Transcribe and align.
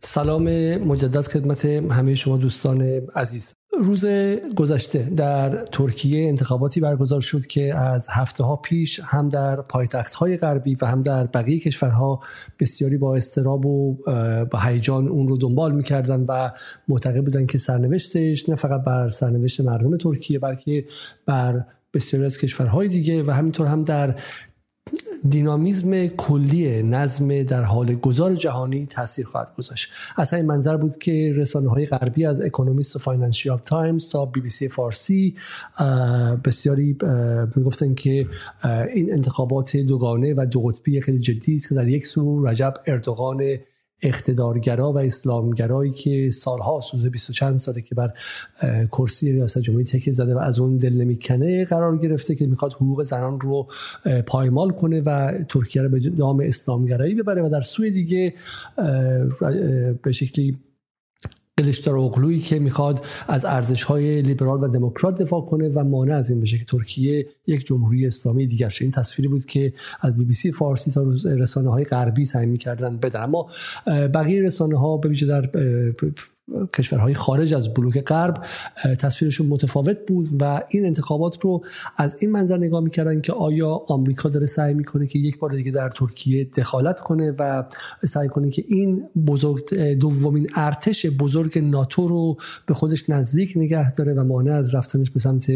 سلام 0.00 0.74
مجدد 0.76 1.20
خدمت 1.20 1.64
همه 1.64 2.14
شما 2.14 2.36
دوستان 2.36 2.82
عزیز. 3.14 3.54
روز 3.80 4.06
گذشته 4.56 4.98
در 5.16 5.64
ترکیه 5.64 6.28
انتخاباتی 6.28 6.80
برگزار 6.80 7.20
شد 7.20 7.46
که 7.46 7.74
از 7.74 8.08
هفته 8.10 8.44
ها 8.44 8.56
پیش 8.56 9.00
هم 9.04 9.28
در 9.28 9.60
پایتخت 9.60 10.14
های 10.14 10.36
غربی 10.36 10.76
و 10.82 10.86
هم 10.86 11.02
در 11.02 11.26
بقیه 11.26 11.60
کشورها 11.60 12.20
بسیاری 12.60 12.96
با 12.96 13.16
استراب 13.16 13.66
و 13.66 13.98
با 14.50 14.58
هیجان 14.58 15.08
اون 15.08 15.28
رو 15.28 15.36
دنبال 15.36 15.74
می‌کردن 15.74 16.24
و 16.28 16.50
معتقد 16.88 17.24
بودن 17.24 17.46
که 17.46 17.58
سرنوشتش 17.58 18.48
نه 18.48 18.56
فقط 18.56 18.84
بر 18.84 19.10
سرنوشت 19.10 19.60
مردم 19.60 19.96
ترکیه 19.96 20.38
بلکه 20.38 20.84
بر 21.26 21.64
بسیاری 21.94 22.26
از 22.26 22.38
کشورهای 22.38 22.88
دیگه 22.88 23.22
و 23.22 23.30
همینطور 23.30 23.66
هم 23.66 23.84
در 23.84 24.14
دینامیزم 25.28 26.06
کلی 26.06 26.82
نظم 26.82 27.42
در 27.42 27.62
حال 27.62 27.94
گذار 27.94 28.34
جهانی 28.34 28.86
تاثیر 28.86 29.26
خواهد 29.26 29.54
گذاشت. 29.58 29.88
از 30.16 30.34
این 30.34 30.46
منظر 30.46 30.76
بود 30.76 30.98
که 30.98 31.32
رسانه 31.36 31.70
های 31.70 31.86
غربی 31.86 32.26
از 32.26 32.40
اکونومیست 32.40 32.96
و 32.96 32.98
فاینانشیال 32.98 33.58
تایمز 33.58 34.08
تا 34.08 34.26
بی 34.26 34.40
بی 34.40 34.48
سی 34.48 34.68
فارسی 34.68 35.34
بسیاری 36.44 36.96
می‌گفتن 37.56 37.94
که 37.94 38.26
این 38.94 39.12
انتخابات 39.12 39.76
دوگانه 39.76 40.34
و 40.36 40.46
دو 40.50 40.60
قطبی 40.60 41.00
خیلی 41.00 41.18
جدی 41.18 41.54
است 41.54 41.68
که 41.68 41.74
در 41.74 41.88
یک 41.88 42.06
سو 42.06 42.46
رجب 42.46 42.74
اردوغان 42.86 43.58
اقتدارگرا 44.02 44.92
و 44.92 44.98
اسلامگرایی 44.98 45.90
که 45.90 46.30
سالها 46.30 46.80
حدود 46.92 47.12
20 47.12 47.32
چند 47.32 47.58
ساله 47.58 47.82
که 47.82 47.94
بر 47.94 48.12
کرسی 48.92 49.32
ریاست 49.32 49.58
جمهوری 49.58 49.84
تکیه 49.84 50.12
زده 50.12 50.34
و 50.34 50.38
از 50.38 50.58
اون 50.58 50.76
دل 50.76 50.92
نمی‌کنه 50.92 51.64
قرار 51.64 51.98
گرفته 51.98 52.34
که 52.34 52.46
می‌خواد 52.46 52.72
حقوق 52.72 53.02
زنان 53.02 53.40
رو 53.40 53.68
پایمال 54.26 54.70
کنه 54.70 55.00
و 55.00 55.32
ترکیه 55.48 55.82
رو 55.82 55.88
به 55.88 55.98
دام 55.98 56.40
اسلامگرایی 56.40 57.14
ببره 57.14 57.42
و 57.42 57.48
در 57.48 57.62
سوی 57.62 57.90
دیگه 57.90 58.34
به 60.02 60.12
شکلی 60.12 60.58
قلشدار 61.58 61.98
اغلویی 61.98 62.40
که 62.40 62.58
می‌خواد 62.58 63.04
از 63.28 63.44
ارزش 63.44 63.82
های 63.82 64.22
لیبرال 64.22 64.64
و 64.64 64.68
دموکرات 64.68 65.22
دفاع 65.22 65.44
کنه 65.44 65.68
و 65.68 65.84
مانع 65.84 66.14
از 66.14 66.30
این 66.30 66.40
بشه 66.40 66.58
که 66.58 66.64
ترکیه 66.64 67.26
یک 67.46 67.66
جمهوری 67.66 68.06
اسلامی 68.06 68.46
دیگر 68.46 68.68
شه. 68.68 68.84
این 68.84 68.92
تصویری 68.92 69.28
بود 69.28 69.46
که 69.46 69.72
از 70.00 70.16
بی 70.16 70.24
بی 70.24 70.32
سی 70.32 70.52
فارسی 70.52 70.90
تا 70.90 71.14
رسانه 71.24 71.70
های 71.70 71.84
غربی 71.84 72.24
سعی 72.24 72.46
می‌کردن 72.46 72.96
بدن. 72.96 73.22
اما 73.22 73.50
بقیه 73.86 74.42
رسانه 74.42 74.78
ها 74.78 74.96
به 74.96 75.08
ویژه 75.08 75.26
در 75.26 75.50
کشورهای 76.74 77.14
خارج 77.14 77.54
از 77.54 77.74
بلوک 77.74 78.00
غرب 78.00 78.44
تصویرشون 78.98 79.46
متفاوت 79.46 79.98
بود 80.06 80.28
و 80.40 80.62
این 80.68 80.86
انتخابات 80.86 81.44
رو 81.44 81.64
از 81.96 82.16
این 82.20 82.30
منظر 82.30 82.56
نگاه 82.56 82.80
می‌کردن 82.80 83.20
که 83.20 83.32
آیا 83.32 83.68
آمریکا 83.68 84.28
داره 84.28 84.46
سعی 84.46 84.74
می‌کنه 84.74 85.06
که 85.06 85.18
یک 85.18 85.38
بار 85.38 85.50
دیگه 85.50 85.70
در 85.70 85.90
ترکیه 85.90 86.44
دخالت 86.44 87.00
کنه 87.00 87.34
و 87.38 87.64
سعی 88.04 88.28
کنه 88.28 88.50
که 88.50 88.64
این 88.68 89.04
بزرگ 89.26 89.74
دومین 89.74 90.50
ارتش 90.54 91.06
بزرگ 91.06 91.58
ناتو 91.58 92.08
رو 92.08 92.36
به 92.66 92.74
خودش 92.74 93.10
نزدیک 93.10 93.52
نگه 93.56 93.92
داره 93.92 94.14
و 94.14 94.24
مانع 94.24 94.52
از 94.52 94.74
رفتنش 94.74 95.10
به 95.10 95.20
سمت 95.20 95.46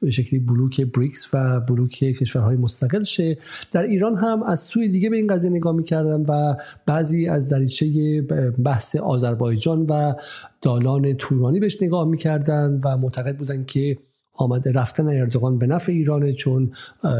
به 0.00 0.10
شکلی 0.10 0.40
بلوک 0.40 0.80
بریکس 0.80 1.28
و 1.32 1.60
بلوک 1.60 1.90
کشورهای 1.90 2.56
مستقل 2.56 3.04
شه. 3.04 3.38
در 3.72 3.82
ایران 3.82 4.16
هم 4.16 4.42
از 4.42 4.60
سوی 4.60 4.88
دیگه 4.88 5.10
به 5.10 5.16
این 5.16 5.26
قضیه 5.26 5.50
نگاه 5.50 5.74
می‌کردن 5.74 6.20
و 6.28 6.54
بعضی 6.86 7.28
از 7.28 7.48
دریچه 7.48 8.22
بحث 8.64 8.96
آذربایجان 8.96 9.86
و 9.88 10.14
دالان 10.62 11.14
تورانی 11.14 11.60
بهش 11.60 11.82
نگاه 11.82 12.08
می‌کردن 12.08 12.80
و 12.84 12.96
معتقد 12.96 13.36
بودن 13.36 13.64
که 13.64 13.98
آمده 14.38 14.72
رفتن 14.72 15.08
اردوغان 15.08 15.58
به 15.58 15.66
نفع 15.66 15.92
ایرانه 15.92 16.32
چون 16.32 16.72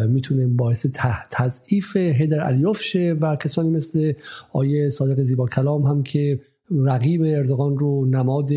می‌تونه 0.09 0.47
باعث 0.47 0.87
تضعیف 1.31 1.97
هدر 1.97 2.41
علیوف 2.41 2.81
شه 2.83 3.17
و 3.21 3.37
کسانی 3.37 3.71
مثل 3.71 4.13
آیه 4.53 4.91
صادق 4.91 5.23
زیبا 5.23 5.47
کلام 5.47 5.83
هم 5.83 6.03
که 6.03 6.41
رقیب 6.71 7.23
اردوغان 7.27 7.79
رو 7.79 8.07
نماد 8.07 8.49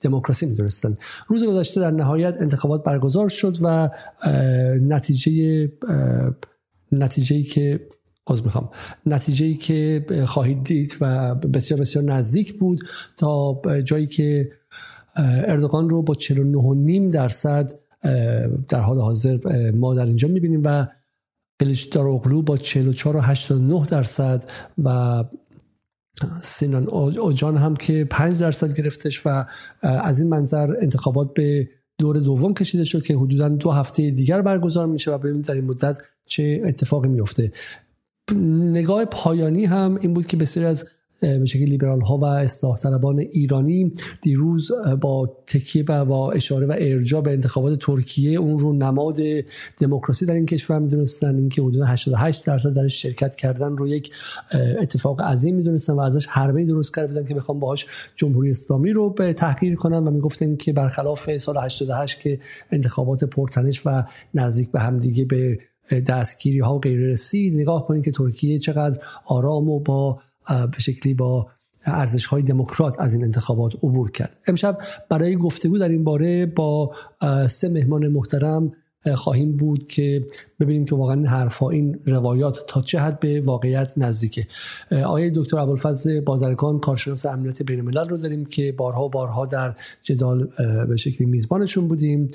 دموکراسی 0.00 0.46
می‌دونستند 0.46 0.98
روز 1.28 1.44
گذشته 1.44 1.80
در 1.80 1.90
نهایت 1.90 2.36
انتخابات 2.40 2.84
برگزار 2.84 3.28
شد 3.28 3.56
و 3.62 3.90
نتیجه 4.80 5.68
نتیجه 6.92 7.42
که 7.42 7.80
از 8.32 8.44
می‌خوام. 8.44 8.70
نتیجه 9.06 9.46
ای 9.46 9.54
که 9.54 10.04
خواهید 10.26 10.64
دید 10.64 10.96
و 11.00 11.34
بسیار 11.34 11.80
بسیار 11.80 12.04
نزدیک 12.04 12.58
بود 12.58 12.80
تا 13.16 13.60
جایی 13.84 14.06
که 14.06 14.50
اردوغان 15.16 15.90
رو 15.90 16.02
با 16.02 16.14
49.5 16.14 17.12
درصد 17.12 17.72
در 18.68 18.80
حال 18.80 18.98
حاضر 18.98 19.38
ما 19.74 19.94
در 19.94 20.06
اینجا 20.06 20.28
می‌بینیم 20.28 20.62
و 20.64 20.86
قلیچدار 21.58 22.06
اغلو 22.06 22.42
با 22.42 22.56
44.89 22.56 23.88
درصد 23.88 24.44
و 24.84 25.24
سینان 26.42 26.88
اوجان 26.88 27.56
هم 27.56 27.76
که 27.76 28.04
5 28.04 28.40
درصد 28.40 28.74
گرفتش 28.74 29.26
و 29.26 29.44
از 29.82 30.20
این 30.20 30.28
منظر 30.28 30.74
انتخابات 30.80 31.34
به 31.34 31.68
دور 31.98 32.18
دوم 32.18 32.54
کشیده 32.54 32.84
شد 32.84 33.02
که 33.02 33.16
حدودا 33.16 33.48
دو 33.48 33.70
هفته 33.70 34.10
دیگر 34.10 34.42
برگزار 34.42 34.86
میشه 34.86 35.10
و 35.10 35.18
ببینید 35.18 35.44
در 35.44 35.54
این 35.54 35.64
مدت 35.64 35.98
چه 36.26 36.62
اتفاقی 36.64 37.08
میفته 37.08 37.52
نگاه 38.72 39.04
پایانی 39.04 39.64
هم 39.64 39.98
این 40.00 40.14
بود 40.14 40.26
که 40.26 40.36
بسیاری 40.36 40.68
از 40.68 40.86
به 41.20 41.46
شکل 41.46 41.64
لیبرال 41.64 42.00
ها 42.00 42.18
و 42.18 42.24
اصلاح 42.24 42.76
طلبان 42.76 43.18
ایرانی 43.18 43.92
دیروز 44.22 44.72
با 45.00 45.36
تکیه 45.46 45.84
و 45.88 46.04
با 46.04 46.32
اشاره 46.32 46.66
و 46.66 46.74
ارجاع 46.78 47.22
به 47.22 47.32
انتخابات 47.32 47.78
ترکیه 47.78 48.38
اون 48.38 48.58
رو 48.58 48.72
نماد 48.72 49.16
دموکراسی 49.80 50.26
در 50.26 50.34
این 50.34 50.46
کشور 50.46 50.78
می‌دونستن. 50.78 51.36
اینکه 51.36 51.62
حدود 51.62 51.82
88 51.86 52.46
درصد 52.46 52.74
درش 52.74 53.02
شرکت 53.02 53.36
کردن 53.36 53.76
رو 53.76 53.88
یک 53.88 54.12
اتفاق 54.80 55.20
عظیم 55.20 55.56
می‌دونستن 55.56 55.92
و 55.92 56.00
ازش 56.00 56.26
حربه 56.26 56.64
درست 56.64 56.94
کرده 56.94 57.08
بودن 57.08 57.24
که 57.24 57.34
بخوام 57.34 57.60
باهاش 57.60 57.86
جمهوری 58.16 58.50
اسلامی 58.50 58.92
رو 58.92 59.10
به 59.10 59.32
تحقیر 59.32 59.74
کنن 59.74 59.98
و 59.98 60.10
می‌گفتن 60.10 60.56
که 60.56 60.72
برخلاف 60.72 61.36
سال 61.36 61.56
88 61.56 62.20
که 62.20 62.38
انتخابات 62.70 63.24
پرتنش 63.24 63.82
و 63.86 64.04
نزدیک 64.34 64.70
به 64.70 64.80
همدیگه 64.80 65.24
به 65.24 65.58
دستگیری 65.90 66.58
ها 66.58 66.76
و 66.76 66.80
رسید 66.84 67.60
نگاه 67.60 67.84
کنید 67.84 68.04
که 68.04 68.10
ترکیه 68.10 68.58
چقدر 68.58 68.98
آرام 69.26 69.68
و 69.68 69.80
با 69.80 70.20
به 70.48 70.78
شکلی 70.78 71.14
با 71.14 71.46
ارزش 71.84 72.26
های 72.26 72.42
دموکرات 72.42 73.00
از 73.00 73.14
این 73.14 73.24
انتخابات 73.24 73.74
عبور 73.74 74.10
کرد. 74.10 74.38
امشب 74.46 74.78
برای 75.08 75.36
گفتگو 75.36 75.78
در 75.78 75.88
این 75.88 76.04
باره 76.04 76.46
با 76.46 76.94
سه 77.48 77.68
مهمان 77.68 78.08
محترم 78.08 78.72
خواهیم 79.16 79.56
بود 79.56 79.88
که 79.88 80.26
ببینیم 80.60 80.84
که 80.84 80.94
واقعا 80.94 81.28
حرفا 81.28 81.70
این 81.70 82.00
روایات 82.06 82.64
تا 82.68 82.82
چه 82.82 83.00
حد 83.00 83.20
به 83.20 83.40
واقعیت 83.40 83.92
نزدیکه. 83.96 84.46
آقای 85.04 85.30
دکتر 85.34 85.58
ابوالفضل 85.58 86.20
بازرگان 86.20 86.78
کارشناس 86.78 87.26
امنیت 87.26 87.62
بین 87.62 87.78
الملل 87.78 88.08
رو 88.08 88.16
داریم 88.16 88.44
که 88.44 88.72
بارها 88.72 89.08
بارها 89.08 89.46
در 89.46 89.74
جدال 90.02 90.48
به 90.88 90.96
شکلی 90.96 91.26
میزبانشون 91.26 91.88
بودیم. 91.88 92.28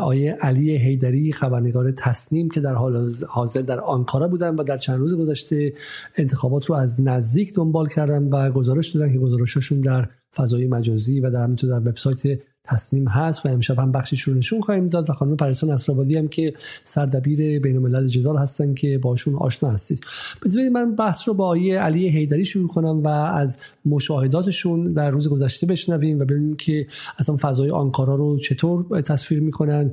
آیه 0.00 0.32
علی 0.32 0.76
هیدری 0.76 1.32
خبرنگار 1.32 1.92
تصنیم 1.92 2.48
که 2.48 2.60
در 2.60 2.74
حال 2.74 3.10
حاضر 3.28 3.60
در 3.60 3.80
آنکارا 3.80 4.28
بودن 4.28 4.54
و 4.54 4.62
در 4.62 4.78
چند 4.78 4.98
روز 4.98 5.16
گذشته 5.16 5.72
انتخابات 6.16 6.66
رو 6.66 6.74
از 6.74 7.00
نزدیک 7.00 7.54
دنبال 7.54 7.88
کردن 7.88 8.22
و 8.22 8.50
گزارش 8.50 8.88
دادن 8.88 9.12
که 9.12 9.18
گزارششون 9.18 9.80
در 9.80 10.08
فضای 10.36 10.66
مجازی 10.66 11.20
و 11.20 11.30
در 11.30 11.42
همینطور 11.42 11.70
در 11.70 11.88
وبسایت 11.88 12.40
تصنیم 12.64 13.08
هست 13.08 13.46
و 13.46 13.48
امشب 13.48 13.78
هم 13.78 13.92
بخشش 13.92 14.22
رو 14.22 14.34
نشون 14.34 14.60
خواهیم 14.60 14.86
داد 14.86 15.10
و 15.10 15.12
خانم 15.12 15.36
پرستان 15.36 15.70
اسرابادی 15.70 16.16
هم 16.16 16.28
که 16.28 16.54
سردبیر 16.84 17.60
بین 17.60 17.76
الملل 17.76 18.06
جدال 18.06 18.36
هستن 18.36 18.74
که 18.74 18.98
باشون 18.98 19.34
آشنا 19.34 19.70
هستید. 19.70 20.00
بذارید 20.44 20.72
من 20.72 20.94
بحث 20.96 21.28
رو 21.28 21.34
با 21.34 21.46
آیه 21.46 21.80
علی 21.80 22.08
هیدری 22.08 22.44
شروع 22.44 22.68
کنم 22.68 23.02
و 23.02 23.08
از 23.08 23.58
مشاهداتشون 23.84 24.92
در 24.92 25.10
روز 25.10 25.28
گذشته 25.28 25.66
بشنویم 25.66 26.18
و 26.18 26.24
ببینیم 26.24 26.56
که 26.56 26.86
اصلا 27.18 27.36
فضای 27.40 27.70
آنکارا 27.70 28.14
رو 28.14 28.38
چطور 28.38 29.00
تصویر 29.00 29.40
می‌کنن. 29.40 29.92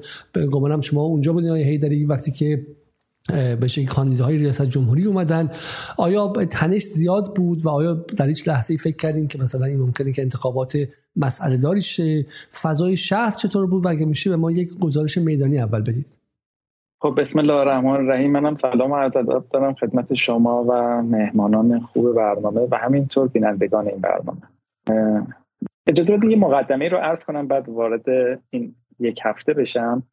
گمانم 0.52 0.82
شما 0.82 1.02
اونجا 1.02 1.34
بودین 1.34 1.50
آیه 1.50 1.66
هیدری 1.66 2.06
وقتی 2.06 2.32
که 2.32 2.66
به 3.62 3.68
شکل 3.68 3.86
کاندیداهای 3.86 4.38
ریاست 4.38 4.66
جمهوری 4.66 5.06
اومدن. 5.06 5.50
آیا 5.98 6.34
تنش 6.50 6.84
زیاد 6.84 7.36
بود 7.36 7.66
و 7.66 7.70
آیا 7.70 7.94
در 7.94 8.28
هیچ 8.28 8.48
لحظه 8.48 8.78
فکر 8.78 8.96
کردین 8.96 9.28
که 9.28 9.40
مثلا 9.40 9.66
این 9.66 9.80
ممکنه 9.80 10.12
که 10.12 10.22
انتخابات 10.22 10.78
مسئله 11.16 11.58
داری 11.58 11.82
شه؟ 11.82 12.26
فضای 12.62 12.98
شهر 12.98 13.32
چطور 13.32 13.68
بود 13.68 13.86
و 13.86 13.90
اگه 13.90 14.06
میشه 14.06 14.30
به 14.30 14.36
ما 14.36 14.52
یک 14.52 14.80
گزارش 14.80 15.18
میدانی 15.18 15.60
اول 15.60 15.82
بدید. 15.82 16.18
خب 17.02 17.14
بسم 17.18 17.40
الله 17.40 17.54
الرحمن 17.54 17.90
الرحیم. 17.90 18.32
منم 18.32 18.56
سلام 18.56 18.92
و 18.92 18.96
عرض 18.96 19.18
ادب 19.18 19.44
دارم 19.54 19.74
خدمت 19.74 20.14
شما 20.14 20.64
و 20.70 21.02
مهمانان 21.02 21.80
خوب 21.80 22.16
برنامه 22.16 22.62
و 22.72 22.76
همینطور 22.76 23.28
بینندگان 23.28 23.88
این 23.88 24.02
برنامه. 24.02 24.42
اجازه 25.88 26.18
بدید 26.18 26.32
یه 26.32 26.38
مقدمه 26.38 26.90
رو 26.90 26.98
عرض 26.98 27.24
کنم 27.24 27.48
بعد 27.48 27.70
وارد 27.70 28.06
این 28.50 28.76
یک 29.00 29.20
هفته 29.24 29.54
بشم. 29.54 30.04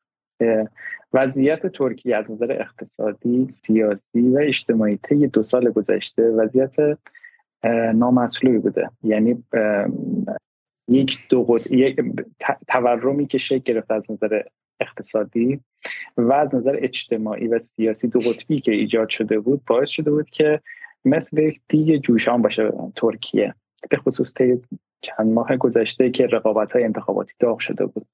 وضعیت 1.15 1.67
ترکیه 1.67 2.17
از 2.17 2.31
نظر 2.31 2.53
اقتصادی، 2.53 3.49
سیاسی 3.51 4.21
و 4.21 4.39
اجتماعی 4.39 4.97
طی 4.97 5.27
دو 5.27 5.43
سال 5.43 5.71
گذشته 5.71 6.23
وضعیت 6.23 6.99
نامطلوبی 7.95 8.59
بوده. 8.59 8.91
یعنی 9.03 9.45
یک 10.89 11.17
دو 11.31 11.59
یک 11.71 12.01
تورمی 12.69 13.27
که 13.27 13.39
شکل 13.39 13.73
گرفت 13.73 13.91
از 13.91 14.11
نظر 14.11 14.43
اقتصادی 14.81 15.61
و 16.17 16.33
از 16.33 16.55
نظر 16.55 16.77
اجتماعی 16.79 17.49
و 17.49 17.59
سیاسی 17.59 18.09
دو 18.09 18.19
قطبی 18.19 18.61
که 18.61 18.73
ایجاد 18.73 19.09
شده 19.09 19.41
بود 19.41 19.63
باعث 19.67 19.89
شده 19.89 20.11
بود 20.11 20.31
که 20.31 20.61
مثل 21.05 21.39
یک 21.39 21.61
دیگه 21.69 21.99
جوشان 21.99 22.43
باشه 22.43 22.73
ترکیه. 22.97 23.55
به 23.91 23.97
خصوص 23.97 24.35
طی 24.35 24.61
چند 25.01 25.33
ماه 25.33 25.57
گذشته 25.57 26.11
که 26.11 26.27
رقابت 26.27 26.73
های 26.73 26.85
انتخاباتی 26.85 27.33
داغ 27.39 27.59
شده 27.59 27.87
بود. 27.87 28.07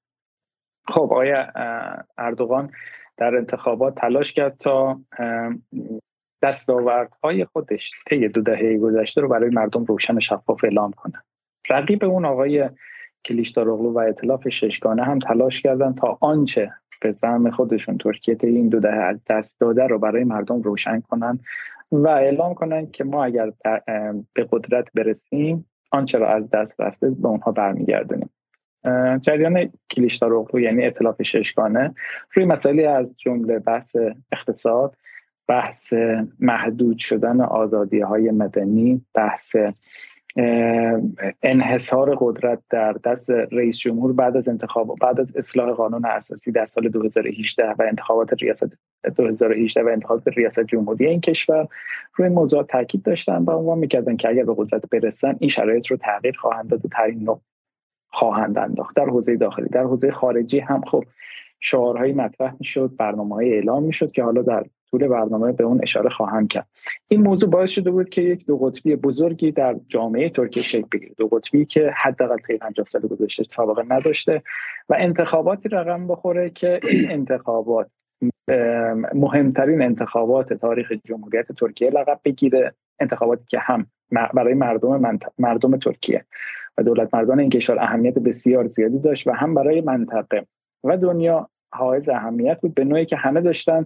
خب 0.87 1.13
آیا 1.13 1.47
اردوغان 2.17 2.71
در 3.17 3.35
انتخابات 3.35 3.95
تلاش 3.95 4.33
کرد 4.33 4.57
تا 4.57 5.01
دستاوردهای 6.43 7.45
خودش 7.45 7.91
طی 8.07 8.27
دو 8.27 8.41
دهه 8.41 8.77
گذشته 8.77 9.21
رو 9.21 9.27
برای 9.27 9.49
مردم 9.49 9.85
روشن 9.85 10.19
شفاف 10.19 10.63
اعلام 10.63 10.91
کنه 10.91 11.23
رقیب 11.69 12.03
اون 12.03 12.25
آقای 12.25 12.69
کلیشتاروغلو 13.25 13.93
و 13.93 13.99
اطلاف 13.99 14.49
ششگانه 14.49 15.03
هم 15.03 15.19
تلاش 15.19 15.61
کردن 15.61 15.93
تا 15.93 16.17
آنچه 16.21 16.71
به 17.01 17.11
زعم 17.11 17.49
خودشون 17.49 17.97
ترکیه 17.97 18.37
این 18.43 18.69
دو 18.69 18.79
دهه 18.79 19.01
از 19.01 19.19
دست 19.29 19.59
داده 19.59 19.87
رو 19.87 19.99
برای 19.99 20.23
مردم 20.23 20.61
روشن 20.61 21.01
کنن 21.01 21.39
و 21.91 22.07
اعلام 22.07 22.53
کنن 22.53 22.91
که 22.91 23.03
ما 23.03 23.25
اگر 23.25 23.51
به 24.33 24.47
قدرت 24.51 24.87
برسیم 24.93 25.65
آنچه 25.91 26.17
را 26.17 26.33
از 26.33 26.49
دست 26.49 26.81
رفته 26.81 27.09
به 27.09 27.27
اونها 27.27 27.51
برمیگردونیم. 27.51 28.29
جریان 29.21 29.69
کلیشتاروغلو 29.91 30.61
یعنی 30.61 30.85
اطلاف 30.85 31.21
ششگانه. 31.21 31.95
روی 32.33 32.45
مسائلی 32.45 32.85
از 32.85 33.15
جمله 33.17 33.59
بحث 33.59 33.95
اقتصاد 34.31 34.95
بحث 35.47 35.93
محدود 36.39 36.97
شدن 36.97 37.41
آزادی 37.41 37.99
های 37.99 38.31
مدنی 38.31 39.05
بحث 39.13 39.55
انحصار 41.43 42.15
قدرت 42.19 42.59
در 42.69 42.93
دست 42.93 43.29
رئیس 43.29 43.77
جمهور 43.77 44.13
بعد 44.13 44.37
از 44.37 44.47
انتخاب 44.47 44.95
بعد 45.01 45.19
از 45.19 45.35
اصلاح 45.35 45.71
قانون 45.71 46.05
اساسی 46.05 46.51
در 46.51 46.65
سال 46.65 46.89
2018 46.89 47.69
و 47.69 47.81
انتخابات 47.87 48.33
ریاست 48.33 48.77
2018 49.15 49.83
و 49.83 49.87
انتخابات 49.87 50.27
ریاست 50.27 50.65
جمهوری 50.65 51.07
این 51.07 51.21
کشور 51.21 51.67
روی 52.15 52.29
موضوع 52.29 52.63
تاکید 52.63 53.03
داشتن 53.03 53.43
و 53.43 53.51
عنوان 53.51 53.77
می‌کردن 53.77 54.17
که 54.17 54.29
اگر 54.29 54.43
به 54.43 54.53
قدرت 54.57 54.89
برسن 54.91 55.35
این 55.39 55.49
شرایط 55.49 55.87
رو 55.87 55.97
تغییر 55.97 56.37
خواهند 56.37 56.69
داد 56.69 56.85
و 56.85 56.89
نوع 57.19 57.41
خواهند 58.11 58.57
انداخت. 58.57 58.95
در 58.95 59.05
حوزه 59.05 59.37
داخلی 59.37 59.69
در 59.69 59.83
حوزه 59.83 60.11
خارجی 60.11 60.59
هم 60.59 60.81
خب 60.81 61.03
شعارهایی 61.59 62.13
مطرح 62.13 62.53
می‌شد 62.59 62.91
برنامه 62.97 63.35
های 63.35 63.53
اعلام 63.53 63.83
می‌شد 63.83 64.11
که 64.11 64.23
حالا 64.23 64.41
در 64.41 64.63
طول 64.91 65.07
برنامه 65.07 65.51
به 65.51 65.63
اون 65.63 65.79
اشاره 65.83 66.09
خواهم 66.09 66.47
کرد. 66.47 66.67
این 67.07 67.21
موضوع 67.21 67.49
باعث 67.49 67.69
شده 67.69 67.91
بود 67.91 68.09
که 68.09 68.21
یک 68.21 68.45
دو 68.45 68.57
قطبی 68.57 68.95
بزرگی 68.95 69.51
در 69.51 69.75
جامعه 69.87 70.29
ترکیه 70.29 70.63
شکل 70.63 70.87
بگیره. 70.91 71.13
دو 71.17 71.27
قطبی 71.27 71.65
که 71.65 71.91
حداقل 71.95 72.37
طی 72.37 72.57
50 72.57 72.85
سال 72.85 73.01
گذشته 73.01 73.43
سابقه 73.43 73.83
نداشته 73.89 74.41
و 74.89 74.95
انتخاباتی 74.99 75.69
رقم 75.69 76.07
بخوره 76.07 76.49
که 76.49 76.79
این 76.91 77.11
انتخابات 77.11 77.87
مهمترین 79.13 79.81
انتخابات 79.81 80.53
تاریخ 80.53 80.91
جمهوریت 81.05 81.51
ترکیه 81.51 81.89
لقب 81.89 82.19
بگیره. 82.25 82.73
انتخاباتی 82.99 83.43
که 83.47 83.59
هم 83.59 83.87
برای 84.33 84.53
مردم 84.53 85.19
مردم 85.39 85.77
ترکیه. 85.77 86.25
و 86.77 86.83
دولت 86.83 87.13
مردان 87.13 87.39
این 87.39 87.49
کشور 87.49 87.79
اهمیت 87.79 88.13
بسیار 88.13 88.67
زیادی 88.67 88.99
داشت 88.99 89.27
و 89.27 89.31
هم 89.31 89.53
برای 89.53 89.81
منطقه. 89.81 90.45
و 90.83 90.97
دنیا 90.97 91.49
حائز 91.73 92.09
اهمیت 92.09 92.61
بود 92.61 92.73
به 92.73 92.83
نوعی 92.83 93.05
که 93.05 93.15
همه 93.15 93.41
داشتن 93.41 93.85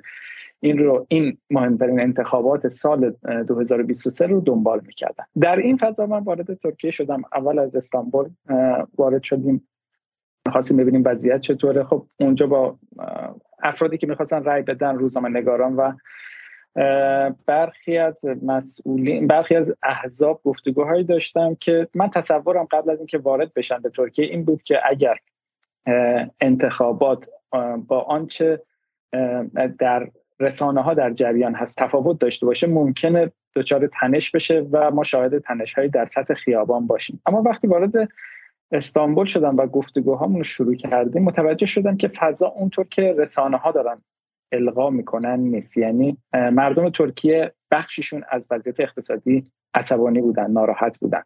این 0.59 0.77
رو 0.77 1.05
این 1.09 1.37
مهمترین 1.49 1.99
انتخابات 1.99 2.67
سال 2.67 3.13
2023 3.47 4.27
رو 4.27 4.41
دنبال 4.41 4.81
می‌کردن. 4.87 5.23
در 5.41 5.55
این 5.55 5.77
فضا 5.77 6.05
من 6.05 6.23
وارد 6.23 6.53
ترکیه 6.53 6.91
شدم. 6.91 7.21
اول 7.33 7.59
از 7.59 7.75
استانبول 7.75 8.29
وارد 8.97 9.23
شدیم. 9.23 9.67
خواستیم 10.51 10.77
ببینیم 10.77 11.03
وضعیت 11.05 11.41
چطوره. 11.41 11.83
خب 11.83 12.05
اونجا 12.19 12.47
با 12.47 12.77
افرادی 13.63 13.97
که 13.97 14.07
می‌خواستن 14.07 14.43
رأی 14.43 14.61
بدن 14.61 14.95
روزنامه 14.95 15.29
نگاران 15.29 15.75
و 15.75 15.91
برخی 17.45 17.97
از 17.97 18.25
مسئولین 18.43 19.27
برخی 19.27 19.55
از 19.55 19.73
احزاب 19.83 20.41
گفتگوهایی 20.43 21.03
داشتم 21.03 21.55
که 21.55 21.87
من 21.93 22.09
تصورم 22.09 22.67
قبل 22.71 22.89
از 22.89 22.97
اینکه 22.97 23.17
وارد 23.17 23.53
بشن 23.53 23.79
به 23.79 23.89
ترکیه 23.89 24.25
این 24.25 24.45
بود 24.45 24.63
که 24.63 24.79
اگر 24.85 25.17
انتخابات 26.41 27.29
با 27.87 28.01
آنچه 28.01 28.61
در 29.79 30.09
رسانه 30.39 30.81
ها 30.81 30.93
در 30.93 31.13
جریان 31.13 31.55
هست 31.55 31.77
تفاوت 31.77 32.19
داشته 32.19 32.45
باشه 32.45 32.67
ممکنه 32.67 33.31
دچار 33.55 33.89
تنش 34.01 34.31
بشه 34.31 34.67
و 34.71 34.91
ما 34.91 35.03
شاهد 35.03 35.39
تنش 35.39 35.73
هایی 35.73 35.89
در 35.89 36.05
سطح 36.05 36.33
خیابان 36.33 36.87
باشیم. 36.87 37.21
اما 37.25 37.41
وقتی 37.41 37.67
وارد 37.67 38.09
استانبول 38.71 39.25
شدم 39.25 39.57
و 39.57 39.67
گفتگوهامون 39.67 40.37
رو 40.37 40.43
شروع 40.43 40.75
کردیم 40.75 41.23
متوجه 41.23 41.65
شدم 41.65 41.97
که 41.97 42.07
فضا 42.07 42.47
اونطور 42.47 42.85
که 42.85 43.15
رسانه 43.17 43.57
ها 43.57 43.71
دارن 43.71 44.01
القا 44.55 44.89
می‌کنن 44.89 45.39
نیست 45.39 45.77
یعنی 45.77 46.17
مردم 46.33 46.89
ترکیه 46.89 47.51
بخشیشون 47.71 48.23
از 48.29 48.47
وضعیت 48.51 48.79
اقتصادی 48.79 49.51
عصبانی 49.73 50.21
بودن 50.21 50.51
ناراحت 50.51 50.99
بودن. 50.99 51.21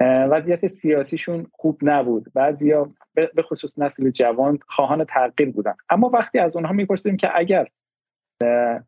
وضعیت 0.00 0.66
سیاسیشون 0.68 1.46
خوب 1.52 1.78
نبود. 1.82 2.26
بعضیا 2.34 2.90
به 3.14 3.42
خصوص 3.42 3.78
نسل 3.78 4.10
جوان 4.10 4.58
خواهان 4.66 5.04
تغییر 5.04 5.50
بودن. 5.50 5.74
اما 5.90 6.08
وقتی 6.08 6.38
از 6.38 6.56
اونها 6.56 6.72
می‌پرسیم 6.72 7.16
که 7.16 7.38
اگر 7.38 7.66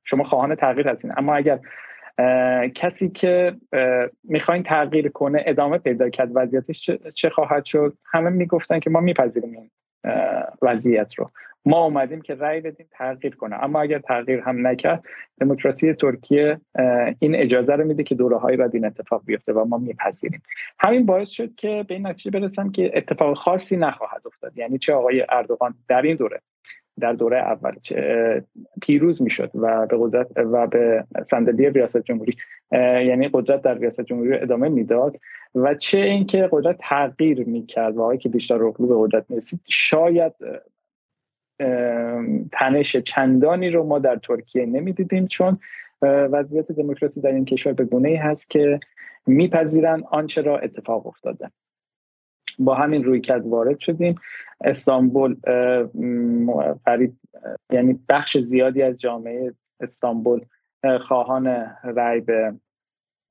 شما 0.05 0.25
خواهان 0.25 0.55
تغییر 0.55 0.89
هستین 0.89 1.13
اما 1.17 1.35
اگر 1.35 1.61
کسی 2.75 3.09
که 3.09 3.57
می‌خواین 4.25 4.63
تغییر 4.63 5.09
کنه 5.09 5.43
ادامه 5.47 5.79
پیدا 5.79 6.09
کرد 6.09 6.31
وضعیتش 6.35 6.91
چه 7.15 7.31
خواهد 7.31 7.65
شد؟ 7.65 7.97
همه 8.05 8.31
می‌گفتن 8.31 8.81
که 8.81 8.91
ما 8.91 9.01
میپذیریم 9.01 9.53
این 9.53 9.71
وضعیت 10.63 11.15
رو. 11.15 11.31
ما 11.65 11.85
اومدیم 11.85 12.21
که 12.21 12.35
رأی 12.35 12.61
بدیم 12.61 12.87
تغییر 12.93 13.37
کنه. 13.37 13.65
اما 13.65 13.81
اگر 13.81 13.99
تغییر 13.99 14.41
هم 14.41 14.67
نکرد 14.67 15.05
دموکراسی 15.41 15.95
ترکیه 15.95 16.61
این 17.19 17.35
اجازه 17.35 17.73
رو 17.73 17.85
میده 17.85 18.03
که 18.03 18.15
دوره 18.15 18.37
هایی 18.37 18.57
بعد 18.57 18.75
این 18.75 18.85
اتفاق 18.85 19.23
بیفته 19.27 19.53
و 19.53 19.65
ما 19.65 19.79
میپذیریم. 19.79 20.43
همین 20.79 21.07
باعث 21.07 21.29
شد 21.29 21.55
که 21.55 21.85
به 21.89 21.95
این 21.95 22.07
نتیجه 22.07 22.41
برسم 22.41 22.71
که 22.71 22.91
اتفاق 22.95 23.37
خاصی 23.37 23.77
نخواهد 23.77 24.23
افتاد. 24.27 24.59
یعنی 24.59 24.79
چه 24.79 24.93
آقای 24.95 25.27
اردوغان 25.29 25.75
در 25.89 26.03
این 26.03 26.17
دوره 26.17 26.41
در 27.01 27.13
دوره 27.13 27.39
اول 27.39 27.73
پیروز 28.83 29.23
می‌شد 29.23 29.51
و 29.55 29.87
به 29.87 29.97
قدرت 30.01 30.27
و 30.37 30.67
به 30.67 31.05
صندلی 31.27 31.71
ریاست 31.71 32.05
جمهوری 32.05 32.37
یعنی 32.73 33.31
قدرت 33.33 33.63
در 33.63 33.75
ریاست 33.75 34.01
جمهوری 34.01 34.35
ادامه 34.35 34.69
می‌داد 34.69 35.17
و 35.55 35.75
چه 35.75 35.99
اینکه 35.99 36.49
قدرت 36.53 36.77
تغییر 36.81 37.45
می‌کرد 37.49 37.97
و 37.97 38.17
که 38.17 38.29
بیشتر 38.29 38.57
رخلو 38.57 38.87
به 38.87 38.95
قدرت 38.99 39.31
می‌رسید 39.31 39.61
شاید 39.69 40.33
تنش 42.53 42.97
چندانی 42.97 43.71
رو 43.71 43.85
ما 43.85 43.99
در 43.99 44.17
ترکیه 44.17 44.67
نمی‌دیدیم 44.67 45.27
چون 45.27 45.59
وضعیت 46.03 46.73
دموکراسی 46.73 47.21
در 47.21 47.33
این 47.33 47.45
کشور 47.45 47.73
به 47.73 47.85
گونه 47.85 48.09
ای 48.09 48.17
هست 48.17 48.51
که 48.51 48.81
میپذیرن 49.27 50.03
آنچه 50.11 50.43
را 50.43 50.59
اتفاق 50.59 51.07
افتاده. 51.07 51.51
با 52.59 52.75
همین 52.75 53.05
روی 53.05 53.21
کرد 53.21 53.47
وارد 53.47 53.79
شدیم. 53.79 54.15
استانبول 54.65 55.37
فرید 56.85 57.19
یعنی 57.73 58.01
بخش 58.09 58.39
زیادی 58.39 58.83
از 58.83 59.01
جامعه 59.01 59.53
استانبول 59.81 60.41
خواهان 61.09 61.47
رأی 61.85 62.21
به 62.21 62.55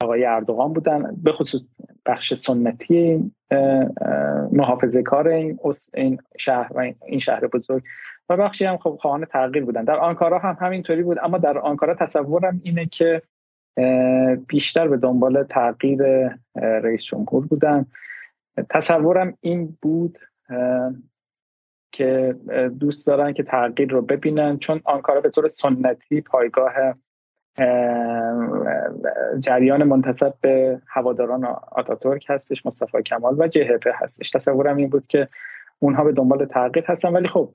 آقای 0.02 0.26
اردوغان 0.26 0.74
بودن 0.74 1.16
به 1.24 1.32
خصوص 1.32 1.62
بخش 2.06 2.34
سنتی 2.34 3.32
محافظه 4.52 5.04
کار 5.04 5.28
این, 5.28 5.60
این 5.94 6.18
شهر 6.38 6.72
و 6.76 6.94
این 7.06 7.20
شهر 7.20 7.48
بزرگ. 7.48 7.84
و 8.30 8.38
بخشی 8.38 8.66
هم 8.66 8.78
خب 8.78 8.98
خواهان 9.02 9.26
تغییر 9.26 9.66
بودن. 9.66 9.84
در 9.84 9.98
آنکارا 9.98 10.40
هم 10.40 10.58
همینطوری 10.62 11.04
بود 11.04 11.18
اما 11.22 11.38
در 11.38 11.58
آنکارا 11.58 11.96
تصورم 11.96 12.62
اینه 12.64 12.86
که 12.86 13.22
بیشتر 14.48 14.88
به 14.88 14.98
دنبال 14.98 15.44
تغییر 15.44 16.02
رئیس 16.56 17.04
جمهور 17.04 17.46
بودن. 17.46 17.86
تصورم 18.70 19.38
این 19.42 19.78
بود 19.82 20.20
که 21.92 22.36
دوست 22.80 23.08
دارن 23.08 23.34
که 23.34 23.44
تغییر 23.44 23.90
رو 23.92 24.02
ببینن 24.02 24.58
چون 24.58 24.82
آنکارا 24.84 25.22
به 25.22 25.30
طور 25.30 25.48
سنتی 25.48 26.22
پایگاه 26.22 26.74
جریان 29.40 29.84
منتصب 29.84 30.34
به 30.42 30.82
هواداران 30.88 31.46
آتاتورک 31.72 32.26
هستش 32.30 32.66
مصطفی 32.66 33.04
کمال 33.04 33.36
و 33.40 33.48
جهپه 33.48 33.92
هستش. 33.96 34.32
تصورم 34.32 34.78
این 34.78 34.90
بود 34.90 35.08
که 35.08 35.28
اونها 35.80 36.04
به 36.04 36.12
دنبال 36.12 36.46
تغییر 36.46 36.86
هستن. 36.86 37.14
ولی 37.14 37.28
خب 37.28 37.54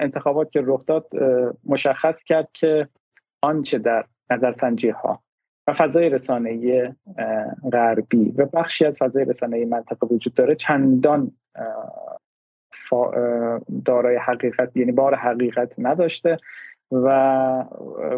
انتخابات 0.00 0.50
که 0.50 0.62
رخ 0.64 0.86
داد 0.86 1.08
مشخص 1.66 2.22
کرد 2.22 2.48
که 2.52 2.88
آنچه 3.42 3.78
در 3.78 4.04
نظرسنجی 4.30 4.88
ها 4.88 5.22
و 5.66 5.74
فضای 5.74 6.08
رسانه 6.08 6.96
غربی 7.72 8.34
و 8.36 8.46
بخشی 8.46 8.84
از 8.84 8.98
فضای 8.98 9.24
رسانه 9.24 9.64
منطقه 9.64 10.06
وجود 10.06 10.34
داره 10.34 10.54
چندان 10.54 11.32
دارای 13.84 14.16
حقیقت 14.16 14.76
یعنی 14.76 14.92
بار 14.92 15.14
حقیقت 15.14 15.72
نداشته 15.78 16.36
و 16.92 17.64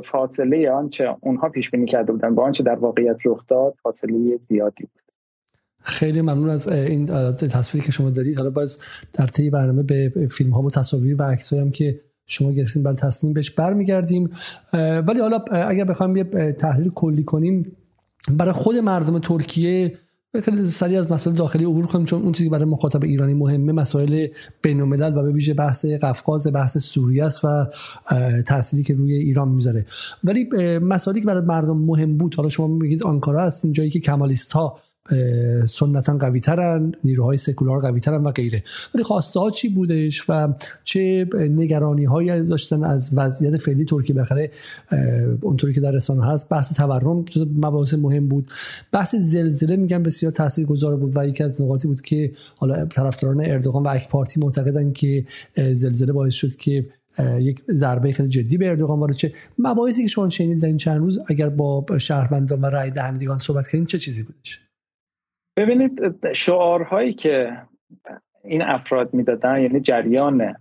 فاصله 0.04 0.70
آنچه 0.70 1.16
اونها 1.20 1.48
پیش 1.48 1.70
بینی 1.70 1.86
کرده 1.86 2.12
بودن 2.12 2.34
با 2.34 2.44
آنچه 2.44 2.62
در 2.62 2.74
واقعیت 2.74 3.16
رخ 3.24 3.46
داد 3.48 3.74
فاصله 3.82 4.36
زیادی 4.48 4.84
بود. 4.84 5.05
خیلی 5.86 6.20
ممنون 6.20 6.50
از 6.50 6.68
این 6.68 7.06
تصویری 7.32 7.86
که 7.86 7.92
شما 7.92 8.10
دارید 8.10 8.36
حالا 8.36 8.50
باز 8.50 8.78
در 9.12 9.26
طی 9.26 9.50
برنامه 9.50 9.82
به 9.82 10.28
فیلم 10.30 10.50
ها 10.50 10.62
و 10.62 10.70
تصاویر 10.70 11.22
و 11.22 11.24
عکس 11.24 11.52
هم 11.52 11.70
که 11.70 12.00
شما 12.26 12.52
گرفتین 12.52 12.82
برای 12.82 12.96
تصمیم 12.96 13.32
بهش 13.32 13.50
برمیگردیم. 13.50 14.30
ولی 14.72 15.20
حالا 15.20 15.38
اگر 15.52 15.84
بخوایم 15.84 16.16
یه 16.16 16.24
تحلیل 16.52 16.90
کلی 16.90 17.24
کنیم 17.24 17.76
برای 18.30 18.52
خود 18.52 18.76
مردم 18.76 19.18
ترکیه 19.18 19.98
خیلی 20.42 20.66
سریع 20.66 20.98
از 20.98 21.12
مسائل 21.12 21.36
داخلی 21.36 21.64
عبور 21.64 21.86
کنیم 21.86 22.06
چون 22.06 22.22
اون 22.22 22.32
چیزی 22.32 22.48
برای 22.48 22.64
مخاطب 22.64 23.04
ایرانی 23.04 23.34
مهمه 23.34 23.72
مسائل 23.72 24.26
بین 24.62 24.80
الملل 24.80 25.16
و 25.16 25.22
به 25.22 25.32
ویژه 25.32 25.54
بحث 25.54 25.84
قفقاز 25.84 26.52
بحث 26.52 26.78
سوریه 26.78 27.24
است 27.24 27.44
و 27.44 27.66
تأثیری 28.46 28.82
که 28.82 28.94
روی 28.94 29.12
ایران 29.12 29.48
می‌ذاره. 29.48 29.86
ولی 30.24 30.48
مسائلی 30.78 31.20
که 31.20 31.26
برای 31.26 31.44
مردم 31.44 31.76
مهم 31.76 32.16
بود 32.16 32.34
حالا 32.34 32.48
شما 32.48 32.66
میگید 32.66 33.02
آنکارا 33.02 33.44
هستین 33.44 33.72
جایی 33.72 33.90
که 33.90 34.00
کمالیست 34.00 34.52
ها 34.52 34.78
سنتا 35.64 36.18
قوی 36.18 36.40
ترن 36.40 36.92
نیروهای 37.04 37.36
سکولار 37.36 37.80
قوی 37.80 38.00
ترن 38.00 38.22
و 38.22 38.30
غیره. 38.30 38.62
ولی 38.94 39.04
خواسته 39.04 39.40
ها 39.40 39.50
چی 39.50 39.68
بودش 39.68 40.24
و 40.28 40.54
چه 40.84 41.28
نگرانی 41.34 42.04
هایی 42.04 42.42
داشتن 42.42 42.84
از 42.84 43.10
وضعیت 43.14 43.56
فعلی 43.56 43.84
ترکیه؟ 43.84 44.16
بخره 44.16 44.50
اونطوری 45.40 45.72
که 45.72 45.80
در 45.80 45.90
رسانه 45.90 46.26
هست 46.26 46.48
بحث 46.48 46.76
تورم 46.76 47.24
مباحث 47.56 47.94
مهم 47.94 48.28
بود. 48.28 48.46
بحث 48.92 49.14
زلزله 49.14 49.76
میگن 49.76 50.02
بسیار 50.02 50.32
تاثیرگذار 50.32 50.96
بود 50.96 51.12
و 51.16 51.28
یکی 51.28 51.44
از 51.44 51.62
نقاطی 51.62 51.88
بود 51.88 52.00
که 52.00 52.32
حالا 52.58 52.84
طرفداران 52.84 53.40
اردوغان 53.40 53.82
و 53.82 53.88
اک 53.88 54.08
پارتی 54.08 54.40
معتقدن 54.40 54.92
که 54.92 55.24
زلزله 55.72 56.12
باعث 56.12 56.34
شد 56.34 56.56
که 56.56 56.86
یک 57.38 57.62
ضربه 57.72 58.12
خیلی 58.12 58.28
جدی 58.28 58.56
به 58.56 58.68
اردوغان 58.68 59.00
وارد 59.00 59.14
چه 59.14 59.32
مباحثی 59.58 60.02
که 60.02 60.08
شما 60.08 60.28
شنیدید 60.28 60.62
در 60.62 60.68
این 60.68 60.76
چند 60.76 60.98
روز 60.98 61.18
اگر 61.26 61.48
با 61.48 61.86
شهروندان 61.98 62.60
و 62.60 62.66
رای 62.66 62.90
دهندگان 62.90 63.38
صحبت 63.38 63.66
کردین 63.66 63.86
چه 63.86 63.98
چیزی 63.98 64.22
بودش؟ 64.22 64.65
ببینید 65.56 66.32
شعارهایی 66.32 67.14
که 67.14 67.52
این 68.44 68.62
افراد 68.62 69.14
می‌دادن 69.14 69.60
یعنی 69.60 69.80
جریان 69.80 70.54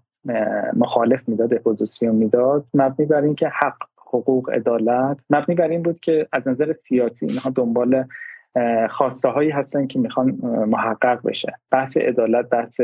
مخالف 0.73 1.29
می‌داد 1.29 1.53
اپوزیسیون 1.53 2.15
می‌داد 2.15 2.65
مبنی 2.73 3.05
بر 3.05 3.21
اینکه 3.21 3.47
حق 3.47 3.77
حقوق 3.97 4.49
عدالت 4.49 5.17
مبنی 5.29 5.55
بر 5.55 5.67
این 5.67 5.83
بود 5.83 5.99
که 5.99 6.27
از 6.31 6.47
نظر 6.47 6.73
سیاسی 6.73 7.25
اینها 7.25 7.49
دنبال 7.49 8.05
خواسته 8.89 9.29
هایی 9.29 9.49
هستن 9.49 9.87
که 9.87 9.99
می‌خوان 9.99 10.31
محقق 10.67 11.19
بشه. 11.27 11.53
بحث 11.71 11.97
عدالت 11.97 12.49
بحث 12.49 12.81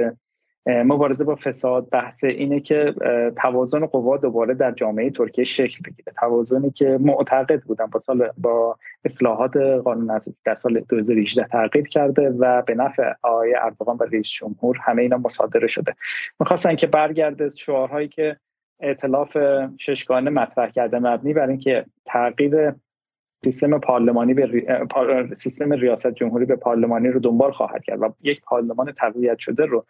مبارزه 0.66 1.26
با 1.26 1.36
فساد 1.36 1.90
بحث 1.90 2.24
اینه 2.24 2.60
که 2.60 2.94
توازن 3.42 3.86
قوا 3.86 4.18
دوباره 4.18 4.54
در 4.54 4.72
جامعه 4.72 5.10
ترکیه 5.10 5.44
شکل 5.44 5.80
بگیره. 5.86 6.14
توازنی 6.20 6.72
که 6.72 6.98
معتقد 7.02 7.62
بودن 7.62 7.86
با 7.86 8.00
سال 8.00 8.30
با 8.38 8.78
اصلاحات 9.06 9.58
قانون 9.58 10.10
اساسی 10.10 10.42
در 10.46 10.56
سال 10.56 10.80
2018 10.80 11.48
تغییر 11.48 11.88
کرده 11.88 12.30
و 12.30 12.62
به 12.62 12.76
نفع 12.76 13.14
آقای 13.22 13.56
اردوغان 13.56 13.98
و 14.00 14.04
رئیس 14.04 14.30
جمهور 14.30 14.78
همه 14.82 15.02
اینا 15.02 15.18
مصادره 15.18 15.68
شده. 15.68 15.96
می‌خواستن 16.40 16.76
که 16.76 16.88
برگرده 16.88 17.50
شعارهایی 17.50 18.08
که 18.08 18.38
ائتلاف 18.80 19.38
ششگانه 19.78 20.30
مطرح 20.30 20.70
کرده 20.70 21.00
مبنی 21.00 21.34
بر 21.34 21.48
اینکه 21.48 21.86
تغییر 22.06 22.74
سیستم 23.44 23.80
پارلمانی 23.80 24.34
به 24.34 24.66
سیستم 25.36 25.72
ریاست 25.72 26.12
جمهوری 26.12 26.46
به 26.46 26.56
پارلمانی 26.56 27.08
رو 27.08 27.20
دنبال 27.20 27.52
خواهد 27.52 27.84
کرد 27.84 28.02
و 28.02 28.14
یک 28.22 28.42
پارلمان 28.42 28.92
تقویت 28.92 29.38
شده 29.38 29.66
رو 29.66 29.86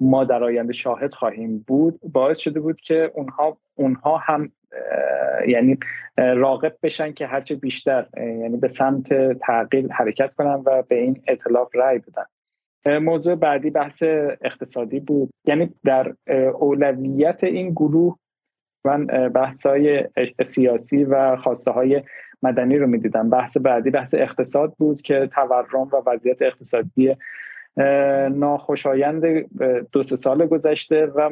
ما 0.00 0.24
در 0.24 0.44
آینده 0.44 0.72
شاهد 0.72 1.12
خواهیم 1.12 1.64
بود 1.66 2.00
باعث 2.12 2.38
شده 2.38 2.60
بود 2.60 2.80
که 2.80 3.10
اونها 3.14 3.58
اونها 3.74 4.16
هم 4.16 4.52
یعنی 5.48 5.78
راقب 6.16 6.76
بشن 6.82 7.12
که 7.12 7.26
هرچه 7.26 7.54
بیشتر 7.54 8.06
یعنی 8.16 8.56
به 8.56 8.68
سمت 8.68 9.32
تغییر 9.32 9.92
حرکت 9.92 10.34
کنن 10.34 10.62
و 10.66 10.82
به 10.82 11.02
این 11.02 11.22
اطلاف 11.28 11.70
رأی 11.74 11.98
بدن. 11.98 12.24
موضوع 12.98 13.34
بعدی 13.34 13.70
بحث 13.70 14.02
اقتصادی 14.42 15.00
بود. 15.00 15.30
یعنی 15.44 15.74
در 15.84 16.14
اولویت 16.54 17.44
این 17.44 17.70
گروه 17.70 18.18
من 18.84 19.06
بحث 19.34 19.66
های 19.66 20.04
سیاسی 20.44 21.04
و 21.04 21.36
خواسته 21.36 21.70
های 21.70 22.02
مدنی 22.42 22.78
رو 22.78 22.86
می‌دیدم. 22.86 23.30
بحث 23.30 23.56
بعدی 23.56 23.90
بحث 23.90 24.14
اقتصاد 24.14 24.74
بود 24.78 25.02
که 25.02 25.28
تورم 25.34 25.88
و 25.92 26.02
وضعیت 26.06 26.42
اقتصادی 26.42 27.16
ناخوشایند 28.30 29.24
دو 29.92 30.02
سه 30.02 30.16
سال 30.16 30.46
گذشته 30.46 31.06
و 31.06 31.30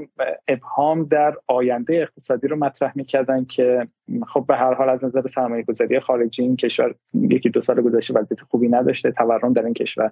ابهام 0.49 1.05
در 1.05 1.35
آینده 1.47 1.95
اقتصادی 1.95 2.49
رو 2.49 2.57
مطرح 2.57 2.93
می‌کردن 2.95 3.45
که 3.45 3.89
خب 4.27 4.45
به 4.49 4.57
هر 4.57 4.75
حال 4.75 4.89
از 4.89 5.05
نظر 5.05 5.27
سرمایه 5.27 5.63
گذاری 5.63 6.01
خارجی 6.01 6.43
این 6.43 6.57
کشور 6.57 6.95
یکی 7.15 7.51
دو 7.51 7.61
سال 7.61 7.81
گذشته 7.81 8.15
وضعیت 8.15 8.41
خوبی 8.41 8.69
نداشته 8.69 9.11
تورم 9.11 9.53
در 9.53 9.65
این 9.65 9.75
کشور 9.75 10.11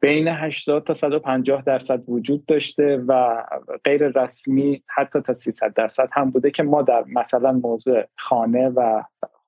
بین 0.00 0.28
80 0.28 0.84
تا 0.84 0.94
150 0.94 1.62
درصد 1.62 2.08
وجود 2.08 2.46
داشته 2.46 3.04
و 3.08 3.42
غیر 3.84 4.08
رسمی 4.08 4.82
حتی 4.86 5.20
تا 5.20 5.34
300 5.34 5.74
درصد 5.74 6.08
هم 6.12 6.30
بوده 6.30 6.50
که 6.50 6.62
ما 6.62 6.82
در 6.82 7.04
مثلا 7.06 7.52
موضوع 7.52 8.04
خانه 8.16 8.68
و 8.68 9.02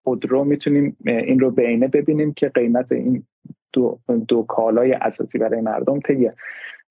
خودرو 0.04 0.44
می‌تونیم 0.44 0.96
این 1.06 1.40
رو 1.40 1.50
بینه 1.50 1.88
ببینیم 1.88 2.32
که 2.32 2.48
قیمت 2.48 2.92
این 2.92 3.24
دو, 3.72 3.98
دو 4.28 4.42
کالای 4.42 4.92
اساسی 4.92 5.38
برای 5.38 5.60
مردم 5.60 6.00
طی 6.00 6.30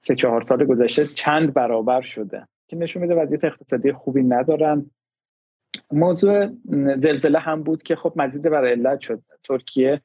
سه 0.01 0.15
چهار 0.15 0.41
سال 0.41 0.65
گذشته 0.65 1.05
چند 1.05 1.53
برابر 1.53 2.01
شده 2.01 2.47
که 2.67 2.75
نشون 2.75 3.01
میده 3.01 3.15
وضعیت 3.15 3.43
اقتصادی 3.43 3.91
خوبی 3.91 4.23
ندارن. 4.23 4.91
موضوع 5.91 6.47
زلزله 6.97 7.39
هم 7.39 7.63
بود 7.63 7.83
که 7.83 7.95
خب 7.95 8.13
مزید 8.15 8.41
بر 8.41 8.65
علت 8.65 8.99
شد. 8.99 9.21
ترکیه 9.43 10.01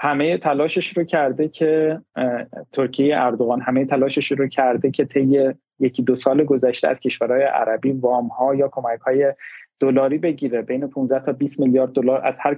همه 0.00 0.38
تلاشش 0.38 0.96
رو 0.96 1.04
کرده 1.04 1.48
که 1.48 2.00
ترکیه 2.72 3.16
اردوغان 3.16 3.60
همه 3.60 3.84
تلاشش 3.86 4.32
رو 4.32 4.48
کرده 4.48 4.90
که 4.90 5.04
طی 5.04 5.52
یکی 5.78 6.02
دو 6.02 6.16
سال 6.16 6.44
گذشته 6.44 6.88
از 6.88 6.96
کشورهای 7.00 7.42
عربی 7.42 7.92
وام 7.92 8.28
ها 8.28 8.54
یا 8.54 8.68
کمک 8.68 9.00
های 9.00 9.34
دلاری 9.80 10.18
بگیره 10.18 10.62
بین 10.62 10.86
15 10.86 11.24
تا 11.24 11.32
20 11.32 11.60
میلیارد 11.60 11.92
دلار 11.92 12.26
از 12.26 12.36
هر 12.38 12.54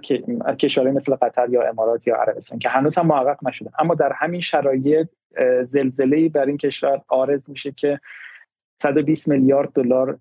کشوری 0.59 0.91
مثل 0.91 1.15
قطر 1.15 1.49
یا 1.51 1.69
امارات 1.69 2.07
یا 2.07 2.17
عربستان 2.17 2.59
که 2.59 2.69
هنوز 2.69 2.99
هم 2.99 3.07
محقق 3.07 3.47
نشده. 3.49 3.71
اما 3.79 3.95
در 3.95 4.13
همین 4.13 4.41
شرایط 4.41 5.09
زلزله 5.65 6.29
بر 6.29 6.47
این 6.47 6.57
کشور 6.57 7.01
آرز 7.09 7.51
میشه 7.51 7.73
که 7.73 8.01
120 8.83 9.29
میلیارد 9.29 9.73
دلار 9.73 10.19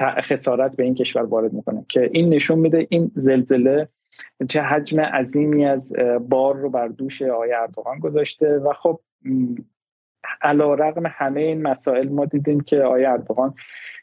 خسارت 0.00 0.76
به 0.76 0.84
این 0.84 0.94
کشور 0.94 1.22
وارد 1.22 1.52
می‌کنه. 1.52 1.84
که 1.88 2.10
این 2.12 2.34
نشون 2.34 2.58
میده 2.58 2.86
این 2.90 3.10
زلزله 3.14 3.88
چه 4.48 4.62
حجم 4.62 5.00
عظیمی 5.00 5.66
از 5.66 5.92
بار 6.28 6.56
رو 6.56 6.70
بر 6.70 6.88
دوش 6.88 7.22
آقای 7.22 7.52
اردوغان 7.52 7.98
گذاشته 7.98 8.58
و 8.58 8.72
خب 8.72 9.00
علا 10.42 10.74
رقم 10.74 11.02
همه 11.06 11.40
این 11.40 11.62
مسائل 11.62 12.08
ما 12.08 12.24
دیدیم 12.24 12.60
که 12.60 12.82
آقای 12.82 13.04
اردوغان 13.04 13.54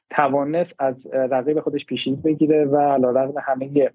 توانست 0.10 0.76
از 0.80 1.08
رقیب 1.14 1.60
خودش 1.60 1.86
پیشی 1.86 2.16
بگیره 2.16 2.66
و 2.66 2.78
علیرغم 2.78 3.34
همه 3.44 3.90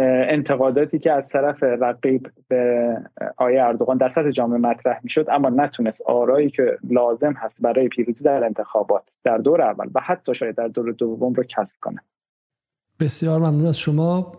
انتقاداتی 0.00 0.98
که 0.98 1.12
از 1.12 1.28
طرف 1.28 1.62
رقیب 1.62 2.30
به 2.48 2.88
آیه 3.36 3.62
اردوغان 3.62 3.96
در 3.96 4.08
سطح 4.08 4.30
جامعه 4.30 4.58
مطرح 4.58 5.00
می‌شد 5.02 5.26
اما 5.30 5.48
نتونست 5.48 6.02
آرایی 6.02 6.50
که 6.50 6.78
لازم 6.90 7.32
هست 7.32 7.62
برای 7.62 7.88
پیروزی 7.88 8.24
در 8.24 8.44
انتخابات 8.44 9.02
در 9.24 9.38
دور 9.38 9.62
اول 9.62 9.86
و 9.94 10.00
حتی 10.00 10.34
شاید 10.34 10.54
در 10.54 10.68
دور 10.68 10.92
دوم 10.92 11.32
رو 11.32 11.42
کسب 11.42 11.76
کنه. 11.80 12.00
بسیار 13.00 13.40
ممنون 13.40 13.66
از 13.66 13.78
شما. 13.78 14.32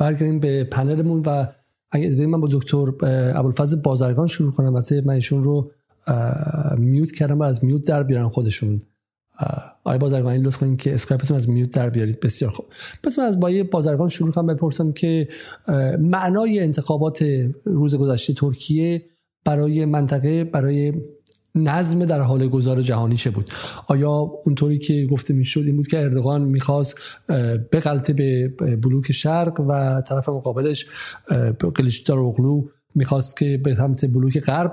برگردیم 0.00 0.40
به 0.40 0.64
پنلمون 0.64 1.22
و 1.26 1.46
اگه 1.90 2.26
من 2.26 2.40
با 2.40 2.48
دکتر 2.52 2.86
ابوالفضل 3.34 3.82
بازرگان 3.82 4.26
شروع 4.26 4.52
کنم. 4.52 4.74
وقتی 4.74 5.00
من 5.06 5.14
ایشون 5.14 5.42
رو 5.42 5.70
میوت 6.78 7.12
کردم 7.12 7.38
و 7.38 7.42
از 7.42 7.64
میوت 7.64 7.88
در 7.88 8.02
بیارن 8.02 8.28
خودشون. 8.28 8.82
آقای 9.84 9.98
بازرگانی 9.98 10.38
لطف 10.38 10.56
کنید 10.56 10.80
که 10.80 10.94
اسکایپتون 10.94 11.36
از 11.36 11.48
میوت 11.48 11.70
در 11.70 11.90
بیارید. 11.90 12.20
بسیار 12.20 12.50
خوب. 12.50 12.66
پس 13.02 13.18
من 13.18 13.24
از 13.24 13.40
بای 13.40 13.62
بازرگان 13.62 14.08
شروع 14.08 14.32
کنم 14.32 14.46
بپرسم 14.46 14.92
که 14.92 15.28
معنای 15.98 16.60
انتخابات 16.60 17.24
روز 17.64 17.94
گذشته 17.94 18.32
ترکیه 18.32 19.02
برای 19.44 19.84
منطقه 19.84 20.44
برای 20.44 20.92
نظم 21.54 22.04
در 22.04 22.20
حال 22.20 22.48
گذار 22.48 22.82
جهانی 22.82 23.16
چه 23.16 23.30
بود؟ 23.30 23.50
آیا 23.86 24.10
اونطوری 24.44 24.78
که 24.78 25.06
گفته 25.10 25.34
می‌شد 25.34 25.62
این 25.66 25.76
بود 25.76 25.86
که 25.86 26.02
اردوغان 26.02 26.42
می‌خواست 26.42 26.94
بغلطه 27.72 28.12
به 28.12 28.48
بلوک 28.82 29.12
شرق 29.12 29.60
و 29.60 30.02
طرف 30.08 30.28
مقابلش 30.28 30.86
قلیچدار 31.74 32.18
اغلو 32.18 32.64
می‌خواست 32.94 33.36
که 33.36 33.60
به 33.64 33.74
سمت 33.74 34.04
بلوک 34.04 34.40
غرب 34.40 34.72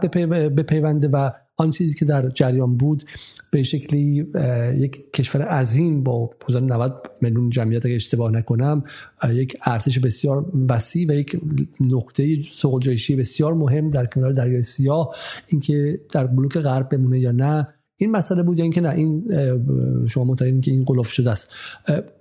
بپیونده 0.55 1.07
و 1.07 1.31
آن 1.57 1.71
چیزی 1.71 1.95
که 1.95 2.05
در 2.05 2.29
جریان 2.29 2.77
بود 2.77 3.03
به 3.51 3.63
شکلی 3.63 4.25
یک 4.77 5.11
کشور 5.13 5.41
عظیم 5.41 6.03
با 6.03 6.29
حدود 6.43 6.63
90 6.63 7.11
میلیون 7.21 7.49
جمعیت 7.49 7.85
اگه 7.85 7.95
اشتباه 7.95 8.31
نکنم 8.31 8.83
یک 9.33 9.57
ارتش 9.65 9.99
بسیار 9.99 10.51
وسیع 10.69 11.07
و 11.09 11.11
یک 11.11 11.41
نقطه 11.79 12.41
سوق 12.51 12.89
بسیار 13.17 13.53
مهم 13.53 13.89
در 13.89 14.05
کنار 14.05 14.31
دریای 14.31 14.61
سیاه 14.61 15.15
اینکه 15.47 15.99
در 16.11 16.27
بلوک 16.27 16.57
غرب 16.57 16.89
بمونه 16.89 17.19
یا 17.19 17.31
نه. 17.31 17.67
این 17.97 18.11
مسئله 18.11 18.43
بود 18.43 18.59
یا 18.59 18.63
اینکه 18.63 18.81
نه 18.81 18.89
این 18.89 19.27
شما 20.07 20.23
معتقدین 20.23 20.61
که 20.61 20.71
این 20.71 20.85
قلوف 20.85 21.11
شده 21.11 21.31
است. 21.31 21.49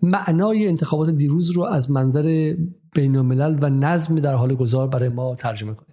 معنای 0.03 0.69
انتخابات 0.69 1.11
دیروز 1.11 1.51
رو 1.51 1.63
از 1.63 1.91
منظر 1.91 2.55
بین 2.95 3.17
الملل 3.17 3.59
و 3.63 3.71
نظم 3.71 4.15
در 4.15 4.35
حال 4.35 4.55
گذار 4.55 4.89
برای 4.89 5.09
ما 5.09 5.35
ترجمه 5.35 5.75
کنید. 5.75 5.92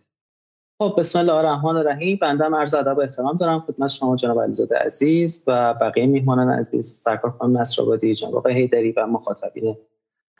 خب 0.81 0.95
بسم 0.97 1.19
الله 1.19 1.33
الرحمن 1.33 1.75
الرحیم. 1.75 2.17
بنده 2.21 2.43
عرض 2.43 2.73
ادب 2.73 2.97
و 2.97 3.01
احترام 3.01 3.37
دارم 3.37 3.59
خدمت 3.59 3.89
شما 3.89 4.15
جناب 4.15 4.41
علیزاده 4.41 4.77
عزیز 4.77 5.43
و 5.47 5.73
بقیه 5.73 6.05
میهمانان 6.05 6.49
عزیز 6.49 6.85
سرکار 6.85 7.31
خانم 7.31 7.57
نصرآبادی 7.57 8.15
جناب 8.15 8.35
آقای 8.35 8.53
حیدری 8.53 8.91
و 8.91 9.07
مخاطبین 9.07 9.77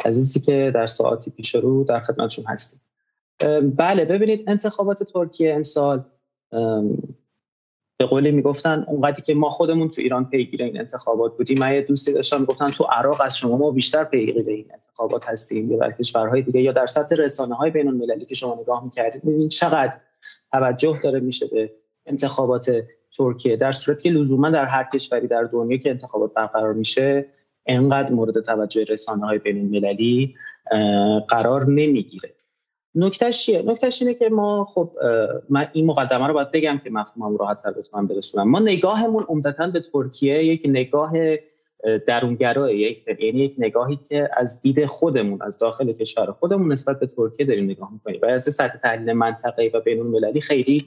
عزیزی 0.06 0.40
که 0.40 0.72
در 0.76 0.88
ساعتی 0.88 1.32
پیش 1.32 1.56
رو 1.56 1.84
در 1.84 2.00
خدمتشون 2.00 2.46
هستیم. 2.48 2.82
بله 3.78 4.06
ببینید 4.06 4.44
انتخابات 4.48 5.04
ترکیه 5.04 5.54
امسال 5.54 6.04
به 8.00 8.06
قولی 8.10 8.32
می‌گفتن 8.32 8.86
اونقدری 8.88 9.22
که 9.22 9.34
ما 9.34 9.50
خودمون 9.50 9.90
تو 9.90 10.02
ایران 10.02 10.26
پیگیر 10.30 10.64
این 10.64 10.80
انتخابات 10.80 11.38
بودیم. 11.38 11.60
من 11.60 11.74
یه 11.74 11.82
دوستی 11.82 12.14
داشتم 12.14 12.40
می‌گفتن 12.40 12.68
تو 12.68 12.84
عراق 12.84 13.22
از 13.22 13.38
شما 13.38 13.58
ما 13.58 13.72
بیشتر 13.72 14.04
پیگیر 14.04 14.50
این 14.50 14.66
انتخابات 14.74 15.30
هستیم 15.30 15.72
یا 15.72 15.78
در 15.78 15.92
کشورهای 15.92 16.42
دیگه 16.42 16.62
یا 16.62 16.72
در 16.72 16.88
سطح 16.88 17.16
رسانه 17.16 17.56
های 17.56 17.72
بین 17.72 17.88
المللی 17.88 18.26
که 18.26 18.36
شما 18.36 18.58
نگاه 18.62 18.84
می‌کردید 18.84 19.24
می‌بینید 19.24 19.50
چقدر 19.50 19.94
توجه 20.52 21.00
داره 21.04 21.20
میشه 21.20 21.48
به 21.48 21.72
انتخابات 22.06 22.72
ترکیه. 23.18 23.56
در 23.56 23.72
صورتی 23.72 24.04
که 24.04 24.10
لزوما 24.16 24.50
در 24.50 24.66
هر 24.66 24.84
کشوری 24.84 25.28
در 25.28 25.44
دنیا 25.44 25.78
که 25.78 25.90
انتخابات 25.90 26.34
برقرار 26.34 26.74
میشه 26.74 27.26
انقدر 27.66 28.10
مورد 28.10 28.42
توجه 28.42 28.84
رسانه 28.84 29.26
های 29.26 29.38
بین 29.38 29.58
المللی 29.58 30.36
قرار 31.28 31.66
نمی‌گیره. 31.66 32.34
نکتهش 32.96 33.46
چیه؟ 33.46 33.62
نکتهش 33.62 34.02
اینه 34.02 34.14
که 34.14 34.30
ما 34.30 34.66
خب 34.66 34.92
من 35.50 35.68
این 35.74 35.86
مقدمه 35.86 36.28
رو 36.28 36.34
باید 36.34 36.52
بگم 36.52 36.80
که 36.84 36.90
مفهومم 36.90 37.38
راحت 37.38 37.64
تر 37.64 37.72
بتونم 37.72 38.08
برسونم. 38.08 38.50
ما 38.50 38.60
نگاهمون 38.60 39.24
عمدتا 39.24 39.68
به 39.68 39.84
ترکیه 39.94 40.44
یک 40.44 40.62
نگاه 40.66 41.12
درونگرا 42.08 42.72
یک 42.72 43.08
یعنی 43.08 43.40
یک 43.40 43.56
نگاهی 43.58 44.00
که 44.10 44.30
از 44.38 44.62
دید 44.62 44.86
خودمون 44.86 45.42
از 45.42 45.58
داخل 45.58 45.92
کشور 45.92 46.32
خودمون 46.32 46.72
نسبت 46.72 47.00
به 47.00 47.08
ترکیه 47.08 47.46
داریم 47.46 47.66
نگاه 47.66 47.94
می‌کنیم. 47.94 48.20
و 48.24 48.26
از 48.26 48.44
سطح 48.44 48.78
تحلیل 48.78 49.14
منطقه‌ای 49.14 49.70
و 49.70 49.80
بین 49.80 50.00
المللی 50.00 50.42
خیلی 50.42 50.86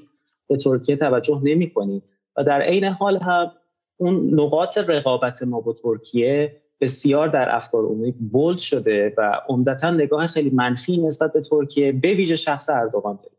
به 0.49 0.56
ترکیه 0.56 0.96
توجه 0.96 1.40
نمی‌کنیم. 1.44 2.02
و 2.37 2.44
در 2.44 2.62
عین 2.62 2.84
حال 2.84 3.16
هم 3.16 3.52
اون 3.96 4.40
نقاط 4.40 4.78
رقابت 4.78 5.42
ما 5.42 5.61
با 5.61 5.72
ترکیه 5.72 6.56
بسیار 6.80 7.28
در 7.28 7.56
افکار 7.56 7.84
عمومی 7.84 8.12
بولد 8.12 8.58
شده 8.58 9.14
و 9.18 9.40
عمدتا 9.49 9.90
نگاه 9.90 10.26
خیلی 10.26 10.50
منفی 10.50 10.96
نسبت 10.96 11.32
به 11.32 11.40
ترکیه 11.40 11.92
به 11.92 12.14
ویژه 12.14 12.37
شخص 12.37 12.70
اردوغان 12.70 13.16
داریم. 13.16 13.38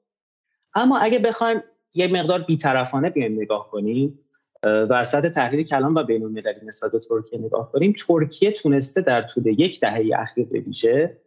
اما 0.76 0.98
اگه 0.98 1.20
بخوایم 1.20 1.64
یه 1.94 2.08
مقدار 2.08 2.40
بیطرفانه 2.42 3.10
بیایم 3.10 3.34
نگاه 3.34 3.70
کنیم 3.72 4.20
و 4.64 4.94
از 4.94 5.10
سطح 5.10 5.30
تحلیل 5.30 5.64
کلام 5.64 5.96
و 5.96 6.04
بین 6.04 6.24
المللی 6.24 6.66
نسبت 6.66 6.92
به 6.92 7.00
ترکیه 7.00 7.40
نگاه 7.40 7.72
کنیم 7.72 7.96
ترکیه 8.08 8.52
تونسته 8.52 9.02
در 9.02 9.22
طول 9.22 9.48
یک 9.48 9.80
دهه 9.80 10.10
اخیر 10.16 10.46
به 10.46 10.60
ویژه 10.60 11.18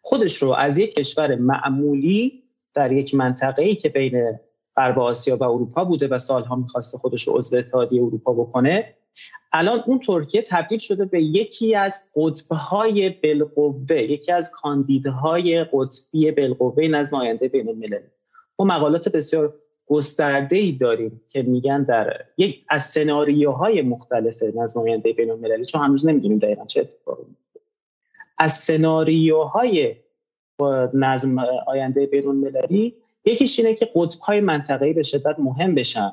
خودش 0.00 0.42
رو 0.42 0.52
از 0.52 0.78
یک 0.78 0.94
کشور 0.94 1.34
معمولی 1.34 2.42
در 2.74 2.92
یک 2.92 3.14
منطقه 3.14 3.62
ای 3.62 3.74
که 3.74 3.88
بین 3.88 4.38
غرب 4.76 4.98
آسیا 4.98 5.36
و 5.36 5.44
اروپا 5.44 5.84
بوده 5.84 6.08
و 6.08 6.18
سالها 6.18 6.56
می‌خواسته 6.56 6.98
خودش 6.98 7.28
رو 7.28 7.34
عضو 7.38 7.56
اتحادیه 7.58 8.02
اروپا 8.02 8.32
بکنه 8.32 8.94
الان 9.52 9.82
اون 9.86 9.98
ترکیه 9.98 10.42
تبدیل 10.42 10.78
شده 10.78 11.04
به 11.04 11.22
یکی 11.22 11.74
از 11.74 12.10
قطبهای 12.16 13.10
بالقوه 13.10 14.02
یکی 14.02 14.32
از 14.32 14.50
کاندیدهای 14.50 15.64
قطبی 15.72 16.30
بالقوه 16.30 16.86
نظم 16.86 17.16
آینده 17.16 17.48
بین 17.48 17.68
الملل 17.68 18.02
ما 18.58 18.64
مقالات 18.64 19.08
بسیار 19.08 19.54
گسترده 19.86 20.56
ای 20.56 20.72
داریم 20.72 21.20
که 21.28 21.42
میگن 21.42 21.82
در 21.82 22.24
یک 22.36 22.64
از 22.68 22.82
سناریوهای 22.82 23.82
مختلف 23.82 24.42
نظم 24.42 24.80
آینده 24.80 25.12
بین 25.12 25.30
المللی 25.30 25.64
چون 25.64 25.80
هنوز 25.80 26.06
نمی‌دونیم 26.06 26.38
دقیقا 26.38 26.64
چه 26.64 26.80
اتفاقی 26.80 27.22
از 28.38 28.52
سناریوهای 28.52 29.96
نظم 30.94 31.38
آینده 31.66 32.06
بین 32.06 32.28
المللی 32.28 32.96
یکیش 33.24 33.58
اینه 33.58 33.74
که 33.74 33.90
قطبهای 33.94 34.40
منطقه‌ای 34.40 34.92
به 34.92 35.02
شدت 35.02 35.38
مهم 35.38 35.74
بشن 35.74 36.12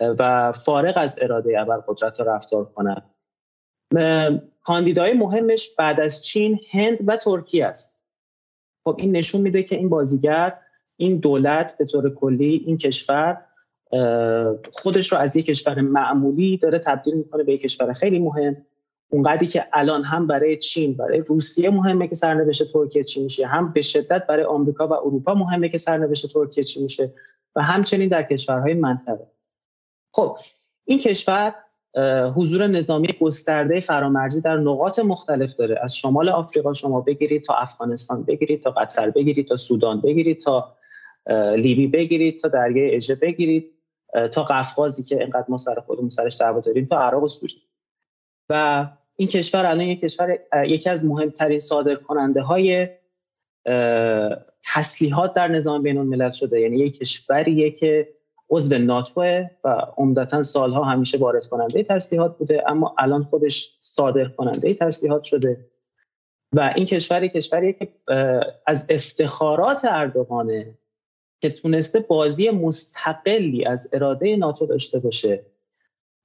و 0.00 0.52
فارغ 0.52 0.94
از 0.96 1.18
اراده 1.22 1.60
اول 1.60 1.76
قدرت 1.76 2.20
رفتار 2.20 2.64
کنند 2.64 3.02
کاندیدای 4.62 5.12
مهمش 5.12 5.74
بعد 5.78 6.00
از 6.00 6.24
چین 6.24 6.60
هند 6.70 6.98
و 7.06 7.16
ترکیه 7.16 7.66
است. 7.66 8.02
خب 8.84 8.96
این 8.98 9.16
نشون 9.16 9.40
میده 9.40 9.62
که 9.62 9.76
این 9.76 9.88
بازیگر 9.88 10.58
این 10.96 11.16
دولت 11.16 11.78
به 11.78 11.84
طور 11.84 12.14
کلی 12.14 12.64
این 12.66 12.76
کشور 12.76 13.38
خودش 14.72 15.12
رو 15.12 15.18
از 15.18 15.36
یک 15.36 15.46
کشور 15.46 15.80
معمولی 15.80 16.56
داره 16.56 16.78
تبدیل 16.78 17.14
می‌کنه 17.14 17.44
به 17.44 17.52
یک 17.52 17.60
کشور 17.60 17.92
خیلی 17.92 18.18
مهم. 18.18 18.56
اونقدری 19.08 19.46
که 19.46 19.64
الان 19.72 20.04
هم 20.04 20.26
برای 20.26 20.56
چین 20.56 20.94
برای 20.94 21.20
روسیه 21.20 21.70
مهمه 21.70 22.08
که 22.08 22.14
سرنوشت 22.14 22.72
ترکیه 22.72 23.04
چی 23.04 23.22
میشه. 23.22 23.46
هم 23.46 23.72
به 23.72 23.82
شدت 23.82 24.26
برای 24.26 24.44
آمریکا 24.44 24.88
و 24.88 24.92
اروپا 24.92 25.34
مهمه 25.34 25.68
که 25.68 25.78
سرنوشت 25.78 26.32
ترکیه 26.32 26.64
چی 26.64 26.82
میشه 26.82 27.12
و 27.56 27.62
همچنین 27.62 28.08
در 28.08 28.22
کشورهای 28.22 28.74
منطقه. 28.74 29.26
خب 30.12 30.36
این 30.84 30.98
کشور 30.98 31.54
حضور 32.34 32.66
نظامی 32.66 33.08
گسترده 33.20 33.80
فرامرزی 33.80 34.40
در 34.40 34.56
نقاط 34.56 34.98
مختلف 34.98 35.54
داره. 35.54 35.78
از 35.82 35.96
شمال 35.96 36.28
آفریقا 36.28 36.74
شما 36.74 37.00
بگیرید 37.00 37.44
تا 37.44 37.54
افغانستان 37.54 38.22
بگیرید 38.22 38.62
تا 38.62 38.70
قطر 38.70 39.10
بگیرید 39.10 39.48
تا 39.48 39.56
سودان 39.56 40.00
بگیرید 40.00 40.40
تا 40.40 40.74
لیبی 41.56 41.86
بگیرید 41.86 42.38
تا 42.38 42.48
دریای 42.48 42.96
اژه 42.96 43.14
بگیرید 43.14 43.72
تا 44.32 44.42
قفقازی 44.42 45.02
که 45.02 45.22
انقدر 45.22 45.46
ما 45.48 45.56
سر 45.56 45.74
خودمون 45.74 46.10
سرش 46.10 46.40
دعوا 46.40 46.60
داریم 46.60 46.86
تا 46.86 47.00
عراق 47.00 47.22
و 47.22 47.28
سوریه 47.28 47.56
و 48.50 48.86
این 49.16 49.28
کشور 49.28 49.66
الان 49.66 49.86
یک 49.86 50.00
کشور 50.00 50.38
یکی 50.66 50.90
از 50.90 51.04
مهمترین 51.04 51.58
صادر 51.58 51.94
کننده 51.94 52.42
های 52.42 52.88
تسلیحات 54.74 55.34
در 55.34 55.48
نظام 55.48 55.82
بین 55.82 55.98
الملل 55.98 56.32
شده. 56.32 56.60
یعنی 56.60 56.78
یک 56.78 56.98
کشوریه 56.98 57.70
که 57.70 58.08
عضو 58.50 58.78
ناتو 58.78 59.20
و 59.64 59.68
عمدتا 59.96 60.42
سالها 60.42 60.84
همیشه 60.84 61.18
وارد 61.18 61.46
کننده 61.46 61.82
تسلیحات 61.82 62.38
بوده 62.38 62.62
اما 62.66 62.94
الان 62.98 63.22
خودش 63.22 63.76
صادر 63.80 64.24
کننده 64.24 64.74
تسلیحات 64.74 65.24
شده. 65.24 65.66
و 66.52 66.72
این 66.76 66.86
کشوری 66.86 67.28
کشوری 67.28 67.72
که 67.72 67.88
از 68.66 68.86
افتخارات 68.90 69.80
اردوغانه 69.84 70.78
که 71.42 71.50
تونسته 71.50 72.00
بازی 72.00 72.50
مستقلی 72.50 73.64
از 73.64 73.90
اراده 73.92 74.36
ناتو 74.36 74.66
داشته 74.66 74.98
باشه 74.98 75.42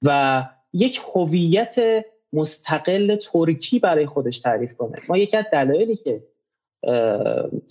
و 0.05 0.43
یک 0.73 1.01
هویت 1.15 2.05
مستقل 2.33 3.15
ترکی 3.15 3.79
برای 3.79 4.05
خودش 4.05 4.39
تعریف 4.39 4.73
کنه. 4.73 4.97
ما 5.09 5.17
یکی 5.17 5.37
از 5.37 5.45
دلایلی 5.51 5.95
که 5.95 6.23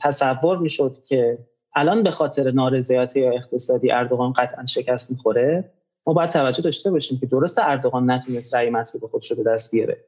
تصور 0.00 0.59
می‌شد 0.59 1.02
که 1.09 1.38
الان 1.74 2.02
به 2.02 2.11
خاطر 2.11 2.50
نارضایتی 2.50 3.20
یا 3.20 3.30
اقتصادی 3.30 3.90
اردوغان 3.90 4.32
قطعا 4.32 4.66
شکست 4.66 5.11
می‌خوره 5.11 5.72
ما 6.06 6.12
باید 6.12 6.30
توجه 6.30 6.62
داشته 6.62 6.90
باشیم 6.90 7.18
که 7.18 7.26
درست 7.26 7.59
اردوغان 7.59 8.11
نتونست 8.11 8.54
رأی 8.54 8.70
مطلوب 8.70 9.11
خودش 9.11 9.30
رو 9.30 9.37
به 9.37 9.50
دست 9.50 9.72
بیاره. 9.72 10.04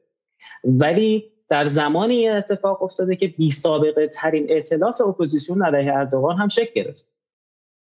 ولی 0.63 1.31
در 1.49 1.65
زمانی 1.65 2.29
اتفاق 2.29 2.83
افتاده 2.83 3.15
که 3.15 3.27
بی 3.27 3.51
سابقه 3.51 4.07
ترین 4.07 4.45
ائتلاف 4.49 5.01
اپوزیسیون 5.01 5.63
علیه 5.63 5.93
اردوغان 5.93 6.37
هم 6.37 6.47
شکل 6.47 6.71
گرفت. 6.75 7.07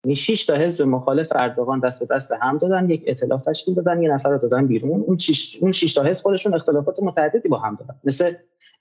یعنی 0.04 0.16
6 0.16 0.46
تا 0.46 0.54
حزب 0.54 0.84
مخالف 0.84 1.32
اردوغان 1.40 1.80
دست 1.80 2.08
به 2.08 2.14
دست 2.14 2.32
هم 2.32 2.58
دادن 2.58 2.90
یک 2.90 3.04
ائتلاف 3.06 3.44
تشکیل 3.44 3.74
دادن 3.74 4.02
یه 4.02 4.10
نفر 4.10 4.28
رو 4.28 4.38
دادن 4.38 4.66
بیرون. 4.66 5.00
اون 5.00 5.18
6 5.18 5.58
اون 5.60 5.72
6 5.72 5.94
تا 5.94 6.02
حزب 6.02 6.22
خودشون 6.22 6.54
اختلافات 6.54 7.02
متعددی 7.02 7.48
با 7.48 7.58
هم 7.58 7.74
دادن. 7.74 7.94
مثل 8.04 8.34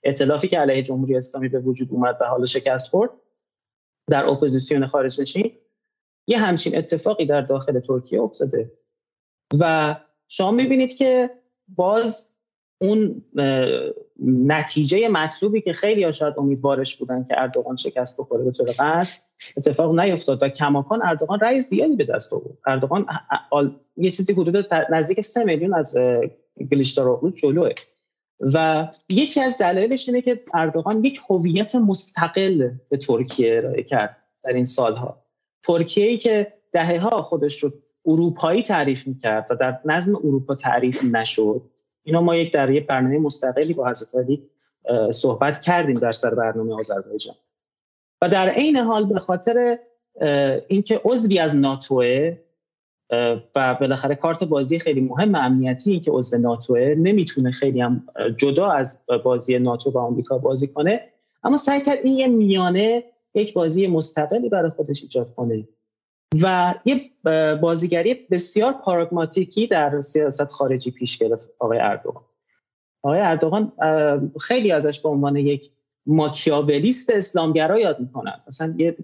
ائتلافی 0.04 0.48
که 0.48 0.58
علیه 0.58 0.82
جمهوری 0.82 1.16
اسلامی 1.16 1.48
به 1.48 1.58
وجود 1.58 1.88
اومد 1.90 2.18
و 2.20 2.24
حالا 2.24 2.46
شکست 2.46 2.88
خورد 2.88 3.10
در 4.10 4.26
اپوزیسیون 4.26 4.86
خارج 4.86 5.20
نشین 5.20 5.52
یه 6.26 6.38
همچین 6.38 6.78
اتفاقی 6.78 7.26
در 7.26 7.40
داخل 7.40 7.80
ترکیه 7.80 8.20
افتاده. 8.20 8.72
و 9.60 9.96
شما 10.28 10.50
می‌بینید 10.50 10.96
که 10.96 11.30
باز 11.68 12.32
اون 12.80 13.24
نتیجه 14.26 15.08
مطلوبی 15.08 15.60
که 15.60 15.72
خیلی 15.72 16.12
شاید 16.12 16.34
امیدوارش 16.38 16.96
بودن 16.96 17.24
که 17.24 17.40
اردوغان 17.40 17.76
شکست 17.76 18.20
بخوره 18.20 18.44
به 18.44 18.50
طور 18.50 18.66
اتفاق 19.56 20.00
نیفتاد 20.00 20.42
و 20.42 20.48
کماکان 20.48 21.02
اردوغان 21.02 21.40
رأی 21.40 21.60
زیادی 21.60 21.96
به 21.96 22.04
دست 22.04 22.32
آورد. 22.32 22.58
اردوغان 22.66 23.06
یه 23.96 24.10
چیزی 24.10 24.32
حدود 24.32 24.74
نزدیک 24.90 25.20
سه 25.20 25.44
میلیون 25.44 25.74
از 25.74 25.96
گلیشتاروغلو 26.70 27.30
جلوه. 27.30 27.70
و 28.54 28.88
یکی 29.08 29.40
از 29.40 29.58
دلایلش 29.58 30.08
اینه 30.08 30.22
که 30.22 30.42
اردوغان 30.54 31.04
یک 31.04 31.20
هویت 31.30 31.74
مستقل 31.74 32.70
به 32.88 32.96
ترکیه 32.96 33.56
ارائه 33.56 33.82
کرد 33.82 34.16
در 34.44 34.52
این 34.52 34.64
سالها. 34.64 35.24
ترکیه 35.62 36.06
ای 36.06 36.18
که 36.18 36.52
دهه 36.72 36.98
ها 36.98 37.22
خودش 37.22 37.62
رو 37.62 37.72
اروپایی 38.06 38.62
تعریف 38.62 39.06
می‌کرد 39.06 39.46
و 39.50 39.56
در 39.56 39.78
نظم 39.84 40.16
اروپا 40.16 40.54
تعریف 40.54 41.04
نشد. 41.04 41.62
اینا 42.02 42.20
ما 42.20 42.36
یک 42.36 42.52
در 42.52 42.70
یک 42.70 42.86
برنامه 42.86 43.18
مستقلی 43.18 43.74
با 43.74 43.88
حضرت 43.88 44.14
علی 44.14 44.42
صحبت 45.10 45.60
کردیم 45.60 45.98
در 45.98 46.12
سر 46.12 46.34
برنامه 46.34 46.74
آذربایجان. 46.74 47.34
و 48.22 48.28
در 48.28 48.48
عین 48.48 48.76
حال 48.76 49.04
به 49.04 49.18
خاطر 49.18 49.78
اینکه 50.68 51.00
عضوی 51.04 51.38
از 51.38 51.56
ناتوه 51.56 52.36
و 53.56 53.74
بالاخره 53.80 54.14
کارت 54.14 54.44
بازی 54.44 54.78
خیلی 54.78 55.00
مهم 55.00 55.34
امنیتی 55.34 56.00
که 56.00 56.10
عضو 56.10 56.38
ناتوه 56.38 56.94
نمی‌تونه 56.98 57.50
خیلی 57.50 57.80
هم 57.80 58.08
جدا 58.36 58.70
از 58.70 59.00
بازی 59.24 59.58
ناتو 59.58 59.90
و 59.90 59.98
آمریکا 59.98 60.38
بازی 60.38 60.66
کنه 60.66 61.00
اما 61.44 61.56
سعی 61.56 61.80
کرد 61.80 61.98
این 62.04 62.14
یه 62.14 62.26
میانه 62.26 63.04
یک 63.34 63.54
بازی 63.54 63.86
مستقلی 63.86 64.48
برای 64.48 64.70
خودش 64.70 65.02
ایجاد 65.02 65.34
کنه. 65.34 65.68
و 66.42 66.74
یه 66.84 67.10
بازیگری 67.54 68.14
بسیار 68.14 68.72
پاراگماتیکی 68.72 69.66
در 69.66 70.00
سیاست 70.00 70.50
خارجی 70.50 70.90
پیش 70.90 71.18
گرفت 71.18 71.50
آقای 71.58 71.78
اردوغان. 71.78 72.22
آقای 73.02 73.20
اردوغان 73.20 73.72
خیلی 74.40 74.72
ازش 74.72 75.00
به 75.00 75.08
عنوان 75.08 75.36
یک 75.36 75.70
ماکیاولیست 76.06 77.10
اسلامگرا 77.10 77.78
یاد 77.78 78.00
می‌کنن. 78.00 78.40
مثلا 78.48 78.74
یه, 78.78 78.96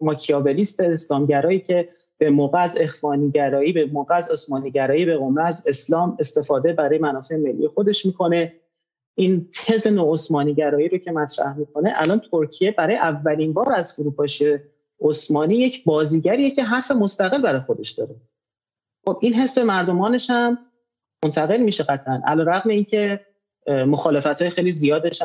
ماکیاولیست 0.00 0.80
اسلامگرایی 0.80 1.60
که 1.60 1.88
به 2.18 2.30
موقع 2.30 2.62
از 2.62 2.78
اخوانیگرایی 2.80 3.72
به 3.72 3.86
موقع 3.86 4.14
از 4.14 4.30
عثمانیگرایی 4.30 5.04
به 5.04 5.16
قومه 5.16 5.42
از 5.42 5.64
اسلام 5.68 6.16
استفاده 6.20 6.72
برای 6.72 6.98
منافع 6.98 7.36
ملی 7.36 7.68
خودش 7.68 8.06
می‌کنه. 8.06 8.52
این 9.14 9.48
تز 9.66 9.86
نو 9.86 10.16
گرایی 10.52 10.88
رو 10.88 10.98
که 10.98 11.12
مطرح 11.12 11.58
می‌کنه 11.58 11.92
الان 11.94 12.20
ترکیه 12.30 12.70
برای 12.72 12.96
اولین 12.96 13.52
بار 13.52 13.72
از 13.72 13.94
فروپاشی 13.94 14.56
عثمانی 15.00 15.54
یک 15.54 15.84
بازیگریه 15.84 16.50
که 16.50 16.64
حرف 16.64 16.90
مستقل 16.90 17.42
برای 17.42 17.60
خودش 17.60 17.90
داره. 17.90 18.14
خب 19.04 19.18
این 19.22 19.34
حس 19.34 19.58
مردمانش 19.58 20.30
هم 20.30 20.58
منتقل 21.24 21.56
میشه 21.56 21.84
قطعا. 21.84 22.22
علی 22.26 22.42
رغم 22.46 22.70
اینکه 22.70 23.20
مخالفت 23.66 24.42
های 24.42 24.50
خیلی 24.50 24.72
زیادش 24.72 25.22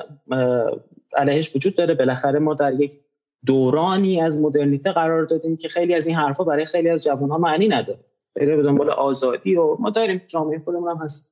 علیهش 1.16 1.56
وجود 1.56 1.76
داره. 1.76 1.94
بالاخره 1.94 2.40
ما 2.40 2.54
در 2.54 2.74
یک 2.74 3.00
دورانی 3.46 4.22
از 4.22 4.42
مدرنیته 4.42 4.92
قرار 4.92 5.26
دادیم 5.26 5.58
که 5.58 5.68
خیلی 5.68 5.96
از 5.96 6.08
این 6.08 6.16
حرفها 6.16 6.44
برای 6.44 6.66
خیلی 6.66 6.90
از 6.90 7.04
جوان 7.04 7.30
ها 7.30 7.38
معنی 7.38 7.68
نداره. 7.68 8.00
به 8.34 8.46
دنبال 8.46 8.90
آزادی 8.90 9.56
و 9.56 9.76
ما 9.80 9.90
داریم 9.90 10.22
جامعه 10.28 10.60
خودمون 10.60 10.92
هم 10.92 10.98
هست 10.98 11.32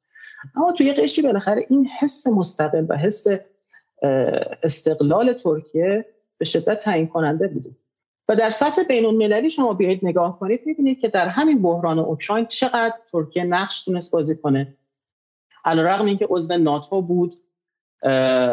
اما 0.55 0.71
توی 0.71 0.93
قشی 0.93 1.21
بالاخره 1.21 1.65
این 1.69 1.87
حس 1.99 2.27
مستقل 2.27 2.85
و 2.89 2.97
حس 2.97 3.27
استقلال 4.63 5.33
ترکیه 5.33 6.05
به 6.37 6.45
شدت 6.45 6.79
تعیین 6.79 7.07
کننده 7.07 7.47
بوده. 7.47 7.69
و 8.29 8.35
در 8.35 8.49
سطح 8.49 8.83
بین 8.83 9.05
المللی 9.05 9.49
شما 9.49 9.73
بیایید 9.73 10.05
نگاه 10.05 10.39
کنید 10.39 10.61
می‌بینید 10.65 10.99
که 10.99 11.07
در 11.07 11.27
همین 11.27 11.61
بحران 11.61 11.99
اوکراین 11.99 12.45
چقدر 12.45 12.93
ترکیه 13.11 13.43
نقش 13.43 13.85
تونست 13.85 14.11
بازی 14.11 14.35
کنه. 14.35 14.77
علیرغم 15.65 16.05
اینکه 16.05 16.27
عضو 16.29 16.57
ناتو 16.57 17.01
بود 17.01 17.35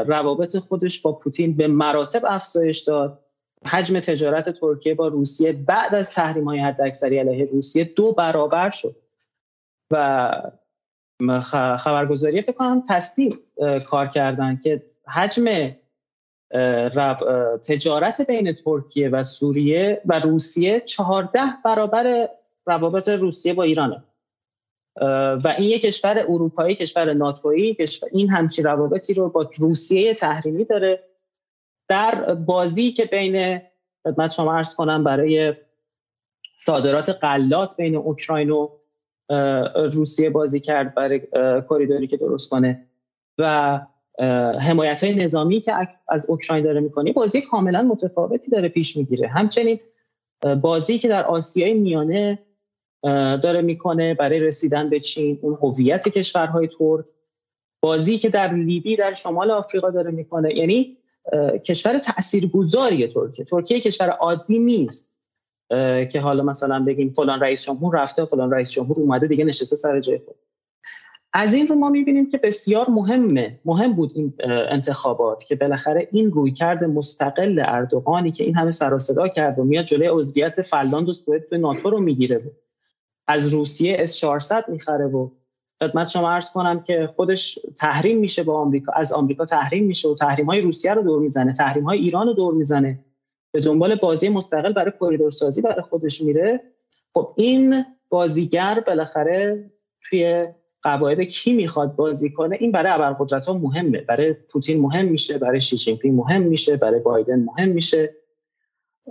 روابط 0.06 0.56
خودش 0.56 1.00
با 1.00 1.12
پوتین 1.12 1.56
به 1.56 1.68
مراتب 1.68 2.22
افزایش 2.24 2.80
داد. 2.80 3.24
حجم 3.66 4.00
تجارت 4.00 4.60
ترکیه 4.60 4.94
با 4.94 5.08
روسیه 5.08 5.52
بعد 5.52 5.94
از 5.94 6.10
تحریم 6.10 6.44
های 6.44 6.58
حداکثری 6.58 7.18
علیه 7.18 7.44
روسیه 7.44 7.84
دو 7.84 8.12
برابر 8.12 8.70
شد. 8.70 8.96
و 9.90 10.32
خبرگزاری 11.78 12.42
فکر 12.42 12.52
کنم 12.52 12.84
تصدیق 12.88 13.38
کار 13.86 14.06
کردن 14.06 14.60
که 14.62 14.82
حجم 15.06 15.44
تجارت 17.64 18.26
بین 18.26 18.52
ترکیه 18.52 19.08
و 19.08 19.22
سوریه 19.22 20.00
و 20.04 20.20
روسیه 20.20 20.80
چهارده 20.80 21.40
برابر 21.64 22.28
روابط 22.66 23.08
روسیه 23.08 23.54
با 23.54 23.62
ایرانه. 23.62 24.04
و 25.44 25.54
این 25.58 25.70
یک 25.70 25.82
کشور 25.82 26.18
اروپایی 26.18 26.74
کشور 26.74 27.12
ناتویی 27.12 27.74
کشور 27.74 28.08
این 28.12 28.30
همچین 28.30 28.64
روابطی 28.64 29.14
رو 29.14 29.28
با 29.28 29.50
روسیه 29.58 30.14
تحریمی 30.14 30.64
داره. 30.64 31.04
در 31.88 32.34
بازی 32.34 32.92
که 32.92 33.04
بین 33.04 33.60
خدمت 34.04 34.32
شما 34.32 34.54
ارز 34.54 34.74
کنم 34.74 35.04
برای 35.04 35.54
صادرات 36.58 37.08
غلات 37.08 37.76
بین 37.76 37.96
اوکراین 37.96 38.50
و 38.50 38.68
روسیه 39.92 40.30
بازی 40.30 40.60
کرد 40.60 40.94
برای 40.94 41.20
کریدوری 41.70 42.06
که 42.06 42.16
درست 42.16 42.50
کنه. 42.50 42.86
و 43.38 43.80
حمایت 44.60 45.04
های 45.04 45.14
نظامی 45.14 45.60
که 45.60 45.72
از 46.08 46.30
اوکراین 46.30 46.64
داره 46.64 46.80
می‌کنه 46.80 47.12
بازی 47.12 47.40
کاملا 47.40 47.82
متفاوتی 47.82 48.50
داره 48.50 48.68
پیش 48.68 48.96
می‌گیره. 48.96 49.28
همچنین 49.28 49.80
بازی 50.60 50.98
که 50.98 51.08
در 51.08 51.24
آسیای 51.24 51.74
میانه 51.74 52.38
داره 53.42 53.62
می‌کنه 53.62 54.14
برای 54.14 54.40
رسیدن 54.40 54.90
به 54.90 55.00
چین 55.00 55.38
اون 55.42 55.58
هویت 55.62 56.08
کشورهای 56.08 56.68
ترک. 56.78 57.04
بازی 57.82 58.18
که 58.18 58.28
در 58.28 58.54
لیبی 58.54 58.96
در 58.96 59.14
شمال 59.14 59.50
آفریقا 59.50 59.90
داره 59.90 60.10
می‌کنه. 60.10 60.56
یعنی 60.56 60.96
کشور 61.66 61.98
تاثیرگذاری 61.98 63.08
ترکیه. 63.08 63.44
ترکیه 63.44 63.80
کشور 63.80 64.08
عادی 64.08 64.58
نیست. 64.58 65.10
که 66.12 66.20
حالا 66.22 66.42
مثلا 66.42 66.84
بگیم 66.84 67.12
فلان 67.12 67.40
رئیس 67.40 67.64
جمهور 67.64 68.02
رفته 68.02 68.24
فلان 68.24 68.50
رئیس 68.50 68.70
جمهور 68.70 69.00
اومده 69.00 69.26
دیگه 69.26 69.44
نشسته 69.44 69.76
سر 69.76 70.00
جای 70.00 70.18
خود. 70.18 70.36
از 71.32 71.54
این 71.54 71.66
رو 71.66 71.74
ما 71.74 71.90
می‌بینیم 71.90 72.30
که 72.30 72.38
بسیار 72.38 72.86
مهمه. 72.90 73.60
مهم 73.64 73.92
بود 73.92 74.12
این 74.14 74.34
انتخابات 74.70 75.44
که 75.44 75.54
بالاخره 75.54 76.08
این 76.12 76.30
رویکرد 76.30 76.84
مستقل 76.84 77.62
اردوغانی 77.64 78.32
که 78.32 78.44
این 78.44 78.56
همه 78.56 78.70
سر 78.70 78.98
صدا 78.98 79.28
کرد 79.28 79.58
و 79.58 79.64
میاد 79.64 79.84
جلوی 79.84 80.06
عضویت 80.06 80.62
فنلاند 80.62 81.08
و 81.08 81.14
سوئد 81.14 81.44
تو 81.44 81.56
ناتو 81.56 81.90
رو 81.90 82.00
می‌گیره 82.00 82.38
و 82.38 82.48
از 83.26 83.48
روسیه 83.48 83.96
اس 83.98 84.16
400 84.16 84.68
می‌خره 84.68 85.06
و 85.06 85.28
خدمت 85.82 86.08
شما 86.08 86.30
عرض 86.30 86.52
کنم 86.52 86.82
که 86.82 87.08
خودش 87.16 87.58
تحریم 87.78 88.18
میشه 88.18 88.42
با 88.42 88.58
آمریکا 88.58 88.92
از 88.92 89.12
آمریکا 89.12 89.44
تحریم 89.44 89.84
میشه 89.84 90.08
و 90.08 90.14
تحریم 90.14 90.46
های 90.46 90.60
روسیه 90.60 90.94
رو 90.94 91.02
دور 91.02 91.20
می‌زنه 91.20 91.52
تحریم 91.52 91.84
های 91.84 91.98
ایران 91.98 92.26
رو 92.26 92.32
دور 92.32 92.54
می‌زنه. 92.54 93.04
به 93.52 93.60
دنبال 93.60 93.94
بازی 93.94 94.28
مستقل 94.28 94.72
برای 94.72 94.92
کریدور 95.00 95.30
سازی 95.30 95.62
برای 95.62 95.82
خودش 95.82 96.20
میره. 96.20 96.60
خب 97.14 97.34
این 97.36 97.84
بازیگر 98.08 98.82
بالاخره 98.86 99.70
توی 100.08 100.46
قواعد 100.82 101.20
کی 101.20 101.52
می‌خواد 101.52 101.96
بازی 101.96 102.30
کنه 102.30 102.56
این 102.60 102.72
برای 102.72 102.92
ابرقدرت 102.92 103.46
ها 103.46 103.58
مهمه. 103.58 104.00
برای 104.00 104.32
پوتین 104.32 104.80
مهم 104.80 105.04
میشه 105.04 105.38
برای 105.38 105.60
شی 105.60 105.98
مهم 106.04 106.42
میشه 106.42 106.76
برای 106.76 107.00
بایدن 107.00 107.44
مهم 107.44 107.68
میشه. 107.68 108.16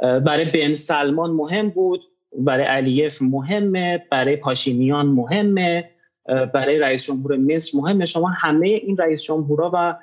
برای 0.01 0.45
بن 0.45 0.75
سلمان 0.75 1.31
مهم 1.31 1.69
بود 1.69 2.01
برای 2.37 2.65
علیف 2.65 3.21
مهمه 3.21 4.03
برای 4.11 4.35
پاشینیان 4.35 5.05
مهمه 5.05 5.89
برای 6.25 6.79
رئیس 6.79 7.05
جمهور 7.05 7.37
مصر 7.37 7.77
مهمه. 7.77 8.05
شما 8.05 8.27
همه 8.27 8.67
این 8.67 8.97
رئیس 8.97 9.21
جمهورها 9.21 9.71
و 9.73 9.97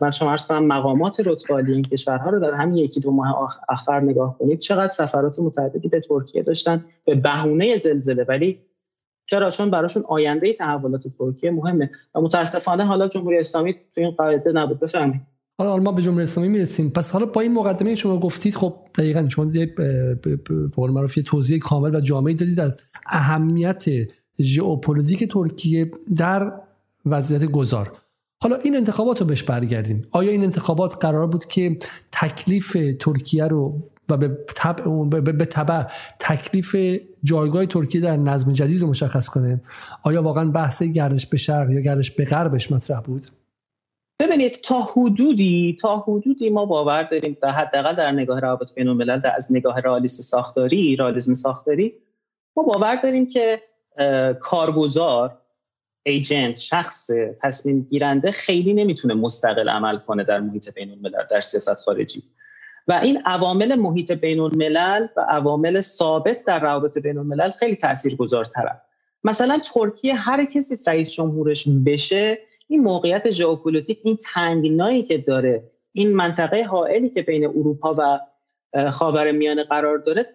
من 0.00 0.10
شما 0.10 0.30
ارز 0.30 0.52
مقامات 0.52 1.20
رتبالی 1.26 1.72
این 1.72 1.82
کشورها 1.82 2.30
رو 2.30 2.40
در 2.40 2.54
همین 2.54 2.76
یکی 2.76 3.00
دو 3.00 3.10
ماه 3.10 3.60
آخر 3.68 4.00
نگاه 4.00 4.38
کنید. 4.38 4.58
چقدر 4.58 4.92
سفرات 4.92 5.38
متعددی 5.38 5.88
به 5.88 6.00
ترکیه 6.00 6.42
داشتن 6.42 6.84
به 7.04 7.14
بهونه 7.14 7.76
زلزله. 7.76 8.24
ولی 8.28 8.60
چرا؟ 9.26 9.50
چون 9.50 9.70
براشون 9.70 10.02
آینده 10.08 10.52
تحولات 10.52 11.02
ترکیه 11.18 11.50
مهمه. 11.50 11.90
و 12.14 12.20
متاسفانه 12.20 12.84
حالا 12.84 13.08
جمهوری 13.08 13.38
اسلامی 13.38 13.72
تو 13.72 14.00
این 14.00 14.10
قاعده 14.10 14.52
نبود. 14.52 14.80
بفهمید 14.80 15.20
حالا 15.58 15.76
ما 15.76 15.92
به 15.92 16.02
جمهوری 16.02 16.22
اسلامی 16.22 16.48
می‌رسیم. 16.48 16.90
پس 16.90 17.12
حالا 17.12 17.26
با 17.26 17.40
این 17.40 17.54
مقدمه 17.54 17.94
شما 17.94 18.20
گفتید 18.20 18.54
خب 18.54 18.74
دقیقا 18.98 19.28
شما 19.28 19.44
به 19.44 20.38
قول 20.76 20.90
معروف 20.90 21.18
توضیح 21.26 21.58
کامل 21.58 21.94
و 21.94 22.00
جامعی 22.00 22.34
دادید 22.34 22.60
از 22.60 22.80
اهمیت 23.06 23.84
ژئوپلیتیک 24.40 25.32
ترکیه 25.32 25.90
در 26.16 26.52
وضعیت 27.06 27.44
گذار. 27.44 27.92
حالا 28.42 28.56
این 28.56 28.76
انتخابات 28.76 29.20
رو 29.20 29.26
بهش 29.26 29.42
برگردیم. 29.42 30.06
آیا 30.10 30.30
این 30.30 30.42
انتخابات 30.42 30.96
قرار 31.00 31.26
بود 31.26 31.44
که 31.44 31.78
تکلیف 32.12 32.76
ترکیه 33.00 33.46
رو 33.46 33.82
و 34.08 34.16
به 34.16 34.38
طبع 34.54 35.04
به 35.32 35.44
طبع 35.44 35.82
تکلیف 36.18 36.76
جایگاه 37.24 37.66
ترکیه 37.66 38.00
در 38.00 38.16
نظم 38.16 38.52
جدید 38.52 38.80
رو 38.80 38.88
مشخص 38.88 39.28
کنه. 39.28 39.60
آیا 40.02 40.22
واقعا 40.22 40.50
بحث 40.50 40.82
گردش 40.82 41.26
به 41.26 41.36
شرق 41.36 41.70
یا 41.70 41.80
گردش 41.80 42.10
به 42.10 42.24
غربش 42.24 42.72
مطرح 42.72 43.00
بود؟ 43.00 43.26
ببینید 44.20 44.60
تا 44.60 44.80
حدودی 44.80 45.76
تا 45.80 45.96
حدودی 45.96 46.50
ما 46.50 46.66
باور 46.66 47.02
داریم 47.02 47.36
در 47.42 47.50
حداقل 47.50 47.94
در 47.94 48.12
نگاه 48.12 48.40
روابط 48.40 48.74
بین 48.74 48.88
الملل 48.88 49.20
از 49.36 49.52
نگاه 49.52 49.80
رئالیست 49.80 50.22
ساختاری 50.22 50.96
رئالیسم 50.96 51.34
ساختاری 51.34 51.92
ما 52.56 52.62
باور 52.62 52.96
داریم 52.96 53.28
که 53.28 53.60
کارگزار 54.40 55.38
agent 56.06 56.56
شخص 56.56 57.10
تصمیم 57.40 57.86
گیرنده 57.90 58.30
خیلی 58.30 58.74
نمی‌تونه 58.74 59.14
مستقل 59.14 59.68
عمل 59.68 59.98
کنه 59.98 60.24
در 60.24 60.40
محیط 60.40 60.74
بین 60.74 60.90
الملل 60.90 61.26
در 61.30 61.40
سیاست 61.40 61.74
خارجی. 61.74 62.22
و 62.88 62.92
این 62.92 63.18
عوامل 63.26 63.74
محیط 63.74 64.12
بین 64.12 64.40
الملل 64.40 65.06
و 65.16 65.20
عوامل 65.20 65.80
ثابت 65.80 66.44
در 66.46 66.58
روابط 66.58 66.98
بین 66.98 67.18
الملل 67.18 67.50
خیلی 67.50 67.76
تاثیرگذارترن 67.76 68.80
مثلا 69.24 69.58
ترکیه 69.74 70.14
هر 70.14 70.44
کسی 70.44 70.90
رئیس 70.90 71.12
جمهورش 71.12 71.68
بشه 71.86 72.38
این 72.68 72.82
موقعیت 72.82 73.30
ژئوپلیتیک 73.30 74.00
این 74.04 74.16
تنگنایی 74.16 75.02
که 75.02 75.18
داره 75.18 75.70
این 75.92 76.16
منطقه 76.16 76.62
حائلی 76.62 77.10
که 77.10 77.22
بین 77.22 77.46
اروپا 77.46 77.94
و 77.98 78.20
خاور 78.90 79.32
میانه 79.32 79.64
قرار 79.64 79.98
داره 79.98 80.26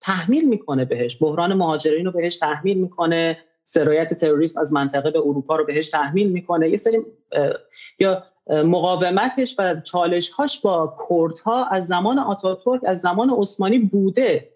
تحمیل 0.00 0.48
می‌کنه 0.48 0.84
بهش. 0.84 1.22
بحران 1.22 1.52
مهاجرین 1.54 2.06
رو 2.06 2.12
بهش 2.12 2.38
تحمیل 2.38 2.78
می‌کنه. 2.78 3.38
سرایت 3.64 4.14
تروریسم 4.14 4.60
از 4.60 4.72
منطقه 4.72 5.10
به 5.10 5.18
اروپا 5.18 5.56
رو 5.56 5.64
بهش 5.64 5.90
تحمیل 5.90 6.32
می‌کنه. 6.32 6.70
یه 6.70 6.76
سری 6.76 6.98
یا 7.98 8.22
مقاومتش 8.48 9.56
و 9.58 9.80
چالشهاش 9.80 10.60
با 10.60 10.96
کردها 11.08 11.64
از 11.64 11.86
زمان 11.86 12.18
آتاتورک 12.18 12.80
از 12.84 13.00
زمان 13.00 13.30
عثمانی 13.30 13.78
بوده. 13.78 14.48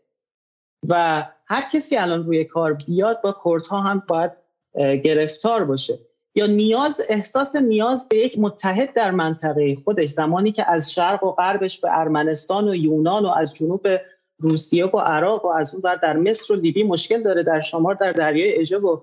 و 0.88 1.24
هر 1.46 1.68
کسی 1.72 1.96
الان 1.96 2.26
روی 2.26 2.44
کار 2.44 2.72
بیاد 2.72 3.20
با 3.22 3.36
کردها 3.44 3.80
هم 3.80 4.02
باید 4.08 4.32
گرفتار 5.04 5.64
باشه. 5.64 5.98
یا 6.34 6.46
نیاز 6.46 7.00
احساس 7.08 7.56
نیاز 7.56 8.08
به 8.08 8.18
یک 8.18 8.38
متحد 8.38 8.94
در 8.94 9.10
منطقه 9.10 9.76
خودش 9.84 10.10
زمانی 10.10 10.52
که 10.52 10.70
از 10.70 10.92
شرق 10.92 11.24
و 11.24 11.30
غربش 11.30 11.80
به 11.80 11.88
ارمنستان 11.98 12.68
و 12.68 12.74
یونان 12.74 13.24
و 13.24 13.28
از 13.28 13.54
جنوب 13.54 13.86
روسیه 14.38 14.86
و 14.86 14.98
عراق 14.98 15.44
و 15.44 15.48
از 15.48 15.74
اون 15.74 15.96
در 16.02 16.16
مصر 16.16 16.54
و 16.54 16.56
لیبی 16.56 16.82
مشکل 16.82 17.22
داره 17.22 17.42
در 17.42 17.60
شمار 17.60 17.94
در 17.94 18.12
دریای 18.12 18.60
اژه 18.60 18.78
و 18.78 19.00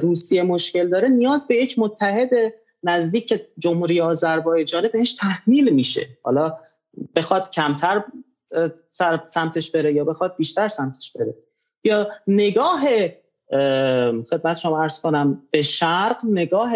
روسیه 0.00 0.42
مشکل 0.42 0.88
داره 0.88 1.08
نیاز 1.08 1.46
به 1.48 1.56
یک 1.56 1.78
متحد 1.78 2.30
نزدیک 2.82 3.42
جمهوری 3.58 4.00
آذربایجان 4.00 4.88
بهش 4.92 5.14
تحمیل 5.14 5.74
میشه. 5.74 6.06
حالا 6.22 6.58
بخواد 7.14 7.50
کمتر 7.50 8.04
سمتش 9.28 9.70
بره 9.70 9.92
یا 9.92 10.04
بخواد 10.04 10.36
بیشتر 10.36 10.68
سمتش 10.68 11.12
بره. 11.12 11.34
یا 11.84 12.08
نگاه 12.26 12.80
خدمت 14.30 14.56
شما 14.56 14.82
ارز 14.82 15.00
کنم 15.00 15.42
به 15.50 15.62
شرق 15.62 16.16
نگاه 16.24 16.72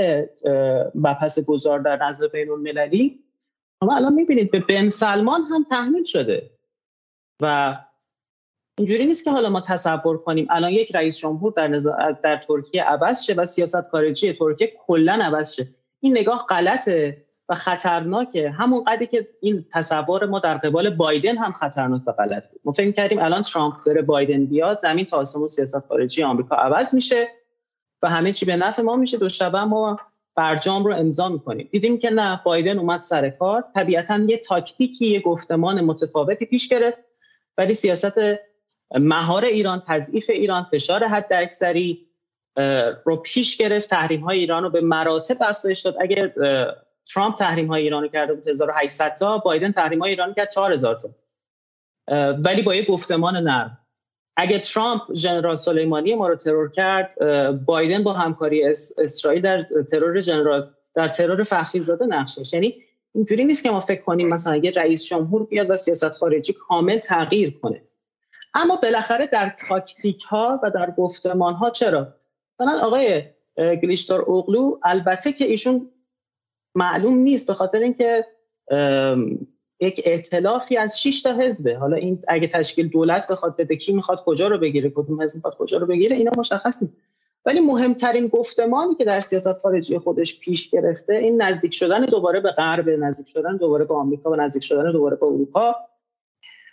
پس 1.21 1.39
گذار 1.39 1.79
در 1.79 2.05
نظر 2.05 2.29
بین 2.29 2.51
المللی 2.51 3.25
شما 3.83 3.97
الان 3.97 4.13
می‌بینید 4.13 4.51
به 4.51 4.61
بن 4.61 4.89
سلمان 4.89 5.41
هم 5.43 5.67
تحمیل 5.71 6.05
شده. 6.05 6.51
و 7.43 7.77
اینجوری 8.79 9.07
نیست 9.07 9.25
که 9.25 9.31
حالا 9.31 9.51
ما 9.51 9.61
تصور 9.61 10.19
کنیم 10.19 10.47
الان 10.51 10.73
یک 10.73 10.95
رئیس 10.95 11.19
جمهور 11.19 11.53
در, 11.53 11.69
در 12.23 12.37
ترکیه 12.37 12.83
عوض 12.83 13.23
شه 13.23 13.35
و 13.35 13.47
سیاست 13.47 13.89
خارجی 13.89 14.33
ترکیه 14.33 14.73
کلا 14.87 15.13
عوض 15.13 15.55
شه. 15.55 15.67
این 16.03 16.19
نگاه 16.19 16.47
غلطه 16.49 17.25
و 17.49 17.55
خطرناکه. 17.55 18.51
همون 18.51 18.85
قدری 18.85 19.07
که 19.07 19.29
این 19.41 19.67
تصور 19.73 20.27
ما 20.27 20.39
در 20.39 20.57
قبال 20.57 20.91
بایدن 20.91 21.39
هم 21.39 21.53
خطرناک 21.53 22.03
و 22.07 22.13
غلط 22.13 22.49
بود. 22.49 22.61
ما 22.65 22.73
فکر 22.73 22.91
کردیم 22.91 23.19
الان 23.19 23.43
ترامپ 23.43 23.75
بره 23.87 24.03
بایدن 24.03 24.47
بیاد 24.47 24.81
زمین 24.81 25.05
تا 25.05 25.17
آسمون 25.17 25.49
سیاست 25.49 25.87
خارجی 25.87 26.23
آمریکا 26.23 26.57
عوض 26.57 26.95
میشه 26.95 27.29
و 28.03 28.11
همه 28.11 28.33
چی 28.33 28.47
به 28.47 28.57
نفع 28.57 28.83
ما 28.83 28.97
میشه. 28.97 29.19
دو 29.19 29.29
شبه 29.29 29.65
ما 29.65 30.01
برجام 30.35 30.85
رو 30.85 30.95
امضا 30.95 31.29
می‌کنیم. 31.29 31.69
دیدیم 31.73 31.99
که 31.99 32.11
نه 32.11 32.41
بایدن 32.45 32.79
اومد 32.79 33.01
سر 33.01 33.31
کار. 33.31 33.65
طبیعتا 33.75 34.19
یه 34.19 34.39
تاکتیکی 34.39 35.07
یه 35.07 35.21
گفتمان 35.21 35.81
متفاوتی 35.81 36.47
پیش 36.47 36.69
گرفت. 36.69 36.99
ولی 37.59 37.75
سیاست 37.75 38.19
مهار 38.95 39.45
ایران 39.45 39.83
تضعیف 39.87 40.31
ایران 40.31 40.67
فشار 40.73 41.05
حد 41.05 41.33
اکثری 41.33 42.07
رو 43.05 43.17
پیش 43.17 43.57
گرفت 43.57 43.91
تحریم 43.91 44.21
های 44.21 44.39
ایران 44.39 44.63
رو 44.63 44.71
به 44.71 44.81
مراتب 44.81 45.37
افزایش 45.41 45.81
داد. 45.81 45.97
اگر 46.01 46.33
ترامپ 47.15 47.37
تحریم 47.37 47.67
های 47.67 47.83
ایران 47.83 48.03
رو 48.03 48.09
کرده 48.09 48.35
بود 48.35 48.49
1800 48.49 49.15
تا 49.15 49.39
بایدن 49.39 49.73
تحریم 49.73 50.03
های 50.03 50.11
ایران 50.11 50.35
کرد 50.35 50.51
4000 50.51 50.95
تا. 50.95 51.11
ولی 52.33 52.63
با 52.63 52.75
یه 52.75 52.85
گفتمان 52.85 53.37
نرم. 53.37 53.79
اگه 54.37 54.59
ترامپ 54.59 55.03
ژنرال 55.15 55.57
سلیمانی 55.57 56.15
ما 56.15 56.29
رو 56.29 56.37
ترور 56.37 56.71
کرد 56.71 57.17
بایدن 57.65 58.03
با 58.03 58.13
همکاری 58.13 58.65
اسرائیل 58.99 59.43
در 59.43 59.63
ترور 59.63 60.21
جنرال 60.21 60.71
در 60.95 61.09
ترور 61.09 61.43
فخری 61.43 61.81
زاده 61.81 62.07
نقش 62.07 62.39
داشت. 62.39 62.55
یعنی 62.55 62.75
اینجوری 63.15 63.45
نیست 63.45 63.63
که 63.63 63.71
ما 63.71 63.81
فکر 63.81 64.03
کنیم 64.03 64.29
مثلا 64.29 64.53
اگه 64.53 64.71
رئیس 64.71 65.05
جمهور 65.05 65.47
بیاد 65.47 65.71
و 65.71 65.77
سیاست 65.77 66.13
خارجی 66.13 66.53
کامل 66.53 66.99
تغییر 66.99 67.59
کنه. 67.63 67.83
اما 68.55 68.77
بالاخره 68.77 69.27
در 69.27 69.55
تاکتیک 69.69 70.23
ها 70.23 70.61
و 70.63 70.71
در 70.71 70.91
گفتمان 70.91 71.55
ها 71.55 71.71
چرا؟ 71.71 72.15
مثلا 72.63 72.87
آقای 72.87 73.23
گلیشتار 73.59 74.21
اوغلو 74.21 74.79
البته 74.83 75.33
که 75.33 75.45
ایشون 75.45 75.91
معلوم 76.75 77.15
نیست 77.15 77.47
به 77.47 77.55
خاطر 77.55 77.79
اینکه 77.79 78.25
یک 79.81 80.03
ائتلافی 80.05 80.77
از 80.77 81.01
6 81.01 81.23
تا 81.23 81.33
حزبه. 81.33 81.77
حالا 81.79 81.97
این 81.97 82.23
اگه 82.29 82.49
تشکیل 82.49 82.89
دولت 82.89 83.33
بخواد 83.33 83.57
بده 83.57 83.77
کی 83.77 83.93
می‌خواد 83.93 84.25
کجا 84.25 84.49
رو 84.49 84.59
بگیره 84.59 84.91
کدوم 84.91 85.23
حزب 85.23 85.37
می‌خواد 85.37 85.57
کجا 85.57 85.79
رو 85.79 85.87
بگیره 85.87 86.17
اینا 86.17 86.33
مشخص 86.37 86.83
نیست. 86.83 86.95
ولی 87.45 87.61
مهمترین 87.61 88.27
گفتمانی 88.27 88.95
که 88.95 89.05
در 89.05 89.21
سیاست 89.21 89.59
خارجی 89.59 89.99
خودش 89.99 90.41
پیش 90.41 90.71
گرفته 90.71 91.15
این 91.15 91.43
نزدیک 91.43 91.75
شدن 91.75 92.05
دوباره 92.05 92.41
به 92.41 92.51
غرب 92.51 92.89
نزدیک 92.89 93.29
شدن 93.29 93.57
دوباره 93.57 93.85
به 93.85 93.95
آمریکا 93.95 94.31
و 94.31 94.37
نزدیک 94.37 94.65
شدن 94.65 94.93
دوباره 94.93 95.17
به 95.17 95.27
اروپا. 95.27 95.77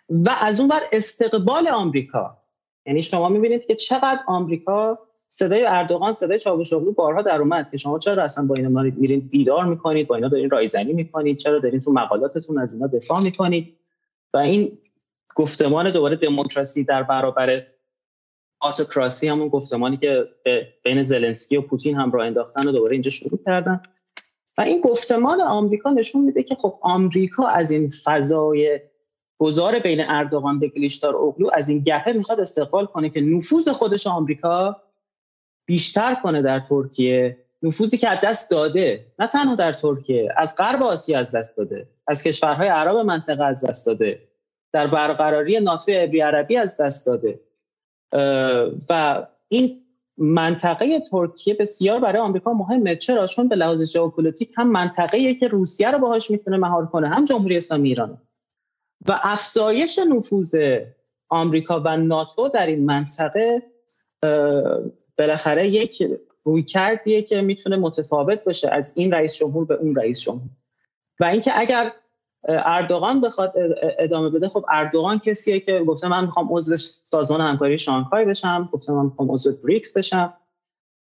و 0.09 0.35
از 0.41 0.59
اون 0.59 0.69
بر 0.69 0.81
استقبال 0.91 1.67
آمریکا. 1.67 2.37
یعنی 2.85 3.01
شما 3.01 3.29
می‌بینید 3.29 3.65
که 3.65 3.75
چقدر 3.75 4.19
آمریکا 4.27 4.99
صدای 5.31 5.65
اردوغان 5.65 6.13
صدای 6.13 6.39
چاوشوغلو 6.39 6.91
بارها 6.91 7.21
در 7.21 7.41
اومد 7.41 7.71
که 7.71 7.77
شما 7.77 7.99
چرا 7.99 8.23
اصلا 8.23 8.45
با 8.45 8.55
اینا 8.55 8.81
میرین 8.81 9.19
دیدار 9.19 9.65
می‌کنید 9.65 10.07
با 10.07 10.15
اینا 10.15 10.27
دارین 10.27 10.49
رایزنی 10.49 10.93
می‌کنید 10.93 11.37
چرا 11.37 11.59
دارین 11.59 11.81
تو 11.81 11.91
مقالاتتون 11.91 12.59
از 12.59 12.73
اینا 12.73 12.87
دفاع 12.87 13.23
می‌کنید؟ 13.23 13.77
و 14.33 14.37
این 14.37 14.77
گفتمان 15.35 15.91
دوباره 15.91 16.15
دموکراسی 16.15 16.83
در 16.83 17.03
برابر 17.03 17.63
آتوکراسی 18.59 19.27
همون 19.27 19.47
گفتمانی 19.47 19.97
که 19.97 20.27
بین 20.83 21.03
زلنسکی 21.03 21.57
و 21.57 21.61
پوتین 21.61 21.95
هم 21.95 22.11
را 22.11 22.23
انداختن 22.23 22.67
و 22.67 22.71
دوباره 22.71 22.93
اینجا 22.93 23.11
شروع 23.11 23.39
کردن. 23.45 23.81
و 24.57 24.61
این 24.61 24.81
گفتمان 24.81 25.41
آمریکا 25.41 25.89
نشون 25.89 26.23
میده 26.23 26.43
که 26.43 26.55
خب 26.55 26.79
آمریکا 26.81 27.47
از 27.47 27.71
این 27.71 27.89
فضای 28.03 28.79
گذار 29.37 29.79
بین 29.79 30.01
اردوغان 30.07 30.59
به 30.59 30.67
گلیشتار 30.67 31.15
اوغلو 31.15 31.49
از 31.53 31.69
این 31.69 31.79
گپه 31.79 32.13
می‌خواد 32.13 32.39
استقبال 32.39 32.85
کنه 32.85 33.09
که 33.09 33.21
نفوذ 33.21 33.69
خودش 33.69 34.07
آمریکا 34.07 34.81
بیشتر 35.69 36.15
کنه 36.15 36.41
در 36.41 36.59
ترکیه. 36.59 37.37
نفوذی 37.63 37.97
که 37.97 38.09
از 38.09 38.17
دست 38.23 38.51
داده 38.51 39.05
نه 39.19 39.27
تنها 39.27 39.55
در 39.55 39.73
ترکیه 39.73 40.33
از 40.37 40.55
غرب 40.57 40.83
آسیا 40.83 41.19
از 41.19 41.35
دست 41.35 41.57
داده 41.57 41.87
از 42.07 42.23
کشورهای 42.23 42.67
عرب 42.67 42.95
منطقه 42.95 43.43
از 43.43 43.65
دست 43.65 43.87
داده 43.87 44.19
در 44.73 44.87
برقراری 44.87 45.59
ناتو 45.59 45.91
ابری 45.95 46.21
عربی 46.21 46.57
از 46.57 46.77
دست 46.81 47.05
داده. 47.05 47.39
و 48.89 49.23
این 49.47 49.81
منطقه 50.17 50.99
ترکیه 50.99 51.53
بسیار 51.53 51.99
برای 51.99 52.21
آمریکا 52.21 52.53
مهمه. 52.53 52.95
چرا؟ 52.95 53.27
چون 53.27 53.47
به 53.47 53.55
لحاظ 53.55 53.83
ژئوپلیتیک 53.83 54.53
هم 54.57 54.71
منطقه‌ایه 54.71 55.35
که 55.35 55.47
روسیه 55.47 55.91
رو 55.91 55.99
باهاش 55.99 56.31
می‌تونه 56.31 56.57
مهار 56.57 56.85
کنه 56.85 57.09
هم 57.09 57.25
جمهوری 57.25 57.57
اسلامی 57.57 57.89
ایران 57.89 58.17
و 59.07 59.19
افزایش 59.23 59.99
نفوذ 59.99 60.55
آمریکا 61.29 61.81
و 61.85 61.97
ناتو 61.97 62.49
در 62.49 62.65
این 62.65 62.85
منطقه 62.85 63.63
بالاخره 65.19 65.67
یک 65.67 66.03
روی 66.43 66.63
کردیه 66.63 67.21
که 67.21 67.41
می‌تونه 67.41 67.77
متفاوت 67.77 68.43
باشه 68.43 68.69
از 68.71 68.97
این 68.97 69.11
رئیس 69.11 69.35
جمهور 69.35 69.65
به 69.65 69.75
اون 69.75 69.95
رئیس 69.95 70.21
جمهور. 70.21 70.49
و 71.19 71.25
اینکه 71.25 71.59
اگر 71.59 71.91
اردوغان 72.47 73.21
بخواد 73.21 73.53
ادامه 73.99 74.29
بده 74.29 74.47
خب 74.47 74.65
اردوغان 74.69 75.19
کسیه 75.19 75.59
که 75.59 75.79
گفته 75.87 76.07
من 76.07 76.25
می‌خوام 76.25 76.47
عضو 76.51 76.77
سازمان 77.05 77.41
همکاری 77.41 77.77
شانگهای 77.77 78.25
بشم 78.25 78.69
گفته 78.73 78.91
من 78.91 79.05
می‌خوام 79.05 79.31
عضو 79.31 79.51
بریکس 79.63 79.97
بشم. 79.97 80.33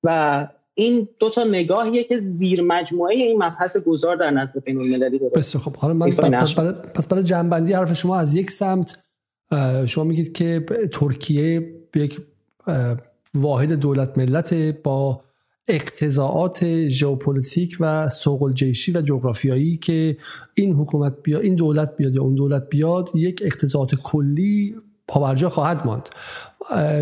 و 0.03 0.48
این 0.75 1.09
دو 1.18 1.31
تا 1.31 1.44
نگاهیه 1.44 2.05
که 2.05 2.16
زیر 2.16 2.62
مجموعه 2.62 3.14
این 3.14 3.42
مبحث 3.42 3.77
گذار 3.77 4.16
در 4.16 4.31
نظر 4.31 4.61
بین 4.61 4.79
المللی 4.79 5.18
داره. 5.18 5.33
بسیار 5.35 5.64
خب. 5.64 5.77
حالا 5.77 5.94
من 5.94 6.11
پس 6.94 7.07
برای 7.07 7.25
جنبندی 7.25 7.72
حرف 7.72 7.92
شما 7.92 8.18
از 8.18 8.35
یک 8.35 8.51
سمت 8.51 8.98
شما 9.87 10.05
میگید 10.05 10.33
که 10.33 10.66
ترکیه 10.92 11.75
یک 11.94 12.20
واحد 13.35 13.73
دولت 13.73 14.18
ملت 14.18 14.55
با 14.83 15.21
اقتضائات 15.68 16.88
ژئوپلیتیک 16.88 17.77
و 17.81 18.09
سوق 18.09 18.42
الجیشی 18.42 18.92
و 18.92 19.01
جغرافیایی 19.01 19.77
که 19.77 20.16
این 20.55 20.75
حکومت 20.75 21.14
بیاد 21.23 21.42
این 21.42 21.55
دولت 21.55 21.97
بیاد 21.97 22.14
یا 22.14 22.23
اون 22.23 22.35
دولت 22.35 22.68
بیاد 22.68 23.09
یک 23.14 23.42
اقتضائات 23.45 23.95
کلی 23.95 24.77
پابرجا 25.09 25.49
خواهد 25.49 25.87
ماند. 25.87 26.09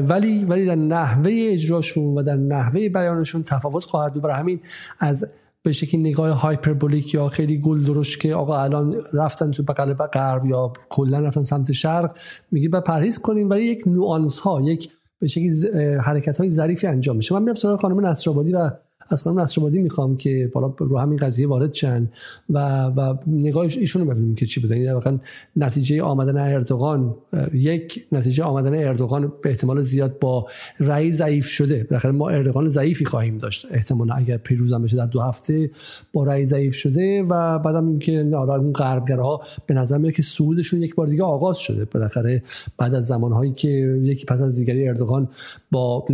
ولی 0.09 0.45
ولی 0.45 0.67
در 0.67 0.75
نحوه 0.75 1.33
اجراشون 1.35 2.19
و 2.19 2.23
در 2.23 2.37
نحوه 2.37 2.89
بیانشون 2.89 3.43
تفاوت 3.43 3.85
خواهد 3.85 4.13
بود. 4.15 4.23
برای 4.23 4.37
همین 4.37 4.61
از 4.99 5.31
به 5.63 5.73
شکلی 5.73 6.01
نگاه 6.01 6.31
hyperbolic 6.31 7.15
یا 7.15 7.29
خیلی 7.29 7.59
گل 7.59 7.85
درشت 7.85 8.21
که 8.21 8.35
آقا 8.35 8.63
الان 8.63 8.97
رفتن 9.13 9.51
تو 9.51 9.63
بغل 9.63 9.93
غرب 9.95 10.47
یا 10.47 10.73
کلا 10.89 11.19
رفتن 11.19 11.43
سمت 11.43 11.73
شرق 11.73 12.17
میگی 12.51 12.69
باید 12.69 12.81
پرهیز 12.81 13.19
کنیم 13.19 13.51
ولی 13.51 13.65
یک 13.65 13.83
nuance 13.87 14.39
ها 14.39 14.61
یک 14.61 14.91
به 15.21 15.27
شکلی 15.27 15.51
حرکت 15.99 16.39
های 16.39 16.51
ظریفی 16.51 16.87
انجام 16.87 17.17
میشه. 17.17 17.35
من 17.35 17.43
میرم 17.43 17.55
سراغ 17.55 17.81
خانم 17.81 18.07
نصرآبادی 18.07 18.53
و 18.53 18.71
از 19.11 19.23
خانم 19.23 19.41
نصرآبادی 19.41 19.79
می‌خوام 19.79 20.17
که 20.17 20.51
بالا 20.53 20.75
رو 20.79 20.99
همین 20.99 21.19
قضیه 21.19 21.49
وارد 21.49 21.73
چند 21.73 22.13
و 22.51 22.85
و 22.85 23.15
نگاهش 23.27 23.79
ایشون 23.79 24.03
رو 24.03 24.11
ببینیم 24.11 24.35
که 24.35 24.47
چی 24.47 24.61
بوده. 24.61 24.75
این 24.75 24.93
واقعا 24.93 25.19
نتیجه 25.57 26.03
آمدن 26.03 26.55
اردوغان 26.55 27.15
یک 27.55 28.07
نتیجه 28.13 28.45
آمدن 28.45 28.89
اردوغان 28.89 29.33
به 29.43 29.51
احتمال 29.51 29.81
زیاد 29.81 30.19
با 30.19 30.47
رأی 30.81 31.13
ضعیف 31.13 31.47
شده. 31.47 31.87
بالاخره 31.91 32.13
ما 32.13 32.29
اردوغان 32.29 32.69
ضعیفی 32.69 33.05
خواهیم 33.05 33.39
داشت 33.39 33.67
احتمالا 33.71 34.15
اگر 34.15 34.37
پیروز 34.37 34.73
هم 34.73 34.83
بشه 34.83 34.97
در 34.97 35.07
دو 35.07 35.21
هفته 35.21 35.71
با 36.13 36.25
رأی 36.25 36.47
ضعیف 36.47 36.75
شده 36.75 37.23
و 37.23 37.59
بعدم 37.59 37.89
اینکه 37.89 38.31
حالا 38.33 38.57
اون 38.57 38.73
غربگرا 38.73 39.41
به 39.67 39.75
نظر 39.75 39.99
میاد 39.99 40.15
که 40.15 40.23
صعودشون 40.23 40.83
یک 40.83 40.95
بار 40.95 41.07
دیگه 41.07 41.23
آغاز 41.23 41.59
شده. 41.59 41.85
بالاخره 41.85 42.43
بعد 42.79 42.95
از 42.95 43.07
زمانهایی 43.07 43.53
که 43.53 43.69
یکی 44.03 44.25
پس 44.25 44.43
از 44.43 44.57
دیگری 44.57 44.89
اردوغان 44.89 45.29
با 45.71 46.05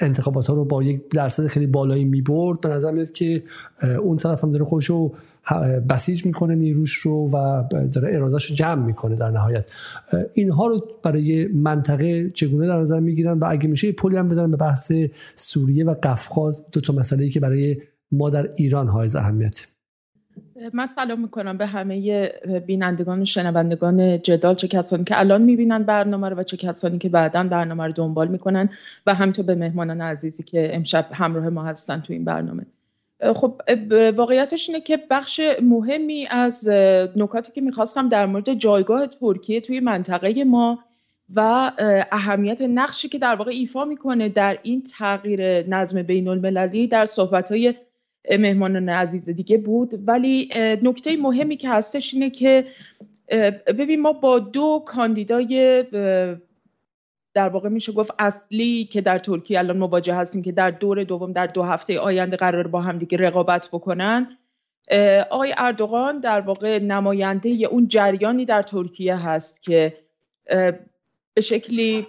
انتخابات 0.00 0.46
ها 0.46 0.54
رو 0.54 0.64
با 0.64 0.82
یک 0.82 1.08
درصد 1.10 1.46
خیلی 1.46 1.66
بالایی 1.80 2.04
می‌برد 2.04 2.60
به 2.60 2.68
نظر 2.68 2.90
میاد 2.90 3.10
که 3.10 3.42
اون 4.02 4.16
طرف 4.16 4.44
هم 4.44 4.50
داره 4.50 4.64
خودش 4.64 4.86
رو 4.86 5.14
بسیج 5.88 6.26
می‌کنه 6.26 6.54
نیروش 6.54 6.92
رو 6.92 7.30
و 7.30 7.64
داره 7.92 8.14
ارادهش 8.14 8.50
رو 8.50 8.56
جمع 8.56 8.86
می‌کنه 8.86 9.16
در 9.16 9.30
نهایت. 9.30 9.66
اینها 10.34 10.66
رو 10.66 10.88
برای 11.02 11.46
منطقه 11.46 12.30
چگونه 12.30 12.66
در 12.66 12.80
نظر 12.80 13.00
می‌گیرن؟ 13.00 13.38
و 13.38 13.44
اگه 13.48 13.68
میشه 13.68 13.92
پلی 13.92 14.16
هم 14.16 14.28
بزنن 14.28 14.50
به 14.50 14.56
بحث 14.56 14.92
سوریه 15.36 15.84
و 15.84 15.94
قفقاز 16.02 16.62
دو 16.72 16.80
تا 16.80 16.92
مسئله 16.92 17.28
که 17.28 17.40
برای 17.40 17.76
ما 18.12 18.30
در 18.30 18.50
ایران 18.56 18.88
های 18.88 19.08
اهمیت 19.16 19.66
من 20.72 20.86
سلام 20.86 21.20
می‌کنم 21.20 21.58
به 21.58 21.66
همه 21.66 22.28
بینندگان 22.66 23.22
و 23.22 23.24
شنوندگان 23.24 24.22
جدال 24.22 24.54
چه 24.54 24.68
کسانی 24.68 25.04
که 25.04 25.20
الان 25.20 25.42
می‌بینن 25.42 25.82
برنامه 25.82 26.28
رو 26.28 26.36
و 26.36 26.42
چه 26.42 26.56
کسانی 26.56 26.98
که 26.98 27.08
بعدا 27.08 27.44
برنامه 27.44 27.86
رو 27.86 27.92
دنبال 27.92 28.28
می‌کنن 28.28 28.68
و 29.06 29.14
همینطور 29.14 29.44
به 29.44 29.54
مهمانان 29.54 30.00
عزیزی 30.00 30.42
که 30.42 30.76
امشب 30.76 31.06
همراه 31.12 31.48
ما 31.48 31.64
هستن 31.64 32.00
تو 32.00 32.12
این 32.12 32.24
برنامه. 32.24 32.66
خب 33.34 33.60
واقعیتش 34.16 34.68
اینه 34.68 34.80
که 34.80 34.98
بخش 35.10 35.40
مهمی 35.62 36.26
از 36.30 36.68
نکاتی 37.16 37.52
که 37.52 37.60
می‌خواستم 37.60 38.08
در 38.08 38.26
مورد 38.26 38.54
جایگاه 38.54 39.06
ترکیه 39.06 39.60
توی 39.60 39.80
منطقه 39.80 40.44
ما 40.44 40.78
و 41.34 41.72
اهمیت 42.12 42.62
نقشی 42.62 43.08
که 43.08 43.18
در 43.18 43.34
واقع 43.34 43.50
ایفا 43.50 43.84
می‌کنه 43.84 44.28
در 44.28 44.58
این 44.62 44.82
تغییر 44.82 45.68
نظم 45.68 46.02
بین 46.02 46.28
المللی 46.28 46.86
در 46.86 47.04
صحبت 47.04 47.48
های 47.48 47.74
مهمانان 48.38 48.88
عزیز 48.88 49.30
دیگه 49.30 49.58
بود. 49.58 50.08
ولی 50.08 50.48
نکته 50.82 51.16
مهمی 51.16 51.56
که 51.56 51.68
هستش 51.68 52.14
اینه 52.14 52.30
که 52.30 52.66
ببین 53.66 54.00
ما 54.00 54.12
با 54.12 54.38
دو 54.38 54.82
کاندیدای 54.86 55.84
در 57.34 57.48
واقع 57.48 57.68
میشه 57.68 57.92
گفت 57.92 58.10
اصلی 58.18 58.84
که 58.84 59.00
در 59.00 59.18
ترکیه 59.18 59.58
الان 59.58 59.76
مواجه 59.76 60.14
هستیم 60.14 60.42
که 60.42 60.52
در 60.52 60.70
دور 60.70 61.04
دوم 61.04 61.32
در 61.32 61.46
دو 61.46 61.62
هفته 61.62 61.98
آینده 61.98 62.36
قرار 62.36 62.66
با 62.66 62.80
هم 62.80 62.98
دیگه 62.98 63.18
رقابت 63.18 63.68
بکنن. 63.72 64.36
آقای 65.30 65.54
اردوغان 65.56 66.20
در 66.20 66.40
واقع 66.40 66.78
نماینده 66.78 67.48
اون 67.48 67.88
جریانی 67.88 68.44
در 68.44 68.62
ترکیه 68.62 69.16
هست 69.16 69.62
که 69.62 69.96
به 71.34 71.40
شکلی 71.40 72.02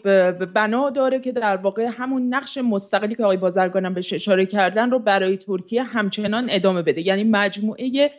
بنا 0.55 0.89
داره 0.89 1.19
که 1.19 1.31
در 1.31 1.57
واقع 1.57 1.89
همون 1.91 2.33
نقش 2.33 2.57
مستقلی 2.57 3.15
که 3.15 3.23
آقای 3.23 3.37
بازرگانم 3.37 3.93
بهش 3.93 4.13
اشاره 4.13 4.45
کردن 4.45 4.91
رو 4.91 4.99
برای 4.99 5.37
ترکیه 5.37 5.83
همچنان 5.83 6.47
ادامه 6.49 6.81
بده. 6.81 7.01
یعنی 7.01 7.23
مجموعه 7.23 8.11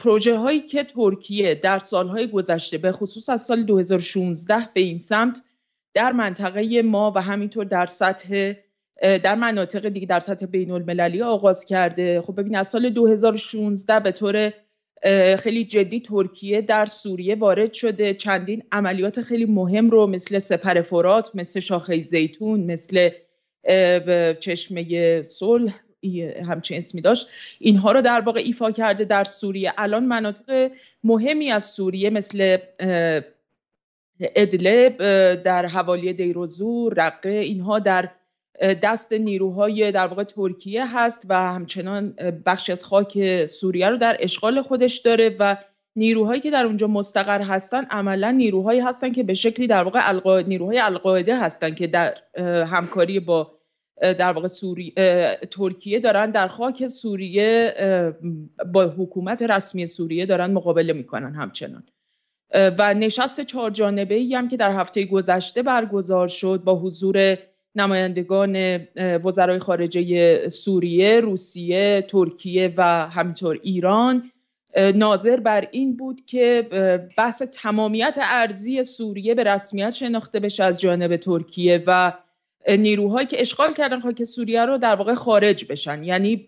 پروژه 0.00 0.36
هایی 0.36 0.60
که 0.60 0.84
ترکیه 0.84 1.54
در 1.54 1.78
سالهای 1.78 2.26
گذشته 2.26 2.78
به 2.78 2.92
خصوص 2.92 3.28
از 3.28 3.42
سال 3.42 3.62
2016 3.62 4.68
به 4.74 4.80
این 4.80 4.98
سمت 4.98 5.42
در 5.94 6.12
منطقه 6.12 6.82
ما 6.82 7.12
و 7.16 7.22
همینطور 7.22 7.64
در 7.64 7.86
سطح 7.86 8.52
در 9.00 9.34
مناطق 9.34 9.88
دیگه 9.88 10.06
در 10.06 10.20
سطح 10.20 10.46
بین 10.46 10.70
المللی 10.70 11.22
آغاز 11.22 11.64
کرده. 11.64 12.22
خب 12.22 12.40
ببین 12.40 12.56
از 12.56 12.68
سال 12.68 12.90
2016 12.90 14.00
به 14.00 14.12
طور 14.12 14.52
خیلی 15.38 15.64
جدی 15.64 16.00
ترکیه 16.00 16.60
در 16.60 16.86
سوریه 16.86 17.34
وارد 17.34 17.72
شده. 17.72 18.14
چندین 18.14 18.62
عملیات 18.72 19.22
خیلی 19.22 19.44
مهم 19.44 19.90
رو 19.90 20.06
مثل 20.06 20.38
سپر 20.38 20.82
فرات 20.82 21.30
مثل 21.34 21.60
شاخه 21.60 22.00
زیتون 22.00 22.60
مثل 22.60 23.10
چشمه 24.40 25.22
صلح 25.24 25.80
همچین 26.48 26.78
اسمی 26.78 27.00
داشت. 27.00 27.28
اینها 27.58 27.92
رو 27.92 28.02
در 28.02 28.20
واقع 28.20 28.40
ایفا 28.40 28.70
کرده 28.70 29.04
در 29.04 29.24
سوریه. 29.24 29.72
الان 29.78 30.04
مناطق 30.04 30.70
مهمی 31.04 31.50
از 31.50 31.64
سوریه 31.64 32.10
مثل 32.10 32.58
ادلب 34.20 34.96
در 35.42 35.66
حوالی 35.66 36.12
دیروزور 36.12 36.94
رقه 36.96 37.30
اینها 37.30 37.78
در 37.78 38.08
دست 38.60 39.12
نیروهای 39.12 39.92
در 39.92 40.06
واقع 40.06 40.24
ترکیه 40.24 40.96
هست 40.96 41.26
و 41.28 41.34
همچنان 41.34 42.10
بخشی 42.46 42.72
از 42.72 42.84
خاک 42.84 43.46
سوریه 43.46 43.88
رو 43.88 43.96
در 43.96 44.16
اشغال 44.20 44.62
خودش 44.62 44.98
داره 44.98 45.36
و 45.38 45.56
نیروهایی 45.96 46.40
که 46.40 46.50
در 46.50 46.66
اونجا 46.66 46.86
مستقر 46.86 47.42
هستن 47.42 47.84
عملا 47.84 48.30
نیروهایی 48.30 48.80
هستن 48.80 49.12
که 49.12 49.22
به 49.22 49.34
شکلی 49.34 49.66
در 49.66 49.82
واقع 49.82 50.00
القا... 50.02 50.40
نیروهای 50.40 50.78
القاعده 50.78 51.40
هستن 51.40 51.74
که 51.74 51.86
در 51.86 52.14
همکاری 52.64 53.20
با 53.20 53.52
در 54.00 54.32
واقع 54.32 54.46
سوری... 54.46 54.94
ترکیه 55.50 56.00
دارن. 56.00 56.30
در 56.30 56.48
خاک 56.48 56.86
سوریه 56.86 57.74
با 58.72 58.84
حکومت 58.84 59.42
رسمی 59.42 59.86
سوریه 59.86 60.26
دارن 60.26 60.50
مقابله 60.50 60.92
می‌کنن 60.92 61.34
همچنان. 61.34 61.82
و 62.54 62.94
نشست 62.94 63.40
چهار 63.40 63.70
جانبه 63.70 64.14
ای 64.14 64.34
هم 64.34 64.48
که 64.48 64.56
در 64.56 64.72
هفته 64.72 65.04
گذشته 65.04 65.62
برگزار 65.62 66.28
شد 66.28 66.62
با 66.64 66.74
حضور 66.74 67.38
نمایندگان 67.74 68.80
وزرای 69.24 69.58
خارجه 69.58 70.48
سوریه، 70.48 71.20
روسیه، 71.20 72.04
ترکیه 72.08 72.74
و 72.76 73.08
همینطور 73.08 73.60
ایران. 73.62 74.30
ناظر 74.94 75.40
بر 75.40 75.68
این 75.70 75.96
بود 75.96 76.24
که 76.26 76.68
بحث 77.18 77.42
تمامیت 77.42 78.18
ارزی 78.20 78.84
سوریه 78.84 79.34
به 79.34 79.44
رسمیت 79.44 79.90
شناخته 79.90 80.40
بشه 80.40 80.64
از 80.64 80.80
جانب 80.80 81.16
ترکیه 81.16 81.82
و 81.86 82.12
نیروهایی 82.78 83.26
که 83.26 83.40
اشغال 83.40 83.74
کردن 83.74 84.00
خاک 84.00 84.24
سوریه 84.24 84.64
رو 84.64 84.78
در 84.78 84.94
واقع 84.94 85.14
خارج 85.14 85.64
بشن. 85.64 86.04
یعنی 86.04 86.46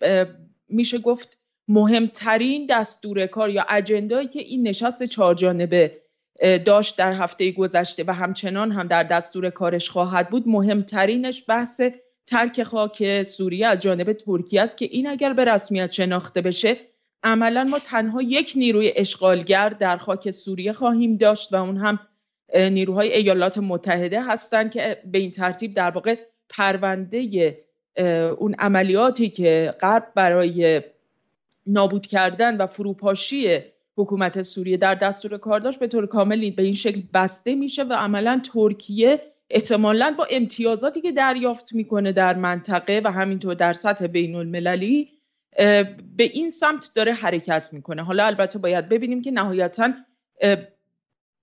میشه 0.69 0.99
گفت 0.99 1.39
مهمترین 1.69 2.67
دستور 2.71 3.27
کار 3.27 3.51
یا 3.51 3.67
اجندایی 3.69 4.29
که 4.29 4.41
این 4.41 4.69
نشست 4.69 5.03
چهار 5.03 5.35
جانبه 5.35 6.02
داشت 6.43 6.99
در 6.99 7.13
هفته 7.13 7.53
گذشته 7.53 8.05
و 8.07 8.15
همچنان 8.15 8.73
هم 8.73 8.87
در 8.87 9.03
دستور 9.03 9.51
کارش 9.51 9.91
خواهد 9.91 10.31
بود. 10.31 10.49
مهمترینش 10.49 11.45
بحث 11.49 11.81
ترک 12.27 12.63
خاک 12.63 13.23
سوریه 13.23 13.67
از 13.67 13.81
جانب 13.81 14.13
ترکیه 14.13 14.63
است 14.63 14.77
که 14.77 14.85
این 14.85 15.07
اگر 15.07 15.33
به 15.33 15.45
رسمیت 15.45 15.93
شناخته 15.93 16.41
بشه 16.41 16.77
عملا 17.23 17.65
ما 17.71 17.79
تنها 17.79 18.23
یک 18.23 18.53
نیروی 18.57 18.93
اشغالگر 18.97 19.69
در 19.69 19.97
خاک 19.97 20.31
سوریه 20.31 20.73
خواهیم 20.73 21.17
داشت 21.17 21.53
و 21.53 21.57
اون 21.57 21.77
هم 21.77 21.99
نیروهای 22.55 23.13
ایالات 23.13 23.59
متحده 23.59 24.23
هستند 24.23 24.71
که 24.71 25.03
به 25.13 25.19
این 25.19 25.31
ترتیب 25.31 25.75
در 25.75 25.91
واقع 25.91 26.17
پرونده 26.49 27.59
اون 28.39 28.55
عملیاتی 28.59 29.31
که 29.31 29.75
غرب 29.81 30.13
برای 30.15 30.83
نابود 31.67 32.07
کردن 32.07 32.57
و 32.57 32.67
فروپاشی 32.67 33.59
حکومت 33.97 34.43
سوریه 34.43 34.77
در 34.77 34.95
دستور 34.95 35.39
کار 35.39 35.61
داشت 35.61 35.79
به 35.79 35.87
طور 35.87 36.07
کامل 36.07 36.51
به 36.51 36.63
این 36.63 36.75
شکل 36.75 37.01
بسته 37.15 37.55
میشه 37.55 37.83
و 37.83 37.93
عملا 37.93 38.41
ترکیه 38.55 39.21
احتمالا 39.51 40.15
با 40.19 40.27
امتیازاتی 40.31 41.01
که 41.01 41.13
دریافت 41.13 41.75
می‌کنه 41.75 42.13
در 42.13 42.35
منطقه 42.35 43.01
و 43.05 43.13
همینطور 43.13 43.55
در 43.55 43.73
سطح 43.73 44.07
بین 44.07 44.35
المللی 44.35 45.09
به 46.17 46.25
این 46.33 46.51
سمت 46.51 46.91
داره 46.95 47.13
حرکت 47.13 47.69
می‌کنه. 47.73 48.03
حالا 48.03 48.27
البته 48.27 48.59
باید 48.59 48.89
ببینیم 48.89 49.23
که 49.23 49.31
نهایتا 49.31 49.93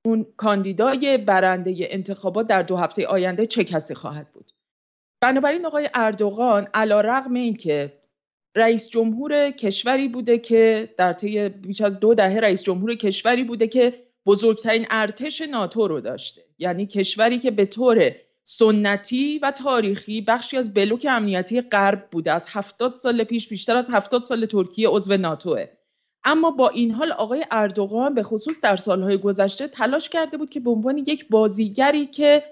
اون 0.06 0.26
کاندیدای 0.38 1.18
برنده 1.18 1.76
انتخابات 1.80 2.48
در 2.48 2.62
دو 2.62 2.78
هفته 2.78 3.08
آینده 3.08 3.46
چه 3.46 3.64
کسی 3.64 3.96
خواهد 3.96 4.32
بود. 4.34 4.52
بنابراین 5.22 5.66
آقای 5.66 5.90
اردوغان 5.94 6.68
علا 6.74 7.02
رقم 7.02 7.34
این 7.34 7.56
که 7.56 7.99
رئیس 8.60 8.90
جمهور 8.90 9.52
کشوری 9.52 10.08
بوده 10.08 10.38
که 10.38 10.90
در 10.98 11.14
طی 11.14 11.50
بیش 11.50 11.82
از 11.82 12.00
دو 12.00 12.14
دهه 12.14 12.40
رئیس 12.40 12.64
جمهور 12.64 12.96
کشوری 12.96 13.44
بوده 13.44 13.68
که 13.68 13.94
بزرگترین 14.26 14.86
ارتش 14.90 15.42
ناتو 15.42 15.88
رو 15.88 16.02
داشته. 16.02 16.42
یعنی 16.58 16.86
کشوری 16.86 17.40
که 17.40 17.52
به 17.52 17.66
طور 17.66 18.12
سنتی 18.44 19.40
و 19.40 19.52
تاریخی 19.52 20.22
بخشی 20.22 20.58
از 20.58 20.74
بلوک 20.74 21.08
امنیتی 21.10 21.62
غرب 21.62 22.08
بوده. 22.12 22.32
از 22.32 22.48
هفتاد 22.50 22.96
سال 22.96 23.24
پیش 23.24 23.48
بیشتر 23.48 23.78
از 23.78 23.90
هفتاد 23.90 24.22
سال 24.22 24.46
ترکیه 24.46 24.90
عضو 24.90 25.18
ناتوه. 25.18 25.66
اما 26.24 26.52
با 26.52 26.70
این 26.70 26.92
حال 26.92 27.12
آقای 27.12 27.46
اردوغان 27.52 28.14
به 28.14 28.24
خصوص 28.24 28.62
در 28.62 28.76
سالهای 28.76 29.18
گذشته 29.18 29.68
تلاش 29.68 30.10
کرده 30.10 30.38
بود 30.38 30.50
که 30.50 30.60
به 30.60 30.70
عنوان 30.70 30.98
یک 30.98 31.30
بازیگری 31.30 32.06
که 32.06 32.44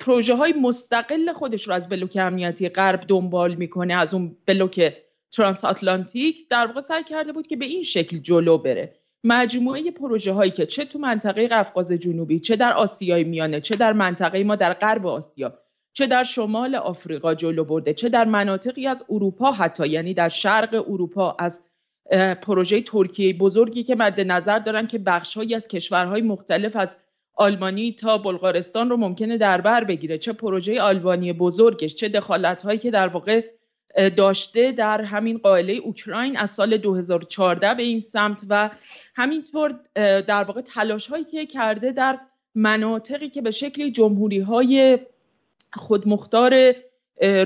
پروژه 0.00 0.34
های 0.34 0.52
مستقل 0.52 1.32
خودش 1.32 1.68
رو 1.68 1.74
از 1.74 1.88
بلوک 1.88 2.18
امنیتی 2.20 2.68
غرب 2.68 3.04
دنبال 3.08 3.54
می‌کنه 3.54 3.94
از 3.94 4.14
اون 4.14 4.36
بلوک 4.46 5.03
ترانس 5.36 5.64
آتلانتیک 5.64 6.48
در 6.48 6.66
واقع 6.66 6.80
سعی 6.80 7.04
کرده 7.04 7.32
بود 7.32 7.46
که 7.46 7.56
به 7.56 7.64
این 7.64 7.82
شکل 7.82 8.18
جلو 8.18 8.58
بره. 8.58 8.94
مجموعه 9.24 9.90
پروژه 9.90 10.32
هایی 10.32 10.50
که 10.50 10.66
چه 10.66 10.84
تو 10.84 10.98
منطقه 10.98 11.48
قفقاز 11.48 11.92
جنوبی 11.92 12.40
چه 12.40 12.56
در 12.56 12.72
آسیای 12.72 13.24
میانه 13.24 13.60
چه 13.60 13.76
در 13.76 13.92
منطقه 13.92 14.44
ما 14.44 14.56
در 14.56 14.72
غرب 14.72 15.06
آسیا 15.06 15.58
چه 15.92 16.06
در 16.06 16.22
شمال 16.22 16.74
آفریقا 16.74 17.34
جلو 17.34 17.64
برده 17.64 17.94
چه 17.94 18.08
در 18.08 18.24
مناطقی 18.24 18.86
از 18.86 19.04
اروپا 19.10 19.52
حتی 19.52 19.88
یعنی 19.88 20.14
در 20.14 20.28
شرق 20.28 20.84
اروپا 20.88 21.36
از 21.38 21.62
پروژه 22.42 22.80
ترکیه 22.80 23.32
بزرگی 23.32 23.82
که 23.82 23.94
مد 23.94 24.20
نظر 24.20 24.58
دارن 24.58 24.86
که 24.86 24.98
بخشهایی 24.98 25.54
از 25.54 25.68
کشورهای 25.68 26.22
مختلف 26.22 26.76
از 26.76 27.00
آلمانی 27.34 27.92
تا 27.92 28.18
بلغارستان 28.18 28.90
رو 28.90 28.96
ممکنه 28.96 29.38
در 29.38 29.60
بر 29.60 29.84
بگیره. 29.84 30.18
چه 30.18 30.32
پروژه 30.32 30.80
آلبانی 30.82 31.32
بزرگش 31.32 31.94
چه 31.94 32.08
دخالت 32.08 32.62
هایی 32.62 32.78
که 32.78 32.90
در 32.90 33.08
واقع 33.08 33.44
داشته 34.16 34.72
در 34.72 35.00
همین 35.00 35.38
قائله 35.38 35.72
اوکراین 35.72 36.36
از 36.36 36.50
سال 36.50 36.76
2014 36.76 37.74
به 37.74 37.82
این 37.82 38.00
سمت 38.00 38.44
و 38.48 38.70
همینطور 39.16 39.74
در 40.20 40.44
واقع 40.44 40.60
تلاش 40.60 41.06
هایی 41.06 41.24
که 41.24 41.46
کرده 41.46 41.92
در 41.92 42.18
مناطقی 42.54 43.28
که 43.28 43.42
به 43.42 43.50
شکلی 43.50 43.90
جمهوری 43.90 44.40
های 44.40 44.98
خودمختار 45.72 46.74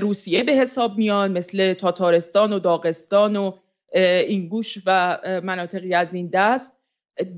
روسیه 0.01 0.43
به 0.43 0.51
حساب 0.51 0.97
میان 0.97 1.31
مثل 1.31 1.73
تاتارستان 1.73 2.53
و 2.53 2.59
داغستان 2.59 3.35
و 3.35 3.53
اینگوش 4.27 4.77
و 4.85 5.17
مناطقی 5.43 5.93
از 5.93 6.13
این 6.13 6.29
دست 6.33 6.71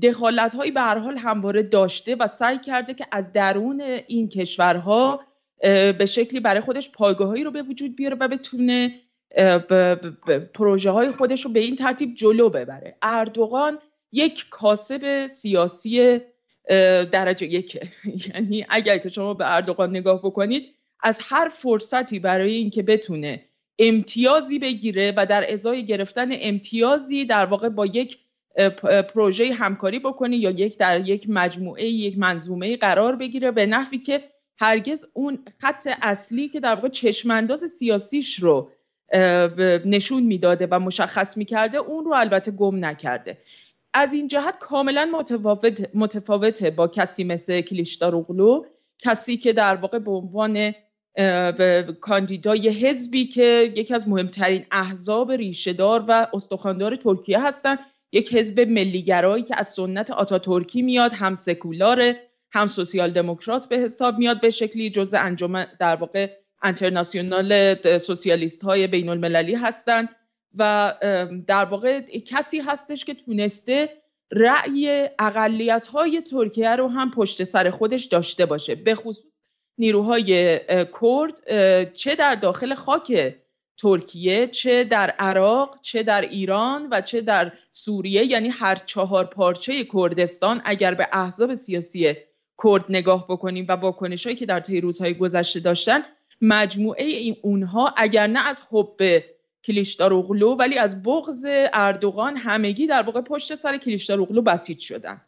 دخالت 0.02 0.54
هایی 0.54 0.70
به 0.70 0.80
هر 0.80 0.98
حال 0.98 1.16
همواره 1.18 1.62
داشته 1.62 2.14
و 2.14 2.26
سعی 2.26 2.58
کرده 2.58 2.94
که 2.94 3.06
از 3.10 3.32
درون 3.32 3.80
این 4.06 4.28
کشورها 4.28 5.20
به 5.98 6.06
شکلی 6.06 6.40
برای 6.40 6.60
خودش 6.60 6.90
پایگاهایی 6.90 7.44
رو 7.44 7.50
به 7.50 7.62
وجود 7.62 7.96
بیاره 7.96 8.16
و 8.20 8.28
بتونه 8.28 8.94
پروژه 10.54 10.90
های 10.90 11.08
خودش 11.08 11.44
رو 11.44 11.52
به 11.52 11.60
این 11.60 11.76
ترتیب 11.76 12.14
جلو 12.14 12.48
ببره. 12.48 12.96
اردوغان 13.02 13.78
یک 14.12 14.46
کاسب 14.50 15.26
سیاسی 15.26 16.20
درجه 17.12 17.46
یکه 17.46 17.80
یعنی 18.34 18.66
اگر 18.68 18.98
که 18.98 19.08
شما 19.08 19.34
به 19.34 19.54
اردوغان 19.54 19.90
نگاه 19.90 20.18
بکنید 20.18 20.74
از 21.00 21.20
هر 21.22 21.48
فرصتی 21.48 22.18
برای 22.18 22.52
اینکه 22.52 22.82
بتونه 22.82 23.44
امتیازی 23.78 24.58
بگیره 24.58 25.12
و 25.16 25.26
در 25.26 25.52
ازای 25.52 25.84
گرفتن 25.84 26.28
امتیازی 26.32 27.24
در 27.24 27.44
واقع 27.44 27.68
با 27.68 27.86
یک 27.86 28.18
پروژه 29.08 29.52
همکاری 29.52 29.98
بکنه 29.98 30.36
یا 30.36 30.50
یک 30.50 30.78
در 30.78 31.08
یک 31.08 31.26
مجموعه 31.28 31.84
یک 31.84 32.18
منظومه 32.18 32.76
قرار 32.76 33.16
بگیره 33.16 33.50
به 33.50 33.66
نحوی 33.66 33.98
که 33.98 34.22
هرگز 34.58 35.06
اون 35.12 35.38
خط 35.60 35.88
اصلی 36.02 36.48
که 36.48 36.60
در 36.60 36.74
واقع 36.74 36.88
چشمانداز 36.88 37.60
سیاسیش 37.60 38.38
رو 38.38 38.70
نشون 39.84 40.22
می‌داده 40.22 40.68
و 40.70 40.78
مشخص 40.78 41.36
می‌کرده 41.36 41.78
اون 41.78 42.04
رو 42.04 42.12
البته 42.12 42.50
گم 42.50 42.84
نکرده. 42.84 43.38
از 43.94 44.12
این 44.12 44.28
جهت 44.28 44.58
کاملا 44.58 45.10
متفاوت 45.18 45.90
متفاوته 45.94 46.70
با 46.70 46.88
کسی 46.88 47.24
مثل 47.24 47.60
کلیشداروغلو 47.60 48.64
کسی 48.98 49.36
که 49.36 49.52
در 49.52 49.74
واقع 49.74 49.98
به 49.98 50.10
عنوان 50.10 50.72
کاندیدای 52.00 52.68
حزبی 52.68 53.26
که 53.26 53.72
یکی 53.76 53.94
از 53.94 54.08
مهمترین 54.08 54.66
احزاب 54.70 55.32
ریشهدار 55.32 56.04
و 56.08 56.26
استخواندار 56.34 56.96
ترکیه 56.96 57.46
هستند 57.46 57.78
یک 58.12 58.34
حزب 58.34 58.60
ملیگرایی 58.60 59.44
که 59.44 59.54
از 59.58 59.68
سنت 59.68 60.10
آتاتورکی 60.10 60.82
میاد 60.82 61.12
هم 61.12 61.34
سکولار 61.34 62.14
هم 62.52 62.66
سوسیال 62.66 63.10
دموکرات 63.10 63.68
به 63.68 63.78
حساب 63.78 64.18
میاد 64.18 64.40
به 64.40 64.50
شکلی 64.50 64.90
جزء 64.90 65.18
انجمن 65.18 65.66
در 65.78 65.96
واقع 65.96 66.30
انترناسیونال 66.62 67.74
سوسیالیست 67.98 68.64
های 68.64 68.86
بین 68.86 69.08
المللی 69.08 69.54
هستند 69.54 70.08
و 70.54 70.94
در 71.46 71.64
واقع 71.64 72.00
کسی 72.00 72.60
هستش 72.60 73.04
که 73.04 73.14
تونسته 73.14 73.88
رأی 74.32 75.08
اقلیت 75.18 75.86
های 75.86 76.20
ترکیه 76.20 76.76
رو 76.76 76.88
هم 76.88 77.10
پشت 77.10 77.44
سر 77.44 77.70
خودش 77.70 78.04
داشته 78.04 78.46
باشه. 78.46 78.74
به 78.74 78.94
خصوص 78.94 79.24
نیروهای 79.78 80.60
کرد 81.00 81.40
چه 81.92 82.14
در 82.14 82.34
داخل 82.34 82.74
خاک 82.74 83.34
ترکیه 83.76 84.46
چه 84.46 84.84
در 84.84 85.10
عراق 85.10 85.80
چه 85.82 86.02
در 86.02 86.20
ایران 86.20 86.88
و 86.90 87.00
چه 87.00 87.20
در 87.20 87.52
سوریه 87.70 88.24
یعنی 88.24 88.48
هر 88.48 88.74
چهار 88.74 89.24
پارچه 89.24 89.84
کردستان 89.84 90.62
اگر 90.64 90.94
به 90.94 91.08
احزاب 91.12 91.54
سیاسی 91.54 92.16
کرد 92.62 92.84
نگاه 92.88 93.26
بکنیم 93.28 93.66
و 93.68 93.72
واکنش 93.72 94.24
هایی 94.24 94.36
که 94.36 94.46
در 94.46 94.60
طی 94.60 94.80
روزهای 94.80 95.14
گذشته 95.14 95.60
داشتن 95.60 96.02
مجموعه 96.40 97.04
این 97.04 97.36
اونها 97.42 97.94
اگر 97.96 98.26
نه 98.26 98.48
از 98.48 98.62
حب 98.70 99.22
کلیشداروغلو 99.64 100.54
ولی 100.54 100.78
از 100.78 101.02
بغض 101.02 101.46
اردوغان 101.72 102.36
همگی 102.36 102.86
در 102.86 103.02
واقع 103.02 103.20
پشت 103.20 103.54
سر 103.54 103.78
کلیشداروغلو 103.78 104.42
بسیج 104.42 104.78
شدن. 104.78 105.20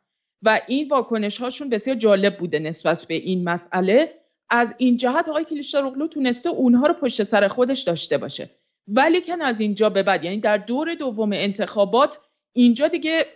و 0.43 0.61
این 0.67 0.89
واکنش 0.89 1.39
هاشون 1.39 1.69
بسیار 1.69 1.97
جالب 1.97 2.37
بوده 2.37 2.59
نسبت 2.59 3.05
به 3.09 3.15
این 3.15 3.45
مسئله. 3.45 4.15
از 4.51 4.75
این 4.79 4.97
جهت 4.97 5.29
آقای 5.29 5.45
کلیشداروغلو 5.45 6.09
تونسته 6.09 6.49
اونها 6.49 6.87
رو 6.87 6.95
پشت 6.95 7.23
سر 7.23 7.49
خودش 7.49 7.81
داشته 7.81 8.19
باشه. 8.19 8.51
ولی 8.89 9.21
کن 9.21 9.43
از 9.43 9.61
اینجا 9.61 9.91
به 9.91 10.03
بعد 10.03 10.25
یعنی 10.25 10.37
در 10.37 10.57
دور 10.57 10.95
دوم 10.95 11.33
انتخابات 11.33 12.19
اینجا 12.53 12.89
دیگه 12.89 13.27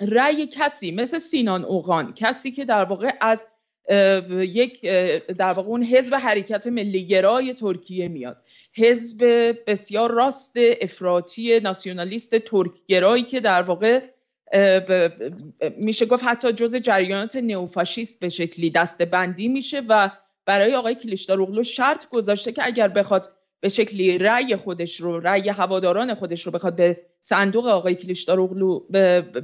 رأی 0.00 0.46
کسی 0.46 0.90
مثل 0.90 1.18
سینان 1.18 1.64
اوغان 1.64 2.14
کسی 2.14 2.50
که 2.50 2.64
در 2.64 2.84
واقع 2.84 3.10
از 3.20 3.46
یک 4.30 4.80
در 5.38 5.52
واقع 5.52 5.68
اون 5.68 5.82
حزب 5.82 6.14
حرکت 6.14 6.66
ملیگرای 6.66 7.54
ترکیه 7.54 8.08
میاد. 8.08 8.42
حزب 8.74 9.24
بسیار 9.66 10.12
راست 10.12 10.56
افراطی 10.80 11.60
ناسیونالیست 11.60 12.38
ترکگرایی 12.38 13.22
که 13.22 13.40
در 13.40 13.62
واقع 13.62 14.00
میشه 15.76 16.06
گفت 16.06 16.24
حتی 16.24 16.52
جز 16.52 16.76
جریانات 16.76 17.36
نئوفاشیست 17.36 18.20
به 18.20 18.28
شکلی 18.28 18.70
دسته 18.70 19.04
بندی 19.04 19.48
میشه 19.48 19.82
و 19.88 20.10
برای 20.46 20.74
آقای 20.74 20.94
کلیشداروغلو 20.94 21.62
شرط 21.62 22.08
گذاشته 22.08 22.52
که 22.52 22.62
اگر 22.66 22.88
بخواد 22.88 23.35
به 23.66 23.70
شکلی 23.70 24.18
رأی 24.18 24.56
خودش 24.56 25.00
رو 25.00 25.20
رأی 25.20 25.48
هواداران 25.48 26.14
خودش 26.14 26.46
رو 26.46 26.52
بخواد 26.52 26.76
به 26.76 27.00
صندوق 27.20 27.66
آقای 27.66 27.94
کلیشداروغلو 27.94 28.78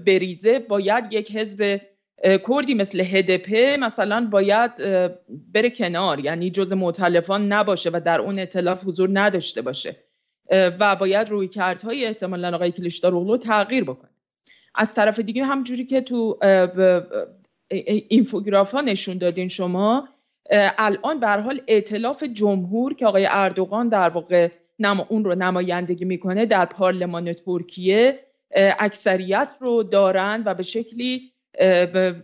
بریزه 0.07 0.59
باید 0.59 1.05
یک 1.11 1.37
حزب 1.37 1.81
کردی 2.49 2.75
مثل 2.75 3.01
هدپ 3.01 3.55
مثلا 3.81 4.29
باید 4.31 4.71
بره 5.53 5.71
کنار 5.71 6.21
یعنی 6.21 6.51
جز 6.51 6.73
معتلفان 6.73 7.53
نباشه 7.53 7.91
و 7.91 8.01
در 8.05 8.21
اون 8.21 8.39
اطلاف 8.39 8.85
حضور 8.85 9.09
نداشته 9.13 9.63
باشه 9.63 9.97
و 10.51 10.97
باید 10.97 11.29
روی 11.29 11.49
کردهای 11.49 12.05
احتمالا 12.05 12.55
آقای 12.55 12.71
کلیشداروغلو 12.71 13.37
تغییر 13.37 13.85
بکنه. 13.85 14.11
از 14.75 14.95
طرف 14.95 15.21
دیگه 15.21 15.45
همجوری 15.45 15.85
که 15.85 16.01
تو 16.01 16.39
اینفوگراف 18.09 18.73
ها 18.73 18.81
نشون 18.81 19.19
دادین 19.19 19.49
شما 19.49 20.09
الان 20.79 21.21
به 21.21 21.29
حال 21.29 21.61
ائتلاف 21.69 22.25
جمهور 22.25 22.95
که 22.95 23.07
آقای 23.07 23.27
اردوغان 23.31 23.89
در 23.89 24.09
واقع 24.09 24.49
نما 24.79 25.07
اون 25.09 25.25
رو 25.25 25.35
نمایندگی 25.35 26.05
می‌کنه 26.05 26.47
در 26.47 26.65
پارلمان 26.65 27.33
ترکیه 27.33 28.19
اکثریت 28.57 29.55
رو 29.61 29.83
دارن 29.83 30.43
و 30.47 30.55
به 30.55 30.63
شکلی 30.63 31.33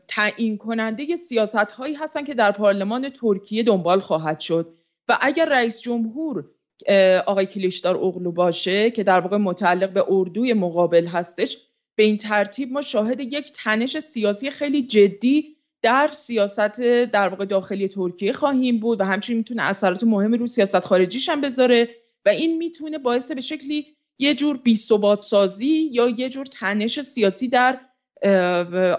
تعیین 0.09 0.59
کننده 0.59 1.17
سیاست 1.17 1.71
هایی 1.71 1.95
هستن 1.95 2.25
که 2.25 2.35
در 2.35 2.53
پارلمان 2.53 3.09
ترکیه 3.09 3.63
دنبال 3.63 4.01
خواهد 4.01 4.41
شد. 4.41 4.75
و 5.09 5.19
اگر 5.21 5.49
رئیس 5.49 5.81
جمهور 5.81 6.45
آقای 7.27 7.47
کلیشدار 7.47 7.97
اغلو 7.97 8.33
باشه 8.33 8.91
که 8.91 9.03
در 9.03 9.21
واقع 9.21 9.37
متعلق 9.37 9.93
به 9.93 10.05
اردوی 10.09 10.53
مقابل 10.53 11.07
هستش 11.07 11.59
به 11.97 12.03
این 12.03 12.17
ترتیب 12.17 12.73
ما 12.73 12.81
شاهد 12.81 13.21
یک 13.21 13.53
تنش 13.53 13.99
سیاسی 13.99 14.51
خیلی 14.51 14.87
جدی 14.87 15.57
در 15.83 16.11
سیاست 16.13 16.81
در 17.05 17.29
واقع 17.29 17.45
داخلی 17.45 17.89
ترکیه 17.89 18.33
خواهیم 18.33 18.81
بود 18.81 19.01
و 19.01 19.05
همچنین 19.05 19.39
می‌تونه 19.39 19.63
اثرات 19.63 20.05
مهمی 20.05 20.37
رو 20.37 20.47
سیاست 20.47 20.81
خارجیش 20.81 21.29
هم 21.29 21.41
بذاره 21.41 21.89
و 22.25 22.29
این 22.29 22.57
می‌تونه 22.57 22.99
باعث 22.99 23.33
به 23.33 23.41
شکلی 23.41 23.87
یه 24.19 24.35
جور 24.35 24.57
بی 24.57 24.77
سازی 25.21 25.89
یا 25.93 26.09
یه 26.09 26.29
جور 26.29 26.47
تنش 26.47 27.01
سیاسی 27.01 27.49
در 27.49 27.81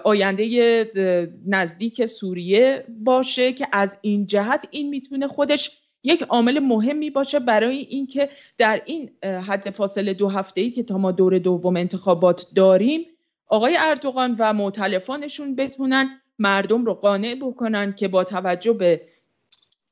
آینده 0.04 1.32
نزدیک 1.46 2.06
سوریه 2.06 2.84
باشه 2.88 3.52
که 3.52 3.68
از 3.72 3.98
این 4.00 4.26
جهت 4.26 4.68
این 4.70 4.88
می‌تونه 4.88 5.26
خودش 5.26 5.80
یک 6.02 6.22
عامل 6.22 6.58
مهمی 6.58 7.10
باشه 7.10 7.38
برای 7.38 7.76
اینکه 7.76 8.28
در 8.58 8.82
این 8.86 9.10
حد 9.22 9.70
فاصله 9.70 10.14
دو 10.14 10.28
هفته 10.28 10.60
ای 10.60 10.70
که 10.70 10.82
تا 10.82 10.98
ما 10.98 11.12
دور 11.12 11.38
دوم 11.38 11.76
انتخابات 11.76 12.46
داریم 12.54 13.06
آقای 13.46 13.76
اردوغان 13.78 14.36
و 14.38 14.52
معتلفانشون 14.52 15.56
بتونن 15.56 16.19
مردم 16.40 16.84
رو 16.84 16.94
قانع 16.94 17.34
بکنن 17.34 17.92
که 17.92 18.08
با 18.08 18.24
توجه 18.24 18.72
به 18.72 19.00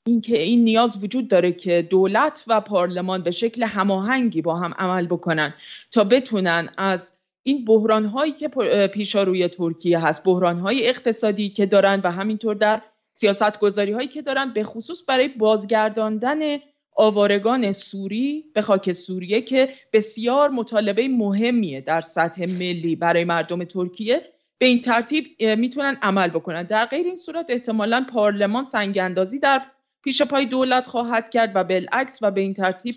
اینکه 0.07 0.43
این 0.43 0.65
نیاز 0.65 1.05
وجود 1.05 1.29
داره 1.29 1.53
که 1.53 1.83
دولت 1.83 2.45
و 2.47 2.61
پارلمان 2.61 3.23
به 3.23 3.31
شکل 3.31 3.63
هماهنگی 3.63 4.43
با 4.43 4.55
هم 4.55 4.75
عمل 4.79 5.07
بکنن 5.07 5.55
تا 5.91 6.05
بتونن 6.05 6.69
از 6.77 7.13
این 7.43 7.65
بحران 7.65 8.05
هایی 8.05 8.33
که 8.33 8.49
پیشا 8.87 9.23
روی 9.23 9.49
ترکیه 9.49 9.99
هست 9.99 10.25
بحران 10.25 10.59
های 10.59 10.89
اقتصادی 10.89 11.49
که 11.49 11.67
دارن 11.67 12.01
و 12.05 12.13
همینطور 12.13 12.55
در 12.55 12.83
سیاست 13.13 13.61
گذاری 13.61 13.93
هایی 13.93 14.09
که 14.09 14.23
دارن 14.23 14.53
به 14.53 14.65
خصوص 14.65 15.03
برای 15.09 15.29
بازگرداندن 15.29 16.59
آوارگان 16.97 17.73
سوری 17.73 18.45
به 18.55 18.63
خاک 18.63 18.93
سوریه 18.93 19.43
که 19.43 19.69
بسیار 19.93 20.49
مطالبه 20.49 21.09
مهمیه 21.09 21.81
در 21.81 22.01
سطح 22.01 22.43
ملی 22.43 22.97
برای 22.97 23.25
مردم 23.25 23.65
ترکیه 23.65 24.23
به 24.61 24.67
این 24.67 24.81
ترتیب 24.81 25.43
می‌تونن 25.59 25.97
عمل 26.03 26.29
بکنن. 26.29 26.63
در 26.63 26.85
غیر 26.85 27.07
این 27.07 27.17
صورت 27.17 27.51
احتمالا 27.51 28.07
پارلمان 28.13 28.65
سنگ 28.65 28.99
اندازی 28.99 29.39
در 29.39 29.63
پیش 30.05 30.23
پای 30.23 30.47
دولت 30.47 30.87
خواهد 30.87 31.31
کرد 31.31 31.53
و 31.55 31.65
بالعکس 31.65 32.19
و 32.23 32.31
به 32.31 32.41
این 32.41 32.55
ترتیب 32.55 32.95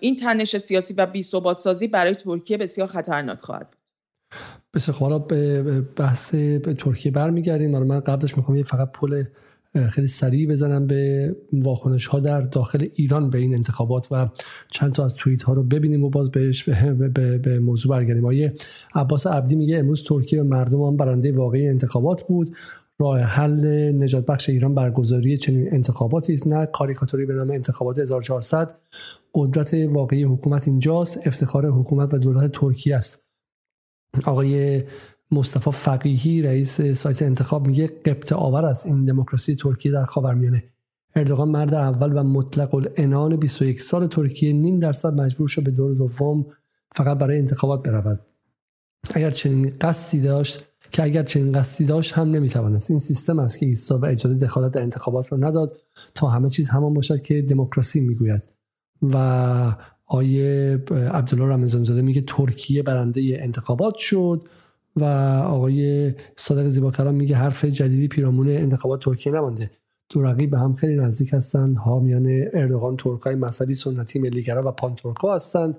این 0.00 0.16
تنش 0.16 0.56
سیاسی 0.56 0.94
و 0.94 1.06
بی 1.06 1.22
سازی 1.22 1.88
برای 1.88 2.14
ترکیه 2.14 2.56
بسیار 2.56 2.88
خطرناک 2.88 3.40
خواهد 3.40 3.70
بود. 3.70 3.78
بسیار 4.74 4.96
خب 4.96 5.26
به 5.28 5.62
بحث 5.80 6.34
به 6.34 6.74
ترکیه 6.74 7.12
برمیگردیم. 7.12 7.78
من 7.78 8.00
قبلش 8.00 8.36
می‌خوام 8.36 8.62
فقط 8.62 8.92
پل 8.92 9.24
خیلی 9.90 10.06
سریع 10.06 10.48
بزنم 10.48 10.86
به 10.86 11.36
واکنش 11.52 12.06
ها 12.06 12.20
در 12.20 12.40
داخل 12.40 12.86
ایران 12.94 13.30
به 13.30 13.38
این 13.38 13.54
انتخابات 13.54 14.08
و 14.10 14.28
چند 14.70 14.92
تا 14.92 15.04
از 15.04 15.14
توییت 15.14 15.42
ها 15.42 15.52
رو 15.52 15.62
ببینیم 15.62 16.04
و 16.04 16.10
باز 16.10 16.30
بهش 16.30 16.62
به, 16.62 17.08
به, 17.08 17.38
به 17.38 17.58
موضوع 17.58 17.92
برگردیم. 17.92 18.24
آیه 18.24 18.54
عباس 18.94 19.26
عبدی 19.26 19.56
میگه 19.56 19.78
امروز 19.78 20.04
ترکیه 20.04 20.42
مردم 20.42 20.82
هم 20.82 20.96
برنده 20.96 21.32
واقعی 21.32 21.68
انتخابات 21.68 22.22
بود. 22.22 22.56
راه 22.98 23.20
حل 23.20 23.92
نجات 24.02 24.26
بخش 24.26 24.48
ایران 24.48 24.74
برگزاری 24.74 25.38
چنین 25.38 25.74
انتخاباتی 25.74 26.34
است. 26.34 26.46
نه 26.46 26.66
کاریکاتوری 26.66 27.26
به 27.26 27.34
نام 27.34 27.50
انتخابات 27.50 27.98
1400 27.98 28.78
قدرت 29.34 29.74
واقعی 29.74 30.22
حکومت 30.22 30.68
اینجاست. 30.68 31.26
افتخار 31.26 31.66
حکومت 31.66 32.14
و 32.14 32.18
دولت 32.18 32.52
ترکیه 32.52 32.96
است. 32.96 33.26
آقای 34.24 34.82
مصطفی 35.30 35.70
فقیهی 35.70 36.42
رئیس 36.42 36.80
سایت 36.80 37.22
انتخاب 37.22 37.66
میگه 37.66 37.86
قبط 37.86 38.32
آور 38.32 38.64
است 38.64 38.86
این 38.86 39.04
دموکراسی 39.04 39.56
ترکیه 39.56 39.92
در 39.92 40.04
خاورمیانه. 40.04 40.64
اردوغان 41.16 41.48
مرد 41.48 41.74
اول 41.74 42.18
و 42.18 42.22
مطلق 42.22 42.74
العنان 42.74 43.36
21 43.36 43.82
سال 43.82 44.06
ترکیه 44.06 44.52
نیم 44.52 44.78
درصد 44.78 45.20
مجبور 45.20 45.48
شد 45.48 45.64
به 45.64 45.70
دور 45.70 45.94
دوم 45.94 46.46
فقط 46.96 47.18
برای 47.18 47.38
انتخابات 47.38 47.88
برود. 47.88 48.20
اگر 49.14 49.30
چنین 49.30 49.72
قصدی 49.80 50.20
داشت 50.20 50.64
که 50.90 51.02
اگر 51.02 51.22
چنین 51.22 51.52
قصدی 51.52 51.84
داشت 51.84 52.12
هم 52.12 52.30
نمی‌توانست. 52.30 52.90
این 52.90 53.00
سیستم 53.00 53.38
است 53.38 53.58
که 53.58 53.66
ایسا 53.66 53.98
و 53.98 54.06
اجازه 54.06 54.34
دخالت 54.34 54.72
در 54.72 54.82
انتخابات 54.82 55.32
را 55.32 55.38
نداد 55.38 55.76
تا 56.14 56.28
همه 56.28 56.48
چیز 56.48 56.68
همان 56.68 56.94
باشد 56.94 57.22
که 57.22 57.42
دموکراسی 57.42 58.00
می‌گوید. 58.00 58.42
و 59.02 59.76
آیه 60.06 60.72
عبدالله 60.90 61.54
رمضان 61.54 61.84
زاده 61.84 62.02
میگه 62.02 62.24
ترکیه 62.26 62.82
برنده 62.82 63.38
انتخابات 63.40 63.96
شد. 63.96 64.48
و 64.96 65.04
آقای 65.44 66.12
صادق 66.36 66.68
زیباکلام 66.68 67.14
میگه 67.14 67.36
حرف 67.36 67.64
جدیدی 67.64 68.08
پیرامون 68.08 68.48
انتخابات 68.48 69.04
ترکیه 69.04 69.32
نمانده. 69.32 69.70
دو 70.10 70.22
رقیب 70.22 70.50
به 70.50 70.58
هم 70.58 70.74
خیلی 70.74 70.96
نزدیک 70.96 71.32
هستند. 71.32 71.76
حامیان 71.76 72.28
اردوغان 72.54 72.96
ترکای 72.96 73.34
مذهبی 73.34 73.74
سنتی 73.74 74.18
ملیگرا 74.18 74.68
و 74.68 74.70
پان 74.70 74.94
ترکا 74.94 75.34
هستند. 75.34 75.76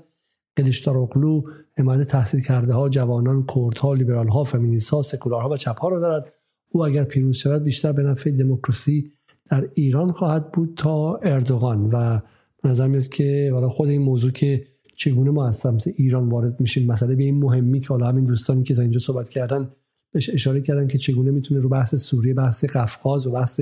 اقلو 0.58 1.42
حمایت 1.78 2.08
تحصیل 2.08 2.42
کرده 2.42 2.74
ها 2.74 2.90
جوانان 2.90 3.46
کردها 3.56 3.94
لیبرال 3.94 4.28
ها 4.28 4.44
فمینیست 4.44 4.90
ها 4.90 5.02
سکولارها 5.02 5.50
و 5.50 5.58
چپ 5.58 5.80
ها 5.80 5.90
را 5.90 6.00
دارد. 6.00 6.34
او 6.70 6.86
اگر 6.86 7.04
پیروز 7.04 7.36
شود 7.36 7.64
بیشتر 7.64 7.92
به 7.92 8.04
نفع 8.04 8.32
دموکراسی 8.32 9.12
در 9.50 9.70
ایران 9.74 10.12
خواهد 10.12 10.52
بود 10.52 10.74
تا 10.78 11.16
اردوغان. 11.16 11.90
و 11.94 12.20
نظر 12.64 12.88
میاد 12.88 13.08
که 13.08 13.50
حالا 13.54 13.70
خود 13.70 13.90
این 13.90 14.02
موضوع 14.02 14.32
که 14.32 14.68
چگونه 14.98 15.32
ما 15.32 15.48
از 15.48 15.56
سمت 15.56 15.88
ایران 15.88 16.30
وارد 16.30 16.60
میشیم؟ 16.60 16.92
مسئله 16.92 17.16
به 17.16 17.24
این 17.24 17.40
مهمی 17.40 17.80
که 17.80 17.88
حالا 17.88 18.08
همین 18.08 18.24
دوستانی 18.24 18.64
که 18.64 18.76
تا 18.76 18.82
اینجا 18.82 19.00
صحبت 19.00 19.30
کردن 19.30 19.70
بهش 20.14 20.30
اشاره 20.30 20.62
کردن 20.62 20.88
که 20.88 20.98
چگونه 20.98 21.32
می‌تونه 21.32 21.62
رو 21.62 21.70
بحث 21.70 21.96
سوریه 21.96 22.34
بحث 22.34 22.66
قفقاز 22.66 23.28
و 23.28 23.32
بحث 23.32 23.62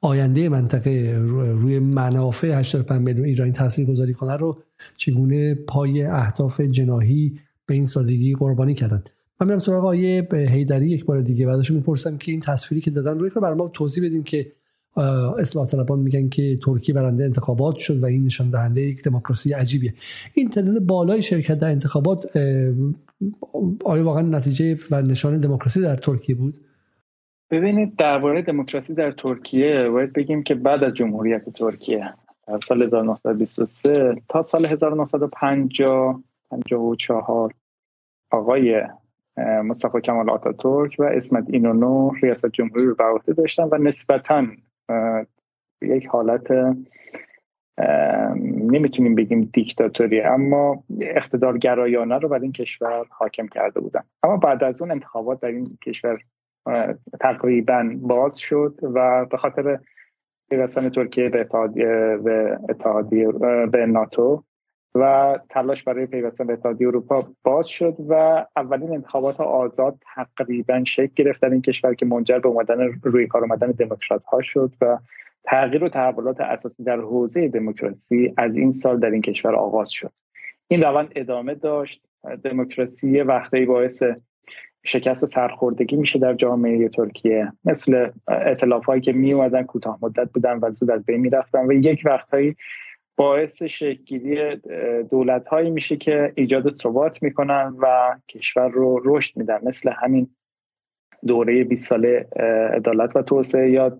آینده 0.00 0.48
منطقه 0.48 1.18
روی 1.60 1.78
منافع 1.78 2.58
85 2.58 3.02
میلیون 3.02 3.26
ایرانی 3.26 3.52
تاثیر 3.52 3.86
گذاری 3.86 4.14
کنه 4.14 4.36
رو 4.36 4.58
چگونه 4.96 5.54
پای 5.54 6.02
اهداف 6.02 6.60
جناهی 6.60 7.38
به 7.66 7.74
این 7.74 7.86
سادگی 7.86 8.34
قربانی 8.34 8.74
کردن. 8.74 9.02
من 9.40 9.46
میرم 9.46 9.58
سراغ 9.58 9.84
آیه 9.84 10.28
هیدری 10.32 10.90
یک 10.90 11.04
بار 11.04 11.20
دیگه 11.20 11.46
بعدش 11.46 11.70
می‌پرسم 11.70 12.16
که 12.16 12.32
این 12.32 12.40
تصویری 12.40 12.80
که 12.80 12.90
دادن 12.90 13.18
روی 13.18 13.30
برای 13.42 13.54
ما 13.54 13.68
توضیح 13.68 14.04
بدین 14.04 14.22
که 14.22 14.52
اصلاح 15.38 15.66
طلبان 15.66 15.98
میگن 15.98 16.28
که 16.28 16.56
ترکیه 16.56 16.94
برنده 16.94 17.24
انتخابات 17.24 17.76
شد 17.76 18.02
و 18.02 18.06
این 18.06 18.24
نشان 18.24 18.50
دهنده 18.50 18.80
یک 18.80 19.02
دموکراسی 19.02 19.52
عجیبیه. 19.52 19.94
این 20.34 20.50
تعداد 20.50 20.78
بالای 20.78 21.22
شرکت 21.22 21.58
در 21.58 21.68
انتخابات 21.68 22.36
آیا 23.84 24.04
واقعا 24.04 24.22
نتیجه 24.22 24.78
و 24.90 25.02
نشان 25.02 25.38
دموکراسی 25.38 25.80
در 25.80 25.96
ترکیه 25.96 26.34
بود؟ 26.34 26.54
ببینید 27.50 27.96
درباره 27.96 28.42
دموکراسی 28.42 28.94
در 28.94 29.12
ترکیه 29.12 29.88
باید 29.88 30.12
بگیم 30.12 30.42
که 30.42 30.54
بعد 30.54 30.84
از 30.84 30.94
جمهوریت 30.94 31.50
ترکیه 31.50 32.14
در 32.46 32.60
سال 32.60 32.82
1923 32.82 34.14
تا 34.28 34.42
سال 34.42 34.66
1950 34.66 36.22
54 36.50 37.54
آقای 38.30 38.82
مصطفی 39.64 40.00
کمال 40.00 40.30
آتاتورک 40.30 40.96
و 40.98 41.02
اسمت 41.02 41.44
اینونو 41.48 42.10
ریاست 42.22 42.46
جمهوری 42.46 42.86
رو 42.86 42.94
بر 42.94 43.34
داشتن 43.36 43.68
و 43.72 43.78
نسبتا 43.78 44.46
یک 45.82 46.06
حالت 46.06 46.50
نمی‌تونیم 48.72 49.14
بگیم 49.14 49.50
دیکتاتوری 49.52 50.20
اما 50.20 50.84
اقتدار 51.00 51.58
گرایانه 51.58 52.18
رو 52.18 52.28
بر 52.28 52.38
این 52.38 52.52
کشور 52.52 53.06
حاکم 53.10 53.46
کرده 53.46 53.80
بودن. 53.80 54.02
اما 54.22 54.36
بعد 54.36 54.64
از 54.64 54.82
اون 54.82 54.90
انتخابات 54.90 55.40
در 55.40 55.48
این 55.48 55.78
کشور 55.86 56.18
تقریبا 57.20 57.90
باز 57.96 58.38
شد 58.38 58.78
و 58.82 59.26
به 59.30 59.36
خاطر 59.36 59.78
پیوستن 60.50 60.90
ترکیه 60.90 61.28
به 61.28 61.40
اتحادیه 62.68 63.26
به, 63.32 63.66
به 63.66 63.86
ناتو 63.86 64.44
و 64.94 65.38
تلاش 65.48 65.82
برای 65.82 66.06
پیوستن 66.06 66.46
به 66.46 66.52
اتحادیه 66.52 66.88
اروپا 66.88 67.28
باز 67.42 67.68
شد 67.68 67.96
و 68.08 68.44
اولین 68.56 68.92
انتخابات 68.92 69.40
آزاد 69.40 69.98
تقریبا 70.14 70.84
شکل 70.84 71.12
گرفت 71.16 71.42
در 71.42 71.50
این 71.50 71.62
کشور 71.62 71.94
که 71.94 72.06
منجر 72.06 72.38
به 72.38 72.48
اومدن 72.48 73.00
روی 73.02 73.26
کار 73.26 73.44
آمدن 73.44 73.70
دموکرات 73.70 74.24
ها 74.24 74.42
شد 74.42 74.72
و 74.80 74.98
تغییر 75.44 75.84
و 75.84 75.88
تحولات 75.88 76.40
اساسی 76.40 76.84
در 76.84 76.96
حوزه 76.96 77.48
دموکراسی 77.48 78.34
از 78.36 78.56
این 78.56 78.72
سال 78.72 79.00
در 79.00 79.10
این 79.10 79.22
کشور 79.22 79.54
آغاز 79.54 79.90
شد. 79.90 80.12
این 80.68 80.82
روند 80.82 81.12
ادامه 81.16 81.54
داشت. 81.54 82.02
دموکراسی 82.44 83.20
وقتی 83.20 83.66
باعث 83.66 84.02
شکست 84.84 85.22
و 85.22 85.26
سرخوردگی 85.26 85.96
میشه 85.96 86.18
در 86.18 86.34
جامعه 86.34 86.88
ترکیه. 86.88 87.52
مثل 87.64 88.10
اطلاف 88.28 88.84
هایی 88.84 89.00
که 89.00 89.12
می 89.12 89.32
اومدن 89.32 89.62
کوتاه 89.62 89.98
مدت 90.02 90.32
بودن 90.32 90.58
و 90.62 90.70
زود 90.70 90.90
از 90.90 91.04
بین 91.04 91.20
می‌رفتن 91.20 91.66
و 91.66 91.72
یک 91.72 92.02
وقتهایی 92.04 92.56
باعث 93.16 93.62
شکلگیری 93.62 94.56
دولت 95.10 95.48
هایی 95.48 95.70
میشه 95.70 95.96
که 95.96 96.32
ایجاد 96.34 96.68
ثبات 96.68 97.22
می‌کنن 97.22 97.74
و 97.78 98.16
کشور 98.28 98.68
رو 98.68 99.00
رشد 99.04 99.36
میدن. 99.36 99.60
مثل 99.62 99.92
همین 99.96 100.28
دوره 101.26 101.64
20 101.64 101.88
ساله 101.88 102.28
عدالت 102.74 103.16
و 103.16 103.22
توسعه 103.22 103.70
یا 103.70 103.98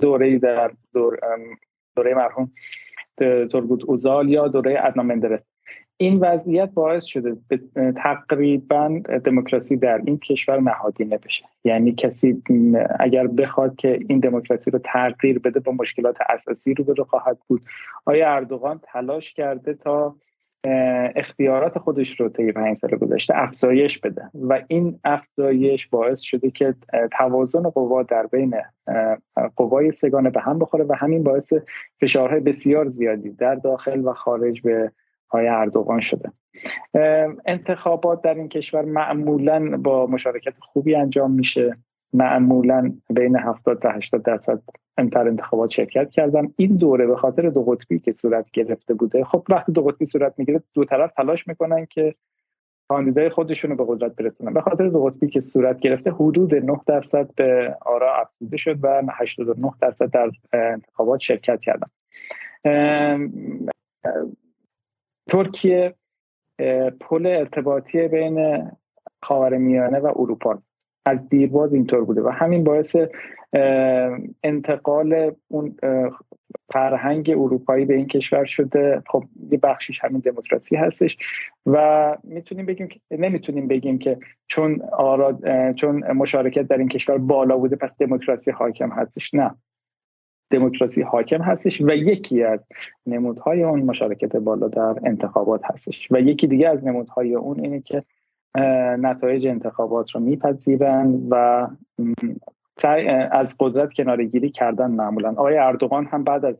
دوره 0.00 0.38
در 0.38 0.70
دور 0.94 1.18
دوره 1.96 2.14
مرحوم 2.14 2.52
ترگوت 3.52 3.84
اوزال 3.84 4.28
یا 4.28 4.48
دوره 4.48 4.78
ادنا 4.84 5.02
مندرس. 5.02 5.47
این 6.00 6.18
وضعیت 6.20 6.70
باعث 6.74 7.04
شده 7.04 7.36
تقریبا 7.96 9.00
دموکراسی 9.24 9.76
در 9.76 10.00
این 10.04 10.18
کشور 10.18 10.60
نهادینه 10.60 11.18
بشه. 11.18 11.44
یعنی 11.64 11.94
کسی 11.94 12.42
اگر 13.00 13.26
بخواد 13.26 13.76
که 13.76 13.98
این 14.08 14.20
دموکراسی 14.20 14.70
رو 14.70 14.78
تغییر 14.78 15.38
بده 15.38 15.60
با 15.60 15.72
مشکلات 15.72 16.16
اساسی 16.28 16.74
رو 16.74 16.94
رو 16.94 17.04
خواهد 17.04 17.38
بود. 17.48 17.62
آیا 18.04 18.34
اردوغان 18.34 18.80
تلاش 18.82 19.34
کرده 19.34 19.74
تا 19.74 20.16
اختیارات 21.16 21.78
خودش 21.78 22.20
رو 22.20 22.28
طی 22.28 22.52
پنج 22.52 22.76
سال 22.76 22.90
گذشته 22.90 23.34
افزایش 23.36 23.98
بده؟ 23.98 24.30
و 24.34 24.62
این 24.68 25.00
افزایش 25.04 25.86
باعث 25.86 26.20
شده 26.20 26.50
که 26.50 26.74
توازن 27.18 27.62
قوا 27.62 28.02
در 28.02 28.26
بین 28.26 28.54
قوای 29.56 29.92
سگانه 29.92 30.30
به 30.30 30.40
هم 30.40 30.58
بخوره 30.58 30.84
و 30.84 30.92
همین 30.92 31.22
باعث 31.22 31.52
فشارهای 32.00 32.40
بسیار 32.40 32.88
زیادی 32.88 33.30
در 33.30 33.54
داخل 33.54 34.04
و 34.04 34.12
خارج 34.12 34.62
به 34.62 34.92
های 35.30 35.48
اردوغان 35.48 36.00
شده. 36.00 36.32
انتخابات 37.46 38.22
در 38.22 38.34
این 38.34 38.48
کشور 38.48 38.84
معمولا 38.84 39.76
با 39.76 40.06
مشارکت 40.06 40.54
خوبی 40.60 40.94
انجام 40.94 41.30
میشه. 41.30 41.76
معمولا 42.12 42.92
بین 43.10 43.36
70 43.36 43.82
تا 43.82 43.90
80 43.90 44.22
درصد 44.22 44.62
انتر 44.98 45.28
انتخابات 45.28 45.70
شرکت 45.70 46.10
کردن. 46.10 46.48
این 46.56 46.76
دوره 46.76 47.06
به 47.06 47.16
خاطر 47.16 47.48
دو 47.48 47.64
قطبی 47.64 47.98
که 47.98 48.12
صورت 48.12 48.50
گرفته 48.50 48.94
بوده 48.94 49.24
خب 49.24 49.42
وقتی 49.48 49.72
دو 49.72 49.82
قطبی 49.82 50.06
صورت 50.06 50.34
می‌گیره 50.38 50.62
دو 50.74 50.84
طرف 50.84 51.12
تلاش 51.12 51.48
می‌کنن 51.48 51.86
که 51.86 52.14
کاندیدای 52.88 53.28
خودشون 53.28 53.70
رو 53.70 53.76
به 53.76 53.94
قدرت 53.94 54.16
برسونن. 54.16 54.52
به 54.52 54.60
خاطر 54.60 54.88
دو 54.88 55.04
قطبی 55.04 55.28
که 55.28 55.40
صورت 55.40 55.80
گرفته 55.80 56.10
حدود 56.10 56.54
9 56.54 56.80
درصد 56.86 57.34
به 57.34 57.76
آرا 57.86 58.20
افزوده 58.20 58.56
شد 58.56 58.78
و 58.82 59.02
89 59.12 59.72
درصد 59.80 60.10
در 60.10 60.30
انتخابات 60.52 61.20
شرکت 61.20 61.60
کردن. 61.60 61.88
ترکیه 65.28 65.94
پل 67.00 67.26
ارتباطی 67.26 68.08
بین 68.08 68.68
خاورمیانه 69.22 69.98
و 69.98 70.12
اروپا 70.16 70.58
از 71.06 71.28
دیرباز 71.28 71.74
اینطور 71.74 72.04
بوده 72.04 72.22
و 72.22 72.28
همین 72.28 72.64
باعث 72.64 72.96
انتقال 74.42 75.32
اون 75.48 75.76
فرهنگ 76.72 77.30
اروپایی 77.30 77.84
به 77.84 77.94
این 77.94 78.06
کشور 78.06 78.44
شده. 78.44 79.02
خب 79.06 79.24
یه 79.50 79.58
بخشیش 79.58 80.04
همین 80.04 80.20
دموکراسی 80.20 80.76
هستش 80.76 81.16
و 81.66 82.16
می‌تونیم 82.24 82.66
بگیم 82.66 82.88
که 82.88 83.00
نمی‌تونیم 83.10 83.68
بگیم 83.68 83.98
که 83.98 84.18
چون 84.46 84.82
آراد 84.92 85.72
چون 85.72 86.12
مشارکت 86.12 86.62
در 86.62 86.76
این 86.76 86.88
کشور 86.88 87.18
بالا 87.18 87.56
بوده 87.56 87.76
پس 87.76 87.98
دموکراسی 87.98 88.50
حاکم 88.50 88.90
هستش. 88.90 89.34
نه. 89.34 89.54
دموکراسی 90.50 91.02
حاکم 91.02 91.42
هستش 91.42 91.80
و 91.80 91.90
یکی 91.90 92.42
از 92.42 92.60
نمودهای 93.06 93.62
اون 93.62 93.82
مشارکت 93.82 94.36
بالا 94.36 94.68
در 94.68 94.94
انتخابات 95.04 95.60
هستش. 95.64 96.08
و 96.10 96.20
یکی 96.20 96.46
دیگه 96.46 96.68
از 96.68 96.84
نمودهای 96.84 97.34
اون 97.34 97.60
اینه 97.60 97.80
که 97.80 98.04
نتایج 98.98 99.46
انتخابات 99.46 100.10
رو 100.10 100.20
میپذیرن 100.20 101.26
و 101.30 101.66
از 103.30 103.56
قدرت 103.60 103.92
کنارگیری 103.92 104.50
کردن 104.50 104.90
معمولا. 104.90 105.30
آقای 105.30 105.56
اردوغان 105.56 106.06
هم 106.06 106.24
بعد 106.24 106.44
از 106.44 106.56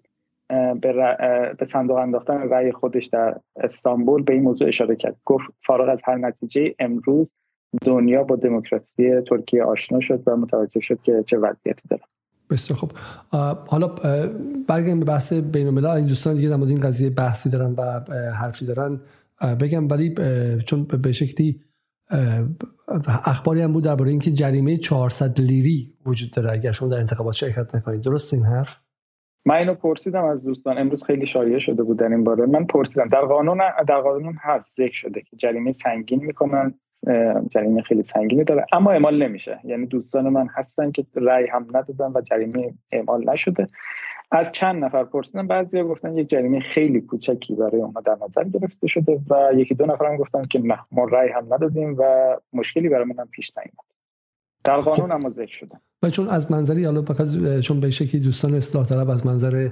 به, 0.80 1.66
صندوق 1.66 1.96
انداختن 1.96 2.48
رأی 2.50 2.72
خودش 2.72 3.06
در 3.06 3.36
استانبول 3.56 4.22
به 4.22 4.32
این 4.32 4.42
موضوع 4.42 4.68
اشاره 4.68 4.96
کرد. 4.96 5.16
گفت 5.24 5.44
فارغ 5.66 5.88
از 5.88 5.98
هر 6.04 6.16
نتیجه 6.16 6.74
امروز 6.78 7.34
دنیا 7.84 8.24
با 8.24 8.36
دموکراسی 8.36 9.20
ترکیه 9.20 9.64
آشنا 9.64 10.00
شد 10.00 10.22
و 10.26 10.36
متوجه 10.36 10.80
شد 10.80 11.02
که 11.02 11.22
چه 11.26 11.38
وضعیتی 11.38 11.88
داره. 11.88 12.02
بسیار 12.50 12.78
خب 12.78 12.92
حالا 13.66 13.88
برگردیم 14.68 15.00
به 15.00 15.06
بحث 15.06 15.32
بین 15.32 15.66
الملل 15.66 15.86
این 15.86 16.06
دوستان 16.06 16.36
دیگه 16.36 16.48
در 16.48 16.62
این 16.62 16.80
قضیه 16.80 17.10
بحثی 17.10 17.50
دارن 17.50 17.72
و 17.72 18.00
حرفی 18.32 18.66
دارن. 18.66 19.00
بگم 19.60 19.88
ولی 19.88 20.14
چون 20.66 20.84
به 20.84 21.12
شکلی 21.12 21.60
اخباری 23.24 23.62
هم 23.62 23.72
بود 23.72 23.84
درباره 23.84 24.10
اینکه 24.10 24.32
جریمه 24.32 24.76
400 24.76 25.40
لیری 25.40 25.94
وجود 26.06 26.30
داره. 26.30 26.52
اگر 26.52 26.72
شما 26.72 26.88
در 26.88 26.98
انتخابات 26.98 27.34
شرکت 27.34 27.74
نکنید 27.74 28.00
درست 28.00 28.34
این 28.34 28.44
حرف؟ 28.44 28.80
من 29.46 29.54
اینو 29.54 29.74
پرسیدم 29.74 30.24
از 30.24 30.44
دوستان. 30.44 30.78
امروز 30.78 31.04
خیلی 31.04 31.26
شایع 31.26 31.58
شده 31.58 31.82
بود 31.82 31.98
در 31.98 32.08
این 32.08 32.24
باره. 32.24 32.46
من 32.46 32.64
پرسیدم. 32.64 33.08
در 33.08 33.20
قانون 33.20 33.58
در 33.88 34.00
قانون 34.00 34.36
هست 34.40 34.76
ذکر 34.76 34.96
شده 34.96 35.20
که 35.20 35.36
جریمه 35.36 35.72
سنگین 35.72 36.24
می‌کنن. 36.24 36.74
جریمه 37.50 37.82
خیلی 37.82 38.02
سنگینی 38.02 38.44
داره. 38.44 38.66
اما 38.72 38.90
اعمال 38.90 39.22
نمیشه. 39.22 39.60
یعنی 39.64 39.86
دوستان 39.86 40.28
من 40.28 40.48
هستن 40.54 40.90
که 40.90 41.06
رأی 41.14 41.46
هم 41.46 41.66
ندادن 41.74 42.12
و 42.14 42.20
جریمه 42.20 42.74
اعمال 42.92 43.30
نشده. 43.30 43.66
از 44.30 44.52
چند 44.52 44.84
نفر 44.84 45.04
پرسیدن 45.04 45.46
بعضیا 45.46 45.84
گفتن 45.84 46.18
یک 46.18 46.28
جریمه 46.30 46.60
خیلی 46.60 47.00
کوچکی 47.00 47.54
برای 47.54 47.82
اونها 47.82 48.00
در 48.00 48.16
نظر 48.28 48.44
گرفته 48.44 48.86
شده 48.86 49.20
و 49.30 49.50
یکی 49.54 49.74
دو 49.74 49.86
نفر 49.86 50.06
هم 50.06 50.16
گفتن 50.16 50.42
که 50.42 50.58
نه 50.58 50.78
ما 50.92 51.04
رأی 51.04 51.28
هم 51.28 51.54
ندادیم 51.54 51.96
و 51.98 52.02
مشکلی 52.52 52.88
برای 52.88 53.04
من 53.04 53.24
پیش 53.24 53.52
نیامد 53.56 53.88
در 54.64 54.76
قانون 54.76 55.12
هم 55.12 55.30
ذکر 55.30 55.56
شده. 55.56 55.74
و 56.02 56.10
چون 56.10 56.28
از 56.28 56.52
منظری 56.52 56.84
حالا 56.84 57.02
فقط 57.02 57.26
چون 57.60 57.80
به 57.80 57.90
شکلی 57.90 58.20
دوستان 58.20 58.54
اصلاح 58.54 58.86
طلب 58.86 59.10
از 59.10 59.26
منظر 59.26 59.70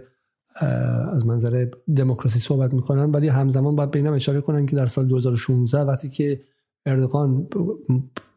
از 1.12 1.26
منظر 1.26 1.66
دموکراسی 1.96 2.38
صحبت 2.38 2.74
می‌کنن 2.74 3.10
ولی 3.10 3.28
همزمان 3.28 3.76
باید 3.76 3.90
بینم 3.90 4.12
اشاره 4.12 4.40
کنن 4.40 4.66
که 4.66 4.76
در 4.76 4.86
سال 4.86 5.06
2016 5.06 5.80
وقتی 5.80 6.10
که 6.10 6.40
اردوغان 6.86 7.48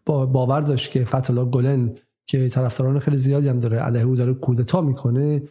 باور 0.05 0.61
داشت 0.61 0.91
که 0.91 1.05
فتولا 1.05 1.45
گلن 1.45 1.95
که 2.27 2.49
طرفداران 2.49 2.99
خیلی 2.99 3.17
زیادی 3.17 3.47
هم 3.47 3.59
داره 3.59 3.77
علیه 3.77 4.01
او 4.01 4.15
داره 4.15 4.33
کودتا 4.33 4.81
می‌کنه 4.81 5.41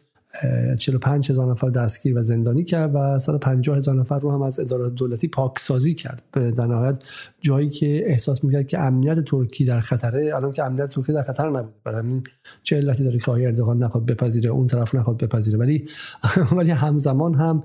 45 0.79 1.31
هزار 1.31 1.51
نفر 1.51 1.69
دستگیر 1.71 2.19
و 2.19 2.23
زندانی 2.23 2.65
کرد 2.65 2.91
و 2.95 3.19
150 3.19 3.77
هزار 3.77 3.95
نفر 3.95 4.19
رو 4.19 4.33
هم 4.33 4.43
از 4.43 4.61
اداره 4.61 4.91
دولتی 4.91 5.29
پاکسازی 5.29 5.95
کرد. 5.95 6.23
در 6.33 6.67
نهایت 6.67 7.05
جایی 7.41 7.71
که 7.71 8.03
احساس 8.07 8.45
می‌کرد 8.45 8.67
که 8.67 8.79
امنیت 8.79 9.21
ترکی 9.21 9.65
در 9.65 9.81
خطره 9.81 10.37
الان 10.37 10.53
که 10.53 10.65
امنیت 10.65 10.91
ترکی 10.91 11.13
در 11.13 11.23
خطر 11.23 11.51
نبود 11.51 11.75
برای 11.85 11.99
همین 11.99 12.23
چه 12.63 12.77
علتی 12.77 13.05
داره 13.05 13.19
که 13.19 13.31
آقای 13.31 13.47
اردوغان 13.47 13.83
نخواد 13.83 14.07
بپذیره 14.07 14.51
اون 14.51 14.67
طرف 14.67 14.95
نخواد 14.95 15.25
بپذیره. 15.25 15.59
ولی 15.59 15.85
ولی 16.57 16.71
همزمان 16.71 17.35
هم 17.35 17.63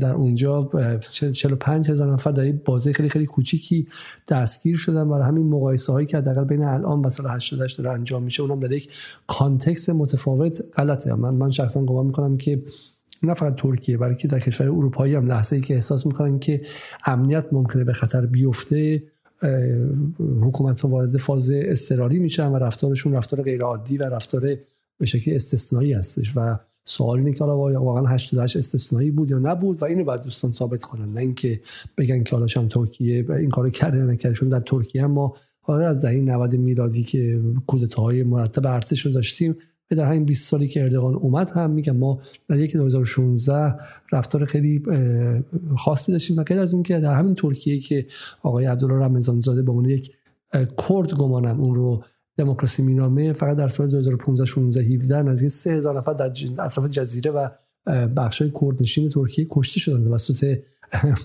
در 0.00 0.14
اونجا 0.14 0.70
45 1.32 1.90
هزار 1.90 2.12
نفر 2.12 2.30
در 2.30 2.42
این 2.42 2.60
بازه 2.64 2.92
خیلی 2.92 3.08
خیلی 3.08 3.26
کوچیکی 3.26 3.86
دستگیر 4.28 4.76
شدن 4.76 5.08
برای 5.08 5.28
همین 5.28 5.46
مقایسه 5.46 5.92
هایی 5.92 6.06
که 6.06 6.16
حداقل 6.16 6.44
بین 6.44 6.64
الان 6.64 7.00
و 7.00 7.08
سال 7.08 7.26
88 7.30 7.78
داره 7.78 7.90
انجام 7.90 8.22
میشه 8.22 8.42
اونم 8.42 8.58
در 8.58 8.72
یک 8.72 8.88
کانتکست 9.26 9.90
متفاوت 9.90 10.62
غلطه. 10.76 11.14
من 11.14 11.34
من 11.34 11.50
شخصا 11.50 11.84
گمان 11.84 12.06
می‌کنم 12.06 12.36
که 12.36 12.62
نه 13.22 13.34
فقط 13.34 13.54
ترکیه 13.54 13.98
بلکه 13.98 14.28
در 14.28 14.38
کشور 14.38 14.66
اروپایی 14.66 15.14
هم 15.14 15.26
لحظه 15.26 15.56
ای 15.56 15.62
که 15.62 15.74
احساس 15.74 16.06
می‌کنن 16.06 16.38
که 16.38 16.60
امنیت 17.06 17.52
ممکنه 17.52 17.84
به 17.84 17.92
خطر 17.92 18.26
بیفته 18.26 19.02
حکومت 20.18 20.80
ها 20.80 20.88
وارد 20.88 21.16
فاز 21.16 21.50
استراری 21.50 22.18
میشن 22.18 22.48
و 22.48 22.56
رفتارشون 22.56 23.12
رفتار 23.12 23.42
غیرعادی 23.42 23.98
و 23.98 24.02
رفتار 24.02 24.56
به 24.98 25.06
شکل 25.06 25.34
استثنایی 25.34 25.92
هستش 25.92 26.32
و 26.36 26.58
سوال 26.84 27.18
اینه 27.18 27.32
که 27.32 27.44
واقعا 27.44 28.06
88 28.06 28.56
استثنایی 28.56 29.10
بود 29.10 29.30
یا 29.30 29.38
نبود 29.38 29.82
و 29.82 29.84
اینو 29.84 30.04
باید 30.04 30.22
دوستان 30.22 30.52
ثابت 30.52 30.82
کنن. 30.82 31.12
نه 31.12 31.20
اینکه 31.20 31.60
بگن 31.98 32.22
که 32.22 32.36
حالا 32.36 32.46
هم 32.56 32.68
ترکیه 32.68 33.30
این 33.30 33.48
کارو 33.48 33.70
کرده 33.70 33.98
یا 33.98 34.04
نکرده. 34.04 34.48
در 34.48 34.60
ترکیه 34.60 35.06
ما 35.06 35.34
حالا 35.60 35.88
از 35.88 36.02
دهه 36.02 36.14
90 36.14 36.56
میلادی 36.56 37.02
که 37.02 37.40
کودتاهای 37.66 38.22
مرتب 38.22 38.66
ارتش 38.66 39.06
رو 39.06 39.12
داشتیم 39.12 39.56
به 39.88 39.96
در 39.96 40.04
همین 40.04 40.24
20 40.24 40.48
سالی 40.48 40.68
که 40.68 40.82
اردوغان 40.82 41.14
اومد 41.14 41.50
هم 41.50 41.70
میگم 41.70 41.96
ما 41.96 42.20
در 42.48 42.58
یک 42.58 42.76
2016 42.76 43.74
رفتار 44.12 44.44
خیلی 44.44 44.82
خاصی 45.78 46.12
داشتیم. 46.12 46.36
و 46.36 46.42
غیر 46.42 46.58
از 46.58 46.74
اینکه 46.74 47.00
در 47.00 47.14
همین 47.14 47.34
ترکیه 47.34 47.80
که 47.80 48.06
آقای 48.42 48.66
عبدالله 48.66 49.04
رمضان 49.04 49.40
زاده 49.40 49.62
به 49.62 49.70
عنوان 49.70 49.90
یک 49.90 50.12
کرد 50.52 51.14
گمانم 51.14 51.60
اون 51.60 51.74
رو 51.74 52.04
دموکراسی 52.36 52.82
مینامه 52.82 53.32
فقط 53.32 53.56
در 53.56 53.68
سال 53.68 53.90
2015 53.90 54.44
16 54.44 54.80
17 54.82 55.22
نزدیک 55.22 55.48
3000 55.48 55.98
نفر 55.98 56.12
در 56.12 56.32
اطراف 56.58 56.90
جزیره 56.90 57.30
و 57.30 57.48
بخشای 58.16 58.52
کردنشین 58.60 59.10
ترکیه 59.10 59.46
کشته 59.50 59.80
شدند 59.80 60.04
توسط 60.04 60.58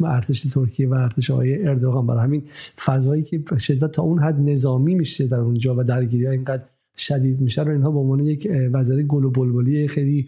ارتش 0.03 0.41
ترکیه 0.41 0.89
و 0.89 0.93
ارتش 0.93 1.31
آقای 1.31 1.67
اردوغان. 1.67 2.07
برای 2.07 2.23
همین 2.23 2.43
فضایی 2.85 3.23
که 3.23 3.43
شدت 3.59 3.91
تا 3.91 4.03
اون 4.03 4.19
حد 4.19 4.39
نظامی 4.39 4.95
میشه 4.95 5.27
در 5.27 5.39
اونجا 5.39 5.75
و 5.77 5.83
درگیری 5.83 6.25
ها 6.25 6.31
اینقدر 6.31 6.63
شدید 6.97 7.41
میشه 7.41 7.63
رو 7.63 7.71
اینها 7.71 7.91
به 7.91 7.99
عنوان 7.99 8.19
یک 8.19 8.47
وضعیت 8.73 9.05
گل 9.05 9.23
و 9.23 9.31
بلبلی 9.31 9.87
خیلی 9.87 10.27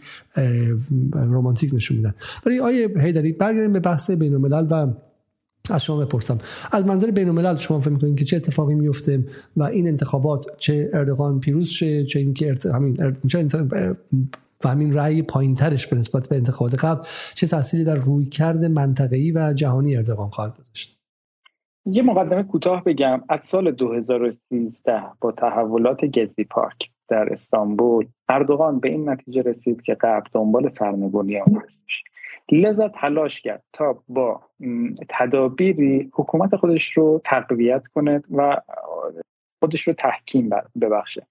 رمانتیک 1.14 1.74
نشون 1.74 1.98
میدن. 1.98 2.14
ولی 2.46 2.60
آیه 2.60 2.90
هیدری 2.98 3.32
برگردیم 3.32 3.74
به 3.74 3.80
بحث 3.80 4.12
بین 4.12 4.34
الملل 4.34 4.68
و 4.72 4.94
از 5.70 5.84
شما 5.84 6.06
بپرسم. 6.06 6.38
از 6.72 6.88
منظر 6.88 7.12
بین 7.12 7.28
الملل 7.28 7.56
شما 7.56 7.80
فکر 7.80 7.90
می‌کنید 7.90 8.18
که 8.18 8.26
چه 8.26 8.38
اتفاقی 8.38 8.76
میفته 8.76 9.24
و 9.58 9.64
این 9.64 9.88
انتخابات 9.88 10.46
چه 10.58 10.90
اردوغان 10.94 11.40
پیروز 11.40 11.70
شه 11.70 12.04
چه 12.04 12.20
اینکه 12.20 12.48
ارت... 12.48 12.66
همین 12.66 12.98
چه 13.30 13.48
و 14.64 14.70
همین 14.70 14.94
رأی 14.94 15.22
پایین 15.22 15.56
ترش 15.56 15.88
به 15.88 15.96
نسبت 15.96 16.30
به 16.30 16.36
انتخابات 16.36 16.86
قبل 16.86 17.02
چه 17.36 17.48
تأثیری 17.48 17.84
در 17.84 17.96
روی 17.96 18.26
کرده 18.26 18.68
منطقه‌ای 18.68 19.32
و 19.32 19.54
جهانی 19.54 19.96
اردوغان 19.96 20.30
خواهد 20.30 20.58
داشت 20.58 20.98
یه 21.86 22.04
مقدمه 22.04 22.44
کوتاه 22.44 22.84
بگم. 22.84 23.22
از 23.30 23.44
سال 23.44 23.72
2013 23.72 25.02
با 25.22 25.32
تحولات 25.32 26.06
گزی 26.06 26.44
پارک 26.44 26.78
در 27.10 27.34
استانبول 27.34 28.08
اردوغان 28.30 28.80
به 28.80 28.90
این 28.90 29.10
نتیجه 29.10 29.42
رسید 29.42 29.82
که 29.82 29.94
غرب 29.94 30.24
دنبال 30.34 30.70
سرنگونی 30.70 31.38
لذا 32.52 32.88
تلاش 32.90 33.42
کرد 33.42 33.64
تا 33.74 34.04
با 34.08 34.42
تدابیری 35.10 36.10
حکومت 36.14 36.56
خودش 36.56 36.92
رو 36.92 37.22
تقویت 37.26 37.88
کنه 37.88 38.24
و 38.32 38.62
خودش 39.60 39.88
رو 39.88 39.94
تحکیم 39.94 40.50
ببخشه. 40.82 41.28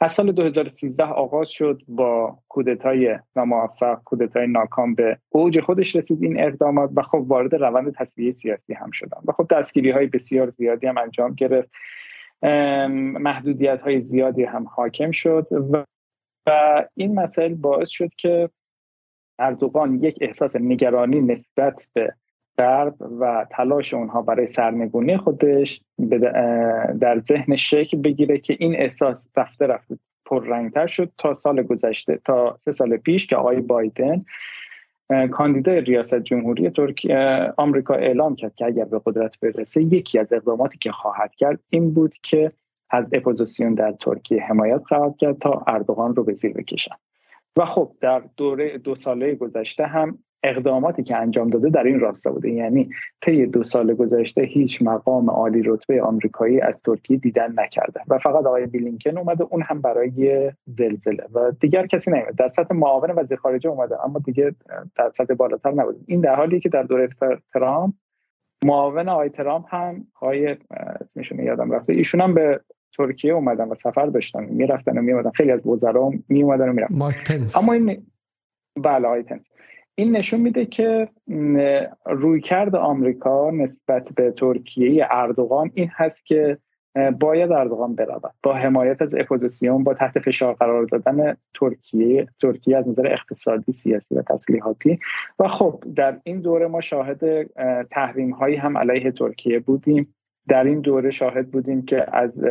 از 0.00 0.12
سال 0.12 0.32
2013 0.32 1.04
آغاز 1.04 1.48
شد 1.48 1.82
با 1.88 2.38
کودتای 2.48 3.18
ناموفق 3.36 4.02
کودتای 4.04 4.46
ناکام 4.46 4.94
به 4.94 5.18
اوج 5.28 5.60
خودش 5.60 5.96
رسید 5.96 6.22
این 6.22 6.40
اقدامات 6.40 6.90
و 6.96 7.02
خب 7.02 7.24
وارد 7.26 7.54
روند 7.54 7.94
تصویه 7.94 8.32
سیاسی 8.32 8.74
هم 8.74 8.90
شدن. 8.90 9.18
و 9.26 9.32
خب 9.32 9.46
دستگیری 9.50 9.90
های 9.90 10.06
بسیار 10.06 10.50
زیادی 10.50 10.86
هم 10.86 10.98
انجام 10.98 11.34
گرفت. 11.34 11.70
محدودیت 13.20 13.80
های 13.80 14.00
زیادی 14.00 14.44
هم 14.44 14.68
حاکم 14.68 15.10
شد 15.10 15.46
و 15.72 15.84
این 16.94 17.14
مسائل 17.14 17.54
باعث 17.54 17.88
شد 17.88 18.10
که 18.16 18.50
اردوغان 19.38 19.94
یک 19.94 20.18
احساس 20.20 20.56
نگرانی 20.56 21.20
نسبت 21.20 21.86
به 21.92 22.14
غرب 22.58 22.94
و 23.20 23.46
تلاش 23.50 23.94
اونها 23.94 24.22
برای 24.22 24.46
سرنگونی 24.46 25.16
خودش 25.16 25.80
در 27.00 27.20
ذهن 27.20 27.56
شکل 27.56 27.98
بگیره 27.98 28.38
که 28.38 28.56
این 28.58 28.76
احساس 28.76 29.28
رفته 29.36 29.66
رفته 29.66 29.98
پررنگتر 30.26 30.86
شد 30.86 31.12
تا 31.18 31.34
سال 31.34 31.62
گذشته 31.62 32.20
تا 32.24 32.56
سه 32.58 32.72
سال 32.72 32.96
پیش 32.96 33.26
که 33.26 33.36
آقای 33.36 33.60
بایدن 33.60 34.24
کاندیدای 35.30 35.80
ریاست 35.80 36.18
جمهوری 36.18 36.70
ترکیه 36.70 37.52
آمریکا 37.56 37.94
اعلام 37.94 38.36
کرد 38.36 38.54
که 38.54 38.64
اگر 38.64 38.84
به 38.84 39.00
قدرت 39.06 39.40
برسه 39.40 39.82
یکی 39.82 40.18
از 40.18 40.32
اقداماتی 40.32 40.78
که 40.78 40.92
خواهد 40.92 41.34
کرد 41.34 41.60
این 41.70 41.94
بود 41.94 42.14
که 42.22 42.52
از 42.90 43.06
اپوزیسیون 43.12 43.74
در 43.74 43.92
ترکیه 43.92 44.42
حمایت 44.42 44.82
خواهد 44.88 45.16
کرد 45.16 45.38
تا 45.38 45.64
اردوغان 45.66 46.16
رو 46.16 46.24
به 46.24 46.32
زیر 46.32 46.52
بکشن. 46.52 46.94
و 47.56 47.64
خب 47.64 47.92
در 48.00 48.22
دوره 48.36 48.78
دو 48.78 48.94
ساله 48.94 49.34
گذشته 49.34 49.86
هم 49.86 50.18
اقداماتی 50.44 51.02
که 51.02 51.16
انجام 51.16 51.50
داده 51.50 51.70
در 51.70 51.82
این 51.82 52.00
راستا 52.00 52.32
بوده. 52.32 52.50
یعنی 52.50 52.90
طی 53.20 53.46
دو 53.46 53.62
سال 53.62 53.94
گذشته 53.94 54.42
هیچ 54.42 54.82
مقام 54.82 55.30
عالی 55.30 55.62
رتبه 55.62 56.02
آمریکایی 56.02 56.60
از 56.60 56.82
ترکیه 56.82 57.16
دیدن 57.16 57.54
نکرده 57.56 58.00
و 58.08 58.18
فقط 58.18 58.46
آقای 58.46 58.66
بیلینکن 58.66 59.18
اومده 59.18 59.44
اون 59.50 59.62
هم 59.62 59.80
برای 59.80 60.52
زلزله 60.66 61.24
و 61.34 61.52
دیگر 61.60 61.86
کسی 61.86 62.10
نمیاد 62.10 62.36
در 62.36 62.48
سطح 62.48 62.74
معاون 62.74 63.10
وزیر 63.10 63.36
خارجه 63.36 63.70
اومده 63.70 64.04
اما 64.04 64.18
دیگه 64.18 64.54
در 64.96 65.10
سطح 65.10 65.34
بالاتر 65.34 65.70
نبوده. 65.70 65.98
این 66.06 66.20
در 66.20 66.34
حالی 66.34 66.60
که 66.60 66.68
در 66.68 66.82
دوره 66.82 67.08
ترامپ 67.52 67.94
معاون 68.64 69.08
آقای 69.08 69.28
ترامپ 69.28 69.74
هم 69.74 70.06
آقای 70.14 70.56
اسمشون 71.00 71.38
یادم 71.38 71.70
رفته 71.70 71.92
ایشون 71.92 72.20
هم 72.20 72.34
به 72.34 72.60
ترکیه 72.96 73.32
اومدن 73.32 73.68
و 73.68 73.74
سفر 73.74 74.06
داشتن 74.06 74.44
می‌رفتن 74.44 74.98
و 74.98 75.02
میومدن 75.02 75.30
خیلی 75.30 75.50
از 75.50 75.66
وزرا 75.66 76.10
میومدن 76.28 76.68
و 76.68 76.72
می‌رفتن. 76.72 76.98
مایک 76.98 77.30
پنس. 77.30 77.56
اما 77.56 77.72
این 77.72 78.06
بله 78.76 79.06
آقای 79.06 79.22
پنس. 79.22 79.50
این 79.94 80.16
نشون 80.16 80.40
میده 80.40 80.66
که 80.66 81.08
رویکرد 82.06 82.76
آمریکا 82.76 83.50
نسبت 83.50 84.12
به 84.16 84.30
ترکیه 84.30 85.06
اردوغان 85.10 85.70
این 85.74 85.90
هست 85.92 86.26
که 86.26 86.58
باید 87.20 87.52
اردوغان 87.52 87.94
برود 87.94 88.34
با 88.42 88.54
حمایت 88.54 89.02
از 89.02 89.14
اپوزیسیون 89.14 89.84
با 89.84 89.94
تحت 89.94 90.18
فشار 90.18 90.54
قرار 90.54 90.84
دادن 90.84 91.36
ترکیه 91.54 92.26
ترکیه 92.40 92.76
از 92.76 92.88
نظر 92.88 93.06
اقتصادی 93.06 93.72
سیاسی 93.72 94.14
و 94.14 94.22
تسلیحاتی. 94.22 94.98
و 95.38 95.48
خب 95.48 95.84
در 95.96 96.20
این 96.24 96.40
دوره 96.40 96.66
ما 96.66 96.80
شاهد 96.80 97.50
تحریم 97.90 98.30
هایی 98.30 98.56
هم 98.56 98.78
علیه 98.78 99.12
ترکیه 99.12 99.58
بودیم. 99.58 100.14
در 100.48 100.64
این 100.64 100.80
دوره 100.80 101.10
شاهد 101.10 101.50
بودیم 101.50 101.84
که 101.84 102.16
از 102.16 102.44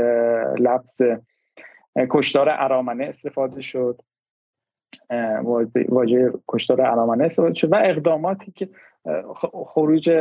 لفظ 0.60 1.02
کشتار 2.10 2.50
ارامنه 2.50 3.06
استفاده 3.06 3.62
شد. 3.62 4.02
واژه 5.90 6.34
کشتار 6.48 6.82
ارامنه 6.82 7.24
استفاده 7.24 7.54
شد 7.54 7.74
و 7.74 7.76
اقداماتی 7.76 8.52
که 8.52 8.70
خروج 9.66 10.12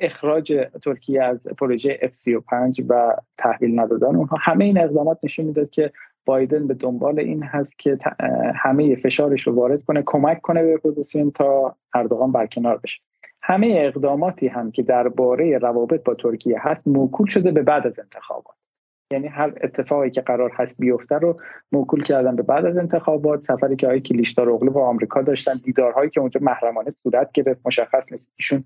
اخراج 0.00 0.68
ترکیه 0.82 1.22
از 1.22 1.42
پروژه 1.42 1.98
F35 2.02 2.84
و 2.88 3.16
تحویل 3.38 3.80
ندادن 3.80 4.16
اونها 4.16 4.36
همه 4.40 4.64
این 4.64 4.78
اقدامات 4.78 5.18
نشون 5.22 5.44
می‌داد 5.44 5.70
که 5.70 5.92
بایدن 6.26 6.66
به 6.66 6.74
دنبال 6.74 7.18
این 7.18 7.42
هست 7.42 7.78
که 7.78 7.98
همه 8.54 8.96
فشارش 8.96 9.46
رو 9.46 9.54
وارد 9.54 9.84
کنه 9.84 10.02
کمک 10.06 10.40
کنه 10.40 10.62
به 10.62 10.74
اپوزیسیون 10.74 11.30
تا 11.30 11.76
اردوغان 11.94 12.32
برکنار 12.32 12.80
بشه. 12.84 13.00
همه 13.42 13.74
اقداماتی 13.76 14.48
هم 14.48 14.70
که 14.70 14.82
درباره 14.82 15.58
روابط 15.58 16.04
با 16.04 16.14
ترکیه 16.14 16.56
هست 16.60 16.88
موکول 16.88 17.26
شده 17.26 17.50
به 17.50 17.62
بعد 17.62 17.86
از 17.86 17.98
انتخابات. 17.98 18.56
یعنی 19.10 19.26
هر 19.26 19.52
اتفاقی 19.60 20.10
که 20.10 20.20
قرار 20.20 20.50
هست 20.54 20.76
بیفته 20.78 21.14
رو 21.14 21.40
موکول 21.72 22.02
کردن 22.02 22.36
به 22.36 22.42
بعد 22.42 22.66
از 22.66 22.76
انتخابات. 22.76 23.42
سفری 23.42 23.76
که 23.76 23.86
آقای 23.86 24.00
کلیشدار 24.00 24.50
اغلو 24.50 24.70
با 24.70 24.88
آمریکا 24.88 25.22
داشتن 25.22 25.52
دیدارهایی 25.64 26.10
که 26.10 26.20
اونجا 26.20 26.40
محرمانه 26.42 26.90
صورت 26.90 27.32
گرفت 27.32 27.60
مشخص 27.64 28.12
نیست 28.12 28.32
ایشون 28.36 28.64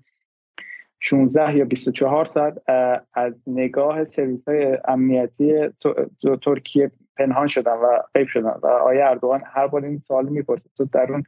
16 0.99 1.57
یا 1.57 1.65
24 1.65 2.25
ساعت 2.25 2.69
از 3.13 3.33
نگاه 3.47 4.05
سرویس 4.05 4.47
های 4.47 4.77
امنیتی 4.87 5.69
ترکیه 6.41 6.91
پنهان 7.17 7.47
شدن 7.47 7.73
و 7.73 7.99
غیب 8.13 8.27
شدن. 8.27 8.53
و 8.63 8.67
آیا 8.67 9.09
اردوغان 9.09 9.41
هر 9.45 9.67
بار 9.67 9.85
این 9.85 9.99
سوال 9.99 10.29
می‌پرسه 10.29 10.69
تو 10.77 10.85
در 10.85 11.11
اون 11.11 11.23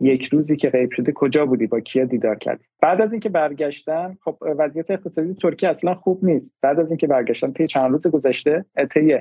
یک 0.00 0.28
روزی 0.32 0.56
که 0.56 0.70
غیب 0.70 0.90
شده 0.92 1.12
کجا 1.12 1.46
بودی؟ 1.46 1.66
با 1.66 1.80
کیا 1.80 2.04
دیدار 2.04 2.36
کردی؟ 2.38 2.64
بعد 2.82 3.00
از 3.00 3.12
اینکه 3.12 3.28
برگشتن 3.28 4.16
خب 4.24 4.36
وضعیت 4.40 4.90
اقتصادی 4.90 5.34
ترکیه 5.34 5.68
اصلا 5.68 5.94
خوب 5.94 6.24
نیست. 6.24 6.54
بعد 6.62 6.80
از 6.80 6.88
اینکه 6.88 7.06
برگشتن 7.06 7.52
طی 7.52 7.66
چند 7.66 7.90
روز 7.90 8.06
گذشته 8.06 8.64
طی 8.94 9.18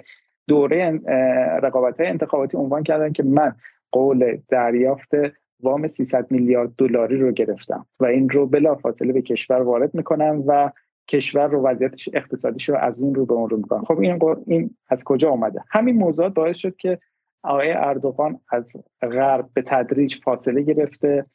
دوره 0.48 1.00
رقابت 1.64 2.00
های 2.00 2.10
انتخاباتی 2.10 2.58
عنوان 2.58 2.84
کردن 2.84 3.12
که 3.12 3.24
من 3.24 3.56
قول 3.92 4.38
دریافت 4.50 5.12
وام 5.64 5.88
300 5.88 6.32
میلیارد 6.32 6.72
دلاری 6.78 7.18
رو 7.18 7.32
گرفتم 7.32 7.86
و 8.00 8.06
این 8.06 8.30
رو 8.30 8.46
بلا 8.46 8.76
فاصله 8.76 9.14
به 9.14 9.22
کشور 9.22 9.62
وارد 9.62 9.96
می‌کنم 9.96 10.44
و 10.48 10.72
کشور 11.08 11.48
رو 11.48 11.62
وضعیت 11.62 11.94
اقتصادیش 12.14 12.70
رو 12.70 12.78
از 12.78 13.02
این 13.02 13.16
رو 13.16 13.26
به 13.26 13.34
اون 13.34 13.50
رو 13.50 13.58
می‌کنم 13.58 13.84
خب 13.86 14.00
این 14.00 14.20
این 14.48 14.78
از 14.90 15.04
کجا 15.04 15.30
اومده؟ 15.30 15.64
همین 15.70 15.96
موضوع 15.96 16.30
باعث 16.30 16.58
شد 16.58 16.76
که 16.76 17.00
آقای 17.44 17.72
اردوغان 17.72 18.40
از 18.50 18.74
غرب 19.02 19.50
به 19.54 19.62
تدریج 19.62 20.16
فاصله 20.24 20.62
گرفته 20.62 21.26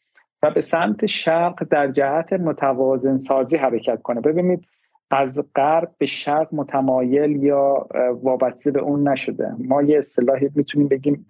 و 0.43 0.51
به 0.51 0.61
سمت 0.61 1.07
شرق 1.07 1.65
در 1.71 1.93
جهت 1.93 2.33
متوازن 2.33 3.19
سازی 3.19 3.57
حرکت 3.57 4.03
کنه. 4.03 4.21
ببینید 4.21 4.67
از 5.11 5.45
غرب 5.55 5.91
به 5.99 6.07
شرق 6.07 6.49
متمایل 6.53 7.43
یا 7.43 7.89
وابسته 8.23 8.71
به 8.71 8.81
اون 8.81 9.09
نشده. 9.09 9.53
ما 9.59 9.83
یه 9.83 9.99
اصطلاحی 9.99 10.51
می‌تونیم 10.55 10.89
بگیم 10.89 11.27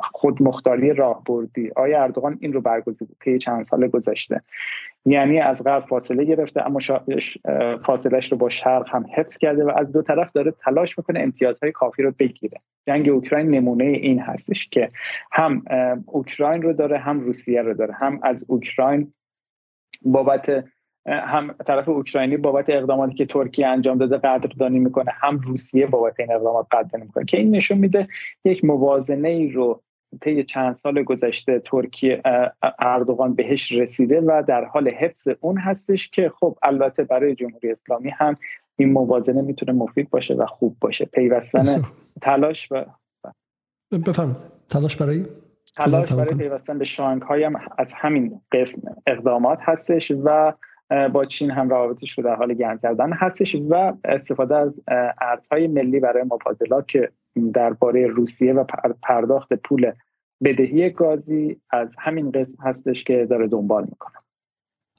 خودمختاری 0.00 0.92
راهبردی. 0.92 1.70
آیا 1.76 2.02
اردوغان 2.02 2.38
این 2.40 2.52
رو 2.52 2.60
برگزیده 2.60 3.14
طی 3.20 3.38
چند 3.38 3.64
سال 3.64 3.88
گذشته؟ 3.88 4.42
یعنی 5.06 5.40
از 5.40 5.64
غرب 5.64 5.86
فاصله 5.86 6.24
گرفته 6.24 6.66
اما 6.66 6.78
فاصلهش 7.86 8.32
رو 8.32 8.38
با 8.38 8.48
شرق 8.48 8.88
هم 8.88 9.06
حفظ 9.16 9.38
کرده 9.38 9.64
و 9.64 9.72
از 9.76 9.92
دو 9.92 10.02
طرف 10.02 10.32
داره 10.32 10.50
تلاش 10.50 10.98
می‌کنه 10.98 11.20
امتیازهای 11.20 11.72
کافی 11.72 12.02
رو 12.02 12.12
بگیره. 12.18 12.60
جنگ 12.86 13.08
اوکراین 13.08 13.50
نمونه 13.50 13.84
این 13.84 14.20
هستش 14.20 14.68
که 14.68 14.90
هم 15.32 15.64
اوکراین 16.06 16.62
رو 16.62 16.72
داره 16.72 16.98
هم 16.98 17.20
روسیه 17.20 17.62
رو 17.62 17.74
داره. 17.74 17.94
هم 17.94 18.20
از 18.22 18.44
اوکراین 18.48 19.12
بابت 20.02 20.64
هم 21.06 21.54
طرف 21.66 21.88
اوکراینی 21.88 22.36
بابت 22.36 22.70
اقداماتی 22.70 23.14
که 23.14 23.26
ترکیه 23.26 23.66
انجام 23.66 23.98
داده 23.98 24.16
قدردانی 24.16 24.78
می‌کنه 24.78 25.10
هم 25.14 25.38
روسیه 25.38 25.86
بابت 25.86 26.20
این 26.20 26.32
اقدامات 26.32 26.66
قدردانی 26.70 27.04
می‌کنه 27.04 27.24
که 27.24 27.38
این 27.38 27.56
نشون 27.56 27.78
میده 27.78 28.08
یک 28.44 28.64
موازنه 28.64 29.28
ای 29.28 29.50
رو 29.50 29.82
طی 30.20 30.44
چند 30.44 30.76
سال 30.76 31.02
گذشته 31.02 31.62
ترکیه 31.64 32.22
اردوغان 32.78 33.34
بهش 33.34 33.72
رسیده 33.72 34.20
و 34.20 34.42
در 34.48 34.64
حال 34.64 34.88
حفظ 34.88 35.28
اون 35.40 35.58
هستش 35.58 36.08
که 36.08 36.32
خب 36.40 36.58
البته 36.62 37.04
برای 37.04 37.34
جمهوری 37.34 37.70
اسلامی 37.70 38.10
هم 38.10 38.36
این 38.76 38.92
موازنه 38.92 39.42
می‌تونه 39.42 39.72
مفید 39.72 40.10
باشه 40.10 40.34
و 40.34 40.46
خوب 40.46 40.76
باشه. 40.80 41.04
پیوستن 41.04 41.82
تلاش 42.22 42.72
و 42.72 42.84
بفرمایید. 44.06 44.36
تلاش 44.68 44.96
برای؟ 44.96 45.26
تلاش 45.76 46.12
برای 46.12 46.34
پیوستن 46.34 46.78
به 46.78 46.84
شانگهای 46.84 47.44
هم 47.44 47.60
از 47.78 47.92
همین 47.92 48.40
قسم 48.52 48.82
اقدامات 49.06 49.58
هستش 49.62 50.12
و 50.24 50.52
با 51.12 51.24
چین 51.24 51.50
هم 51.50 51.68
روابطش 51.68 52.18
رو 52.18 52.24
در 52.24 52.34
حال 52.34 52.54
گرم 52.54 52.78
کردن 52.78 53.12
هستش 53.12 53.56
و 53.70 53.92
استفاده 54.04 54.56
از 54.56 54.80
ارزهای 55.20 55.66
ملی 55.66 56.00
برای 56.00 56.22
مبادلات 56.22 56.88
که 56.88 57.10
درباره 57.54 58.06
روسیه 58.06 58.52
و 58.52 58.64
پرداخت 59.02 59.52
پول 59.52 59.92
بدهی 60.44 60.90
گازی 60.90 61.60
از 61.70 61.88
همین 61.98 62.30
قسم 62.30 62.62
هستش 62.62 63.04
که 63.04 63.26
داره 63.30 63.48
دنبال 63.48 63.82
می‌کنه. 63.82 64.14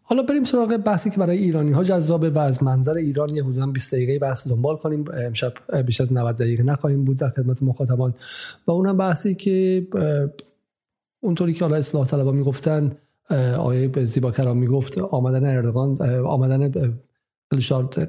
حالا 0.04 0.24
بریم 0.24 0.44
سراغ 0.44 0.78
بحثی 0.78 1.10
که 1.10 1.20
برای 1.20 1.38
ایرانی 1.38 1.72
ها 1.72 1.84
جذابه 1.84 2.30
و 2.30 2.40
از 2.40 2.64
منظر 2.64 2.94
ایران 2.94 3.30
یه 3.30 3.44
حدودا 3.44 3.66
20 3.66 3.96
دقیقه 3.96 4.20
بحث 4.20 4.48
دنبال 4.48 4.78
کنیم. 4.78 5.06
امشب 5.26 5.54
بیش 5.86 6.02
از 6.02 6.14
90 6.14 6.36
دقیقه 6.36 6.64
نخواهیم 6.64 7.04
بود 7.04 7.18
در 7.18 7.30
خدمت 7.30 7.64
مخاطبان. 7.64 8.14
و 8.68 8.72
اونم 8.72 8.98
بحثی 8.98 9.36
که 9.36 9.88
اونطوری 11.24 11.54
که 11.54 11.66
حالا 11.66 11.78
اصلاح 11.78 12.08
طلبا 12.08 12.32
می‌گفتن 12.32 12.92
آیه 13.60 14.06
زیبا 14.06 14.32
کرام 14.32 14.58
می‌گفت 14.58 14.98
آمدن 14.98 15.58
اردوغان 15.58 16.02
آمدن 16.26 16.72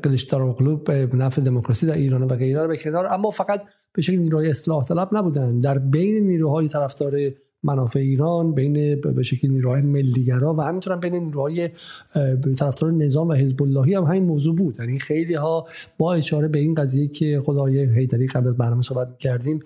قلیشدار 0.02 0.52
قلوب 0.52 0.84
به 0.84 1.16
نفع 1.16 1.42
دموکراسی 1.42 1.86
در 1.86 1.94
ایران 1.94 2.22
و 2.22 2.26
غیره 2.26 2.66
به 2.66 2.76
کنار 2.76 3.06
اما 3.06 3.30
فقط 3.30 3.62
به 3.92 4.02
شکل 4.02 4.16
نیروهای 4.16 4.50
اصلاح 4.50 4.84
طلب 4.84 5.08
نبودن. 5.16 5.58
در 5.58 5.78
بین 5.78 6.26
نیروهای 6.26 6.68
طرفدار 6.68 7.12
منافع 7.62 7.98
ایران 7.98 8.54
بین 8.54 9.00
به 9.00 9.22
شکل 9.22 9.48
نیروهای 9.48 9.80
ملیگرا 9.80 10.54
و 10.54 10.60
همینطور 10.60 10.96
بین 10.96 11.14
نیروهای 11.14 11.70
طرفدار 12.58 12.92
نظام 12.92 13.28
و 13.28 13.32
حزب 13.32 13.62
اللهی 13.62 13.94
هم 13.94 14.04
همین 14.04 14.24
موضوع 14.24 14.56
بود. 14.56 14.76
یعنی 14.80 14.98
خیلی 14.98 15.34
ها 15.34 15.66
با 15.98 16.14
اشاره 16.14 16.48
به 16.48 16.58
این 16.58 16.74
قضیه 16.74 17.08
که 17.08 17.42
خدای 17.44 17.78
هیدری 17.78 18.26
قبل 18.26 18.48
از 18.48 18.56
برنامه 18.56 18.82
صحبت 18.82 19.18
کردیم 19.18 19.60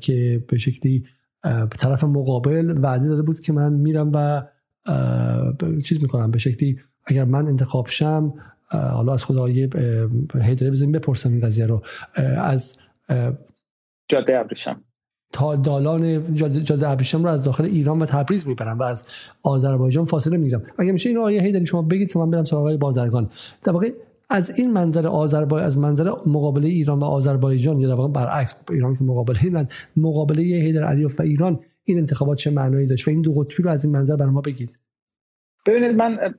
که 0.00 0.44
به 0.48 0.58
شکلی 0.58 1.04
به 1.42 1.76
طرف 1.78 2.04
مقابل 2.04 2.78
وعده 2.82 3.08
داده 3.08 3.22
بود 3.22 3.40
که 3.40 3.52
من 3.52 3.72
میرم 3.72 4.10
و 4.14 4.42
چیز 5.84 6.02
می‌کنم 6.02 6.30
به 6.30 6.38
شکلی 6.38 6.78
اگر 7.06 7.24
من 7.24 7.46
انتخاب 7.46 7.88
شم 7.88 8.34
حالا 8.70 9.12
از 9.12 9.24
خدای 9.24 9.68
هیدری 10.42 10.70
بزنیم 10.70 10.92
بپرسم 10.92 11.30
این 11.30 11.40
قضیه 11.40 11.66
رو. 11.66 11.82
از 12.36 12.76
جاده 14.08 14.38
ابریشم. 14.38 14.80
تا 15.32 15.56
دالان 15.56 16.34
جاده 16.64 16.88
ابریشم 16.88 17.22
رو 17.22 17.28
از 17.28 17.44
داخل 17.44 17.64
ایران 17.64 17.98
و 17.98 18.06
تبریز 18.06 18.48
می‌برم 18.48 18.78
و 18.78 18.82
از 18.82 19.04
آذربایجان 19.42 20.04
فاصله 20.04 20.36
می‌گیرم. 20.36 20.62
اگه 20.78 20.92
میشه 20.92 21.08
این 21.08 21.18
آیه 21.18 21.42
هیدری 21.42 21.66
شما 21.66 21.82
بگید 21.82 22.12
که 22.12 22.18
من 22.18 22.30
برم 22.30 22.44
سراغ 22.44 22.76
بازرگان. 22.76 23.30
در 23.64 23.72
واقع 23.72 23.92
از 24.30 24.58
این 24.58 24.72
منظر 24.72 25.06
آذربایجان 25.06 25.66
از 25.66 25.78
منظر 25.78 26.10
مقابله 26.26 26.68
ایران 26.68 26.98
و 26.98 27.04
آذربایجان 27.04 27.76
یا 27.76 27.88
در 27.88 27.94
واقع 27.94 28.12
برعکس 28.12 28.54
ایران 28.70 28.94
که 28.94 29.04
مقابله 29.04 29.38
ایران 29.44 29.68
مقابله 29.96 30.42
هیدر 30.42 30.84
علیوف 30.84 31.20
و 31.20 31.22
ایران 31.22 31.60
این 31.84 31.98
انتخابات 31.98 32.38
چه 32.38 32.50
معنایی 32.50 32.86
داشت 32.86 33.08
و 33.08 33.10
این 33.10 33.22
دو 33.22 33.34
قطبی 33.34 33.62
رو 33.62 33.70
از 33.70 33.84
این 33.84 33.94
منظر 33.96 34.16
برای 34.16 34.32
ما 34.32 34.40
بگید. 34.40 34.78
ببینید 35.66 35.96
من 35.96 36.34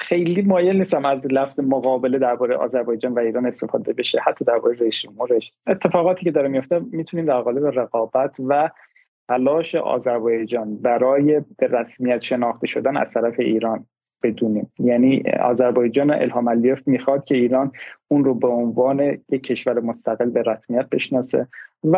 خیلی 0.00 0.42
مایل 0.42 0.76
نیستم 0.76 1.04
از 1.04 1.18
لفظ 1.30 1.60
مقابله 1.60 2.18
درباره 2.18 2.56
آذربایجان 2.56 3.12
و 3.12 3.18
ایران 3.18 3.46
استفاده 3.46 3.92
بشه 3.92 4.20
حتی 4.24 4.44
درباره 4.44 4.76
رئیس 4.78 4.94
جمهورش. 4.94 5.52
اتفاقاتی 5.66 6.24
که 6.24 6.30
داره 6.30 6.48
میفته 6.48 6.78
می‌تونیم 6.78 7.26
در 7.26 7.40
قالب 7.40 7.66
رقابت 7.66 8.36
و 8.48 8.70
تلاش 9.28 9.74
آذربایجان 9.74 10.76
برای 10.76 11.40
به 11.58 11.66
رسمیت 11.66 12.20
شناخته 12.22 12.66
شدن 12.66 12.96
از 12.96 13.12
طرف 13.12 13.34
ایران 13.38 13.86
بدونیم. 14.22 14.72
یعنی 14.78 15.22
آذربایجان 15.42 16.10
الهام 16.10 16.48
علیف 16.48 16.88
می‌خواد 16.88 17.24
که 17.24 17.34
ایران 17.34 17.72
اون 18.08 18.24
رو 18.24 18.34
به 18.34 18.48
عنوان 18.48 19.00
یک 19.28 19.42
کشور 19.42 19.80
مستقل 19.80 20.30
به 20.30 20.42
رسمیت 20.42 20.88
بشناسه 20.88 21.46
و 21.84 21.96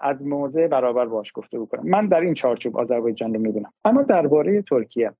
از 0.00 0.22
موضع 0.22 0.66
برابر 0.66 1.06
باش 1.06 1.32
گفته 1.34 1.58
بکنه. 1.58 1.90
من 1.90 2.06
در 2.06 2.20
این 2.20 2.34
چارچوب 2.34 2.76
آذربایجان 2.76 3.34
رو 3.34 3.40
می‌بینم. 3.40 3.72
اما 3.84 4.02
درباره 4.02 4.62
ترکیه. 4.62 5.12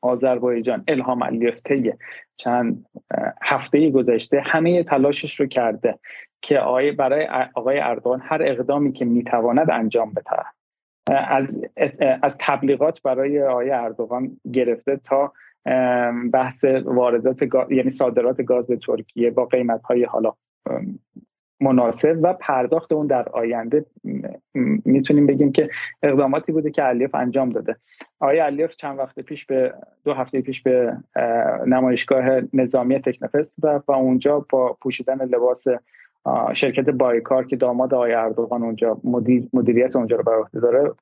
آذربایجان 0.00 0.84
الهام 0.88 1.24
علیف 1.24 1.60
چند 2.36 2.86
هفته 3.42 3.90
گذشته 3.90 4.40
همه 4.40 4.82
تلاشش 4.82 5.40
رو 5.40 5.46
کرده 5.46 5.98
که 6.42 6.58
آقای 6.58 6.92
برای 6.92 7.28
آقای 7.54 7.78
اردوغان 7.78 8.20
هر 8.24 8.42
اقدامی 8.42 8.92
که 8.92 9.04
می‌تواند 9.04 9.70
انجام 9.70 10.12
بده. 10.12 10.44
از 11.06 11.46
از 12.22 12.36
تبلیغات 12.38 13.02
برای 13.02 13.42
آقای 13.42 13.70
اردوغان 13.70 14.36
گرفته 14.52 14.96
تا 14.96 15.32
بحث 16.32 16.64
واردات 16.84 17.42
یعنی 17.70 17.90
صادرات 17.90 18.42
گاز 18.42 18.66
به 18.66 18.76
ترکیه 18.76 19.30
با 19.30 19.44
قیمت 19.44 19.82
های 19.82 20.04
حالا 20.04 20.34
مناسب 21.60 22.18
و 22.22 22.32
پرداخت 22.32 22.92
اون 22.92 23.06
در 23.06 23.28
آینده 23.28 23.86
می‌تونیم 24.84 25.26
بگیم 25.26 25.52
که 25.52 25.68
اقداماتی 26.02 26.52
بوده 26.52 26.70
که 26.70 26.82
علیف 26.82 27.14
انجام 27.14 27.50
داده. 27.50 27.76
آقای 28.20 28.38
علیف 28.38 28.76
چند 28.76 28.98
وقت 28.98 29.20
پیش 29.20 29.46
به 29.46 29.74
دو 30.04 30.14
هفته 30.14 30.40
پیش 30.40 30.62
به 30.62 30.96
نمایشگاه 31.66 32.24
نظامی 32.52 32.98
تکنفست 32.98 33.64
رفت 33.64 33.88
و 33.88 33.92
اونجا 33.92 34.46
با 34.50 34.76
پوشیدن 34.80 35.24
لباس 35.24 35.66
شرکت 36.54 36.90
بایکار 36.90 37.46
که 37.46 37.56
داماد 37.56 37.94
آقای 37.94 38.12
اردوغان 38.12 38.62
اونجا 38.62 39.00
مدیر 39.04 39.48
مدیریت 39.52 39.96
اونجا 39.96 40.16
رو 40.16 40.22
بر 40.22 40.38
عهده 40.38 40.60
داره 40.60 40.92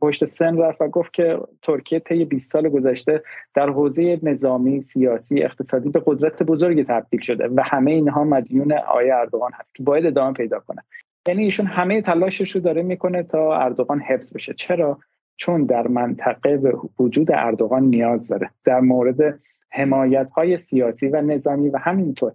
پشت 0.00 0.24
سن 0.24 0.58
رفت 0.58 0.80
و 0.80 0.88
گفت 0.88 1.12
که 1.12 1.38
ترکیه 1.62 1.98
طی 1.98 2.24
20 2.24 2.52
سال 2.52 2.68
گذشته 2.68 3.22
در 3.54 3.68
حوزه 3.68 4.18
نظامی 4.22 4.82
سیاسی 4.82 5.42
اقتصادی 5.42 5.88
به 5.88 6.02
قدرت 6.06 6.42
بزرگی 6.42 6.84
تبدیل 6.84 7.20
شده 7.20 7.48
و 7.48 7.62
همه 7.64 7.90
اینها 7.90 8.24
مدیون 8.24 8.72
آقای 8.72 9.10
اردوغان 9.10 9.50
هست 9.54 9.74
که 9.74 9.82
باید 9.82 10.06
ادامه 10.06 10.32
پیدا 10.32 10.60
کنه. 10.60 10.82
یعنی 11.28 11.44
ایشون 11.44 11.66
همه 11.66 12.02
تلاشش 12.02 12.50
رو 12.50 12.60
داره 12.60 12.82
می‌کنه 12.82 13.22
تا 13.22 13.56
اردوغان 13.56 14.00
حفظ 14.00 14.36
بشه. 14.36 14.54
چرا؟ 14.54 14.98
چون 15.36 15.64
در 15.64 15.88
منطقه 15.88 16.56
به 16.56 16.72
وجود 16.98 17.28
اردوغان 17.32 17.82
نیاز 17.82 18.28
داره. 18.28 18.50
در 18.64 18.80
مورد 18.80 19.40
حمایت 19.70 20.30
های 20.30 20.58
سیاسی 20.58 21.08
و 21.08 21.20
نظامی 21.20 21.68
و 21.68 21.78
همینطور. 21.78 22.32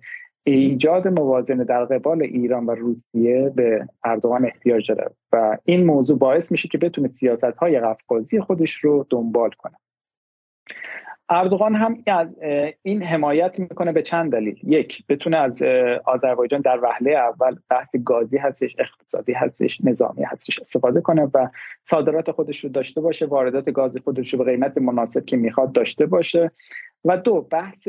ایجاد 0.47 1.07
موازنه 1.07 1.63
در 1.63 1.85
قبال 1.85 2.21
ایران 2.21 2.65
و 2.65 2.71
روسیه 2.71 3.51
به 3.55 3.87
اردوغان 4.03 4.45
احتیاج 4.45 4.91
داره 4.91 5.11
و 5.31 5.57
این 5.63 5.85
موضوع 5.85 6.17
باعث 6.17 6.51
میشه 6.51 6.67
که 6.67 6.77
بتونه 6.77 7.07
سیاست 7.07 7.57
های 7.57 7.79
قفقازی 7.79 8.39
خودش 8.39 8.73
رو 8.73 9.07
دنبال 9.09 9.49
کنه. 9.49 9.75
اردوغان 11.29 11.75
هم 11.75 12.03
از 12.07 12.27
این 12.81 13.03
حمایت 13.03 13.59
می‌کنه 13.59 13.91
به 13.91 14.01
چند 14.01 14.31
دلیل. 14.31 14.59
یک 14.63 15.03
بتونه 15.09 15.37
از 15.37 15.63
آذربایجان 16.05 16.61
در 16.61 16.79
وهله 16.83 17.11
اول 17.11 17.55
بحث 17.69 17.89
گازی 18.05 18.37
هستش 18.37 18.75
اقتصادی 18.79 19.33
هستش 19.33 19.81
نظامی 19.83 20.23
هستش 20.23 20.59
استفاده 20.59 21.01
کنه 21.01 21.31
و 21.33 21.47
صادرات 21.85 22.31
خودش 22.31 22.63
رو 22.63 22.69
داشته 22.69 23.01
باشه 23.01 23.25
واردات 23.25 23.69
گاز 23.69 23.97
خودش 23.97 24.33
رو 24.33 24.43
به 24.43 24.51
قیمت 24.51 24.77
مناسب 24.77 25.25
که 25.25 25.37
می‌خواد 25.37 25.71
داشته 25.71 26.05
باشه. 26.05 26.51
و 27.05 27.17
دو 27.17 27.41
بحث 27.41 27.87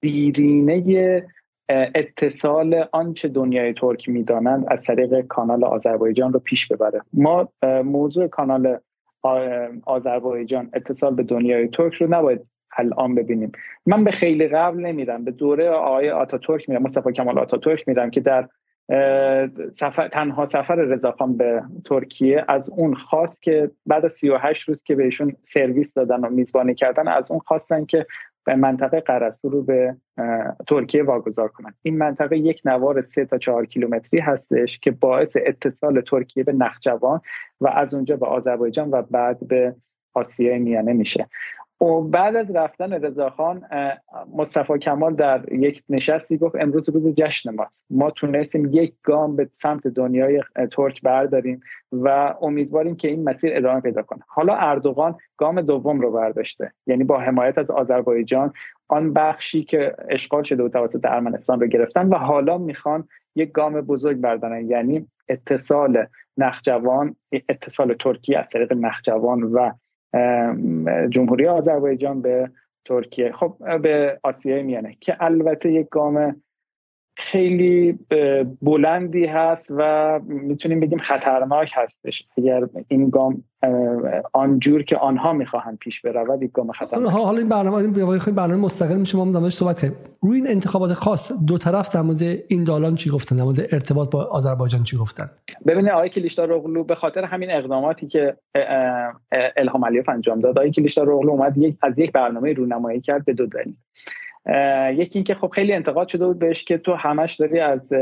دیرینه 0.00 1.26
اتصال 1.68 2.84
آنچه 2.92 3.28
دنیای 3.28 3.72
ترک 3.72 4.08
می‌دانند 4.08 4.64
از 4.68 4.84
طریق 4.84 5.20
کانال 5.20 5.64
آذربایجان 5.64 6.32
رو 6.32 6.38
پیش 6.38 6.72
ببره. 6.72 7.00
ما 7.12 7.48
موضوع 7.84 8.26
کانال 8.26 8.78
آذربایجان 9.86 10.70
اتصال 10.72 11.14
به 11.14 11.22
دنیای 11.22 11.68
ترک 11.68 11.94
رو 11.94 12.14
نباید 12.14 12.40
الان 12.76 13.14
ببینیم. 13.14 13.52
من 13.86 14.04
به 14.04 14.10
خیلی 14.10 14.48
قبل 14.48 14.80
نمیرم 14.80 15.24
به 15.24 15.30
دوره 15.30 15.70
آقای 15.70 16.10
آتاتورک 16.10 16.68
میرم 16.68 16.82
مصطفی 16.82 17.12
کمال 17.12 17.38
آتاتورک 17.38 17.88
میرم 17.88 18.10
که 18.10 18.20
در 18.20 18.48
سفر، 19.70 20.08
تنها 20.08 20.46
سفر 20.46 20.74
رضاخان 20.74 21.36
به 21.36 21.62
ترکیه 21.84 22.44
از 22.48 22.70
اون 22.70 22.94
خواست 22.94 23.42
که 23.42 23.70
بعد 23.86 24.04
از 24.04 24.14
38 24.14 24.68
روز 24.68 24.82
که 24.82 24.94
بهشون 24.94 25.36
سرویس 25.44 25.94
دادن 25.94 26.20
و 26.20 26.30
میزبانی 26.30 26.74
کردن 26.74 27.08
از 27.08 27.30
اون 27.30 27.40
خواستن 27.40 27.84
که 27.84 28.06
به 28.46 28.54
منطقه 28.54 29.00
قرسو 29.00 29.48
رو 29.48 29.62
به 29.62 29.96
ترکیه 30.66 31.02
واگذار 31.02 31.48
کنند 31.48 31.74
این 31.82 31.98
منطقه 31.98 32.38
یک 32.38 32.62
نوار 32.64 33.02
سه 33.02 33.24
تا 33.24 33.38
چهار 33.38 33.66
کیلومتری 33.66 34.20
هستش 34.20 34.78
که 34.78 34.90
باعث 34.90 35.36
اتصال 35.46 36.00
ترکیه 36.00 36.44
به 36.44 36.52
نخجوان 36.52 37.20
و 37.60 37.68
از 37.68 37.94
اونجا 37.94 38.16
به 38.16 38.26
آذربایجان 38.26 38.90
و 38.90 39.02
بعد 39.02 39.48
به 39.48 39.74
آسیای 40.14 40.58
میانه 40.58 40.92
میشه. 40.92 41.28
و 41.80 42.00
بعد 42.00 42.36
از 42.36 42.50
رفتن 42.50 42.92
رضاخان 42.92 43.62
مصطفی 44.34 44.78
کمال 44.78 45.14
در 45.14 45.52
یک 45.52 45.82
نشستی 45.88 46.38
گفت 46.38 46.54
امروز 46.60 46.88
روز 46.88 47.14
جشن 47.14 47.54
ماست. 47.54 47.86
ما 47.90 48.10
تونستیم 48.10 48.68
یک 48.72 48.94
گام 49.02 49.36
به 49.36 49.48
سمت 49.52 49.86
دنیای 49.86 50.42
ترک 50.72 51.02
برداریم 51.02 51.60
و 51.92 52.34
امیدواریم 52.42 52.96
که 52.96 53.08
این 53.08 53.24
مسیر 53.24 53.56
ادامه 53.56 53.80
پیدا 53.80 54.02
کنه. 54.02 54.20
حالا 54.28 54.54
اردوغان 54.54 55.16
گام 55.36 55.60
دوم 55.60 56.00
رو 56.00 56.12
برداشته 56.12 56.72
یعنی 56.86 57.04
با 57.04 57.20
حمایت 57.20 57.58
از 57.58 57.70
آذربایجان 57.70 58.52
آن 58.88 59.12
بخشی 59.12 59.64
که 59.64 59.96
اشغال 60.08 60.42
شده 60.42 60.62
و 60.62 60.68
توسط 60.68 61.04
ارمنستان 61.04 61.60
رو 61.60 61.66
گرفتن 61.66 62.08
و 62.08 62.14
حالا 62.14 62.58
می‌خوان 62.58 63.08
یک 63.34 63.52
گام 63.52 63.80
بزرگ 63.80 64.16
بردارن 64.16 64.70
یعنی 64.70 65.06
اتصال 65.28 66.06
نخجوان 66.36 67.16
اتصال 67.48 67.94
ترکیه 67.94 68.38
از 68.38 68.48
طریق 68.48 68.72
نخجوان 68.72 69.42
و 69.42 69.70
جمهوری 71.10 71.46
آذربایجان 71.46 72.22
به 72.22 72.50
ترکیه 72.84 73.32
خب 73.32 73.56
به 73.82 74.20
آسیای 74.22 74.62
میانه 74.62 74.96
که 75.00 75.16
البته 75.20 75.72
یک 75.72 75.88
گام 75.88 76.42
خیلی 77.18 77.98
بلندی 78.62 79.26
هست 79.26 79.72
و 79.76 80.20
می‌تونیم 80.24 80.80
بگیم 80.80 80.98
خطرناک 80.98 81.70
هستش. 81.74 82.26
اگر 82.38 82.68
این 82.88 83.10
گام 83.10 83.44
آنجور 84.32 84.82
که 84.82 84.96
آنها 84.96 85.32
می‌خواهند 85.32 85.78
پیش 85.78 86.00
برود 86.00 86.42
یک 86.42 86.52
گام 86.52 86.72
خطرناک. 86.72 87.12
حالا 87.12 87.38
این 87.38 87.48
برنامه 87.48 87.76
این 87.76 87.92
برنامه 88.34 88.56
مستقل 88.56 88.96
میشه 88.96 89.18
ما 89.18 89.40
در 89.40 89.50
صحبت 89.50 89.80
کنیم. 89.80 89.92
روی 90.22 90.36
این 90.36 90.46
انتخابات 90.48 90.92
خاص 90.92 91.32
دو 91.46 91.58
طرف 91.58 91.94
در 91.94 92.02
مورد 92.02 92.22
این 92.48 92.64
دالان 92.64 92.94
چی 92.94 93.10
گفتن؟ 93.10 93.36
در 93.36 93.42
مورد 93.42 93.60
ارتباط 93.72 94.10
با 94.10 94.24
آذربایجان 94.24 94.82
چی 94.82 94.96
گفتن؟ 94.96 95.24
ببینید 95.66 95.90
آقای 95.90 96.08
کلیشدار 96.08 96.52
اغلو 96.52 96.84
به 96.84 96.94
خاطر 96.94 97.24
همین 97.24 97.50
اقداماتی 97.50 98.06
که 98.06 98.36
الهام 99.56 99.84
علیوف 99.84 100.08
انجام 100.08 100.40
داد 100.40 100.58
آقای 100.58 100.70
کلیشدار 100.70 101.10
اغلو 101.10 101.30
اومد 101.30 101.58
یک 101.58 101.76
از 101.82 101.98
یک 101.98 102.12
برنامه 102.12 102.52
رونمایی 102.52 103.00
کرد 103.00 103.24
به 103.24 103.32
دو 103.32 103.46
دلیل. 103.46 103.74
یکی 104.92 105.18
اینکه 105.18 105.34
خب 105.34 105.48
خیلی 105.48 105.72
انتقاد 105.72 106.08
شده 106.08 106.26
بود 106.26 106.38
بهش 106.38 106.64
که 106.64 106.78
تو 106.78 106.94
همش 106.94 107.34
داری 107.34 107.60
از 107.60 107.92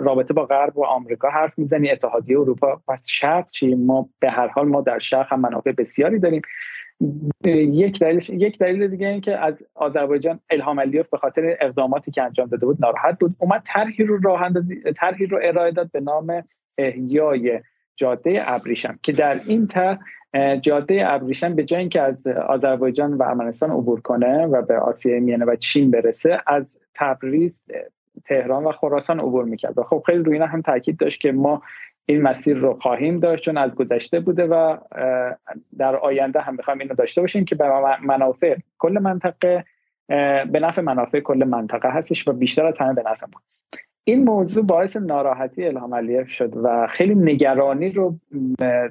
رابطه 0.00 0.34
با 0.34 0.44
غرب 0.44 0.78
و 0.78 0.84
آمریکا 0.84 1.30
حرف 1.30 1.58
می‌زنی 1.58 1.90
اتحادیه 1.90 2.40
اروپا. 2.40 2.80
پس 2.88 3.08
شرق 3.08 3.50
چی؟ 3.50 3.74
ما 3.74 4.08
به 4.20 4.30
هر 4.30 4.46
حال 4.46 4.68
ما 4.68 4.80
در 4.80 4.98
شرق 4.98 5.32
هم 5.32 5.40
منافع 5.40 5.72
بسیاری 5.72 6.18
داریم. 6.18 6.42
یک 7.44 7.98
دلیل 7.98 8.42
یک 8.42 8.58
دلیل 8.58 8.88
دیگه 8.88 9.06
این 9.06 9.20
که 9.20 9.38
از 9.38 9.64
آذربایجان 9.74 10.40
الهام 10.50 10.80
علیوف 10.80 11.08
به 11.08 11.16
خاطر 11.16 11.56
اقداماتی 11.60 12.10
که 12.10 12.22
انجام 12.22 12.48
داده 12.48 12.66
بود 12.66 12.76
ناراحت 12.80 13.18
بود. 13.18 13.34
اومد 13.38 13.62
طرحی 13.66 14.04
رو 14.04 14.20
راه 14.20 14.50
طرحی 14.96 15.26
رو 15.26 15.40
ارائه 15.42 15.70
داد 15.70 15.90
به 15.92 16.00
نام 16.00 16.44
احیای 16.78 17.60
جاده 17.96 18.40
ابریشم 18.46 18.98
که 19.02 19.12
در 19.12 19.40
این 19.46 19.66
طرح 19.66 19.98
جاده 20.60 21.12
ابریشم 21.12 21.54
به 21.54 21.64
جای 21.64 21.80
اینکه 21.80 22.00
از 22.00 22.26
آذربایجان 22.26 23.14
و 23.14 23.22
ارمنستان 23.22 23.70
عبور 23.70 24.00
کنه 24.00 24.46
و 24.46 24.62
به 24.62 24.78
آسیای 24.78 25.20
میانه 25.20 25.44
و 25.44 25.56
چین 25.56 25.90
برسه 25.90 26.40
از 26.46 26.78
تبریز 26.94 27.62
تهران 28.24 28.64
و 28.64 28.72
خراسان 28.72 29.20
عبور 29.20 29.44
می‌کرد. 29.44 29.78
و 29.78 29.82
خب 29.82 30.02
خیلی 30.06 30.22
روی 30.22 30.38
هم 30.38 30.62
تاکید 30.62 30.96
داشت 30.96 31.20
که 31.20 31.32
ما 31.32 31.62
این 32.06 32.22
مسیر 32.22 32.56
رو 32.56 32.74
خواهیم 32.74 33.20
داشت 33.20 33.44
چون 33.44 33.56
از 33.56 33.74
گذشته 33.74 34.20
بوده 34.20 34.46
و 34.46 34.76
در 35.78 35.96
آینده 35.96 36.40
هم 36.40 36.54
می‌خوایم 36.54 36.80
اینو 36.80 36.94
داشته 36.94 37.20
باشیم 37.20 37.44
که 37.44 37.54
به 37.54 37.64
منافع 38.02 38.56
کل 38.78 38.98
منطقه 38.98 39.64
به 40.52 40.60
نفع 40.62 40.82
منافع 40.82 41.20
کل 41.20 41.44
منطقه 41.44 41.90
هستش 41.90 42.28
و 42.28 42.32
بیشتر 42.32 42.66
از 42.66 42.78
همه 42.78 42.94
به 42.94 43.02
نفع 43.06 43.26
ما. 43.32 43.40
این 44.04 44.24
موضوع 44.24 44.66
باعث 44.66 44.96
ناراحتی 44.96 45.64
الهام 45.64 45.94
علیف 45.94 46.28
شد 46.28 46.56
و 46.56 46.86
خیلی 46.90 47.14
نگرانی 47.14 47.90
رو 47.90 48.18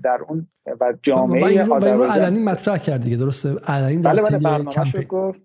در 0.03 0.19
اون 0.27 0.47
و 0.79 0.93
جامعه 1.03 1.41
و 1.41 1.45
این 1.45 1.59
رو 1.59 2.03
علنی 2.03 2.43
مطرح 2.43 2.77
کرد 2.77 3.03
دیگه 3.03 3.17
درسته؟ 3.17 3.55
علنی 3.67 3.97
بله 3.97 4.21
بله 4.21 5.03
گفت. 5.03 5.41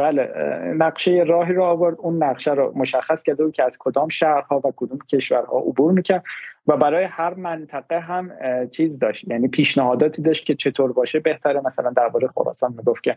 بله 0.00 0.30
نقشه 0.76 1.24
راهی 1.26 1.54
رو 1.54 1.64
آورد 1.64 1.96
اون 1.98 2.22
نقشه 2.22 2.52
رو 2.52 2.72
مشخص 2.76 3.22
کرده 3.22 3.44
بود 3.44 3.54
که 3.54 3.62
از 3.62 3.76
کدام 3.80 4.08
شهرها 4.08 4.60
و 4.64 4.72
کدوم 4.76 4.98
کشورها 4.98 5.58
عبور 5.58 5.92
می‌کرد. 5.92 6.24
و 6.66 6.76
برای 6.76 7.04
هر 7.04 7.34
منطقه 7.34 8.00
هم 8.00 8.30
چیز 8.70 8.98
داشت. 8.98 9.28
یعنی 9.28 9.48
پیشنهاداتی 9.48 10.22
داشت 10.22 10.46
که 10.46 10.54
چطور 10.54 10.92
باشه 10.92 11.20
بهتره. 11.20 11.60
مثلا 11.60 11.90
درباره 11.90 12.28
خراسان 12.28 12.74
می‌گفت 12.76 13.02
که 13.02 13.16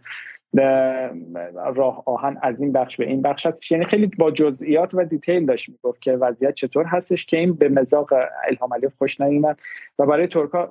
راه 1.75 2.03
آهن 2.05 2.37
از 2.41 2.61
این 2.61 2.71
بخش 2.71 2.97
به 2.97 3.07
این 3.07 3.21
بخش 3.21 3.45
هست 3.45 3.71
یعنی 3.71 3.85
خیلی 3.85 4.07
با 4.07 4.31
جزئیات 4.31 4.93
و 4.93 5.03
دیتیل 5.05 5.45
داشت 5.45 5.69
می‌گفت 5.69 6.01
که 6.01 6.11
وضعیت 6.11 6.53
چطور 6.53 6.85
هستش 6.85 7.25
که 7.25 7.37
این 7.37 7.53
به 7.53 7.69
مزاق 7.69 8.13
الهام 8.47 8.73
علیف 8.73 8.93
خوش 8.97 9.21
نیومد. 9.21 9.57
و 9.99 10.05
برای 10.05 10.27
ترکا 10.27 10.69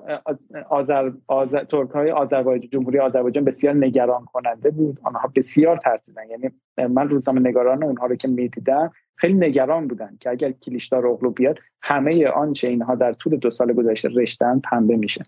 آذر 0.69 1.11
آذر 1.27 1.65
ترکای 1.65 2.11
آذربایجان 2.11 2.71
جمهوری 2.71 2.99
آذربایجان 2.99 3.45
بسیار 3.45 3.75
نگران 3.75 4.25
کننده 4.25 4.71
بود. 4.71 4.99
آنها 5.03 5.33
بسیار 5.35 5.77
ترسیدن. 5.77 6.23
یعنی 6.31 6.51
من 6.95 7.09
روزنامه 7.09 7.41
نگاران 7.41 7.85
اونها 7.85 8.07
رو 8.07 8.17
که 8.17 8.29
می‌دیدم 8.29 8.93
خیلی 9.19 9.35
نگران 9.35 9.89
بودن 9.89 10.17
که 10.21 10.31
اگر 10.31 10.53
کلیشدار 10.53 11.07
اغلو 11.07 11.31
بیاد 11.31 11.59
همه 11.83 12.29
آنچه 12.29 12.69
اینها 12.69 12.95
در 12.95 13.13
طول 13.13 13.37
دو 13.37 13.51
سال 13.51 13.73
گذشته 13.73 14.09
رشتن 14.09 14.61
پنبه 14.61 14.97
میشه. 14.97 15.25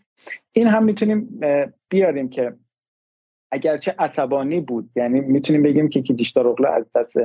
این 0.53 0.66
هم 0.66 0.84
می‌تونیم 0.84 1.41
بیاریم 1.88 2.28
که 2.28 2.53
اگرچه 3.53 3.95
عصبانی 3.99 4.61
بود 4.61 4.91
یعنی 4.97 5.20
می‌تونیم 5.20 5.62
بگیم 5.62 5.88
که 5.88 6.03
کلیشدار 6.03 6.49
اغلو 6.49 6.68
از 6.68 6.86
دست 6.95 7.16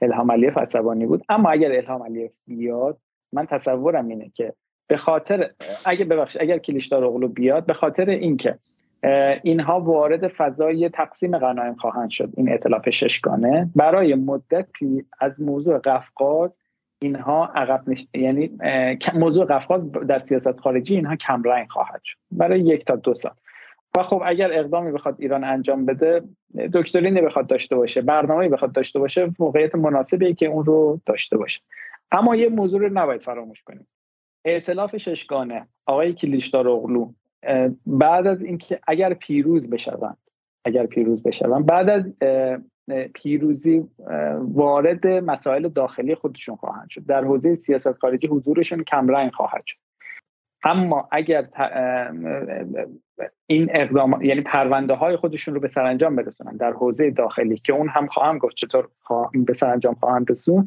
الهام 0.00 0.32
علیف 0.32 0.58
عصبانی 0.58 1.06
بود. 1.06 1.24
اما 1.28 1.50
اگر 1.50 1.72
الهام 1.72 2.02
علیف 2.02 2.32
بیاد 2.46 2.98
من 3.32 3.46
تصورم 3.46 4.08
اینه 4.08 4.30
که 4.34 4.54
به 4.88 4.96
خاطر 4.96 5.50
اگر 5.86 6.04
ببخشید 6.04 6.42
اگر 6.42 6.58
کلیشدار 6.58 7.04
اغلو 7.04 7.28
بیاد 7.28 7.66
به 7.66 7.74
خاطر 7.74 8.10
اینکه 8.10 8.58
اینها 9.42 9.80
وارد 9.80 10.28
فضای 10.28 10.88
تقسیم 10.88 11.38
غنایم 11.38 11.74
خواهند 11.74 12.10
شد 12.10 12.30
این 12.36 12.52
اطلاف 12.52 12.90
ششگانه. 12.90 13.70
برای 13.76 14.14
مدتی 14.14 15.04
از 15.20 15.42
موضوع 15.42 15.78
قفقاز 15.78 16.58
اینها 17.02 17.46
عقب 17.46 17.88
نش... 17.88 18.06
یعنی 18.14 18.58
موضوع 19.14 19.46
قفقاز 19.46 19.92
در 19.92 20.18
سیاست 20.18 20.60
خارجی 20.60 20.96
اینها 20.96 21.16
کمرنگ 21.16 21.68
خواهد 21.68 22.00
شد 22.04 22.16
برای 22.30 22.60
یک 22.60 22.84
تا 22.84 22.96
دو 22.96 23.14
سال. 23.14 23.32
و 23.96 24.02
خب 24.02 24.22
اگر 24.24 24.50
اقدامی 24.52 24.92
بخواد 24.92 25.16
ایران 25.18 25.44
انجام 25.44 25.86
بده 25.86 26.22
دکترینی 26.72 27.20
بخواد 27.20 27.46
داشته 27.46 27.76
باشه 27.76 28.02
برنامه‌ای 28.02 28.48
بخواد 28.48 28.72
داشته 28.72 28.98
باشه 28.98 29.30
موقعیت 29.38 29.74
مناسبی 29.74 30.34
که 30.34 30.46
اون 30.46 30.64
رو 30.64 31.00
داشته 31.06 31.36
باشه. 31.36 31.60
اما 32.12 32.36
یه 32.36 32.48
موضوع 32.48 32.80
رو 32.80 32.88
نباید 32.92 33.22
فراموش 33.22 33.62
کنیم. 33.62 33.86
ائتلاف 34.44 34.96
ششگانه 34.96 35.66
آقای 35.86 36.12
کلیشدار 36.12 36.68
اغلو 36.68 37.12
بعد 37.86 38.26
از 38.26 38.42
اینکه 38.42 38.80
اگر 38.86 39.14
پیروز 39.14 39.70
بشوند 39.70 40.18
اگر 40.64 40.86
پیروز 40.86 41.22
بشوند 41.22 41.66
بعد 41.66 41.88
از 41.88 42.12
پیروزی 43.14 43.88
وارد 44.38 45.06
مسائل 45.06 45.68
داخلی 45.68 46.14
خودشون 46.14 46.56
خواهند 46.56 46.90
شد. 46.90 47.06
در 47.06 47.24
حوزه 47.24 47.54
سیاست 47.54 47.92
خارجی 47.92 48.26
حضورشون 48.26 48.84
کمرنگ 48.84 49.32
خواهد 49.32 49.62
شد. 49.66 49.76
اما 50.64 51.08
اگر 51.12 51.48
این 53.46 53.68
اقدام 53.70 54.22
یعنی 54.22 54.40
پرونده 54.40 54.94
های 54.94 55.16
خودشون 55.16 55.54
رو 55.54 55.60
به 55.60 55.68
سرانجام 55.68 56.16
برسونن 56.16 56.56
در 56.56 56.72
حوزه 56.72 57.10
داخلی 57.10 57.56
که 57.56 57.72
اون 57.72 57.88
هم 57.88 58.06
خواهم 58.06 58.38
گفت 58.38 58.56
چطور 58.56 58.88
به 59.34 59.54
سرانجام 59.54 59.94
خواهم 59.94 60.24
رسون 60.28 60.66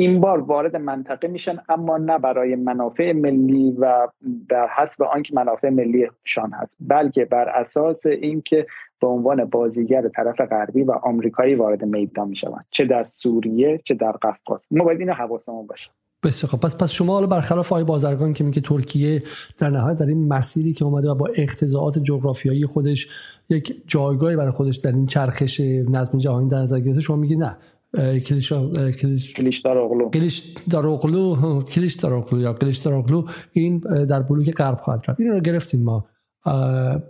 این 0.00 0.20
بار 0.20 0.40
وارد 0.40 0.76
منطقه 0.76 1.28
میشن 1.28 1.58
اما 1.68 1.98
نه 1.98 2.18
برای 2.18 2.56
منافع 2.56 3.12
ملی 3.12 3.76
و 3.78 4.08
در 4.48 4.68
حسب 4.76 5.02
آنکه 5.02 5.34
منافع 5.34 5.68
ملیشان 5.68 6.52
هست 6.52 6.72
بلکه 6.80 7.24
بر 7.24 7.48
اساس 7.48 8.06
اینکه 8.06 8.66
به 9.00 9.06
عنوان 9.06 9.44
بازیگر 9.44 10.08
طرف 10.08 10.40
غربی 10.40 10.82
و 10.82 10.92
آمریکایی 10.92 11.54
وارد 11.54 11.84
میدان 11.84 12.28
می‌شوند 12.28 12.66
چه 12.70 12.84
در 12.84 13.04
سوریه 13.04 13.80
چه 13.84 13.94
در 13.94 14.12
قفقاز. 14.12 14.66
ما 14.70 14.84
باید 14.84 15.00
اینو 15.00 15.12
حواسمون 15.12 15.66
باشه. 15.66 15.90
بسیار 16.22 16.50
خب 16.50 16.60
پس 16.60 16.78
پس 16.78 16.90
شما 16.90 17.12
حالا 17.12 17.26
برخلاف 17.26 17.72
آقای 17.72 17.84
بازرگان 17.84 18.32
که 18.32 18.44
میگه 18.44 18.60
ترکیه 18.60 19.22
در 19.58 19.70
نهایت 19.70 19.98
در 19.98 20.06
این 20.06 20.28
مسیری 20.28 20.72
که 20.72 20.84
اومده 20.84 21.10
و 21.10 21.14
با 21.14 21.28
اقتضاعات 21.34 21.98
جغرافیایی 21.98 22.66
خودش 22.66 23.08
یک 23.48 23.82
جایگاهی 23.86 24.36
برای 24.36 24.50
خودش 24.50 24.76
در 24.76 24.92
این 24.92 25.06
چرخش 25.06 25.60
نظم 25.90 26.18
جهانی 26.18 26.48
در 26.48 26.58
نظر 26.58 26.80
گرفته 26.80 27.00
شما 27.00 27.16
میگی 27.16 27.36
نه. 27.36 27.56
کلیش 27.96 28.52
کلیش 29.00 29.34
کلیش 29.34 29.58
داروغلو 29.58 30.10
کلیش 30.10 30.42
داروغلو 30.70 31.62
کلیش 31.62 31.94
داروغلو 31.94 32.40
یا 32.40 32.52
کلیش 32.52 32.76
داروغلو 32.76 33.24
این 33.52 33.78
در 33.78 34.22
بلوک 34.22 34.50
غرب 34.50 34.78
خواهد 34.78 35.04
رفت 35.08 35.20
این 35.20 35.30
رو 35.30 35.40
گرفتیم 35.40 35.82
ما 35.82 36.06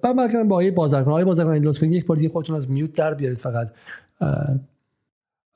بعد 0.02 0.16
من 0.16 0.48
با 0.48 0.56
آقای 0.56 0.70
بازرگان 0.70 1.12
آقای 1.12 1.24
بازرگان 1.24 1.54
این 1.54 1.64
لطفا 1.64 1.86
یک 1.86 2.06
بار 2.06 2.16
دیگه 2.16 2.28
خودتون 2.28 2.56
از 2.56 2.70
میوت 2.70 2.92
در 2.92 3.14
بیارید 3.14 3.38
فقط 3.38 3.72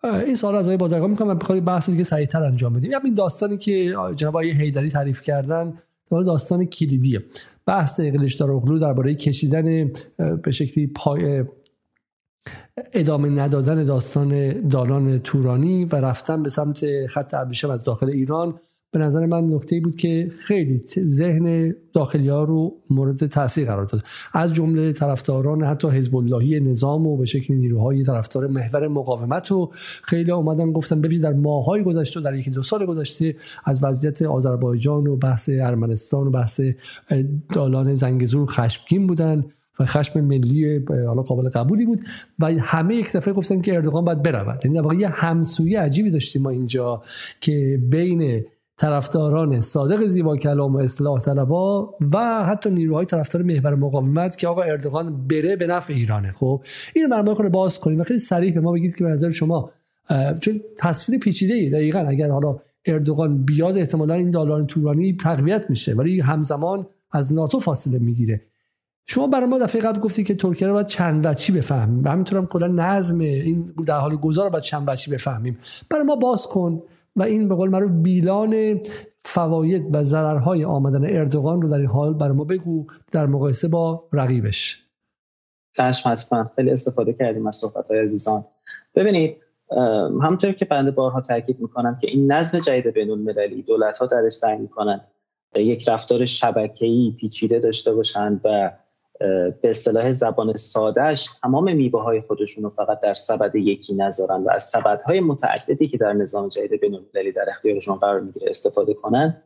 این 0.05 0.35
سال 0.35 0.55
از 0.55 0.67
آقای 0.67 0.77
بازرگان 0.77 1.11
می‌کنم 1.11 1.29
و 1.29 1.35
بخواد 1.35 1.65
بحث 1.65 1.91
دیگه 1.91 2.05
سریعتر 2.05 2.43
انجام 2.43 2.73
بدیم 2.73 2.91
این 3.05 3.15
داستانی 3.15 3.59
که 3.59 3.95
جناب 4.17 4.37
آقای 4.37 4.51
حیدری 4.51 4.91
تعریف 4.91 5.23
کردن 5.23 5.73
داستان 6.11 6.65
کلیدیه 6.65 7.23
بحث 7.67 8.01
اقلیش 8.01 8.35
داروغلو 8.35 8.79
درباره 8.79 9.15
کشیدن 9.15 9.91
به 10.43 10.51
شکلی 10.51 10.87
پای 10.87 11.45
ادامه 12.93 13.29
ندادن 13.29 13.85
داستان 13.85 14.61
دالان 14.69 15.19
تورانی 15.19 15.85
و 15.85 15.97
رفتن 15.97 16.43
به 16.43 16.49
سمت 16.49 17.07
خط 17.07 17.35
ابریشم 17.35 17.71
از 17.71 17.85
داخل 17.85 18.11
ایران 18.11 18.55
به 18.95 19.01
نظر 19.01 19.27
من 19.27 19.45
نکته 19.45 19.81
بود 19.81 19.97
که 19.97 20.29
خیلی 20.47 20.81
ذهن 20.99 21.75
داخلی 21.93 22.29
ها 22.29 22.45
رو 22.45 22.75
مورد 22.91 23.27
تاثیر 23.27 23.67
قرار 23.67 23.85
داد. 23.85 24.03
از 24.33 24.55
جمله 24.55 24.93
طرفداران 24.93 25.65
حتی 25.65 25.89
حزب 25.89 26.17
اللهی 26.17 26.61
نظام 26.61 27.07
و 27.07 27.17
به 27.17 27.27
شکل 27.27 27.55
نیروهای 27.55 28.03
طرفدار 28.03 28.47
محور 28.47 28.89
مقاومت 28.89 29.53
و 29.53 29.71
خیلی 30.03 30.31
اومدن 30.31 30.73
گفتن 30.73 31.01
ببینید 31.01 31.23
در 31.23 31.33
ماهای 31.33 31.83
گذشته 31.83 32.21
و 32.21 32.23
در 32.23 32.35
یکی 32.35 32.51
دو 32.51 32.63
سال 32.63 32.87
گذشته 32.87 33.37
از 33.65 33.85
وضعیت 33.85 34.23
آذربایجان 34.23 35.07
و 35.07 35.17
بحث 35.17 35.51
ارمنستان 35.53 36.27
و 36.27 36.31
بحث 36.31 36.61
دالان 37.55 37.95
زنگزور 37.95 38.47
خشمگین 38.47 39.07
بودن. 39.07 39.45
و 39.81 39.87
خشم 39.87 40.21
ملی 40.21 40.85
حالا 40.89 41.23
قابل 41.23 41.49
قبولی 41.49 41.85
بود 41.87 42.01
و 42.39 42.47
همه 42.47 42.97
یک 42.97 43.13
دفعه 43.13 43.35
گفتن 43.35 43.61
که 43.61 43.75
اردوغان 43.75 44.05
باید 44.05 44.23
برود. 44.23 44.61
یعنی 44.65 44.77
در 44.77 44.83
واقع 44.83 44.97
یه 44.97 45.09
همسویه 45.09 45.81
عجیبی 45.81 46.11
داشتیم 46.11 46.43
ما 46.43 46.51
اینجا 46.51 47.03
که 47.41 47.81
بین 47.91 48.45
طرفداران 48.77 49.61
صادق 49.61 50.07
زیبا 50.07 50.37
کلام 50.37 50.75
و 50.75 50.79
اصلاح 50.79 51.19
طلبا 51.19 51.95
و 52.13 52.45
حتی 52.45 52.71
نیروهای 52.71 53.07
طرفدار 53.07 53.43
محور 53.43 53.75
مقاومت 53.75 54.37
که 54.37 54.49
آقا 54.49 54.63
اردوغان 54.63 55.27
بره 55.27 55.57
به 55.57 55.67
نفع 55.67 55.93
ایرانه. 55.93 56.33
خب 56.33 56.65
اینو 56.95 57.09
برنامه 57.09 57.35
کنه 57.35 57.49
باز 57.49 57.81
کنیم. 57.81 58.01
و 58.01 58.03
خیلی 58.03 58.21
صریح 58.21 58.55
به 58.55 58.61
ما 58.61 58.73
بگید 58.73 58.97
که 58.97 59.05
به 59.05 59.11
نظر 59.11 59.31
شما 59.31 59.71
چون 60.41 60.61
تصویر 60.79 61.19
پیچیده 61.19 61.55
ای 61.55 61.71
دقیقا 61.71 61.99
اگر 61.99 62.31
حالا 62.31 62.59
اردوغان 62.87 63.45
بیاد 63.45 63.79
احتمالا 63.79 64.15
این 64.15 64.31
دالان 64.31 64.67
تورانی 64.67 65.17
تقویت 65.17 65.71
میشه 65.71 65.95
ولی 65.95 66.21
همزمان 66.21 66.87
از 67.13 67.33
ناتو 67.33 67.61
فاصله 67.61 67.99
می‌گیره. 67.99 68.41
شما 69.07 69.27
برای 69.27 69.47
ما 69.47 69.59
دفعه 69.59 69.81
قبل 69.81 70.01
گفتی 70.01 70.25
که 70.25 70.35
ترکیه 70.35 70.69
رو 70.69 70.75
باید 70.75 70.87
چند 70.87 71.27
وچی 71.27 71.53
بفهمیم. 71.53 72.05
و 72.05 72.09
همینطور 72.09 72.39
هم 72.39 72.47
کلا 72.47 72.67
نظم 72.67 73.19
این 73.21 73.75
در 73.87 73.99
حال 73.99 74.17
گذار 74.17 74.45
رو 74.45 74.51
باید 74.51 74.65
چند 74.65 74.85
وچی 74.89 75.11
بفهمیم. 75.11 75.59
برای 75.91 76.05
ما 76.05 76.17
باز 76.17 76.47
کن 76.47 76.83
و 77.17 77.23
این 77.23 77.49
به 77.49 77.55
قول 77.55 77.71
معروف 77.71 77.91
بیلان 77.91 78.81
فواید 79.25 79.97
و 79.97 80.05
ضررهای 80.05 80.65
آمدن 80.65 81.17
اردوغان 81.17 81.63
رو 81.63 81.69
در 81.69 81.79
این 81.79 81.87
حال 81.87 82.15
برای 82.15 82.37
ما 82.37 82.45
بگو 82.45 82.87
در 83.13 83.27
مقایسه 83.27 83.69
با 83.69 84.05
رقیبش. 84.13 84.81
چشم 85.77 86.11
حتما. 86.11 86.45
خیلی 86.45 86.71
استفاده 86.71 87.13
کردیم 87.13 87.47
از 87.47 87.57
صحبت 87.57 87.89
های 87.91 88.01
عزیزان. 88.01 88.45
ببینید 88.95 89.45
همونطور 90.23 90.53
که 90.53 90.65
بنده 90.65 90.91
بارها 90.91 91.21
تاکید 91.21 91.61
می‌کنم 91.61 91.99
که 92.01 92.07
این 92.07 92.33
نظم 92.33 92.61
جدید 92.61 92.87
بین 92.87 93.11
المللی 93.11 93.63
دولت 93.63 93.99
ها 93.99 94.07
درش 94.07 94.33
سعی 94.33 94.59
می‌کنن 94.59 95.01
یک 95.57 95.89
رفتار 95.89 96.25
شبکه‌ای 96.25 97.15
پیچیده 97.21 97.59
داشته 97.59 97.93
باشند 97.93 98.41
و 98.45 98.71
به 99.21 99.55
اصطلاح 99.63 100.13
زبان 100.13 100.57
سادهش 100.57 101.29
تمام 101.43 101.77
میوه 101.77 102.03
های 102.03 102.21
خودشون 102.21 102.65
رو 102.65 102.71
فقط 102.71 103.01
در 103.01 103.15
سبد 103.15 103.55
یکی 103.55 103.95
نذارن 103.95 104.43
و 104.43 104.51
از 104.51 104.65
سبدهای 104.65 105.21
متعددی 105.21 105.89
که 105.89 105.99
در 105.99 106.13
نظام 106.13 106.49
جدید 106.49 106.81
بین‌المللی 106.81 107.33
در 107.33 107.45
اختیارشون 107.49 107.97
قرار 107.97 108.21
می‌گیره 108.21 108.51
استفاده 108.51 108.95
کنن. 108.95 109.43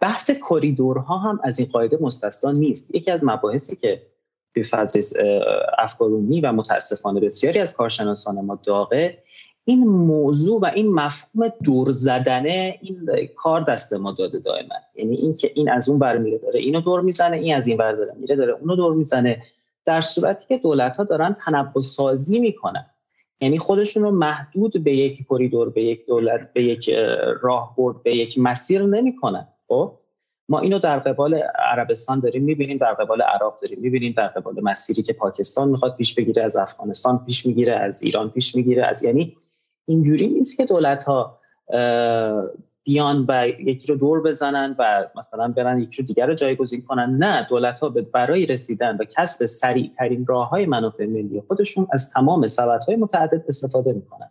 بحث 0.00 0.30
کریدورها 0.30 1.18
هم 1.18 1.40
از 1.44 1.58
این 1.58 1.68
قاعده 1.72 1.98
مستثنا 2.00 2.52
نیست. 2.52 2.94
یکی 2.94 3.10
از 3.10 3.24
مباحثی 3.24 3.76
که 3.76 4.02
به 4.52 4.62
فضل 4.62 5.02
افکارونی 5.78 6.40
و 6.40 6.52
متاسفانه 6.52 7.20
بسیاری 7.20 7.60
از 7.60 7.76
کارشناسان 7.76 8.40
ما 8.40 8.60
داغه 8.66 9.18
این 9.70 9.88
موضوع 9.88 10.60
و 10.60 10.70
این 10.74 10.92
مفهوم 10.92 11.48
دور 11.64 11.92
زدنه 11.92 12.78
این 12.82 13.10
کار 13.36 13.60
دست 13.60 13.92
ما 13.92 14.12
داده 14.12 14.38
دائما. 14.38 14.74
یعنی 14.94 15.16
این 15.16 15.34
که 15.34 15.52
این 15.54 15.70
از 15.70 15.88
اون 15.88 15.98
بر 15.98 16.16
میره 16.16 16.38
داره 16.38 16.60
اینو 16.60 16.80
دور 16.80 17.00
می‌زنه 17.00 17.36
این 17.36 17.54
از 17.56 17.68
این 17.68 17.76
بر 17.76 17.92
داره 17.92 18.14
میره 18.16 18.36
داره 18.36 18.52
اونو 18.52 18.76
دور 18.76 18.94
می‌زنه. 18.94 19.42
در 19.84 20.00
صورتی 20.00 20.46
که 20.48 20.58
دولت 20.58 20.96
ها 20.96 21.04
دارن 21.04 21.36
تنوع 21.44 21.80
سازی 21.80 22.38
می‌کنن. 22.38 22.86
یعنی 23.40 23.58
خودشون 23.58 24.02
رو 24.02 24.10
محدود 24.10 24.84
به 24.84 24.96
یک 24.96 25.18
کریدور 25.28 25.70
به 25.70 25.82
یک 25.82 26.06
دولت 26.06 26.52
به 26.52 26.62
یک 26.64 26.90
راهبرد 27.42 28.02
به 28.02 28.16
یک 28.16 28.38
مسیر 28.38 28.82
نمی‌کنن. 28.82 29.48
خب؟ 29.68 29.92
ما 30.48 30.60
اینو 30.60 30.78
در 30.78 30.98
قبال 30.98 31.34
عربستان 31.72 32.20
داریم 32.20 32.44
می‌بینیم 32.44 32.78
در 32.78 32.94
قبال 32.94 33.22
عراق 33.22 33.58
داریم 33.62 33.80
می‌بینیم 33.80 34.14
در 34.16 34.26
قبال 34.26 34.54
مسیری 34.62 35.02
که 35.02 35.12
پاکستان 35.12 35.68
می‌خواد 35.68 35.96
پیش 35.96 36.14
بگیره 36.14 36.42
از 36.42 36.56
افغانستان 36.56 37.24
پیش 37.26 37.46
می‌گیره 37.46 37.76
از 37.76 38.02
ایران 38.02 38.30
پیش 38.30 38.54
می‌گیره 38.54 38.86
از 38.86 39.02
یعنی 39.02 39.36
اینجوری 39.90 40.26
نیست 40.26 40.56
که 40.56 40.64
دولت 40.64 41.04
ها 41.04 41.38
بیان 42.84 43.24
و 43.28 43.48
یکی 43.48 43.92
رو 43.92 43.98
دور 43.98 44.22
بزنن 44.22 44.76
و 44.78 45.06
مثلا 45.16 45.48
برن 45.48 45.78
یکی 45.78 46.02
رو 46.02 46.06
دیگر 46.06 46.26
رو 46.26 46.34
جایگزین 46.34 46.82
کنن. 46.82 47.16
نه 47.18 47.46
دولت 47.50 47.80
ها 47.80 47.88
برای 47.88 48.46
رسیدن 48.46 48.96
و 48.96 49.04
کسب 49.04 49.46
سریع 49.46 49.90
ترین 49.90 50.26
راه 50.26 50.48
های 50.48 50.66
منافع 50.66 51.06
ملی 51.06 51.42
خودشون 51.48 51.86
از 51.92 52.12
تمام 52.12 52.46
سبد 52.46 52.84
های 52.84 52.96
متعدد 52.96 53.44
استفاده 53.48 53.92
می‌کنن. 53.92 54.30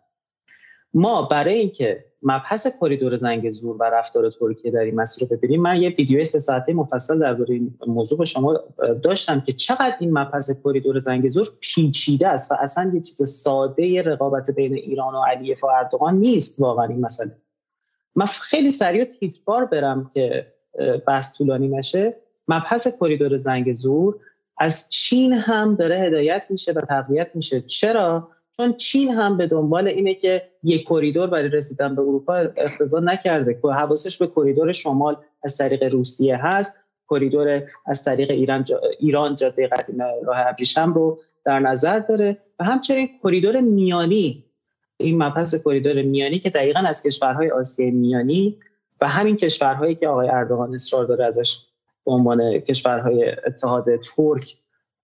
ما 0.93 1.21
برای 1.21 1.53
اینکه 1.53 2.05
مبحث 2.21 2.67
کریدور 2.81 3.15
زنگ 3.15 3.51
زور 3.51 3.77
و 3.79 3.83
رفتار 3.83 4.29
ترکیه 4.29 4.71
در 4.71 4.79
این 4.79 4.95
مسیر 4.95 5.27
رو 5.27 5.37
ببینیم 5.37 5.61
من 5.61 5.81
یه 5.81 5.89
ویدیوی 5.89 6.25
سه 6.25 6.39
ساعته 6.39 6.73
مفصل 6.73 7.19
در 7.19 7.51
این 7.51 7.75
موضوع 7.87 8.17
به 8.17 8.25
شما 8.25 8.59
داشتم 9.03 9.41
که 9.41 9.53
چقدر 9.53 9.95
این 9.99 10.17
مبحث 10.17 10.51
کریدور 10.63 10.99
زنگ 10.99 11.29
زور 11.29 11.47
پیچیده 11.59 12.27
است 12.27 12.51
و 12.51 12.55
اصلا 12.59 12.91
یه 12.93 13.01
چیز 13.01 13.29
ساده 13.29 14.01
رقابت 14.01 14.51
بین 14.51 14.73
ایران 14.73 15.15
و 15.15 15.21
علیف 15.21 15.63
و 15.63 15.67
اردوغان 15.67 16.15
نیست 16.15 16.59
واقعا 16.59 16.85
این 16.85 16.99
مسئله. 16.99 17.31
من 18.15 18.25
خیلی 18.25 18.71
سریع 18.71 19.03
تیتروار 19.03 19.65
برم 19.65 20.11
که 20.13 20.53
بحث 21.07 21.37
طولانی 21.37 21.67
نشه. 21.67 22.15
مبحث 22.47 22.87
کریدور 22.99 23.37
زنگ 23.37 23.73
زور 23.73 24.19
از 24.57 24.89
چین 24.89 25.33
هم 25.33 25.75
داره 25.75 25.99
هدایت 25.99 26.51
میشه 26.51 26.71
و 26.71 26.81
تقویت 26.81 27.35
میشه. 27.35 27.61
چرا؟ 27.61 28.29
چون 28.59 28.73
چین 28.73 29.11
هم 29.11 29.37
به 29.37 29.47
دنبال 29.47 29.87
اینه 29.87 30.13
که 30.13 30.41
یک 30.63 30.87
کریدور 30.87 31.27
برای 31.27 31.49
رسیدن 31.49 31.95
به 31.95 32.01
اروپا 32.01 32.33
اکتفا 32.35 32.99
نکرده. 32.99 33.53
که 33.61 33.67
حواسش 33.67 34.17
به 34.17 34.27
کریدور 34.27 34.71
شمال 34.71 35.17
از 35.43 35.57
طریق 35.57 35.83
روسیه 35.83 36.37
هست. 36.45 36.77
کریدور 37.09 37.63
از 37.85 38.03
طریق 38.03 38.31
ایران 38.31 38.63
جا... 38.63 38.81
ایران 38.99 39.35
جاده 39.35 39.67
قدیم 39.67 40.01
راه 40.25 40.37
ابریشم 40.47 40.93
رو 40.93 41.19
در 41.45 41.59
نظر 41.59 41.99
داره. 41.99 42.37
و 42.59 42.63
همچنین 42.63 43.09
کریدور 43.23 43.61
میانی 43.61 44.45
این 44.97 45.23
مبحث 45.23 45.55
کریدور 45.55 46.01
میانی 46.01 46.39
که 46.39 46.49
دقیقا 46.49 46.79
از 46.79 47.03
کشورهای 47.03 47.51
آسیای 47.51 47.91
میانی 47.91 48.57
و 49.01 49.07
همین 49.07 49.37
کشورهایی 49.37 49.95
که 49.95 50.07
آقای 50.07 50.29
اردوغان 50.29 50.75
اصرار 50.75 51.05
داره 51.05 51.25
ازش 51.25 51.65
به 52.05 52.11
عنوان 52.11 52.59
کشورهای 52.59 53.35
اتحاد 53.47 53.85
ترک 53.95 54.57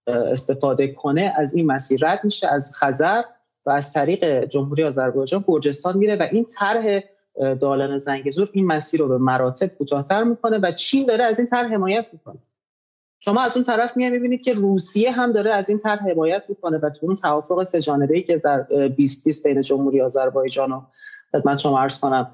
استفاده 0.08 0.88
کنه 0.88 1.34
از 1.38 1.56
این 1.56 1.66
مسیر 1.66 2.00
رد 2.08 2.20
میشه. 2.24 2.48
از 2.48 2.76
خزر 2.78 3.24
و 3.66 3.70
از 3.70 3.94
طریق 3.94 4.46
جمهوری 4.46 4.84
آذربایجان 4.84 5.44
گرجستان 5.48 5.98
میره 5.98 6.16
و 6.16 6.28
این 6.32 6.46
طرح 6.46 7.00
دالان 7.36 7.98
زنگزور 7.98 8.50
این 8.54 8.66
مسیر 8.66 9.00
رو 9.00 9.08
به 9.08 9.18
مراتب 9.18 9.68
کوتاهتر 9.68 10.24
می‌کنه 10.24 10.58
و 10.58 10.72
چین 10.72 11.06
داره 11.06 11.24
از 11.24 11.40
این 11.40 11.48
طرح 11.48 11.74
حمایت 11.74 12.10
می‌کنه. 12.14 12.38
شما 13.20 13.42
از 13.42 13.56
اون 13.56 13.66
طرف 13.66 13.98
میای 13.98 14.12
می‌بینید 14.12 14.42
که 14.42 14.54
روسیه 14.54 15.12
هم 15.12 15.32
داره 15.32 15.52
از 15.52 15.70
این 15.70 15.80
طرح 15.80 16.10
حمایت 16.10 16.46
می‌کنه 16.50 16.78
و 16.78 16.90
تو 16.90 17.06
اون 17.06 17.16
توافق 17.16 17.64
سه 17.64 17.82
جانبه‌ای 17.82 18.24
که 18.24 18.38
در 18.38 18.62
2020 18.62 19.48
بین 19.48 19.62
جمهوری 19.62 20.02
آذربایجان 20.02 20.72
و 20.72 20.82
خدمت 21.32 21.58
شما 21.58 21.80
عرض 21.80 22.00
کنم 22.00 22.32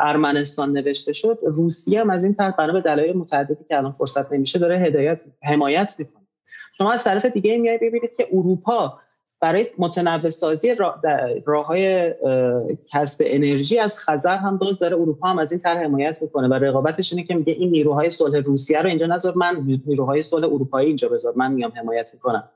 ارمنستان 0.00 0.72
نوشته 0.72 1.12
شد 1.12 1.38
روسیه 1.42 2.00
هم 2.00 2.10
از 2.10 2.24
این 2.24 2.34
طرف 2.34 2.56
بنا 2.58 2.72
به 2.72 2.80
دلایل 2.80 3.16
متعددی 3.16 3.64
که 3.68 3.76
الان 3.76 3.92
فرصت 3.92 4.32
نمیشه 4.32 4.58
داره 4.58 4.78
هدایت 4.78 5.22
حمایت 5.42 5.94
می‌کنه. 5.98 6.26
شما 6.78 6.92
از 6.92 7.04
طرف 7.04 7.24
دیگه 7.24 7.58
میای 7.58 7.78
ببینید 7.78 8.16
که 8.16 8.26
اروپا 8.32 9.00
برای 9.40 9.66
متنوع 9.78 10.28
سازی 10.28 10.74
راه 11.46 11.66
های 11.66 12.14
کسب 12.92 13.24
انرژی 13.26 13.78
از 13.78 13.98
خزر 13.98 14.36
هم 14.36 14.58
باز 14.58 14.78
داره. 14.78 14.96
اروپا 14.96 15.28
هم 15.28 15.38
از 15.38 15.52
این 15.52 15.60
طرح 15.60 15.84
حمایت 15.84 16.22
می‌کنه 16.22 16.48
و 16.48 16.54
رقابتش 16.54 17.12
اینه 17.12 17.24
که 17.24 17.34
میگه 17.34 17.52
این 17.52 17.70
نیروهای 17.70 18.10
صلح 18.10 18.38
روسیه 18.38 18.82
رو 18.82 18.88
اینجا 18.88 19.06
نذار. 19.06 19.34
من 19.36 19.66
نیروهای 19.86 20.22
صلح 20.22 20.44
اروپایی 20.44 20.86
اینجا 20.86 21.08
بذار. 21.08 21.32
من 21.36 21.52
میام 21.52 21.72
حمایت 21.76 22.10
می‌کنم. 22.14 22.48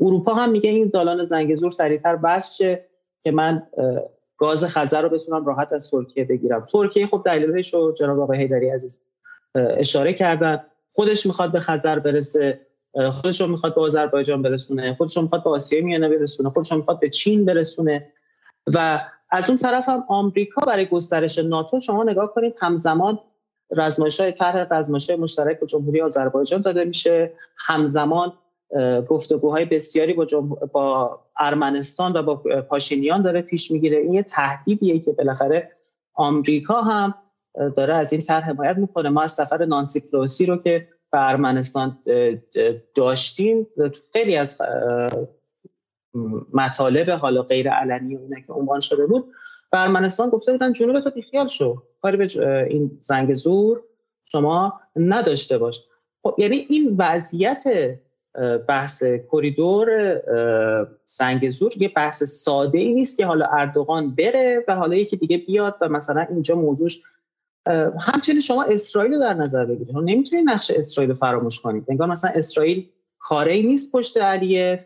اروپا 0.00 0.34
هم 0.34 0.50
میگه 0.50 0.70
این 0.70 0.90
دالان 0.94 1.22
زنگزور 1.22 1.70
سریعتر 1.70 2.16
بس 2.16 2.56
شه 2.56 2.84
که 3.24 3.30
من 3.30 3.62
گاز 4.38 4.64
خزر 4.64 5.02
رو 5.02 5.08
بتونم 5.08 5.46
راحت 5.46 5.72
از 5.72 5.90
ترکیه 5.90 6.24
بگیرم. 6.24 6.60
ترکیه 6.60 7.06
خب 7.06 7.22
دلیلش 7.26 7.74
رو 7.74 7.92
جناب 7.92 8.20
آقای 8.20 8.38
حیدری 8.38 8.68
عزیز 8.68 9.00
اشاره 9.54 10.12
کردن. 10.12 10.64
خودش 10.90 11.26
می‌خواد 11.26 11.52
به 11.52 11.60
خزر 11.60 11.98
برسه. 11.98 12.65
خودش 13.12 13.40
رو 13.40 13.46
می‌خواد 13.46 13.74
به 13.74 13.80
آذربایجان 13.80 14.42
برسونه 14.42 14.94
خودش 14.94 15.16
رو 15.16 15.22
می‌خواد 15.22 15.44
به 15.44 15.50
آسیای 15.50 15.82
میانه 15.82 16.08
برسونه 16.08 16.50
خودش 16.50 16.72
رو 16.72 16.78
می‌خواد 16.78 17.00
به 17.00 17.10
چین 17.10 17.44
برسونه. 17.44 18.12
و 18.74 19.00
از 19.30 19.50
اون 19.50 19.58
طرف 19.58 19.88
هم 19.88 20.04
آمریکا 20.08 20.66
برای 20.66 20.86
گسترش 20.86 21.38
ناتو 21.38 21.80
شما 21.80 22.04
نگاه 22.04 22.34
کنید 22.34 22.54
همزمان 22.60 23.18
رزمایش 23.70 24.20
های 24.20 24.32
طرح 24.32 24.66
رزمایش 24.70 25.10
مشترک 25.10 25.60
با 25.60 25.66
جمهوری 25.66 26.00
آذربایجان 26.00 26.62
داده 26.62 26.84
میشه. 26.84 27.32
همزمان 27.56 28.32
گفتگوهای 29.08 29.64
بسیاری 29.64 30.12
با, 30.12 30.24
با 30.72 31.20
ارمنستان 31.38 32.12
و 32.12 32.22
با 32.22 32.36
پاشینیان 32.68 33.22
داره 33.22 33.42
پیش 33.42 33.70
می‌گیره. 33.70 33.96
این 33.96 34.12
یه 34.14 34.22
تهدیدیه 34.22 34.98
که 34.98 35.12
بالاخره 35.12 35.70
آمریکا 36.14 36.82
هم 36.82 37.14
داره 37.76 37.94
از 37.94 38.12
این 38.12 38.22
طرح 38.22 38.44
حمایت 38.44 38.76
می‌کنه. 38.76 39.08
ما 39.08 39.22
از 39.22 39.32
سفر 39.32 39.64
نانسی 39.64 40.00
پلوسی 40.00 40.46
رو 40.46 40.56
که 40.56 40.88
ارمنستان 41.16 41.98
داشتیم. 42.94 43.66
خیلی 44.12 44.36
از 44.36 44.60
مطالب 46.52 47.10
حالا 47.10 47.42
غیر 47.42 47.70
علنی 47.70 48.16
و 48.16 48.20
که 48.46 48.52
عنوان 48.52 48.80
شده 48.80 49.06
بود. 49.06 49.24
ارمنستان 49.72 50.30
گفته 50.30 50.52
بودن 50.52 50.72
جنوب 50.72 51.00
تو 51.00 51.10
بیخیال 51.10 51.46
شو. 51.46 51.82
کاری 52.02 52.16
به 52.16 52.66
این 52.70 52.90
زنگ 52.98 53.34
زور 53.34 53.82
شما 54.24 54.80
نداشته 54.96 55.58
باش. 55.58 55.84
خب 56.22 56.34
یعنی 56.38 56.66
این 56.68 56.96
وضعیت 56.98 57.64
بحث 58.68 59.04
کریدور 59.32 59.88
سنگ 61.04 61.50
زور 61.50 61.72
یه 61.76 61.88
بحث 61.88 62.22
ساده 62.22 62.78
ای 62.78 62.92
نیست 62.92 63.16
که 63.16 63.26
حالا 63.26 63.46
اردوغان 63.46 64.14
بره 64.14 64.64
و 64.68 64.74
حالا 64.74 64.94
یکی 64.94 65.16
دیگه 65.16 65.38
بیاد 65.38 65.76
و 65.80 65.88
مثلا 65.88 66.26
اینجا 66.30 66.54
موضوعش 66.54 67.02
همچنین 68.00 68.40
شما 68.40 68.62
اسرائیل 68.62 69.14
رو 69.14 69.20
در 69.20 69.34
نظر 69.34 69.64
بگیرید. 69.64 69.96
نمی‌تونید 69.96 70.48
نقش 70.48 70.70
اسرائیل 70.70 71.10
رو 71.10 71.16
فراموش 71.16 71.60
کنید. 71.60 71.84
انگار 71.88 72.08
مثلا 72.08 72.30
اسرائیل 72.34 72.88
کاری 73.18 73.62
نیست 73.62 73.92
پشت 73.92 74.16
علیف 74.16 74.84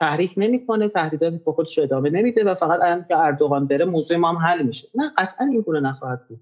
تحریک 0.00 0.34
نمی‌کنه 0.36 0.88
تهدیدات 0.88 1.32
به 1.32 1.52
خودش 1.52 1.78
ادامه 1.78 2.10
نمیده 2.10 2.44
و 2.44 2.54
فقط 2.54 2.80
الان 2.80 3.04
که 3.08 3.18
اردوغان 3.18 3.66
بره 3.66 3.84
موضوع 3.84 4.16
ما 4.16 4.28
هم 4.28 4.36
حل 4.36 4.62
میشه. 4.62 4.88
نه 4.94 5.12
قطعا 5.18 5.46
این 5.46 5.60
گونه 5.60 5.80
نخواهد 5.80 6.28
بود. 6.28 6.40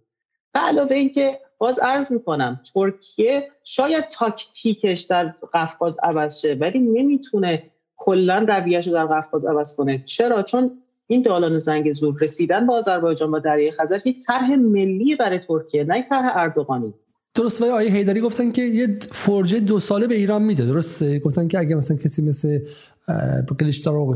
به 0.52 0.60
علاوه 0.60 0.96
اینکه 0.96 1.38
باز 1.58 1.78
عرض 1.78 2.12
می‌کنم 2.12 2.60
ترکیه 2.74 3.48
شاید 3.64 4.04
تاکتیکش 4.08 5.00
در 5.00 5.34
قفقاز 5.54 5.98
عوض 6.02 6.40
شه 6.40 6.54
ولی 6.54 6.78
نمی‌تونه 6.78 7.62
کلا 7.96 8.38
رویهش 8.48 8.86
رو 8.86 8.92
در 8.92 9.06
قفقاز 9.06 9.46
عوض 9.46 9.76
کنه. 9.76 10.02
چرا؟ 10.04 10.42
چون 10.42 10.79
این 11.10 11.22
دالان 11.22 11.58
زنگ 11.58 11.92
زور 11.92 12.14
رسیدن 12.20 12.66
با 12.66 12.74
آذربایجان 12.74 13.30
با 13.30 13.38
دریای 13.38 13.70
خزر 13.70 14.00
یک 14.04 14.20
طرح 14.26 14.54
ملی 14.54 15.16
برای 15.16 15.38
ترکیه 15.38 15.84
نه 15.84 16.02
طرح 16.08 16.36
اردوغانی. 16.36 16.94
درست 17.34 17.62
و 17.62 17.64
آیه 17.64 17.90
هیدری 17.90 18.20
گفتن 18.20 18.52
که 18.52 18.62
یه 18.62 18.98
فرجه 19.12 19.60
دو 19.60 19.80
ساله 19.80 20.06
به 20.06 20.14
ایران 20.14 20.42
میده 20.42 20.66
درسته؟ 20.66 21.18
گفتن 21.18 21.48
که 21.48 21.58
اگه 21.58 21.74
مثلا 21.74 21.96
کسی 21.96 22.22
مثل 22.22 22.58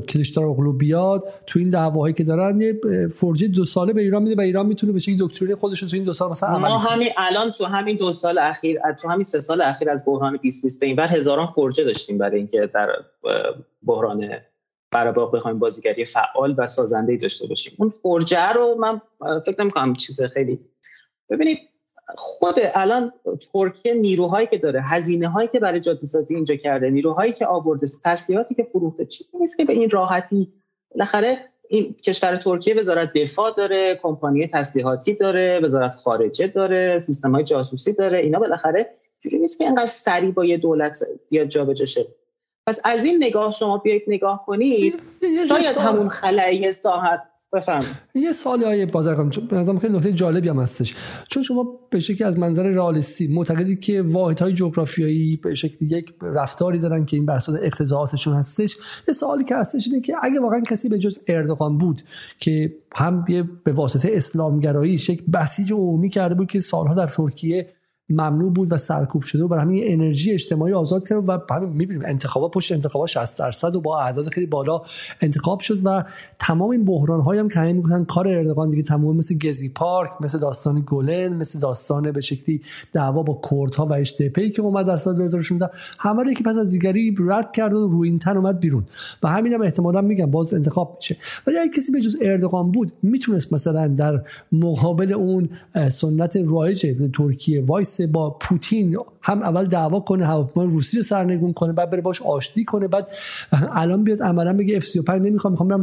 کلیشتار 0.08 0.44
اغلو 0.44 0.72
بیاد 0.72 1.22
تو 1.46 1.58
این 1.58 1.68
دعواهایی 1.68 2.14
که 2.14 2.24
دارن 2.24 2.60
یه 2.60 2.80
فرجه 3.12 3.48
دو 3.48 3.64
ساله 3.64 3.92
به 3.92 4.02
ایران 4.02 4.22
میده 4.22 4.36
و 4.36 4.40
ایران 4.40 4.66
می‌تونه 4.66 4.92
به 4.92 4.98
شکلی 4.98 5.16
دکترین 5.20 5.54
خودش 5.54 5.80
تو 5.80 5.96
این 5.96 6.04
دو 6.04 6.12
سال 6.12 6.30
مثلا 6.30 6.58
ما 6.58 6.78
همین 6.78 7.08
الان 7.16 7.50
تو 7.50 7.64
همین 7.64 7.96
دو 7.96 8.12
سال 8.12 8.38
اخیر 8.38 8.80
تو 9.00 9.08
همین 9.08 9.24
سه 9.24 9.40
سال 9.40 9.60
اخیر 9.60 9.90
از 9.90 10.04
بحران 10.06 10.32
2020 10.32 10.80
به 10.80 10.86
این 10.86 10.96
بر 10.96 11.08
هزاران 11.08 11.46
فرجه 11.46 11.84
داشتیم 11.84 12.18
برای 12.18 12.38
اینکه 12.38 12.70
در 12.74 12.88
بحران 13.86 14.28
قرهباغ 14.94 15.34
بخوایم 15.34 15.58
بازیگری 15.58 16.04
فعال 16.04 16.54
و 16.58 16.66
سازنده 16.66 17.16
داشته 17.16 17.46
باشیم. 17.46 17.74
اون 17.78 17.90
فرجه 17.90 18.52
رو 18.52 18.74
من 18.74 19.00
فکر 19.40 19.62
نمی‌کنم 19.62 19.94
چیز 19.94 20.22
خیلی 20.22 20.60
ببینید 21.30 21.58
خود 22.16 22.54
الان 22.74 23.12
ترکیه 23.52 23.94
نیروهایی 23.94 24.46
که 24.46 24.58
داره 24.58 24.82
هزینه 24.82 25.28
هایی 25.28 25.48
که 25.48 25.60
برای 25.60 25.80
جاده 25.80 26.06
سازی 26.06 26.34
اینجا 26.34 26.56
کرده 26.56 26.90
نیروهایی 26.90 27.32
که 27.32 27.46
آورده 27.46 27.86
تسلیحاتی 28.04 28.54
که 28.54 28.68
فروخته 28.72 29.04
چیزی 29.04 29.38
نیست 29.38 29.56
که 29.56 29.64
به 29.64 29.72
این 29.72 29.90
راحتی 29.90 30.52
بالاخره 30.90 31.36
این 31.68 31.94
کشور 31.94 32.36
ترکیه 32.36 32.74
وزارت 32.74 33.12
دفاع 33.12 33.54
داره 33.56 34.00
کمپانی 34.02 34.46
تسلیحاتی 34.46 35.14
داره 35.14 35.60
وزارت 35.62 35.94
خارجه 35.94 36.46
داره 36.46 36.98
سیستم 36.98 37.34
های 37.34 37.44
جاسوسی 37.44 37.92
داره 37.92 38.18
اینا 38.18 38.38
بالاخره 38.38 38.86
جوری 39.20 39.38
نیست 39.38 39.58
که 39.58 39.64
اینقدر 39.64 39.86
سریع 39.86 40.30
با 40.30 40.44
یه 40.44 40.56
دولت 40.56 40.98
بیاد 41.28 41.48
جابجا 41.48 41.86
شه. 41.86 42.06
پس 42.66 42.80
از 42.84 43.04
این 43.04 43.24
نگاه 43.24 43.52
شما 43.52 43.78
بیایید 43.78 44.02
نگاه 44.08 44.44
کنید. 44.46 44.94
شاید 45.48 45.76
همون 45.76 46.08
خلایی 46.08 46.72
ساحت 46.72 47.20
بفهم 47.54 47.84
یه 48.14 48.32
سوالی 48.32 48.64
های 48.64 48.86
بازرگان 48.86 49.32
به 49.48 49.78
خیلی 49.78 49.96
نکته 49.96 50.12
جالبی 50.12 50.48
هم 50.48 50.60
هستش. 50.60 50.94
چون 51.30 51.42
شما 51.42 51.80
به 51.90 52.00
شکلی 52.00 52.24
از 52.24 52.38
منظر 52.38 52.62
رئالیستی 52.62 53.26
معتقدی 53.26 53.76
که 53.76 54.02
واحد 54.02 54.40
های 54.40 54.52
جغرافیایی 54.52 55.36
به 55.36 55.54
شکلی 55.54 55.88
یک 55.88 56.14
رفتاری 56.22 56.78
دارن 56.78 57.04
که 57.04 57.16
این 57.16 57.26
بر 57.26 57.34
اساس 57.34 57.58
اقتضاعاتشون 57.62 58.34
هستش. 58.34 58.76
یه 59.08 59.14
سوالی 59.14 59.44
که 59.44 59.56
هستش 59.56 59.86
اینه 59.86 60.00
که 60.00 60.14
اگه 60.22 60.40
واقعا 60.40 60.60
کسی 60.60 60.88
به 60.88 60.98
جز 60.98 61.18
اردوغان 61.28 61.78
بود 61.78 62.02
که 62.38 62.76
هم 62.94 63.24
به 63.64 63.72
واسطه 63.72 64.10
اسلامگرایی 64.12 64.94
یک 64.94 65.24
بسیج 65.34 65.72
عمومی 65.72 66.08
کرده 66.08 66.34
بود 66.34 66.50
که 66.50 66.60
سالها 66.60 66.94
در 66.94 67.06
ترکیه 67.06 67.68
ممنوع 68.08 68.52
بود 68.52 68.72
و 68.72 68.76
سرکوب 68.76 69.22
شده 69.22 69.44
و 69.44 69.48
برای 69.48 69.62
همین 69.62 69.84
انرژی 69.86 70.32
اجتماعی 70.32 70.72
آزاد 70.72 71.08
کرد 71.08 71.28
و 71.28 71.38
همین 71.50 71.68
می‌بینیم 71.68 72.02
انتخابات 72.06 72.52
پشت 72.52 72.72
انتخابات 72.72 73.08
60 73.08 73.38
درصد 73.38 73.76
و 73.76 73.80
با 73.80 74.00
اعداد 74.00 74.28
خیلی 74.28 74.46
بالا 74.46 74.82
انتخاب 75.20 75.60
شد 75.60 75.80
و 75.84 76.04
تمام 76.38 76.70
این 76.70 76.84
بحران 76.84 77.20
هایی 77.20 77.40
هم 77.40 77.48
که 77.48 77.60
همین 77.60 78.04
کار 78.04 78.28
اردوغان 78.28 78.70
دیگه 78.70 78.82
تمام 78.82 79.16
مثل 79.16 79.38
گزی 79.38 79.68
پارک 79.68 80.10
مثل 80.20 80.38
داستان 80.38 80.84
گلن 80.86 81.32
مثل 81.36 81.58
داستان 81.58 82.12
به 82.12 82.20
شکلی 82.20 82.60
دعوا 82.92 83.22
با 83.22 83.40
کردها 83.50 83.86
و 83.86 83.92
اشتپی 83.92 84.50
که 84.50 84.62
اومد 84.62 84.86
در 84.86 84.96
سال 84.96 85.16
2016 85.16 85.70
همه 85.98 86.22
رو 86.22 86.30
یکی 86.30 86.44
پس 86.44 86.56
از 86.56 86.70
دیگری 86.70 87.14
رد 87.18 87.52
کرد 87.52 87.72
و 87.72 87.88
رویین 87.88 88.18
تن 88.18 88.36
اومد 88.36 88.60
بیرون. 88.60 88.86
و 89.22 89.28
همین 89.28 89.52
هم 89.52 89.62
احتمالا 89.62 90.00
میگم 90.00 90.30
باز 90.30 90.54
انتخاب 90.54 90.96
میشه. 90.96 91.16
ولی 91.46 91.58
اگه 91.58 91.70
کسی 91.70 91.92
به 91.92 92.00
جز 92.00 92.16
اردوغان 92.22 92.70
بود 92.70 92.92
می‌تونست 93.02 93.52
مثلا 93.52 93.88
در 93.88 94.22
مقابل 94.52 95.12
اون 95.12 95.48
سنت 95.88 96.36
رایج 96.36 96.86
ترکیه 97.14 97.64
وایسه 97.64 97.93
با 98.00 98.30
پوتین 98.30 98.96
هم 99.22 99.42
اول 99.42 99.64
دعوا 99.64 100.00
کنه 100.00 100.26
هواپیمای 100.26 100.68
روسی 100.68 100.96
رو 100.96 101.02
سرنگون 101.02 101.52
کنه 101.52 101.72
بعد 101.72 101.90
بره 101.90 102.00
باش 102.00 102.22
آشتی 102.22 102.64
کنه 102.64 102.88
بعد 102.88 103.08
الان 103.52 104.04
بیاد 104.04 104.22
عملا 104.22 104.52
بگه 104.52 104.80
F 104.80 104.84
35 104.84 105.22
نمی‌خوام 105.22 105.52
می‌خوام 105.52 105.68
برم 105.68 105.82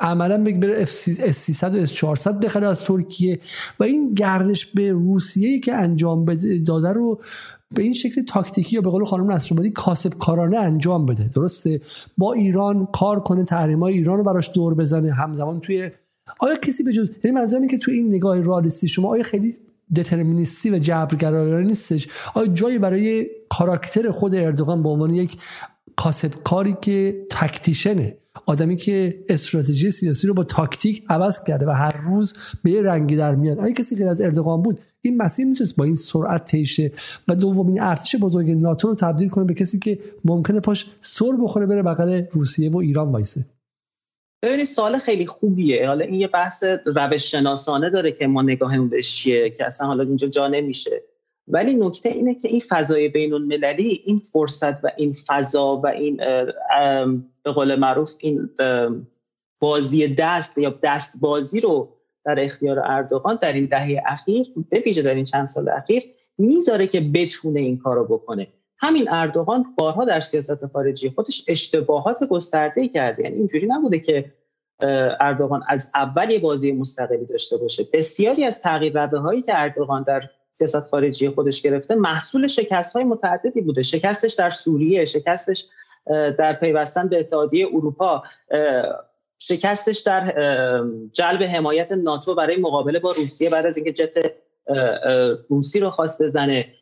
عملا 0.00 0.44
بگه 0.44 0.58
بره 0.58 0.84
F 0.84 0.88
300 0.88 1.74
و 1.74 1.86
F 1.86 1.92
400 1.92 2.44
بخره 2.44 2.66
از 2.66 2.80
ترکیه. 2.80 3.38
و 3.80 3.84
این 3.84 4.14
گردش 4.14 4.66
به 4.66 4.92
روسیه 4.92 5.58
که 5.58 5.74
انجام 5.74 6.24
بده 6.24 6.58
داده 6.58 6.88
رو 6.88 7.20
به 7.76 7.82
این 7.82 7.92
شکل 7.92 8.22
تاکتیکی 8.22 8.76
یا 8.76 8.82
به 8.82 8.90
قول 8.90 9.04
خانم 9.04 9.32
نصرآبادی 9.32 9.70
کاسب 9.70 10.18
کارانه 10.18 10.58
انجام 10.58 11.06
بده. 11.06 11.30
درسته؟ 11.34 11.80
با 12.18 12.32
ایران 12.32 12.88
کار 12.92 13.20
کنه 13.20 13.44
تحریم 13.44 13.80
های 13.80 13.94
ایران 13.94 14.18
رو 14.18 14.24
براش 14.24 14.50
دور 14.54 14.74
بزنه 14.74 15.12
همزمان 15.12 15.60
توی 15.60 15.90
آیا 16.40 16.56
کسی 16.56 16.82
به 16.82 16.92
جز 16.92 17.10
یعنی 17.24 17.36
منظورم 17.36 17.68
که 17.68 17.78
توی 17.78 17.94
این 17.94 18.06
نگاه 18.14 18.40
رالیستی 18.40 18.88
شما 18.88 19.08
آیا 19.08 19.22
خیلی 19.22 19.54
دترمینیستی 19.96 20.70
و 20.70 20.78
جبرگرایانه 20.78 21.66
نیستش 21.66 22.08
آیا 22.34 22.46
جایی 22.46 22.78
برای 22.78 23.26
کاراکتر 23.48 24.10
خود 24.10 24.34
اردوغان 24.34 24.82
به 24.82 24.88
عنوان 24.88 25.14
یک 25.14 25.36
کاسب 25.96 26.30
کاری 26.44 26.76
که 26.80 27.26
تکتیشنه 27.30 28.16
آدمی 28.46 28.76
که 28.76 29.24
استراتژی 29.28 29.90
سیاسی 29.90 30.26
رو 30.26 30.34
با 30.34 30.44
تاکتیک 30.44 31.04
عوض 31.08 31.44
کرده 31.44 31.66
و 31.66 31.70
هر 31.70 31.96
روز 31.96 32.34
به 32.62 32.70
یه 32.70 32.82
رنگی 32.82 33.16
در 33.16 33.34
میاد 33.34 33.58
آیا 33.58 33.72
کسی 33.72 33.96
غیر 33.96 34.08
از 34.08 34.20
اردوغان 34.20 34.62
بود 34.62 34.78
این 35.02 35.16
مسیر 35.16 35.46
می‌تونست 35.46 35.76
با 35.76 35.84
این 35.84 35.94
سرعت 35.94 36.44
تیشه 36.44 36.92
و 37.28 37.34
دومین 37.34 37.80
ارتش 37.80 38.16
بزرگ 38.16 38.50
ناتو 38.50 38.88
رو 38.88 38.94
تبدیل 38.94 39.28
کنه 39.28 39.44
به 39.44 39.54
کسی 39.54 39.78
که 39.78 39.98
ممکنه 40.24 40.60
پاش 40.60 40.86
سر 41.00 41.32
بخوره 41.42 41.66
بره 41.66 41.82
بغل 41.82 42.22
روسیه 42.32 42.70
و 42.70 42.76
ایران 42.76 43.12
وایسه 43.12 43.46
ببینید 44.42 44.66
سوال 44.66 44.98
خیلی 44.98 45.26
خوبیه. 45.26 45.86
حالا 45.86 46.04
این 46.04 46.14
یه 46.14 46.28
بحث 46.28 46.64
روش 46.86 47.30
شناسانه 47.30 47.90
داره 47.90 48.12
که 48.12 48.26
ما 48.26 48.42
نگاهمون 48.42 48.88
بهش 48.88 49.16
چیه 49.16 49.50
که 49.50 49.66
اصلا 49.66 49.86
حالا 49.86 50.04
اینجا 50.04 50.28
جا 50.28 50.48
نمیشه. 50.48 51.02
ولی 51.48 51.74
نکته 51.74 52.08
اینه 52.08 52.34
که 52.34 52.48
این 52.48 52.60
فضای 52.68 53.08
بین 53.08 53.32
المللی 53.32 54.02
این 54.04 54.18
فرصت 54.18 54.84
و 54.84 54.90
این 54.96 55.12
فضا 55.26 55.76
و 55.76 55.86
این 55.86 56.16
به 57.42 57.52
قول 57.52 57.76
معروف 57.76 58.16
این 58.18 58.50
بازی 59.60 60.08
دست 60.08 60.58
یا 60.58 60.78
دست 60.82 61.20
بازی 61.20 61.60
رو 61.60 61.96
در 62.24 62.40
اختیار 62.40 62.78
اردوغان 62.78 63.38
در 63.42 63.52
این 63.52 63.66
دهه 63.66 64.02
اخیر 64.06 64.46
به 64.70 64.82
ویژه 64.86 65.02
در 65.02 65.14
این 65.14 65.24
چند 65.24 65.46
سال 65.46 65.68
اخیر 65.68 66.02
می‌ذاره 66.38 66.86
که 66.86 67.00
بتونه 67.00 67.60
این 67.60 67.78
کارو 67.78 68.04
بکنه. 68.04 68.48
همین 68.80 69.08
اردوغان 69.10 69.64
بارها 69.78 70.04
در 70.04 70.20
سیاست 70.20 70.66
خارجی 70.66 71.10
خودش 71.10 71.44
اشتباهات 71.48 72.24
گسترده 72.24 72.88
کرده. 72.88 73.22
یعنی 73.22 73.36
اینجوری 73.36 73.66
نبوده 73.66 74.00
که 74.00 74.32
اردوغان 75.20 75.62
از 75.68 75.92
اول 75.94 76.30
یه 76.30 76.38
بازی 76.38 76.72
مستقلی 76.72 77.26
داشته 77.26 77.56
باشه. 77.56 77.88
بسیاری 77.92 78.44
از 78.44 78.62
تغییر 78.62 78.98
هایی 78.98 79.42
که 79.42 79.52
اردوغان 79.60 80.02
در 80.02 80.22
سیاست 80.50 80.88
خارجی 80.90 81.28
خودش 81.28 81.62
گرفته 81.62 81.94
محصول 81.94 82.46
شکست 82.46 82.96
های 82.96 83.04
متعددی 83.04 83.60
بوده. 83.60 83.82
شکستش 83.82 84.34
در 84.34 84.50
سوریه 84.50 85.04
شکستش 85.04 85.66
در 86.38 86.52
پیوستن 86.52 87.08
به 87.08 87.20
اتحادیه 87.20 87.66
اروپا 87.66 88.22
شکستش 89.38 89.98
در 89.98 90.34
جلب 91.12 91.42
حمایت 91.42 91.92
ناتو 91.92 92.34
برای 92.34 92.56
مقابله 92.56 92.98
با 92.98 93.12
روسیه 93.12 93.50
بعد 93.50 93.66
از 93.66 93.76
اینکه 93.76 93.92
جت 93.92 94.14
روسی 95.50 95.80
رو 95.80 95.90
خواست 95.90 96.22
بزنه. 96.22 96.74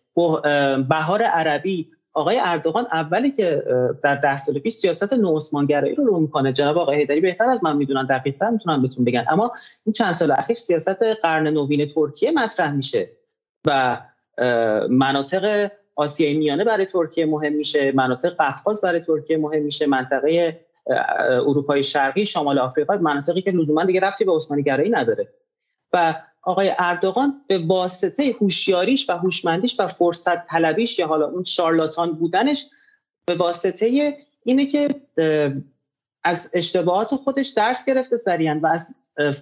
بهار 0.89 1.23
عربی. 1.23 1.91
آقای 2.13 2.41
اردوغان 2.45 2.87
اولی 2.93 3.31
که 3.31 3.63
در 4.03 4.15
ده 4.15 4.39
سال 4.39 4.59
پیش 4.59 4.75
سیاست 4.75 5.13
نو 5.13 5.41
گرایی 5.69 5.95
رو 5.95 6.05
رو 6.05 6.21
می‌کنه. 6.21 6.53
جناب 6.53 6.79
آقای 6.79 6.99
هیدری 6.99 7.21
بهتر 7.21 7.51
از 7.51 7.65
من 7.65 7.77
می‌دونن 7.77 8.07
دقیقا 8.07 8.51
می‌تونن 8.51 8.83
بهتون 8.83 9.05
بگن 9.05 9.25
اما 9.31 9.53
این 9.87 9.93
چند 9.93 10.13
سال 10.13 10.31
اخیر 10.31 10.57
سیاست 10.57 11.03
قرن 11.03 11.47
نوین 11.47 11.89
ترکیه 11.89 12.31
مطرح 12.31 12.73
میشه 12.73 13.11
و 13.65 14.01
مناطق 14.91 15.71
آسیای 15.95 16.35
میانه 16.37 16.65
برای 16.65 16.87
ترکیه 16.87 17.27
مهم 17.27 17.53
میشه. 17.53 17.93
مناطق 17.93 18.37
قفقاز 18.39 18.81
برای 18.81 19.01
ترکیه 19.01 19.37
مهم 19.37 19.63
میشه. 19.63 19.87
منطقه 19.87 20.61
اروپای 21.31 21.83
شرقی 21.83 22.27
شمال 22.27 22.59
آفریقا 22.59 22.97
مناطقی 22.97 23.41
که 23.41 23.51
لزوما 23.51 23.85
دیگه 23.85 24.01
ربطی 24.01 24.25
به 24.25 24.37
عثمانی 24.37 24.63
گرایی 24.63 24.91
نداره. 24.91 25.29
و 25.93 26.15
آقای 26.47 26.73
اردوغان 26.79 27.41
به 27.47 27.59
واسطه 27.59 28.35
هوشیاریش 28.41 29.11
و 29.11 29.13
هوشمندیش 29.13 29.81
و 29.81 29.87
فرصت 29.87 30.47
طلبیش 30.47 30.99
یا 30.99 31.07
حالا 31.07 31.27
اون 31.27 31.43
شارلاتان 31.43 32.13
بودنش 32.13 32.67
به 33.27 33.35
واسطه 33.35 34.17
اینه 34.45 34.67
که 34.67 34.89
از 36.25 36.51
اشتباهات 36.55 37.15
خودش 37.15 37.49
درس 37.49 37.87
گرفته 37.87 38.17
سریعا 38.17 38.61
و 38.63 38.67
از 38.67 38.95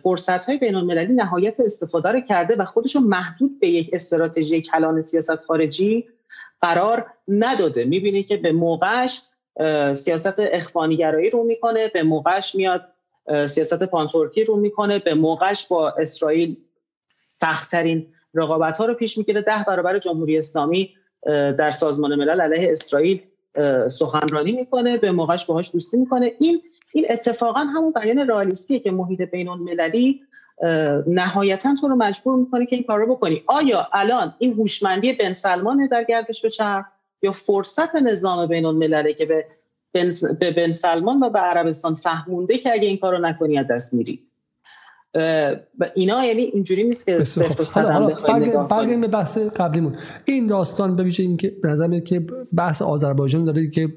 فرصت 0.02 0.44
های 0.44 0.58
بین 0.58 0.74
المللی 0.74 1.12
نهایت 1.12 1.60
استفاده 1.60 2.08
رو 2.08 2.20
کرده 2.20 2.56
و 2.56 2.64
خودش 2.64 2.94
رو 2.94 3.00
محدود 3.00 3.60
به 3.60 3.68
یک 3.68 3.90
استراتژی 3.92 4.62
کلان 4.62 5.02
سیاست 5.02 5.36
خارجی 5.36 6.08
قرار 6.60 7.06
نداده. 7.28 7.84
می‌بینی 7.84 8.22
که 8.22 8.36
به 8.36 8.52
موقعش 8.52 9.22
سیاست 9.94 10.34
اخوانیگرایی 10.38 11.30
رو 11.30 11.44
می‌کنه 11.44 11.88
به 11.88 12.02
موقعش 12.02 12.54
میاد 12.54 12.84
سیاست 13.46 13.82
پانتورکی 13.82 14.44
رو 14.44 14.56
می‌کنه 14.56 14.98
به 14.98 15.14
موقعش 15.14 15.66
با 15.66 15.90
اسرائیل 15.90 16.56
سختترین 17.44 18.06
رقابت 18.34 18.78
ها 18.78 18.84
رو 18.84 18.94
پیش 18.94 19.18
می‌گیره. 19.18 19.42
ده 19.42 19.64
برابر 19.66 19.98
جمهوری 19.98 20.38
اسلامی 20.38 20.90
در 21.58 21.70
سازمان 21.70 22.14
ملل 22.14 22.40
علیه 22.40 22.72
اسرائیل 22.72 23.20
سخنرانی 23.88 24.52
می‌کنه 24.52 24.98
به 24.98 25.12
موقعش 25.12 25.46
باهاش 25.46 25.72
دوستی 25.72 25.96
می‌کنه. 25.96 26.32
این 26.40 26.62
این 26.92 27.06
اتفاقا 27.10 27.60
همون 27.60 27.92
بیان 27.92 28.18
رئالیستیه 28.18 28.78
که 28.78 28.90
محیط 28.90 29.22
بین 29.22 29.48
المللی 29.48 30.20
نهایتا 31.06 31.74
تو 31.80 31.88
رو 31.88 31.96
مجبور 31.96 32.36
می‌کنه 32.36 32.66
که 32.66 32.76
این 32.76 32.84
کار 32.84 32.98
رو 32.98 33.06
بکنی. 33.06 33.42
آیا 33.46 33.88
الان 33.92 34.34
این 34.38 34.52
هوشمندی 34.52 35.12
بن 35.12 35.32
سلمان 35.32 35.86
در 35.86 36.04
گردش 36.04 36.42
به 36.42 36.50
چرخ 36.50 36.84
یا 37.22 37.32
فرصت 37.32 37.94
نظام 37.94 38.46
بین 38.46 38.64
المللی 38.64 39.14
که 39.14 39.26
به 39.26 40.50
بن 40.56 40.72
سلمان 40.72 41.22
و 41.22 41.30
به 41.30 41.38
عربستان 41.38 41.94
فهمونده 41.94 42.58
که 42.58 42.72
اگه 42.72 42.88
این 42.88 42.98
کارو 42.98 43.18
نکنی 43.18 43.58
از 43.58 43.66
دست 43.66 43.94
میری؟ 43.94 44.22
و 45.78 45.86
اینا 45.94 46.24
یعنی 46.24 46.42
اینجوری 46.42 46.84
نیست 46.84 47.06
که 47.06 47.24
صرف 47.24 47.78
برگردیم 48.68 49.00
به 49.00 49.08
بحث 49.08 49.38
قبلیمون. 49.38 49.94
این 50.24 50.46
داستان 50.46 50.96
به 50.96 51.02
ویژه 51.02 51.22
اینکه 51.22 51.56
به 51.62 51.68
نظر 51.68 52.00
که 52.00 52.26
بحث 52.56 52.82
آذربایجان 52.82 53.44
داره 53.44 53.70
که 53.70 53.88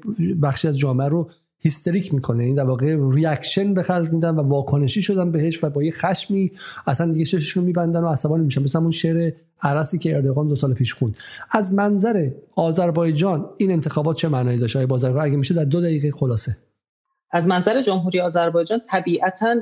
بخشی 0.42 0.68
از 0.68 0.78
جامعه 0.78 1.08
رو 1.08 1.30
هیستریک 1.60 2.14
می‌کنه. 2.14 2.44
این 2.44 2.54
در 2.54 2.64
واقع 2.64 2.96
reaction 3.12 3.74
به 3.74 3.82
خرج 3.82 4.10
میدن 4.10 4.30
و 4.30 4.42
واکنشی 4.42 5.02
شدن 5.02 5.32
بهش 5.32 5.64
و 5.64 5.70
با 5.70 5.82
یه 5.82 5.92
خشمی 5.92 6.52
اصلا 6.86 7.12
دیگه 7.12 7.24
چششون 7.24 7.64
میبندن 7.64 8.00
و 8.00 8.08
عصبانی 8.08 8.44
میشن. 8.44 8.62
مثل 8.62 8.78
اون 8.78 8.90
شعر 8.90 9.32
ارسی 9.62 9.98
که 9.98 10.16
اردوغان 10.16 10.48
دو 10.48 10.56
سال 10.56 10.74
پیش 10.74 10.94
خوند. 10.94 11.16
از 11.50 11.72
منظر 11.72 12.30
آذربایجان 12.54 13.50
این 13.56 13.72
انتخابات 13.72 14.16
چه 14.16 14.28
معنایی 14.28 14.58
داشت؟ 14.58 14.76
بازرگان 14.76 15.24
اگه 15.24 15.36
میشه 15.36 15.54
در 15.54 15.64
دو 15.64 15.80
دقیقه 15.80 16.10
خلاصه. 16.10 16.56
از 17.30 17.46
منظر 17.46 17.82
جمهوری 17.82 18.20
آذربایجان 18.20 18.80
طبیعتا 18.80 19.54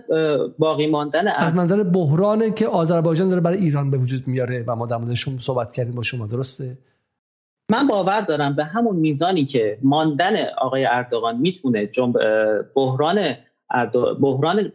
باقی 0.58 0.86
ماندن 0.86 1.28
از 1.28 1.54
منظر 1.54 1.82
بحرانی 1.82 2.50
که 2.50 2.68
آذربایجان 2.68 3.28
داره 3.28 3.40
برای 3.40 3.58
ایران 3.58 3.90
به 3.90 3.98
وجود 3.98 4.28
میاره 4.28 4.64
و 4.66 4.76
ما 4.76 4.86
در 4.86 4.96
موردش 4.96 5.28
صحبت 5.40 5.72
کردیم 5.72 5.94
با 5.94 6.02
شما 6.02 6.26
درسته؟ 6.26 6.78
من 7.70 7.86
باور 7.86 8.20
دارم 8.20 8.56
به 8.56 8.64
همون 8.64 8.96
میزانی 8.96 9.44
که 9.44 9.78
ماندن 9.82 10.36
آقای 10.58 10.84
اردوغان 10.84 11.36
می‌تونه 11.36 11.90
بحران 12.74 13.36
بحران 14.20 14.72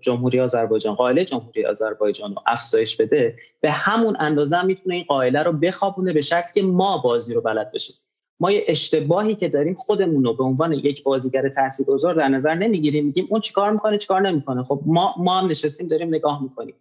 جمهوری 0.00 0.40
آذربایجان 0.40 0.94
قائله 0.94 1.24
جمهوری 1.24 1.66
آذربایجان 1.66 2.34
رو 2.34 2.42
افزایش 2.46 2.96
بده 2.96 3.36
به 3.60 3.70
همون 3.70 4.16
اندازه 4.18 4.64
می‌تونه 4.64 4.94
این 4.94 5.04
قائله 5.08 5.42
رو 5.42 5.52
بخوابونه 5.52 6.12
به 6.12 6.20
شکلی 6.20 6.52
که 6.54 6.62
ما 6.62 6.98
بازی 6.98 7.34
رو 7.34 7.40
بلد 7.40 7.72
بشیم. 7.72 7.96
ما 8.40 8.50
یه 8.52 8.64
اشتباهی 8.68 9.34
که 9.34 9.48
داریم 9.48 9.74
خودمون 9.74 10.24
رو 10.24 10.34
به 10.34 10.44
عنوان 10.44 10.72
یک 10.72 11.02
بازیگر 11.02 11.48
تاثیرگذار 11.48 12.14
در 12.14 12.28
نظر 12.28 12.54
نمی‌گیریم. 12.54 13.06
میگیم 13.06 13.26
اون 13.30 13.40
چیکار 13.40 13.70
می‌کنه 13.70 13.98
چیکار 13.98 14.20
نمی‌کنه. 14.20 14.64
خب 14.64 14.80
ما 14.86 15.14
ما 15.18 15.40
هم 15.40 15.50
نشستیم 15.50 15.88
داریم 15.88 16.08
نگاه 16.08 16.42
می‌کنیم. 16.42 16.74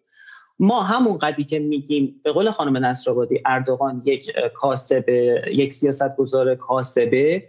ما 0.60 0.82
همون 0.82 1.18
قدی 1.18 1.44
که 1.44 1.60
میگیم 1.60 2.22
به 2.24 2.32
قول 2.32 2.52
خانم 2.52 2.86
نصرآبادی 2.86 3.42
اردوغان 3.46 4.02
یک 4.06 4.32
کاسب 4.54 5.10
یک 5.52 5.74
سیاستگزار 5.74 6.56
کاسبه 6.56 7.44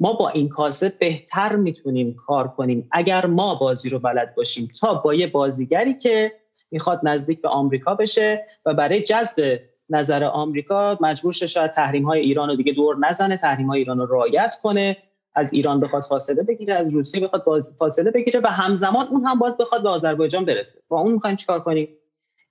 ما 0.00 0.12
با 0.12 0.28
این 0.28 0.48
کاسب 0.48 0.98
بهتر 0.98 1.56
می‌تونیم 1.56 2.16
کار 2.26 2.48
کنیم. 2.48 2.88
اگر 2.92 3.26
ما 3.26 3.54
بازی 3.54 3.88
رو 3.88 3.98
بلد 3.98 4.34
باشیم 4.34 4.68
تا 4.80 4.94
با 4.94 5.14
یه 5.14 5.26
بازیگری 5.26 5.96
که 5.96 6.32
می‌خواد 6.70 7.00
نزدیک 7.02 7.42
به 7.42 7.48
آمریکا 7.48 7.94
بشه 7.94 8.46
و 8.66 8.74
برای 8.74 9.02
جذب 9.02 9.60
نظر 9.92 10.24
آمریکا 10.24 10.98
مجبور 11.00 11.32
شه 11.32 11.46
شاید 11.46 11.70
تحریم 11.70 12.04
های 12.04 12.20
ایران 12.20 12.48
رو 12.48 12.56
دیگه 12.56 12.72
دور 12.72 12.96
نزنه 12.98 13.36
تحریم 13.36 13.66
های 13.66 13.78
ایران 13.78 13.98
رو 13.98 14.06
رعایت 14.06 14.54
کنه 14.62 14.96
از 15.34 15.52
ایران 15.52 15.80
بخواد 15.80 16.02
فاصله 16.02 16.42
بگیره 16.42 16.74
از 16.74 16.94
روسیه 16.94 17.20
بخواد 17.20 17.62
فاصله 17.78 18.10
بگیره 18.10 18.40
و 18.40 18.46
همزمان 18.46 19.06
اون 19.06 19.24
هم 19.24 19.38
باز 19.38 19.58
بخواد 19.58 19.82
به 19.82 19.88
آذربایجان 19.88 20.44
برسه. 20.44 20.80
با 20.88 21.00
اون 21.00 21.12
می‌خوایم 21.12 21.36
چیکار 21.36 21.60
کنیم؟ 21.60 21.88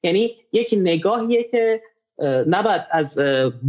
یعنی 0.04 0.36
یک 0.52 0.70
نگاهیه 0.78 1.44
که 1.44 1.82
نباید 2.48 2.82
از 2.92 3.20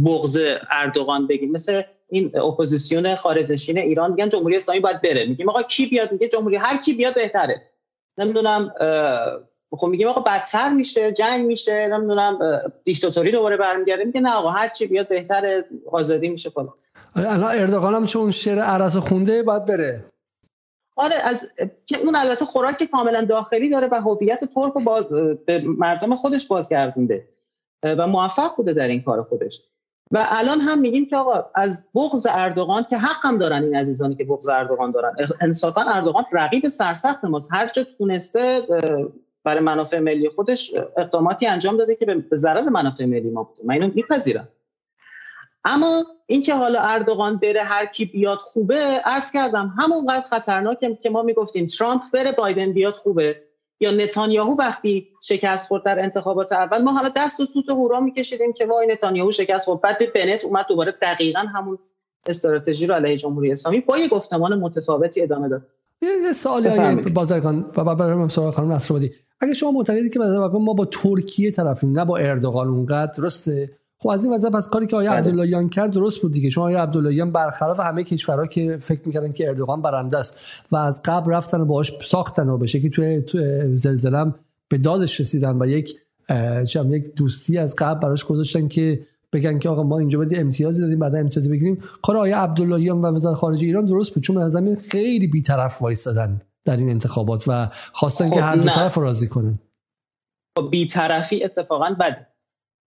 بغض 0.05 0.39
اردوغان 0.71 1.27
بگیم. 1.27 1.51
مثل 1.51 1.81
این 2.09 2.37
اپوزیسیون 2.37 3.15
خارجنشین 3.15 3.77
ایران 3.77 4.11
میگن 4.11 4.29
جمهوری 4.29 4.55
اسلامی 4.55 4.79
باید 4.79 5.01
بره. 5.01 5.25
میگیم 5.25 5.49
آقا 5.49 5.61
کی 5.61 5.85
بیاد؟ 5.85 6.11
میگه 6.11 6.27
جمهوری 6.27 6.55
هر 6.55 6.77
کی 6.77 6.93
بیاد 6.93 7.15
بهتره. 7.15 7.61
نمی‌دونم 8.17 8.73
خب 9.77 9.87
میگیم 9.87 10.07
آقا 10.07 10.21
بدتر 10.21 10.69
میشه 10.69 11.11
جنگ 11.11 11.45
میشه 11.45 11.87
نمی‌دونم 11.87 12.61
دیکتاتوری 12.83 13.31
دوباره 13.31 13.57
برمیگرده. 13.57 14.03
میگه 14.03 14.21
نه 14.21 14.33
آقا 14.33 14.49
هر 14.49 14.69
چی 14.69 14.87
بیاد 14.87 15.07
بهتره 15.07 15.65
آزادی 15.91 16.29
میشه 16.29 16.49
فلان. 16.49 16.73
الان 17.15 17.59
اردوغان 17.59 17.95
هم 17.95 18.05
چون 18.05 18.31
شعر 18.31 18.59
عرض 18.59 18.97
خونده 18.97 19.43
باید 19.43 19.65
بره. 19.65 20.05
آره 20.95 21.15
از 21.25 21.53
که 21.85 21.97
اون 21.97 22.15
البته 22.15 22.45
خوراک 22.45 22.83
کاملا 22.83 23.25
داخلی 23.25 23.69
داره 23.69 23.87
و 23.91 23.95
هویت 23.95 24.39
ترک 24.39 24.73
رو 24.73 24.81
باز 24.81 25.09
به 25.45 25.63
مردم 25.65 26.15
خودش 26.15 26.47
بازگردونده. 26.47 27.27
و 27.83 28.07
موفق 28.07 28.55
بوده 28.55 28.73
در 28.73 28.87
این 28.87 29.03
کار 29.03 29.23
خودش. 29.23 29.61
و 30.11 30.27
الان 30.29 30.59
هم 30.59 30.79
میگیم 30.79 31.05
که 31.05 31.17
آقا 31.17 31.45
از 31.55 31.89
بغض 31.95 32.27
اردوغان 32.29 32.83
که 32.83 32.97
حق 32.97 33.25
هم 33.25 33.37
دارن 33.37 33.63
این 33.63 33.75
عزیزانی 33.75 34.15
که 34.15 34.23
بغض 34.23 34.47
اردوغان 34.47 34.91
دارن. 34.91 35.15
انصافا 35.41 35.81
اردوغان 35.81 36.23
رقیب 36.31 36.67
سرسخت 36.67 37.25
ماست. 37.25 37.49
هر 37.51 37.67
چه 37.67 37.83
تونسته 37.83 38.61
برای 39.43 39.59
منافع 39.59 39.99
ملی 39.99 40.29
خودش 40.29 40.71
اقداماتی 40.97 41.47
انجام 41.47 41.77
داده 41.77 41.95
که 41.95 42.05
به 42.05 42.37
ضرر 42.37 42.69
منافع 42.69 43.05
ملی 43.05 43.29
ما 43.29 43.43
بوده. 43.43 43.61
من 43.63 43.73
اینو 43.73 43.91
میپذیرم. 43.95 44.47
اما 45.65 46.03
اینکه 46.25 46.55
حالا 46.55 46.81
اردوغان 46.81 47.37
بره 47.37 47.63
هر 47.63 47.85
کی 47.85 48.05
بیاد 48.05 48.37
خوبه 48.37 49.01
عرض 49.05 49.31
کردم 49.31 49.73
همونقدر 49.79 50.25
خطرناکه 50.25 50.97
که 51.03 51.09
ما 51.09 51.21
می‌گفتیم 51.21 51.67
ترامپ 51.67 52.01
بره 52.13 52.31
بایدن 52.31 52.73
بیاد 52.73 52.93
خوبه. 52.93 53.35
یا 53.79 53.91
نتانیاهو 53.91 54.55
وقتی 54.59 55.07
شکست 55.21 55.67
خورد 55.67 55.83
در 55.83 55.99
انتخابات 55.99 56.51
اول 56.51 56.81
ما 56.81 56.91
حالا 56.91 57.09
دست 57.15 57.39
و 57.39 57.45
سوت 57.45 57.69
هورا 57.69 57.99
میکشیدیم 57.99 58.53
که 58.53 58.65
وای 58.65 58.87
نتانیاهو 58.87 59.31
شکست 59.31 59.65
خورد. 59.65 59.81
بعد 59.81 60.13
بنت 60.13 60.45
اومد 60.45 60.65
دوباره 60.69 60.93
دقیقا 61.01 61.39
همون 61.39 61.77
استراتژی 62.27 62.85
رو 62.85 62.95
علیه 62.95 63.17
جمهوری 63.17 63.51
اسلامی 63.51 63.79
با 63.79 63.97
یه 63.97 64.07
گفتمان 64.07 64.59
متفاوتی 64.59 65.21
ادامه 65.21 65.49
داد. 65.49 65.61
یه 66.01 66.33
سوالی 66.33 66.69
بازرگان 66.95 67.71
و 67.77 67.83
بعد 67.83 68.27
سوال 68.27 68.51
خانم 68.51 68.71
نصرآبادی. 68.71 69.11
اگه 69.43 69.53
شما 69.53 69.71
معتقدید 69.71 70.13
که 70.13 70.19
ما 70.19 70.73
با 70.73 70.85
ترکیه 70.85 71.51
طرفیم 71.51 71.99
نه 71.99 72.05
با 72.05 72.17
اردوغان 72.17 72.67
اونقدر 72.67 73.11
درسته؟ 73.17 73.71
خب 73.99 74.09
از 74.09 74.25
این 74.25 74.33
وضع 74.33 74.49
پس 74.49 74.69
کاری 74.69 74.85
که 74.85 74.95
آیه 74.95 75.09
بله. 75.09 75.17
عبداللهیان 75.17 75.69
کرد 75.69 75.91
درست 75.91 76.21
بود 76.21 76.33
دیگه. 76.33 76.49
شما 76.49 76.63
آیه 76.63 76.77
عبداللهیان 76.77 77.31
برخلاف 77.31 77.79
همه 77.79 78.03
کشورها 78.03 78.47
که 78.47 78.77
فکر 78.81 79.01
می‌کردن 79.05 79.31
که 79.31 79.47
اردوغان 79.47 79.81
برنده 79.81 80.17
است 80.17 80.35
و 80.71 80.75
از 80.75 81.01
قبل 81.05 81.31
رفتن 81.31 81.61
و 81.61 81.65
باهاش 81.65 81.93
ساختن 82.05 82.49
و 82.49 82.57
به 82.57 82.67
شکلی 82.67 82.89
توی, 82.89 83.75
زلزلم 83.75 84.35
به 84.69 84.77
دادش 84.77 85.19
رسیدن 85.19 85.61
و 85.61 85.67
یک 85.67 85.95
یک 86.89 87.15
دوستی 87.15 87.57
از 87.57 87.75
قبل 87.75 87.99
براش 87.99 88.25
گذاشتن 88.25 88.67
که 88.67 88.99
بگن 89.33 89.59
که 89.59 89.69
آقا 89.69 89.83
ما 89.83 89.99
اینجا 89.99 90.17
باید 90.17 90.35
امتیازی 90.35 90.81
دادیم 90.81 90.99
بعد 90.99 91.15
امتیازی 91.15 91.49
بگیریم. 91.49 91.81
کار 92.01 92.17
آقای 92.17 92.31
عبداللهیان 92.31 93.01
و 93.01 93.05
وزارت 93.05 93.35
خارجه 93.35 93.65
ایران 93.65 93.85
درست 93.85 94.13
بود. 94.13 94.23
چون 94.23 94.37
از 94.37 94.51
زمین 94.51 94.75
خیلی 94.75 95.27
بیطرف 95.27 95.81
وایسادن. 95.81 96.41
در 96.65 96.77
این 96.77 96.89
انتخابات 96.89 97.43
و 97.47 97.69
خواستن 97.93 98.29
که 98.29 98.35
خب، 98.35 98.41
هر 98.41 98.55
دو 98.55 98.69
طرف 98.69 98.97
راضی 98.97 99.27
کنن. 99.27 99.59
خب، 100.57 100.69
بیطرفی 100.69 101.43
اتفاقا 101.43 101.95
بد 101.99 102.27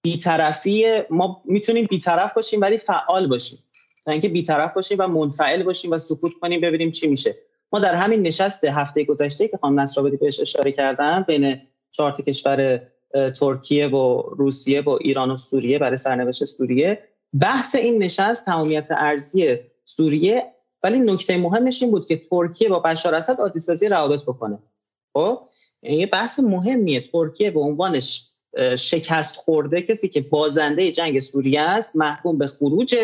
بیطرفی 0.03 0.85
ما 1.11 1.43
می‌تونیم 1.45 1.87
بیطرف 1.91 2.35
باشیم 2.35 2.61
ولی 2.61 2.79
فعال 2.79 3.27
باشیم. 3.27 3.59
تا 4.05 4.13
اینکه 4.13 4.29
بیطرف 4.29 4.75
باشیم 4.75 4.99
و 5.01 5.07
منفعل 5.07 5.63
باشیم 5.63 5.91
و 5.91 5.99
سکوت 5.99 6.33
کنیم 6.41 6.61
ببینیم 6.61 6.91
چی 6.91 7.07
میشه. 7.07 7.35
ما 7.73 7.79
در 7.79 7.95
همین 7.95 8.23
نشست 8.23 8.65
هفته 8.65 9.05
گذشته 9.05 9.49
که 9.49 9.57
خانم 9.57 9.81
نصرآبادی 9.81 10.17
بهش 10.17 10.41
اشاره 10.41 10.73
کردن 10.73 11.23
بین 11.23 11.61
چهار 11.91 12.13
کشور 12.13 12.83
ترکیه 13.41 13.89
و 13.89 14.23
روسیه 14.23 14.81
و 14.81 14.99
ایران 15.01 15.31
و 15.31 15.39
سوریه 15.39 15.79
برای 15.79 15.97
سرنوشت 15.97 16.45
سوریه 16.45 17.03
بحث 17.41 17.75
این 17.75 18.03
نشست 18.03 18.47
تمامیت 18.47 18.87
ارزی 18.91 19.57
سوریه 19.85 20.43
ولی 20.87 20.99
نکته 20.99 21.39
مهمش 21.39 21.83
این 21.83 21.91
بود 21.91 22.07
که 22.07 22.17
ترکیه 22.17 22.69
با 22.69 22.81
بشار 22.81 23.15
اسد 23.15 23.37
عادی 23.39 23.89
روابط 23.89 24.23
بکنه. 24.23 24.59
خب؟ 25.15 25.41
یه 25.83 26.07
بحث 26.07 26.41
مهمیه. 26.41 27.11
ترکیه 27.13 27.51
به 27.51 27.61
عنوانش 27.61 28.31
شکست 28.79 29.37
خورده 29.37 29.83
کسی 29.83 30.09
که 30.09 30.21
بازنده 30.21 30.93
جنگ 30.93 31.21
سوریه 31.21 31.61
است 31.61 31.97
محکوم 31.97 32.39
به 32.39 32.49
خروج 32.49 32.97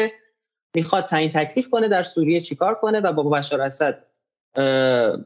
می‌خواد 0.77 1.05
تعیین 1.05 1.31
تکلیف 1.31 1.69
کنه 1.69 1.89
در 1.89 2.03
سوریه 2.03 2.41
چیکار 2.41 2.75
کنه 2.75 3.01
و 3.01 3.13
با 3.13 3.23
بشار 3.23 3.61
اسد 3.61 4.05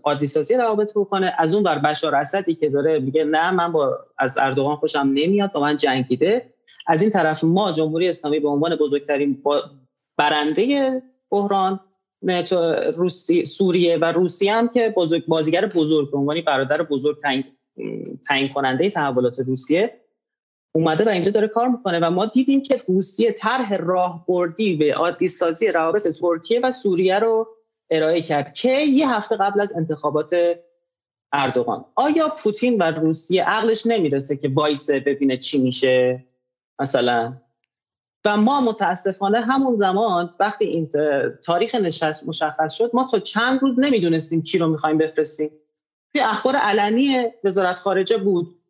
عادی 0.05 0.27
سازی 0.27 0.55
روابط 0.55 0.93
بکنه. 0.97 1.35
از 1.39 1.55
اون 1.55 1.63
بر 1.63 1.79
بشار 1.79 2.15
اسدی 2.15 2.55
که 2.55 2.71
داره 2.71 2.99
میگه 2.99 3.25
نه 3.25 3.51
من 3.51 3.73
با 3.73 3.99
از 4.19 4.39
اردوغان 4.39 4.77
خوشم 4.77 5.11
نمیاد 5.15 5.53
با 5.53 5.61
من 5.61 5.77
جنگیده. 5.77 6.55
از 6.87 7.03
این 7.03 7.11
طرف 7.11 7.45
ما 7.45 7.73
جمهوری 7.73 8.09
اسلامی 8.09 8.41
به 8.41 8.49
عنوان 8.49 8.77
بزرگترین 8.77 9.43
برنده 10.17 11.03
بحران 11.31 11.81
روسی 12.97 13.45
سوریه 13.45 13.97
و 13.97 14.05
روسیه 14.05 14.55
هم 14.55 14.69
که 14.69 14.95
بزرگ 14.97 15.27
بازیگر 15.27 15.67
بزرگ 15.67 16.11
به 16.11 16.19
عنوان 16.19 16.41
برادر 16.41 16.83
بزرگ 16.83 17.19
تعیین 18.29 18.49
کننده 18.55 18.91
تحولات 18.91 19.39
روسیه 19.39 20.01
اومده 20.75 21.05
و 21.05 21.09
اینجا 21.09 21.31
داره 21.31 21.49
کار 21.49 21.69
می‌کنه 21.69 22.01
و 22.03 22.11
ما 22.11 22.27
دیدیم 22.27 22.63
که 22.63 22.81
روسیه 22.89 23.33
طرح 23.33 23.77
راهبردی 23.77 24.77
به 24.77 24.95
عادی 24.95 25.29
سازی 25.29 25.69
روابط 25.69 26.09
ترکیه 26.09 26.61
و 26.63 26.71
سوریه 26.71 27.19
رو 27.19 27.49
ارائه 27.91 28.23
کرد 28.23 28.55
که 28.55 28.73
یه 28.73 29.15
هفته 29.15 29.37
قبل 29.37 29.61
از 29.61 29.77
انتخابات 29.77 30.59
اردوغان. 31.33 31.85
آیا 31.95 32.29
پوتین 32.29 32.79
و 32.79 32.83
روسیه 32.83 33.45
عقلش 33.45 33.87
نمی‌رسه 33.87 34.37
که 34.37 34.51
وایسه 34.55 35.01
ببینه 35.01 35.37
چی 35.37 35.63
میشه؟ 35.63 36.25
مثلا 36.79 37.37
و 38.27 38.37
ما 38.37 38.61
متاسفانه 38.61 39.41
همون 39.41 39.77
زمان 39.77 40.35
وقتی 40.41 40.65
این 40.65 40.91
تاریخ 41.45 41.75
نشست 41.75 42.29
مشخص 42.29 42.75
شد 42.75 42.91
ما 42.95 43.09
تا 43.13 43.19
چند 43.19 43.63
روز 43.63 43.79
نمی‌دونستیم 43.79 44.43
کی 44.43 44.59
رو 44.59 44.69
می‌خوایم 44.69 44.99
بفرستیم. 44.99 45.51
توی 46.13 46.21
اخبار 46.21 46.57
علنی 46.57 47.25
وزارت 47.45 47.77
خارجه 47.77 48.17
بود 48.17 48.61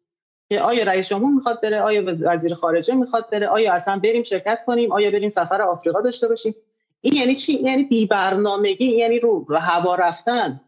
که 0.48 0.60
آیا 0.60 0.84
رئیس 0.84 1.08
جمهور 1.08 1.34
می‌خواد 1.34 1.60
بره 1.62 1.80
آیا 1.80 2.02
وزیر 2.06 2.54
خارجه 2.54 2.94
می‌خواد 2.94 3.30
بره 3.30 3.46
آیا 3.48 3.74
اصلا 3.74 3.98
بریم 3.98 4.22
شرکت 4.22 4.64
کنیم 4.66 4.92
آیا 4.92 5.10
بریم 5.10 5.28
سفر 5.28 5.62
آفریقا 5.62 6.00
داشته 6.00 6.28
باشیم. 6.28 6.54
این 7.00 7.14
یعنی 7.14 7.34
چی؟ 7.34 7.52
یعنی 7.52 7.84
بی 7.84 8.06
برنامگی 8.06 8.96
یعنی 8.96 9.18
رو 9.18 9.46
هوا 9.54 9.94
رفتن. 9.94 10.60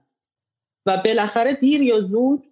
و 0.86 0.96
بالاخره 1.04 1.54
دیر 1.54 1.82
یا 1.82 2.00
زود 2.00 2.47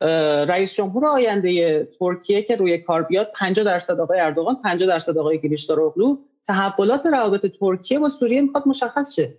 رئیس 0.00 0.74
جمهور 0.74 1.06
آینده 1.06 1.84
ترکیه 1.98 2.42
که 2.42 2.56
روی 2.56 2.78
کار 2.78 3.02
بیاد 3.02 3.32
50 3.34 3.64
درصد 3.64 4.00
آقای 4.00 4.20
اردوغان 4.20 4.62
50 4.62 4.88
درصد 4.88 5.18
آقای 5.18 5.38
گلیشتاروغلو 5.38 6.16
تحولات 6.46 7.06
روابط 7.06 7.46
ترکیه 7.46 7.98
با 7.98 8.08
سوریه 8.08 8.40
می‌خواد 8.40 8.68
مشخص 8.68 9.14
شه. 9.14 9.34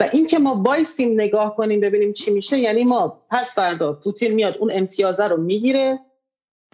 و 0.00 0.08
اینکه 0.12 0.38
ما 0.38 0.54
وایسیم 0.54 1.20
نگاه 1.20 1.56
کنیم 1.56 1.80
ببینیم 1.80 2.12
چی 2.12 2.30
میشه 2.30 2.58
یعنی 2.58 2.84
ما 2.84 3.22
پس 3.30 3.54
فردا 3.54 3.92
پوتین 3.92 4.34
میاد 4.34 4.56
اون 4.58 4.70
امتیازه 4.74 5.28
رو 5.28 5.36
می‌گیره 5.36 5.98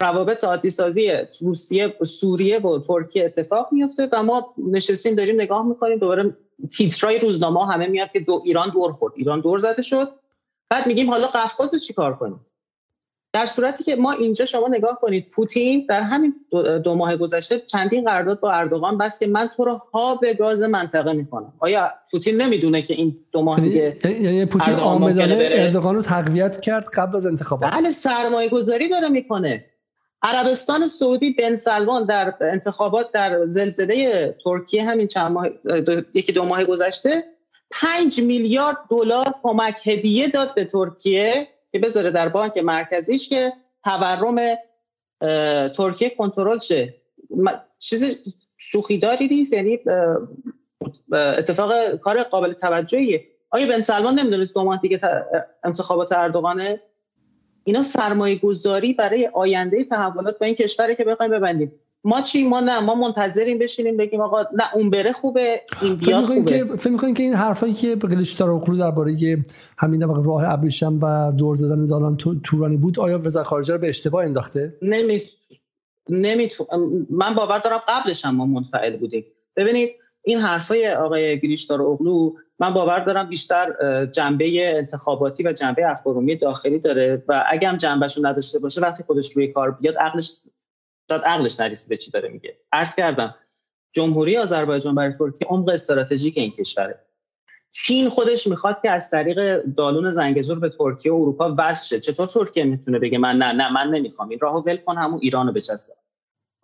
روابط 0.00 0.44
عادی 0.44 0.70
سازی 0.70 1.12
روسیه 1.40 1.96
و 2.00 2.04
سوریه 2.04 2.58
و 2.58 2.78
ترکیه 2.78 3.24
اتفاق 3.24 3.68
میفته 3.72 4.08
و 4.12 4.22
ما 4.22 4.54
نشستیم 4.72 5.14
داریم 5.14 5.40
نگاه 5.40 5.66
می‌کنیم 5.66 5.98
دوباره 5.98 6.36
تیترای 6.76 7.18
روزنامه 7.18 7.66
همه 7.66 7.86
میاد 7.86 8.10
که 8.10 8.20
دو 8.20 8.42
ایران 8.44 8.70
دور 8.70 8.92
خورد 8.92 9.12
ایران 9.16 9.40
دور 9.40 9.58
زده 9.58 9.82
شد. 9.82 10.08
بعد 10.70 10.86
میگیم 10.86 11.10
حالا 11.10 11.26
قفقاز 11.26 11.74
رو 11.74 11.80
چیکار 11.80 12.16
کنیم؟ 12.16 12.46
در 13.36 13.46
صورتی 13.46 13.84
که 13.84 13.96
ما 13.96 14.12
اینجا 14.12 14.44
شما 14.44 14.68
نگاه 14.68 15.00
کنید 15.00 15.28
پوتین 15.28 15.86
در 15.88 16.00
همین 16.00 16.34
دو, 16.84 16.94
ماه 16.94 17.16
گذشته 17.16 17.60
چندین 17.60 18.04
قرارداد 18.04 18.40
با 18.40 18.52
اردوغان 18.52 18.98
بس 18.98 19.18
که 19.18 19.26
من 19.26 19.48
تو 19.56 19.64
رو 19.64 19.80
ها 19.94 20.14
به 20.14 20.34
گاز 20.34 20.62
منطقه 20.62 21.12
می‌کنم. 21.12 21.52
آیا 21.58 21.92
پوتین 22.10 22.42
نمی‌دونه 22.42 22.82
که 22.82 22.94
این 22.94 23.16
دو 23.32 23.42
ماه 23.42 23.60
دیگه 23.60 23.96
یعنی, 24.04 24.20
یعنی 24.20 24.44
پوتین 24.44 24.74
آمدانه 24.74 25.48
اردوغان 25.50 25.94
رو 25.94 26.02
تقویت 26.02 26.60
کرد 26.60 26.88
قبل 26.94 27.16
از 27.16 27.26
انتخابات. 27.26 27.72
بله 27.72 27.90
سرمایه 27.90 28.48
گذاری 28.48 28.88
داره 28.88 29.08
می‌کنه. 29.08 29.64
عربستان 30.22 30.88
سعودی 30.88 31.30
بن 31.30 31.56
سلمان 31.56 32.04
در 32.04 32.34
انتخابات 32.40 33.12
در 33.12 33.46
زلزله 33.46 34.34
ترکیه 34.44 34.84
همین 34.84 35.06
چند 35.06 35.32
ماه 35.32 35.48
یکی 36.14 36.32
دو 36.32 36.44
ماه 36.44 36.64
گذشته 36.64 37.24
پنج 37.70 38.20
میلیارد 38.20 38.76
دلار 38.90 39.34
کمک 39.42 39.76
هدیه 39.84 40.28
داد 40.28 40.54
به 40.54 40.64
ترکیه. 40.64 41.48
که 41.76 41.86
بذاره 41.86 42.10
در 42.10 42.28
بانک 42.28 42.58
مرکزیش 42.58 43.28
که 43.28 43.52
تورم 43.84 44.36
ترکیه 45.68 46.10
کنترل 46.10 46.58
شه. 46.58 46.94
چیز 47.78 48.24
شوخی 48.56 48.98
داری 48.98 49.28
نیست 49.28 49.52
یعنی 49.52 49.78
اتفاق 51.12 51.96
کار 51.96 52.22
قابل 52.22 52.52
توجهیه. 52.52 53.24
آیا 53.50 53.66
بن 53.66 53.80
سلمان 53.80 54.18
نمی‌دونست 54.18 54.54
دو 54.54 54.64
ماه 54.64 54.80
دیگه 54.80 55.00
انتخابات 55.64 56.12
اردوغانه؟ 56.12 56.80
اینا 57.64 57.82
سرمایه 57.82 58.38
گذاری 58.38 58.92
برای 58.92 59.30
آینده 59.34 59.84
تحولات 59.84 60.38
با 60.38 60.46
این 60.46 60.54
کشوری 60.54 60.96
که 60.96 61.04
بخوایم 61.04 61.32
ببندیم. 61.32 61.72
ما 62.06 62.20
چی 62.20 62.48
ما 62.48 62.60
نه 62.60 62.80
ما 62.80 62.94
منتظریم 62.94 63.58
بشینیم 63.58 63.96
بگیم 63.96 64.20
آقا 64.20 64.42
نه 64.42 64.74
اون 64.74 64.90
بره 64.90 65.12
خوبه 65.12 65.60
این 65.82 65.96
بیاد 65.96 66.24
خوبه. 66.24 66.42
که 66.42 66.64
فکر 66.64 66.90
می‌کنین 66.90 67.14
که 67.14 67.22
این 67.22 67.34
حرفایی 67.34 67.74
که 67.74 67.92
اقلو 67.92 68.76
درباره 68.76 69.44
همین 69.78 70.00
راه 70.24 70.52
ابریشم 70.52 70.98
و 71.02 71.32
دور 71.32 71.56
زدن 71.56 71.86
دالان 71.86 72.16
تورانی 72.44 72.76
بود 72.76 73.00
آیا 73.00 73.20
وزارت 73.24 73.46
خارجه 73.46 73.74
رو 73.74 73.80
به 73.80 73.88
اشتباه 73.88 74.24
انداخته؟ 74.24 74.74
نمی 74.82 75.22
نمیتو... 76.08 76.66
من 77.10 77.34
باور 77.34 77.58
دارم 77.58 77.80
قبلش 77.88 78.24
هم 78.24 78.36
ما 78.36 78.46
منفعل 78.46 78.96
بودیم. 78.96 79.24
ببینید 79.56 79.90
این 80.22 80.38
حرفای 80.38 80.94
آقای 80.94 81.40
گریشتار 81.40 81.82
اغلو 81.82 82.32
من 82.58 82.74
باور 82.74 82.98
دارم 82.98 83.28
بیشتر 83.28 83.74
جنبه 84.12 84.76
انتخاباتی 84.76 85.42
و 85.42 85.52
جنبه 85.52 85.90
افکارومی 85.90 86.36
داخلی 86.36 86.78
داره 86.78 87.22
و 87.28 87.44
اگه 87.48 87.68
هم 87.68 87.76
جنبهشو 87.76 88.26
نداشته 88.26 88.58
باشه 88.58 88.80
وقتی 88.80 89.02
خودش 89.02 89.32
روی 89.32 89.48
کار 89.48 89.70
بیاد 89.70 89.96
عقلش 89.96 90.32
شاید 91.08 91.22
عقلش 91.22 91.60
نرسیده 91.60 91.96
چی 91.96 92.10
داره 92.10 92.28
میگه. 92.28 92.56
عرض 92.72 92.94
کردم 92.94 93.34
جمهوری 93.92 94.36
آذربایجان 94.36 94.94
برای 94.94 95.12
ترکیه 95.12 95.48
عمق 95.48 95.68
استراتژیک 95.68 96.38
این 96.38 96.50
کشوره. 96.50 97.00
چین 97.70 98.08
خودش 98.08 98.46
می‌خواد 98.46 98.82
که 98.82 98.90
از 98.90 99.10
طریق 99.10 99.62
دالون 99.62 100.10
زنگزور 100.10 100.60
به 100.60 100.68
ترکیه 100.68 101.12
و 101.12 101.14
اروپا 101.14 101.54
وصل 101.58 101.86
شه. 101.86 102.00
چطور 102.00 102.26
ترکیه 102.26 102.64
می‌تونه 102.64 102.98
بگه 102.98 103.18
من 103.18 103.36
نه 103.36 103.52
نه 103.52 103.72
من 103.72 103.90
نمی‌خوام. 103.90 104.28
این 104.28 104.38
راهو 104.38 104.60
ول 104.60 104.76
کن 104.76 104.96
همون 104.96 105.18
ایرانو 105.22 105.52
بچسبه. 105.52 105.92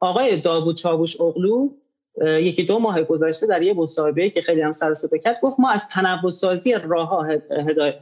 آقای 0.01 0.41
داوود 0.41 0.77
چاوش 0.77 1.21
اغلو 1.21 1.69
یکی 2.25 2.63
دو 2.63 2.79
ماه 2.79 3.03
گذشته 3.03 3.47
در 3.47 3.63
یه 3.63 3.75
مصاحبه 3.75 4.31
که 4.31 4.43
خیلی 4.43 4.61
هم 4.61 4.73
سر 4.73 4.95
کرد 5.25 5.39
گفت 5.43 5.61
ما 5.61 5.71
از 5.71 5.89
تنوع 5.89 6.31
سازی 6.31 6.73
راه 6.73 7.27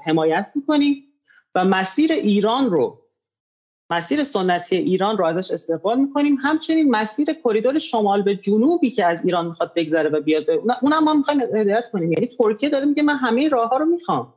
حمایت 0.04 0.52
می‌کنیم 0.54 1.04
و 1.54 1.64
مسیر 1.64 2.12
ایران 2.12 2.70
رو 2.70 3.02
مسیر 3.90 4.22
سنتی 4.22 4.76
ایران 4.76 5.18
رو 5.18 5.24
ازش 5.24 5.50
استقبال 5.50 6.00
می‌کنیم. 6.00 6.36
همچنین 6.42 6.90
مسیر 6.90 7.28
کریدور 7.44 7.78
شمال 7.78 8.22
به 8.22 8.36
جنوبی 8.36 8.90
که 8.90 9.06
از 9.06 9.24
ایران 9.24 9.46
می‌خواد 9.46 9.72
بگذره 9.76 10.10
و 10.10 10.20
بیاد 10.20 10.50
اونم 10.82 11.04
ما 11.04 11.14
می‌خوایم 11.14 11.40
هدایت 11.40 11.90
کنیم. 11.92 12.12
یعنی 12.12 12.26
ترکیه 12.26 12.70
داره 12.70 12.84
میگه 12.84 13.02
من 13.02 13.16
همه 13.16 13.48
راه 13.48 13.68
ها 13.68 13.76
رو 13.76 13.84
می‌خوام. 13.84 14.34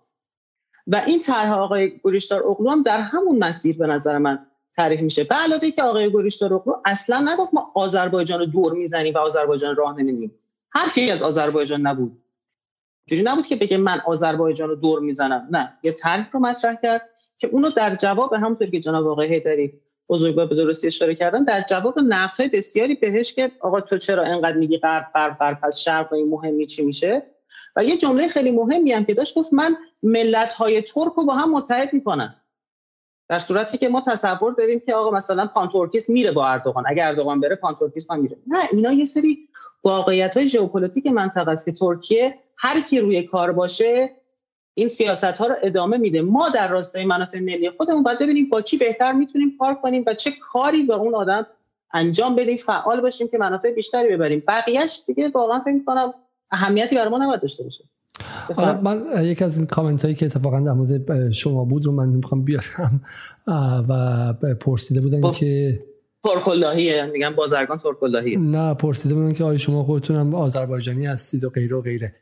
و 0.87 1.01
این 1.07 1.21
طرح 1.21 1.51
آقای 1.51 1.89
گوریشتار 1.89 2.47
اقلو 2.47 2.69
هم 2.69 2.83
در 2.83 3.01
همون 3.01 3.43
مسیر 3.43 3.77
به 3.77 3.87
نظر 3.87 4.17
من 4.17 4.45
تعریف 4.75 5.01
میشه. 5.01 5.23
به 5.23 5.35
علاوه 5.35 5.71
که 5.71 5.83
آقای 5.83 6.09
گوریشتار 6.09 6.53
اقلو 6.53 6.73
اصلا 6.85 7.33
نگفت 7.33 7.53
ما 7.53 7.71
آذربایجان 7.75 8.39
رو 8.39 8.45
دور 8.45 8.73
می‌زنیم 8.73 9.13
و 9.13 9.17
آذربایجان 9.17 9.75
راه 9.75 9.99
نمیدیم 9.99 10.39
حرفی 10.69 11.11
از 11.11 11.23
آذربایجان 11.23 11.81
نبود. 11.81 12.23
جوری 13.09 13.21
نبود 13.21 13.47
که 13.47 13.55
بگه 13.55 13.77
من 13.77 13.99
آذربایجان 14.05 14.69
رو 14.69 14.75
دور 14.75 14.99
می‌زنم. 14.99 15.47
نه. 15.51 15.73
یه 15.83 15.91
طرح 15.91 16.31
رو 16.31 16.39
مطرح 16.39 16.75
کرد. 16.75 17.09
که 17.43 17.49
اونو 17.49 17.69
در 17.69 17.95
جواب 17.95 18.33
همونطور 18.33 18.67
که 18.67 18.79
جناب 18.79 19.07
آقای 19.07 19.33
هیدری 19.33 19.73
بزرگوار 20.09 20.45
به 20.45 20.55
درستی 20.55 20.87
اشاره 20.87 21.15
کردن 21.15 21.43
در 21.43 21.65
جواب 21.69 21.99
نقدهای 21.99 22.49
بسیاری 22.49 22.95
بهش 22.95 23.33
که 23.33 23.51
آقا 23.59 23.81
تو 23.81 23.97
چرا 23.97 24.23
انقدر 24.23 24.57
میگی 24.57 24.77
غرب 24.77 25.05
غرب 25.13 25.37
غرب 25.37 25.57
پس 25.61 25.77
شرق 25.77 26.13
این 26.13 26.29
مهمی 26.29 26.65
چی 26.65 26.85
میشه؟ 26.85 27.23
و 27.75 27.83
یه 27.83 27.97
جمله 27.97 28.27
خیلی 28.27 28.51
مهمی 28.51 28.91
هم 28.91 29.05
که 29.05 29.13
داشت 29.13 29.37
گفت 29.37 29.53
من 29.53 29.75
ملت 30.03 30.53
های 30.53 30.81
ترک 30.81 31.13
رو 31.13 31.25
با 31.25 31.33
هم 31.33 31.51
متحد 31.51 31.93
می‌کنم. 31.93 32.35
در 33.29 33.39
صورتی 33.39 33.77
که 33.77 33.89
ما 33.89 34.01
تصور 34.07 34.53
داریم 34.53 34.79
که 34.79 34.95
آقا 34.95 35.11
مثلا 35.11 35.47
پانتورکیسم 35.47 36.09
میره 36.09 36.31
با 36.31 36.47
اردوغان. 36.47 36.83
اگر 36.87 37.07
اردوغان 37.07 37.39
بره 37.39 37.55
پانتورکیسم 37.55 38.11
هم 38.11 38.19
میره. 38.19 38.37
نه 38.47 38.59
اینا 38.71 38.91
یه 38.91 39.05
سری 39.05 39.49
واقعیت 39.83 40.37
های 40.37 40.47
ژئوپلیتیک 40.47 41.07
منطقه 41.07 41.51
است 41.51 41.65
که 41.65 41.71
ترکیه 41.71 42.39
هر 42.57 42.81
کی 42.81 42.99
روی 42.99 43.23
کار 43.23 43.51
باشه 43.51 44.09
این 44.73 44.89
سیاست 44.89 45.23
ها 45.23 45.47
رو 45.47 45.55
ادامه 45.63 45.97
میده. 45.97 46.21
ما 46.21 46.49
در 46.49 46.67
راستای 46.67 47.05
منافع 47.05 47.39
ملی 47.39 47.69
خودمون 47.69 48.03
باید 48.03 48.19
ببینیم 48.19 48.49
با 48.49 48.61
کی 48.61 48.77
بهتر 48.77 49.11
می‌تونیم 49.11 49.57
کار 49.59 49.75
کنیم 49.75 50.03
و 50.07 50.13
چه 50.13 50.31
کاری 50.51 50.83
به 50.83 50.93
اون 50.93 51.15
آدم 51.15 51.47
انجام 51.93 52.35
بدیم 52.35 52.57
فعال 52.57 53.01
باشیم 53.01 53.27
که 53.27 53.37
منافع 53.37 53.71
بیشتری 53.71 54.15
ببریم. 54.15 54.43
بقیهش 54.47 54.99
دیگه 55.07 55.31
واقعا 55.35 55.59
فکر 55.59 55.73
می‌کنم 55.73 56.13
اهمیتی 56.51 56.95
برای 56.95 57.09
ما 57.09 57.17
نباید 57.17 57.41
داشته 57.41 57.63
باشه. 57.63 57.83
حالا 58.55 58.81
من 58.81 59.25
یک 59.25 59.41
از 59.41 59.57
این 59.57 59.65
کامنت 59.65 60.03
هایی 60.03 60.15
که 60.15 60.25
اتفاقا 60.25 60.59
در 60.59 60.71
مورد 60.71 61.31
شما 61.31 61.65
بود 61.65 61.85
رو 61.85 61.91
من 61.91 62.09
می‌خوام 62.09 62.43
بیارم 62.43 63.01
و 63.89 64.33
پرسیده 64.61 65.01
بودن 65.01 65.31
که 65.31 65.79
ترکلاهیه 66.23 67.05
میگم 67.05 67.35
بازرگان 67.35 67.77
ترکلاهیه 67.77 68.39
نه 68.39 68.73
پرسیده 68.73 69.15
بودن 69.15 69.33
که 69.33 69.43
آیا 69.43 69.57
شما 69.57 69.83
خودتون 69.83 70.15
هم 70.15 70.35
آذربایجانی 70.35 71.05
هستید 71.05 71.43
و 71.43 71.49
غیره 71.49 71.77
و 71.77 71.81
غیره. 71.81 72.15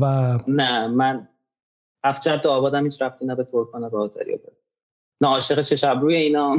و 0.00 0.38
نه 0.48 0.86
من 0.86 1.28
افجر 2.08 2.36
تو 2.36 2.48
آبادم 2.48 2.84
هیچ 2.84 3.02
رفتی 3.02 3.26
نه 3.26 3.34
به 3.34 3.44
ترکان 3.44 3.84
و 3.84 3.96
آذری 3.96 4.38
نه 5.20 5.28
عاشق 5.28 5.62
چه 5.62 5.88
روی 5.90 6.14
اینا. 6.14 6.56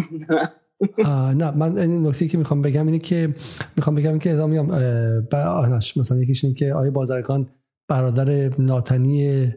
نه 1.35 1.51
من 1.51 1.77
این 1.77 2.07
نکته 2.07 2.27
که 2.27 2.37
می‌خوام 2.37 2.61
بگم 2.61 2.85
اینه 2.85 2.99
که 2.99 3.33
می‌خوام 3.75 3.95
بگم 3.95 4.19
که 4.19 4.33
میگم 4.33 4.65
مثلا 5.95 6.17
یکیش 6.17 6.43
اینه 6.43 6.55
که 6.55 6.73
آیا 6.73 6.91
بازرگان 6.91 7.47
برادر 7.87 8.59
ناتنی 8.59 9.53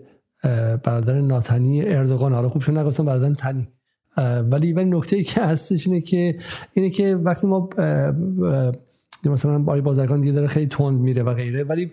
برادر 0.84 1.20
ناتنی 1.20 1.82
اردوغان. 1.82 2.32
حالا 2.32 2.48
خوب 2.48 2.62
شد 2.62 2.72
نگفتم 2.72 3.04
برادر 3.04 3.34
تنی. 3.34 3.68
ولی 4.50 4.72
ولی 4.72 4.90
نکته 4.90 5.16
ای 5.16 5.24
که 5.24 5.40
هستش 5.40 5.86
اینه 5.86 6.00
که 6.00 6.38
اینه 6.72 6.90
که 6.90 7.16
وقتی 7.16 7.46
ما 7.46 7.68
مثلا 9.24 9.58
با 9.58 9.80
بازرگان 9.80 10.20
دیگه 10.20 10.34
داره 10.34 10.46
خیلی 10.46 10.66
تند 10.66 11.00
میره 11.00 11.22
و 11.22 11.34
غیره. 11.34 11.64
ولی 11.64 11.92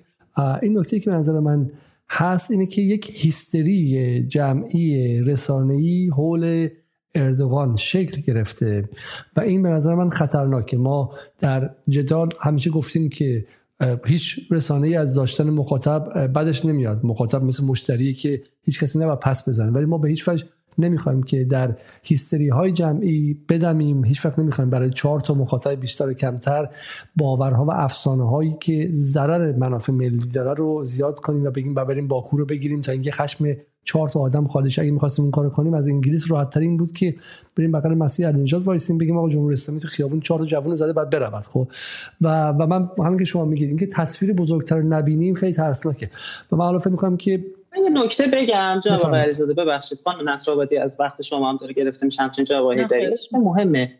این 0.61 0.79
نکته 0.79 0.99
که 0.99 1.09
به 1.09 1.17
نظر 1.17 1.39
من 1.39 1.71
هست 2.09 2.51
اینه 2.51 2.65
که 2.65 2.81
یک 2.81 3.09
هیستری 3.13 4.23
جمعی 4.27 5.19
رسانه‌ای 5.21 6.09
حول 6.09 6.69
اردوغان 7.15 7.75
شکل 7.75 8.21
گرفته 8.21 8.89
و 9.35 9.39
این 9.39 9.63
به 9.63 9.69
نظر 9.69 9.95
من 9.95 10.09
خطرناکه. 10.09 10.77
ما 10.77 11.13
در 11.39 11.69
جدال 11.89 12.29
همیشه 12.39 12.69
گفتیم 12.69 13.09
که 13.09 13.45
هیچ 14.05 14.39
رسانه 14.51 14.88
ای 14.88 14.95
از 14.95 15.13
داشتن 15.13 15.49
مخاطب 15.49 16.03
بدش 16.35 16.65
نمیاد. 16.65 17.05
مخاطب 17.05 17.43
مثل 17.43 17.63
مشتری 17.63 18.13
که 18.13 18.43
هیچ 18.63 18.79
کسی 18.79 18.99
نباید 18.99 19.19
پس 19.19 19.49
بزنه 19.49 19.71
ولی 19.71 19.85
ما 19.85 19.97
به 19.97 20.09
هیچ 20.09 20.27
وجه 20.27 20.45
نمی‌خوایم 20.77 21.23
که 21.23 21.43
در 21.43 21.75
هیستری 22.03 22.49
های 22.49 22.71
جمعی 22.71 23.37
بدمیم. 23.49 24.05
هیچ 24.05 24.25
وقت 24.25 24.39
نمی‌خوایم 24.39 24.69
برای 24.69 24.89
چهار 24.89 25.19
تا 25.19 25.33
مخاطب 25.33 25.79
بیشتر 25.79 26.09
و 26.09 26.13
کمتر 26.13 26.69
باورها 27.15 27.65
و 27.65 27.71
افسانه 27.71 28.29
هایی 28.29 28.57
که 28.59 28.89
ضرر 28.93 29.51
منافع 29.51 29.93
ملی 29.93 30.17
داره 30.33 30.53
رو 30.53 30.85
زیاد 30.85 31.19
کنیم 31.19 31.43
و 31.45 31.51
بگیم 31.51 31.73
بریم 31.73 32.07
باکو 32.07 32.37
رو 32.37 32.45
بگیریم 32.45 32.81
تا 32.81 32.91
اینکه 32.91 33.11
خشم 33.11 33.45
چهار 33.83 34.09
تا 34.09 34.19
آدم 34.19 34.47
خالش 34.47 34.79
اگه 34.79 34.91
می‌خواستیم 34.91 35.25
اون 35.25 35.31
کارو 35.31 35.49
کنیم 35.49 35.73
از 35.73 35.87
انگلیس 35.87 36.31
راحت 36.31 36.49
ترین 36.49 36.77
بود 36.77 36.91
که 36.91 37.15
بریم 37.55 37.71
بغل 37.71 37.93
مسیح 37.93 38.27
النجات 38.27 38.67
وایسیم 38.67 38.97
بگیم 38.97 39.17
آقا 39.17 39.29
جمهوری 39.29 39.53
اسلامی 39.53 39.81
تو 39.81 39.87
خیابون 39.87 40.19
چهار 40.19 40.39
تا 40.39 40.45
جوون 40.45 40.75
زده 40.75 40.93
بعد 40.93 41.09
برود. 41.09 41.43
خب؟ 41.43 41.67
و 42.21 42.49
و 42.49 42.67
من 42.67 42.89
همین 42.97 43.19
که 43.19 43.25
شما 43.25 43.45
میگید 43.45 43.67
اینکه 43.67 43.87
تصویر 43.87 44.33
بزرگتر 44.33 44.81
نبینیم 44.81 45.33
خیلی 45.33 45.53
ترسناکه. 45.53 46.09
و 46.51 46.55
من 46.55 46.65
حالا 46.65 46.79
فکر 46.79 46.89
می‌کنم 46.89 47.17
که 47.17 47.45
یه 47.83 47.89
نکته 47.89 48.27
بگم 48.27 48.81
جناب 48.85 49.05
آقای 49.05 49.19
علیزاده 49.19 49.53
ببخشید. 49.53 49.99
خانم 50.03 50.29
نصرآبادی 50.29 50.77
از 50.77 50.97
وقت 50.99 51.21
شما 51.21 51.49
هم 51.49 51.57
داره 51.57 51.73
گرفتیم 51.73 52.09
همچین 52.19 52.45
جواهی 52.45 52.85
دارید 52.85 53.17
مهمه. 53.31 53.99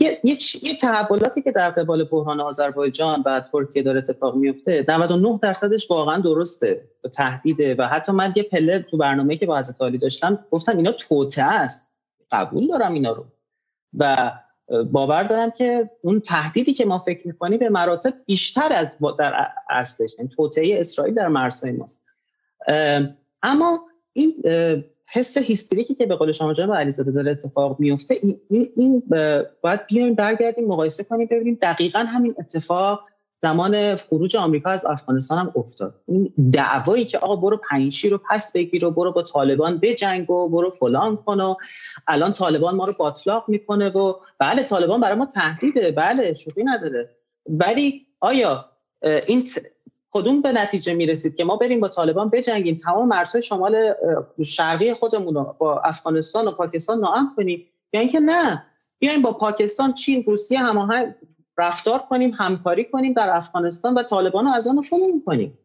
یه, 0.00 0.18
یه, 0.24 0.36
یه 0.62 0.76
تحولاتی 0.80 1.42
که 1.42 1.52
در 1.52 1.70
قبال 1.70 2.04
بحران 2.04 2.40
آذربایجان 2.40 3.22
و 3.26 3.40
ترکیه 3.40 3.82
داره 3.82 3.98
اتفاق 3.98 4.34
میفته 4.34 4.84
99 4.88 5.38
درصدش 5.42 5.90
واقعا 5.90 6.18
درسته 6.18 6.88
و 7.04 7.08
تهدیده 7.08 7.74
و 7.78 7.82
حتی 7.82 8.12
من 8.12 8.32
یه 8.36 8.42
پله 8.42 8.78
تو 8.78 8.96
برنامه 8.96 9.36
که 9.36 9.46
با 9.46 9.58
حضرت 9.58 9.82
علی 9.82 9.98
داشتم 9.98 10.44
گفتم 10.50 10.76
اینا 10.76 10.92
توته 10.92 11.42
است. 11.42 11.94
قبول 12.30 12.66
دارم 12.66 12.92
اینا 12.92 13.12
رو. 13.12 13.24
و 13.98 14.32
باور 14.92 15.22
دارم 15.22 15.50
که 15.50 15.90
اون 16.02 16.20
تهدیدی 16.20 16.74
که 16.74 16.84
ما 16.84 16.98
فکر 16.98 17.26
می‌کنیم 17.26 17.58
به 17.58 17.68
مراتب 17.68 18.14
بیشتر 18.26 18.72
از 18.72 18.98
در 19.18 19.46
اصلش 19.70 20.00
این 20.00 20.10
یعنی 20.18 20.30
توطئه 20.36 20.80
اسرائیل 20.80 21.14
در 21.14 21.28
مرزهای 21.28 21.72
ماست. 21.72 22.03
اما 23.42 23.80
این 24.12 24.34
حس 25.12 25.38
هیستریکی 25.38 25.94
که 25.94 26.06
به 26.06 26.16
قول 26.16 26.32
شما 26.32 26.54
جناب 26.54 26.74
علیزاده 26.74 27.10
داره 27.10 27.30
اتفاق 27.30 27.80
میفته 27.80 28.16
این, 28.22 28.68
این 28.76 29.02
باید 29.62 29.86
بیایم 29.86 30.14
برگردیم 30.14 30.68
مقایسه 30.68 31.04
کنیم 31.04 31.28
ببینیم 31.30 31.58
دقیقا 31.62 31.98
همین 31.98 32.34
اتفاق 32.38 33.00
زمان 33.42 33.96
خروج 33.96 34.36
آمریکا 34.36 34.70
از 34.70 34.86
افغانستان 34.86 35.38
هم 35.38 35.52
افتاد. 35.56 36.00
این 36.08 36.32
دعوایی 36.52 37.04
که 37.04 37.18
آقا 37.18 37.36
برو 37.36 37.60
پنجشیر 37.70 38.12
رو 38.12 38.20
پس 38.30 38.52
بگیر 38.52 38.84
و 38.84 38.90
برو 38.90 39.12
با 39.12 39.22
طالبان 39.22 39.78
بجنگ 39.78 40.30
و 40.30 40.48
برو 40.48 40.70
فلان 40.70 41.16
کن 41.16 41.40
و 41.40 41.54
الان 42.06 42.32
طالبان 42.32 42.74
ما 42.74 42.84
رو 42.84 42.92
باطلاق 42.98 43.44
می‌کنه 43.48 43.88
و 43.88 44.14
بله 44.38 44.62
طالبان 44.62 45.00
برای 45.00 45.14
ما 45.14 45.26
تهدیده 45.26 45.90
بله 45.90 46.34
شوخی 46.34 46.64
نداره. 46.64 47.10
ولی 47.46 48.06
آیا 48.20 48.70
این 49.26 49.44
کدوم 50.14 50.42
به 50.42 50.52
نتیجه 50.52 50.94
می‌رسید 50.94 51.36
که 51.36 51.44
ما 51.44 51.56
بریم 51.56 51.80
با 51.80 51.88
طالبان 51.88 52.30
بجنگیم؟ 52.30 52.76
تمام 52.76 53.08
مرزهای 53.08 53.42
شمال 53.42 53.94
شرقی 54.44 54.94
خودمون 54.94 55.34
رو 55.34 55.56
با 55.58 55.80
افغانستان 55.80 56.48
و 56.48 56.50
پاکستان 56.50 57.00
ناامن 57.00 57.30
کنیم؟ 57.36 57.66
یا 57.92 58.00
اینکه 58.00 58.20
نه 58.20 58.64
بیایم 58.98 59.22
با 59.22 59.32
پاکستان 59.32 59.92
چین 59.92 60.24
روسیه 60.26 60.58
هماهنگ 60.58 61.14
رفتار 61.58 61.98
کنیم 61.98 62.30
همکاری 62.30 62.84
کنیم 62.84 63.12
در 63.12 63.36
افغانستان 63.36 63.94
و 63.94 64.02
طالبان 64.02 64.44
رو 64.44 64.52
از 64.52 64.66
آن 64.66 64.82
شروع 64.82 65.22
کنیم 65.26 65.58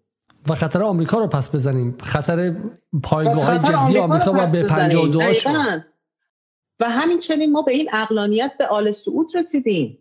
و 0.50 0.56
خطر 0.56 0.84
آمریکا 0.84 1.20
رو 1.20 1.28
پس 1.28 1.56
بزنیم. 1.56 1.98
خطر 2.04 2.56
پایگاه 3.04 3.58
جدی 3.58 4.00
آمریکا 4.00 4.32
و 4.32 4.52
به 4.52 4.64
52 4.64 5.22
و 6.80 6.90
همین 6.90 7.20
چنین 7.20 7.52
ما 7.52 7.62
به 7.62 7.72
این 7.72 7.90
اقلانیت 7.94 8.52
به 8.60 8.68
آل 8.68 8.92
سعود 8.92 9.36
رسیدیم. 9.36 10.00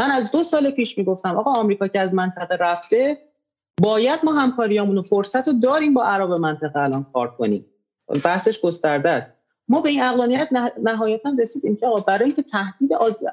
من 0.00 0.10
از 0.10 0.30
دو 0.30 0.42
سال 0.42 0.70
پیش 0.70 0.98
می‌گفتم 0.98 1.36
آقا 1.36 1.52
آمریکا 1.52 1.88
که 1.88 2.00
از 2.00 2.14
منطقه 2.14 2.56
رفته 2.60 3.18
باید 3.78 4.20
ما 4.24 4.32
همکاریامون 4.32 4.98
و 4.98 5.02
فرصت 5.02 5.48
رو 5.48 5.52
داریم 5.52 5.94
با 5.94 6.04
عرب 6.04 6.30
منطقه 6.30 6.80
الان 6.80 7.06
کار 7.12 7.30
کنیم. 7.36 7.66
بحثش 8.24 8.60
گسترده 8.60 9.10
است. 9.10 9.34
ما 9.68 9.80
به 9.80 9.88
این 9.88 10.02
اقلانیت 10.02 10.48
نهایتا 10.82 11.32
رسیدیم 11.38 11.76
که 11.76 11.86
برای 12.06 12.24
اینکه 12.24 12.42
تهدید 12.42 12.92
از 12.92 13.24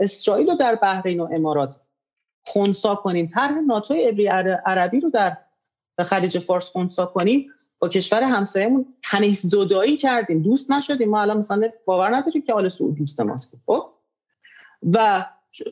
اسرائیل 0.00 0.50
رو 0.50 0.54
در 0.54 0.74
بحرین 0.74 1.20
و 1.20 1.28
امارات 1.32 1.80
خونسا 2.46 2.94
کنیم 2.94 3.26
طرح 3.26 3.60
ناتو 3.60 3.94
ابری 4.06 4.26
عربی 4.66 5.00
رو 5.00 5.10
در 5.10 5.36
خلیج 5.98 6.38
فارس 6.38 6.70
خونسا 6.70 7.06
کنیم 7.06 7.50
با 7.78 7.88
کشور 7.88 8.22
همسایه‌مون 8.22 8.86
تنیس 9.02 9.46
زدایی 9.46 9.96
کردیم. 9.96 10.42
دوست 10.42 10.70
نشدیم. 10.70 11.08
ما 11.10 11.20
الان 11.20 11.38
مثلا 11.38 11.68
باور 11.84 12.16
نداریم 12.16 12.42
که 12.42 12.52
آل 12.52 12.68
سعود 12.68 12.94
دوست 12.94 13.20
ماست. 13.20 13.56
خب؟ 13.66 13.90
و 14.92 15.26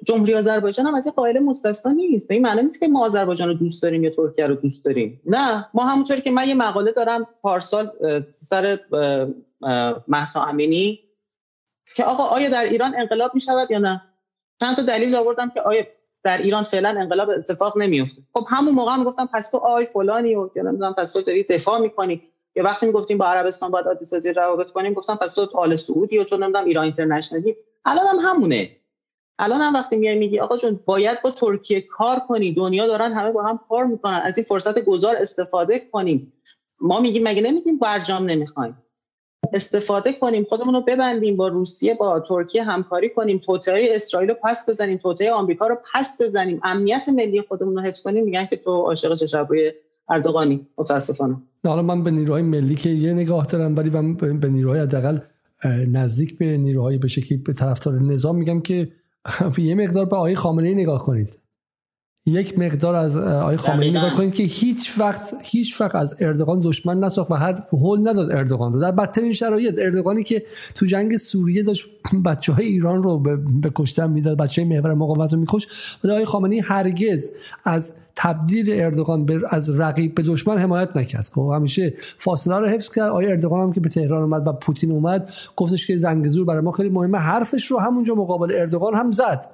جمهوری 0.05 0.35
آذربایجان 0.35 0.87
هم 0.87 0.95
از 0.95 1.07
این 1.07 1.13
قائل 1.17 1.39
مستثنا 1.39 1.93
نیست. 1.93 2.29
به 2.29 2.35
این 2.35 2.43
معنی 2.43 2.63
نیست 2.63 2.81
که 2.81 2.89
ما 2.89 3.05
آذربایجان 3.05 3.49
رو 3.49 3.55
دوست 3.55 3.83
داریم 3.83 4.05
یا 4.05 4.11
ترکیه 4.11 4.47
رو 4.47 4.55
دوست 4.55 4.85
داریم. 4.85 5.21
نه 5.27 5.67
ما 5.75 5.85
همونطوری 5.85 6.21
که 6.21 6.31
من 6.31 6.49
یه 6.49 6.55
مقاله 6.55 6.93
دارم 6.93 7.27
پارسال 7.43 7.91
سر 8.33 8.79
محسا 10.09 10.43
امینی 10.43 11.01
که 11.97 12.05
آقا 12.05 12.25
آیا 12.25 12.49
در 12.49 12.65
ایران 12.65 12.95
انقلاب 12.99 13.31
می 13.35 13.41
شود 13.41 13.71
یا 13.71 13.79
نه؟ 13.79 14.03
چند 14.61 14.77
تا 14.77 14.83
دلیل 14.83 15.15
آوردم 15.15 15.51
که 15.55 15.61
آیا 15.61 15.85
در 16.25 16.39
ایران 16.39 16.63
فعلا 16.63 16.89
انقلاب 16.89 17.31
اتفاق 17.31 17.79
نمیفته 17.79 18.23
خب 18.35 18.47
همون 18.49 18.75
موقع 18.75 18.93
هم 18.93 19.05
گفتم 19.05 19.29
پس 19.35 19.51
تو 19.51 19.59
آی 19.59 19.85
فلانی 19.85 20.35
و 20.35 20.51
یا 20.57 20.63
نمی‌دونم 20.63 20.95
پس 20.95 21.13
تو 21.13 21.23
داری 21.23 21.43
دفاع 21.43 21.81
می‌کنی. 21.81 22.23
یا 22.57 22.65
وقتی 22.65 22.87
می‌گفتیم 22.87 23.19
با 23.19 23.27
عربستان 23.27 23.71
باید 23.71 23.87
عادی 23.87 24.05
سازی 24.05 24.33
روابط 24.33 24.71
کنیم 24.71 24.93
گفتم 24.93 25.17
پس 25.17 25.33
تو 25.33 25.49
آل 25.55 25.77
سعودی 25.77 26.19
و 26.19 26.25
تو 26.25 26.37
نمی‌دونم 26.37 26.65
ایران 26.65 26.85
اینترنشنالی. 26.85 27.57
الان 27.85 28.07
هم 28.07 28.17
همونه. 28.19 28.71
الان 29.39 29.61
هم 29.61 29.75
وقتی 29.75 29.97
میای 29.97 30.19
میگی 30.19 30.39
آقا 30.39 30.57
جون 30.57 30.81
باید 30.85 31.23
با 31.23 31.31
ترکیه 31.31 31.81
کار 31.81 32.21
کنی. 32.29 32.55
دنیا 32.55 32.87
دارن 32.87 33.13
همه 33.13 33.33
با 33.33 33.43
هم 33.43 33.61
کار 33.69 33.85
می‌کنن. 33.85 34.21
از 34.25 34.39
این 34.39 34.45
فرصت 34.45 34.85
گذار 34.85 35.17
استفاده 35.17 35.81
کنیم. 35.93 36.33
ما 36.81 37.01
میگیم 37.01 37.23
مگه 37.29 37.43
نمیگیم 37.43 37.79
برجام 37.79 38.31
نمی‌خوایم؟ 38.31 38.79
استفاده 39.53 40.13
کنیم 40.13 40.45
خودمون 40.45 40.75
رو 40.75 40.81
ببندیم 40.81 41.37
با 41.37 41.49
روسیه 41.49 41.95
با 41.95 42.21
ترکیه 42.21 42.63
همکاری 42.63 43.11
کنیم 43.11 43.39
توطئه 43.39 43.89
اسرائیل 43.91 44.29
رو 44.31 44.37
پس 44.45 44.71
بزنیم 44.71 44.99
توطئه 44.99 45.33
آمریکا 45.33 45.67
رو 45.67 45.77
پس 45.95 46.23
بزنیم. 46.23 46.61
امنیت 46.65 47.09
ملی 47.09 47.41
خودمون 47.41 47.77
رو 47.77 47.83
حفظ 47.83 48.03
کنیم 48.03 48.25
میگن 48.25 48.47
که 48.47 48.57
تو 48.57 48.71
عاشق 48.71 49.17
چشبروی 49.17 49.73
اردوغانی. 50.09 50.67
متاسفانه. 50.79 51.37
حالا 51.67 51.83
من 51.83 52.03
به 52.03 52.11
نیروهای 52.11 52.43
ملی 52.43 52.75
که 52.75 52.91
یه 52.91 53.13
نگاه 53.13 53.47
دارم 53.47 53.77
ولی 53.77 53.91
من 53.91 54.15
به 54.15 54.49
نیروهای 54.49 54.81
حداقل 54.81 55.19
نزدیک 55.93 56.39
به 56.39 56.57
نیروهای 56.57 56.99
به 56.99 57.09
شکلی 57.09 57.39
به 57.39 57.53
طرفدار 57.53 57.95
نظام 57.95 58.37
میگم 58.37 58.61
که 58.61 58.93
یه 59.59 59.74
مقدار 59.74 60.05
به 60.05 60.16
آقای 60.16 60.35
خامنه 60.35 60.69
ای 60.69 60.74
نگاه 60.74 61.05
کنید. 61.05 61.39
یک 62.27 62.59
مقدار 62.59 62.94
از 62.94 63.16
آقای 63.16 63.57
خامنه‌ای 63.57 63.90
نگاه 63.90 64.15
کنید 64.16 64.35
که 64.35 64.43
هیچ 64.43 64.99
وقت 64.99 65.35
هیچ 65.43 65.81
وقت 65.81 65.94
از 65.94 66.16
اردوغان 66.20 66.61
دشمن 66.61 67.05
نساخت 67.05 67.31
و 67.31 67.35
هر 67.35 67.62
هول 67.73 68.09
نداد 68.09 68.32
اردوغان 68.32 68.73
رو. 68.73 68.81
در 68.81 68.93
بدترین 68.93 69.32
شرایط 69.32 69.74
اردوغانی 69.78 70.23
که 70.23 70.43
تو 70.74 70.86
جنگ 70.86 71.16
سوریه 71.16 71.62
داشت 71.62 71.86
بچه 72.27 72.53
های 72.53 72.66
ایران 72.66 73.03
رو 73.03 73.19
به 73.19 73.70
کشتن 73.74 74.11
می‌داد 74.11 74.39
بچه 74.39 74.62
های 74.62 74.69
محور 74.69 74.94
مقاومت 74.94 75.32
رو 75.32 75.40
میکش 75.40 75.66
ولی 76.05 76.12
آقای 76.12 76.24
خامنه‌ای 76.24 76.61
هرگز 76.61 77.31
از 77.65 77.93
تبدیل 78.16 78.80
اردوغان 78.80 79.43
از 79.51 79.80
رقیب 79.80 80.14
به 80.14 80.22
دشمن 80.22 80.59
حمایت 80.59 80.97
نکرد. 80.97 81.30
خب 81.34 81.52
همیشه 81.55 81.94
فاصله 82.18 82.59
رو 82.59 82.68
حفظ 82.68 82.90
کرد. 82.90 83.10
آیا 83.10 83.30
اردوغان 83.30 83.60
هم 83.60 83.72
که 83.72 83.80
به 83.80 83.89
تهران 83.89 84.22
اومد 84.22 84.47
و 84.47 84.52
پوتین 84.52 84.90
اومد 84.90 85.30
گفتش 85.56 85.86
که 85.86 85.97
زنگزور 85.97 86.44
برای 86.44 86.60
ما 86.60 86.72
خیلی 86.72 86.89
مهمه. 86.89 87.18
حرفش 87.18 87.66
رو 87.66 87.78
همونجا 87.78 88.14
مقابل 88.14 88.52
اردوغان 88.55 88.94
هم 88.94 89.12
زد. 89.12 89.48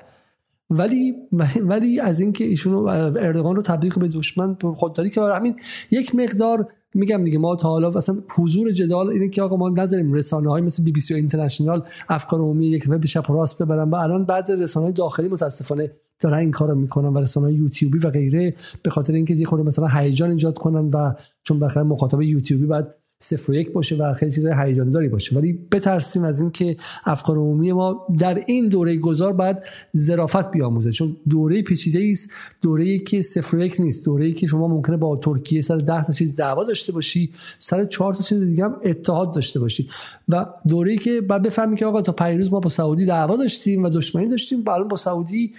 ولی 0.71 1.15
ولی 1.61 2.01
از 2.01 2.21
اینکه 2.21 2.45
ایشون 2.45 2.89
اردوغان 3.19 3.57
رو 3.57 3.63
تبدیل 3.63 3.95
به 3.95 4.09
دشمن 4.09 4.57
خودداری 4.77 5.11
که 5.11 5.21
همین 5.21 5.57
یک 5.91 6.15
مقدار 6.15 6.69
میگم 6.95 7.25
دیگه 7.25 7.39
ما 7.39 7.57
تا 7.57 7.69
حالا 7.69 7.91
اصلا 7.91 8.17
حضور 8.31 8.73
جدال 8.73 9.09
اینه 9.09 9.29
که 9.29 9.43
آقا 9.43 9.57
ما 9.57 9.69
نذاریم 9.69 10.13
رسانه 10.13 10.51
های 10.51 10.63
مثل 10.63 10.85
بی 10.85 10.93
بی 10.93 11.01
سی 11.01 11.15
و 11.15 11.17
اینترنشنال 11.17 11.83
افکار 12.09 12.41
عمومی 12.41 12.67
یک 12.67 12.89
به 12.89 12.99
و 13.29 13.33
راست 13.33 13.63
ببرن. 13.63 13.91
و 13.91 13.95
الان 13.95 14.25
بعضی 14.25 14.57
رسانه 14.57 14.85
های 14.85 14.93
داخلی 14.93 15.29
متاسفانه 15.29 15.93
دارن 16.21 16.39
این 16.39 16.51
کارو 16.51 16.75
می‌کنن 16.75 17.09
و 17.09 17.19
رسانه 17.19 17.53
یوتیوبی 17.53 17.99
و 17.99 18.11
غیره 18.11 18.55
به 18.83 18.91
خاطر 18.91 19.13
اینکه 19.13 19.35
یه 19.35 19.47
خورده 19.47 19.65
مثلا 19.65 19.87
هیجان 19.87 20.31
ایجاد 20.31 20.59
کنن 20.59 20.89
و 20.89 21.15
چون 21.43 21.61
بخاطر 21.61 21.83
مخاطب 21.83 22.23
یوتیوبی 22.23 22.67
بعد 22.67 22.95
صفر 23.21 23.51
و 23.51 23.55
یک 23.55 23.73
باشه 23.73 23.97
و 23.97 24.15
خیلی 24.15 24.33
چیز 24.33 24.47
هیجان 24.47 24.91
داری 24.91 25.09
باشه. 25.09 25.37
ولی 25.37 25.53
بترسیم 25.53 26.25
از 26.25 26.41
اینکه 26.41 26.77
افکار 27.05 27.37
عمومی 27.37 27.73
ما 27.73 28.07
در 28.19 28.43
این 28.47 28.69
دوره 28.69 28.97
گذار 28.97 29.33
باید 29.33 29.57
ظرافت 29.97 30.51
بیاموزه. 30.51 30.93
چون 30.93 31.17
دوره 31.29 31.63
پیچیده 31.63 32.11
است 32.11 32.31
دوره 32.63 32.85
ای 32.85 32.99
که 32.99 33.23
صفر 33.23 33.57
و 33.57 33.61
یک 33.61 33.77
نیست 33.79 34.05
دوره 34.05 34.25
ای 34.25 34.33
که 34.33 34.47
شما 34.47 34.69
ممکنه 34.69 34.97
با 34.97 35.17
ترکیه 35.17 35.63
سر 35.63 35.77
ده 35.77 36.05
تا 36.05 36.13
چیز 36.13 36.37
دعوا 36.37 36.65
داشته 36.65 36.93
باشی 36.93 37.33
سر 37.59 37.85
چهار 37.85 38.15
تا 38.15 38.23
چیز 38.23 38.41
دیگه 38.41 38.65
هم 38.65 38.77
اتحاد 38.85 39.35
داشته 39.35 39.61
باشی. 39.61 39.89
و 40.29 40.47
دوره 40.69 40.91
ای 40.91 40.99
که 40.99 41.21
بعد 41.21 41.43
بفهمی 41.43 41.77
که 41.77 41.87
آقا 41.87 42.03
تا 42.03 42.13
پیروز 42.13 42.53
ما 42.53 42.61
با 42.61 42.71
سعودی 42.71 43.07
دعوا 43.07 43.37
داشتیم 43.37 43.85
و 43.85 43.89
دشمنی 43.89 44.29
داشتیم 44.29 44.63
با 44.63 44.83
با 44.83 44.97
سعودی 44.97 45.55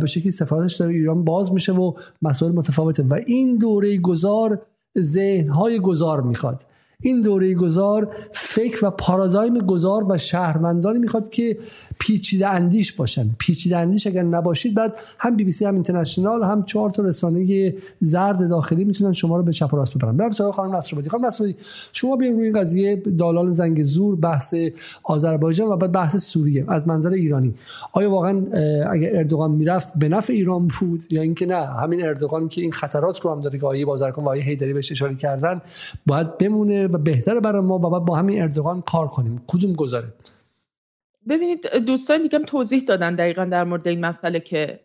به 0.00 0.06
شکلی 0.06 0.30
سفارتش 0.30 0.76
داره 0.76 0.94
ایران 0.94 1.24
باز 1.24 1.52
میشه 1.52 1.72
و 1.72 1.92
مسائل 2.22 2.52
متفاوته. 2.52 3.02
و 3.02 3.18
این 3.26 3.58
دوره 3.58 3.98
گذار 3.98 4.62
ذهن 4.98 5.48
های 5.48 5.78
گذار 5.78 6.20
می‌خواد. 6.20 6.60
این 7.02 7.20
دوره 7.20 7.54
گذار 7.54 8.16
فکر 8.32 8.86
و 8.86 8.90
پارادایم 8.90 9.58
گذار 9.58 10.12
و 10.12 10.18
شهروندانی 10.18 10.98
می‌خواد 10.98 11.28
که 11.28 11.58
پیچیده 12.06 12.48
اندیش 12.48 12.92
باشن. 12.92 13.30
پیچیده 13.38 13.76
اندیش 13.76 14.06
اگر 14.06 14.22
نباشید 14.22 14.74
بعد 14.74 14.96
هم 15.18 15.36
بی 15.36 15.44
بی 15.44 15.50
سی 15.50 15.64
هم 15.64 15.74
اینترنشنال 15.74 16.42
هم 16.42 16.64
چهار 16.64 16.90
تا 16.90 17.02
رسانه 17.02 17.74
زرد 18.00 18.48
داخلی 18.48 18.84
می‌تونن 18.84 19.12
شما 19.12 19.36
رو 19.36 19.42
به 19.42 19.52
چپ 19.52 19.74
و 19.74 19.76
راست 19.76 19.94
ببرن. 19.94 20.16
برم 20.16 20.30
سراغ 20.30 20.54
خانم 20.54 20.76
نصرآبادی. 20.76 21.08
خانم 21.08 21.26
نصرآبادی 21.26 21.58
شما 21.92 22.16
بیاین 22.16 22.36
روی 22.36 22.44
این 22.44 22.60
قضیه 22.60 22.96
دالان 22.96 23.52
زنگ 23.52 23.82
زور 23.82 24.16
بحث 24.16 24.54
آذربایجان 25.02 25.68
و 25.68 25.76
بعد 25.76 25.92
بحث 25.92 26.16
سوریه 26.16 26.64
از 26.68 26.88
منظر 26.88 27.10
ایرانی. 27.10 27.54
آیا 27.92 28.10
واقعا 28.10 28.32
اگر 28.90 29.16
اردوغان 29.18 29.50
می‌رفت 29.50 29.92
به 29.98 30.08
نفع 30.08 30.32
ایران 30.32 30.68
بود 30.80 31.00
یا 31.10 31.22
اینکه 31.22 31.46
نه؟ 31.46 31.66
همین 31.66 32.06
اردوغان 32.06 32.48
که 32.48 32.60
این 32.60 32.72
خطرات 32.72 33.20
رو 33.20 33.30
هم 33.30 33.40
داره 33.40 33.58
که 33.58 33.66
آیه 33.66 33.86
بازرگان 33.86 34.24
و 34.24 34.28
آیه 34.28 34.42
هیدری 34.42 34.72
بهش 34.72 34.92
اشاره 34.92 35.14
کردن 35.14 35.60
باید 36.06 36.38
بمونه 36.38 36.86
و 36.86 36.98
بهتره 36.98 37.40
برای 37.40 37.62
ما 37.62 37.74
و 37.74 38.00
با 38.00 38.16
همین 38.16 38.42
اردوغان 38.42 38.80
کار 38.80 39.06
کنیم. 39.06 39.40
کدوم 39.46 39.72
گذاره 39.72 40.06
ببینید 41.28 41.66
دوستان 41.66 42.22
دیگه 42.22 42.38
توضیح 42.38 42.80
دادن 42.80 43.14
دقیقا 43.14 43.44
در 43.44 43.64
مورد 43.64 43.88
این 43.88 44.00
مسئله 44.00 44.40
که 44.40 44.80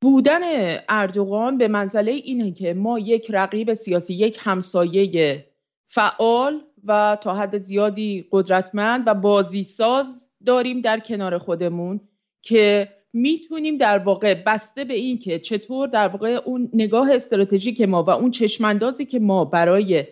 بودن 0.00 0.40
اردوغان 0.88 1.58
به 1.58 1.68
منزله 1.68 2.10
اینه 2.10 2.52
که 2.52 2.74
ما 2.74 2.98
یک 2.98 3.26
رقیب 3.30 3.74
سیاسی 3.74 4.14
یک 4.14 4.38
همسایه 4.40 5.44
فعال 5.86 6.60
و 6.84 7.18
تا 7.20 7.34
حد 7.34 7.58
زیادی 7.58 8.28
قدرتمند 8.30 9.04
و 9.06 9.14
بازیساز 9.14 10.28
داریم 10.46 10.80
در 10.80 11.00
کنار 11.00 11.38
خودمون 11.38 12.00
که 12.42 12.88
می‌تونیم 13.12 13.76
در 13.76 13.98
واقع 13.98 14.42
بسته 14.46 14.84
به 14.84 14.94
این 14.94 15.18
که 15.18 15.38
چطور 15.38 15.88
در 15.88 16.08
واقع 16.08 16.28
اون 16.44 16.70
نگاه 16.72 17.12
استراتژیک 17.12 17.80
ما 17.80 18.02
و 18.02 18.10
اون 18.10 18.30
چشماندازی 18.30 19.04
که 19.04 19.18
ما 19.18 19.44
برای 19.44 20.04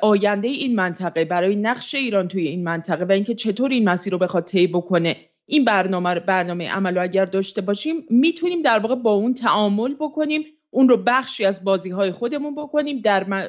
آینده 0.00 0.48
این 0.48 0.76
منطقه 0.76 1.24
برای 1.24 1.56
نقش 1.56 1.94
ایران 1.94 2.28
توی 2.28 2.48
این 2.48 2.64
منطقه 2.64 3.04
و 3.04 3.12
اینکه 3.12 3.34
چطور 3.34 3.70
این 3.70 3.88
مسیر 3.88 4.12
رو 4.12 4.18
بخواد 4.18 4.44
طی 4.44 4.66
بکنه 4.66 5.16
این 5.46 5.64
برنامه 5.64 6.20
برنامه 6.20 6.70
عمل 6.70 6.94
رو 6.94 7.02
اگر 7.02 7.24
داشته 7.24 7.60
باشیم 7.60 7.96
می‌تونیم 8.10 8.62
در 8.62 8.78
واقع 8.78 8.94
با 8.94 9.12
اون 9.12 9.34
تعامل 9.34 9.94
بکنیم 9.94 10.44
اون 10.70 10.88
رو 10.88 10.96
بخشی 10.96 11.44
از 11.44 11.64
بازی 11.64 11.90
های 11.90 12.10
خودمون 12.10 12.54
بکنیم 12.54 13.00
در, 13.00 13.48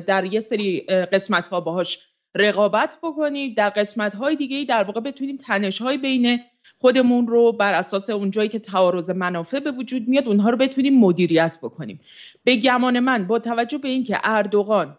در 0.00 0.24
یه 0.24 0.40
سری 0.40 0.80
قسمت 0.80 1.48
ها 1.48 1.60
باهاش 1.60 1.98
رقابت 2.34 2.98
بکنیم 3.02 3.54
در 3.54 3.70
قسمت 3.70 4.14
های 4.14 4.36
دیگه 4.36 4.64
در 4.64 4.82
واقع 4.82 5.00
بتونیم 5.00 5.36
تنش 5.36 5.82
های 5.82 5.98
بین 5.98 6.40
خودمون 6.78 7.26
رو 7.26 7.52
بر 7.52 7.74
اساس 7.74 8.10
اون 8.10 8.30
جایی 8.30 8.48
که 8.48 8.58
تعارض 8.58 9.10
منافع 9.10 9.60
به 9.60 9.70
وجود 9.70 10.08
میاد 10.08 10.28
اونها 10.28 10.50
رو 10.50 10.56
بتونیم 10.56 10.98
مدیریت 10.98 11.58
بکنیم. 11.62 12.00
به 12.44 12.56
گمان 12.56 13.00
من 13.00 13.26
با 13.26 13.38
توجه 13.38 13.78
به 13.78 13.88
اینکه 13.88 14.18
اردوغان 14.24 14.98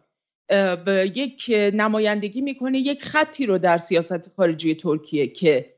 یک 1.15 1.51
نمایندگی 1.73 2.41
می‌کنه 2.41 2.80
یک 2.80 3.03
خطی 3.03 3.45
رو 3.45 3.57
در 3.57 3.77
سیاست 3.77 4.31
خارجی 4.35 4.76
ترکیه 4.76 5.27
که 5.27 5.73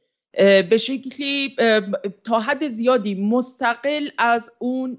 به 0.69 0.77
شکلی 0.77 1.55
تا 2.23 2.39
حد 2.39 2.67
زیادی 2.67 3.15
مستقل 3.15 4.07
از 4.17 4.51
اون 4.59 4.97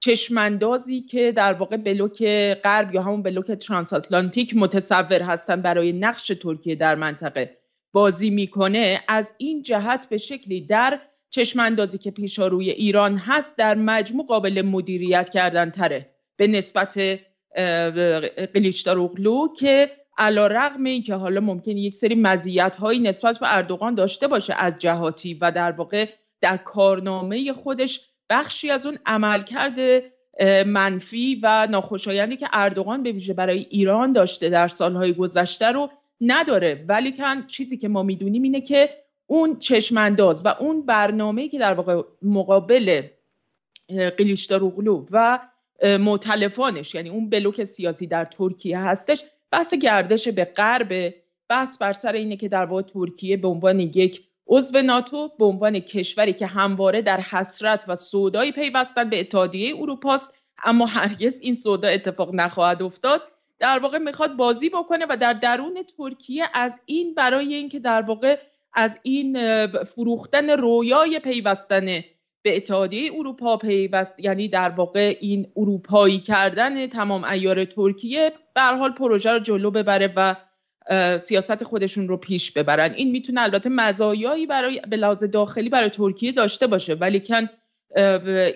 چشماندازی 0.00 1.00
که 1.00 1.32
در 1.32 1.52
واقع 1.52 1.76
بلوک 1.76 2.24
غرب 2.54 2.94
یا 2.94 3.02
همون 3.02 3.22
بلوک 3.22 3.52
ترانس 3.52 3.92
آتلانتیک 3.92 4.56
متصور 4.56 5.22
هستن 5.22 5.62
برای 5.62 5.92
نقش 5.92 6.26
ترکیه 6.26 6.74
در 6.74 6.94
منطقه 6.94 7.56
بازی 7.92 8.30
می‌کنه 8.30 9.00
از 9.08 9.32
این 9.38 9.62
جهت 9.62 10.08
به 10.08 10.16
شکلی 10.16 10.60
در 10.60 11.00
چشماندازی 11.30 11.98
که 11.98 12.10
پیش 12.10 12.38
روی 12.38 12.70
ایران 12.70 13.16
هست 13.16 13.58
در 13.58 13.74
مجموع 13.74 14.26
قابل 14.26 14.62
مدیریت 14.62 15.30
کردن 15.30 15.70
تره 15.70 16.10
به 16.36 16.46
نسبت 16.46 17.18
قلیچداروغلو 18.54 19.48
که 19.58 19.90
علا 20.18 20.46
رقم 20.46 20.84
این 20.84 21.02
که 21.02 21.14
حالا 21.14 21.40
ممکن 21.40 21.76
یک 21.76 21.96
سری 21.96 22.14
مزیت 22.14 22.76
هایی 22.76 23.00
نسبت 23.00 23.38
به 23.38 23.56
اردوغان 23.56 23.94
داشته 23.94 24.28
باشه 24.28 24.54
از 24.54 24.78
جهاتی 24.78 25.34
و 25.34 25.50
در 25.50 25.72
واقع 25.72 26.08
در 26.40 26.56
کارنامه 26.56 27.52
خودش 27.52 28.00
بخشی 28.30 28.70
از 28.70 28.86
اون 28.86 28.98
عملکرد 29.06 30.02
منفی 30.66 31.40
و 31.42 31.66
ناخوشایندی 31.70 32.36
که 32.36 32.48
اردوغان 32.52 33.02
به 33.02 33.12
ویژه 33.12 33.34
برای 33.34 33.66
ایران 33.70 34.12
داشته 34.12 34.48
در 34.48 34.68
سالهای 34.68 35.12
گذشته 35.12 35.66
رو 35.66 35.90
نداره. 36.20 36.84
ولی 36.88 37.12
کن 37.12 37.46
چیزی 37.46 37.76
که 37.76 37.88
ما 37.88 38.02
می‌دونیم 38.02 38.42
اینه 38.42 38.60
که 38.60 38.90
اون 39.26 39.58
چشمانداز 39.58 40.46
و 40.46 40.48
اون 40.48 40.86
برنامه 40.86 41.48
که 41.48 41.58
در 41.58 41.74
واقع 41.74 42.02
مقابل 42.22 43.02
قلیچداروغلو 44.16 45.06
و 45.10 45.38
معتلفانش 45.82 46.94
یعنی 46.94 47.08
اون 47.08 47.30
بلوک 47.30 47.64
سیاسی 47.64 48.06
در 48.06 48.24
ترکیه 48.24 48.78
هستش. 48.78 49.22
بحث 49.50 49.74
گردش 49.74 50.28
به 50.28 50.44
غرب 50.44 51.14
بحث 51.48 51.78
بر 51.78 51.92
سر 51.92 52.12
اینه 52.12 52.36
که 52.36 52.48
در 52.48 52.64
واقع 52.64 52.82
ترکیه 52.82 53.36
به 53.36 53.48
عنوان 53.48 53.80
یک 53.80 54.28
عضو 54.46 54.82
ناتو 54.82 55.28
به 55.38 55.44
عنوان 55.44 55.80
کشوری 55.80 56.32
که 56.32 56.46
همواره 56.46 57.02
در 57.02 57.20
حسرت 57.20 57.84
و 57.88 57.96
سودایی 57.96 58.52
پیوستن 58.52 59.10
به 59.10 59.20
اتحادیه 59.20 59.76
اروپاست 59.76 60.34
اما 60.64 60.86
هرگز 60.86 61.40
این 61.40 61.54
سودا 61.54 61.88
اتفاق 61.88 62.34
نخواهد 62.34 62.82
افتاد. 62.82 63.22
در 63.58 63.78
واقع 63.78 63.98
می‌خواد 63.98 64.36
بازی 64.36 64.68
بکنه 64.68 65.06
و 65.08 65.16
در 65.16 65.32
درون 65.32 65.82
ترکیه 65.98 66.44
از 66.54 66.80
این 66.86 67.14
برای 67.14 67.54
اینکه 67.54 67.78
در 67.78 68.02
واقع 68.02 68.36
از 68.72 69.00
این 69.02 69.66
فروختن 69.66 70.50
رویای 70.50 71.18
پیوستن 71.18 71.88
به 72.42 72.56
اتحادیه 72.56 73.10
اروپا 73.14 73.56
پیوست. 73.56 74.20
یعنی 74.20 74.48
در 74.48 74.68
واقع 74.68 75.16
این 75.20 75.46
اروپایی 75.56 76.18
کردن 76.18 76.86
تمام 76.86 77.24
ایار 77.24 77.64
ترکیه 77.64 78.32
به 78.54 78.62
حال 78.62 78.92
پروژه 78.92 79.32
رو 79.32 79.38
جلو 79.38 79.70
ببره 79.70 80.12
و 80.16 80.34
سیاست 81.18 81.64
خودشون 81.64 82.08
رو 82.08 82.16
پیش 82.16 82.52
ببرن. 82.52 82.94
این 82.94 83.10
می‌تونه 83.10 83.40
البته 83.40 83.70
مزایایی 83.70 84.46
برای 84.46 84.80
به 84.88 84.96
داخلی 85.32 85.68
برای 85.68 85.90
ترکیه 85.90 86.32
داشته 86.32 86.66
باشه 86.66 86.94
ولی 86.94 87.20
کن 87.20 87.48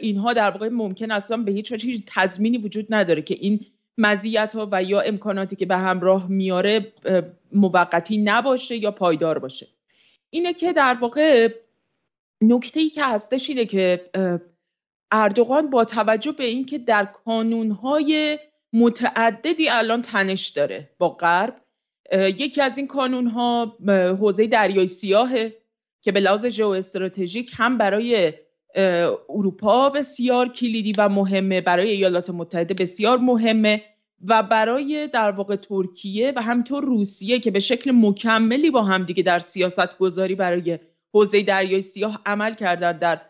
اینها 0.00 0.32
در 0.32 0.50
واقع 0.50 0.68
ممکن 0.68 1.10
اصلا 1.10 1.36
به 1.36 1.52
هیچ 1.52 1.72
وجه 1.72 1.86
هیچ 1.86 2.02
تضمینی 2.06 2.58
وجود 2.58 2.86
نداره 2.90 3.22
که 3.22 3.34
این 3.40 3.60
مزیت 3.98 4.54
ها 4.56 4.68
و 4.72 4.82
یا 4.82 5.00
امکاناتی 5.00 5.56
که 5.56 5.66
به 5.66 5.76
همراه 5.76 6.30
میاره 6.30 6.92
موقتی 7.52 8.18
نباشه 8.18 8.76
یا 8.76 8.90
پایدار 8.90 9.38
باشه. 9.38 9.66
اینه 10.30 10.52
که 10.52 10.72
در 10.72 10.96
واقع 11.00 11.48
نکته 12.42 12.80
ای 12.80 12.90
که 12.90 13.04
هستش 13.04 13.50
اینه 13.50 13.64
که 13.64 14.10
اردوغان 15.10 15.70
با 15.70 15.84
توجه 15.84 16.32
به 16.32 16.44
اینکه 16.44 16.78
در 16.78 17.04
کانونهای 17.04 18.38
متعددی 18.72 19.68
الان 19.68 20.02
تنش 20.02 20.48
داره 20.48 20.90
با 20.98 21.08
غرب 21.08 21.62
یکی 22.12 22.60
از 22.60 22.78
این 22.78 22.86
کانونها 22.86 23.76
حوزه 24.20 24.46
دریای 24.46 24.86
سیاهه 24.86 25.56
که 26.02 26.12
به 26.12 26.20
لحاظ 26.20 26.46
ژئواستراتژیک 26.46 27.50
هم 27.56 27.78
برای 27.78 28.32
اروپا 29.28 29.90
بسیار 29.90 30.48
کلیدی 30.48 30.92
و 30.98 31.08
مهمه 31.08 31.60
برای 31.60 31.90
ایالات 31.90 32.30
متحده 32.30 32.74
بسیار 32.74 33.18
مهمه 33.18 33.82
و 34.24 34.42
برای 34.42 35.08
در 35.08 35.30
واقع 35.30 35.56
ترکیه 35.56 36.32
و 36.36 36.42
همینطور 36.42 36.84
روسیه 36.84 37.38
که 37.38 37.50
به 37.50 37.58
شکل 37.58 37.90
مکملی 37.90 38.70
با 38.70 38.82
هم 38.82 39.02
دیگه 39.02 39.22
در 39.22 39.38
سیاست 39.38 39.98
گذاری 39.98 40.34
برای 40.34 40.78
حوزه 41.14 41.42
دریای 41.42 41.82
سیاه 41.82 42.20
عمل 42.26 42.54
کردن 42.54 42.98
در 42.98 43.20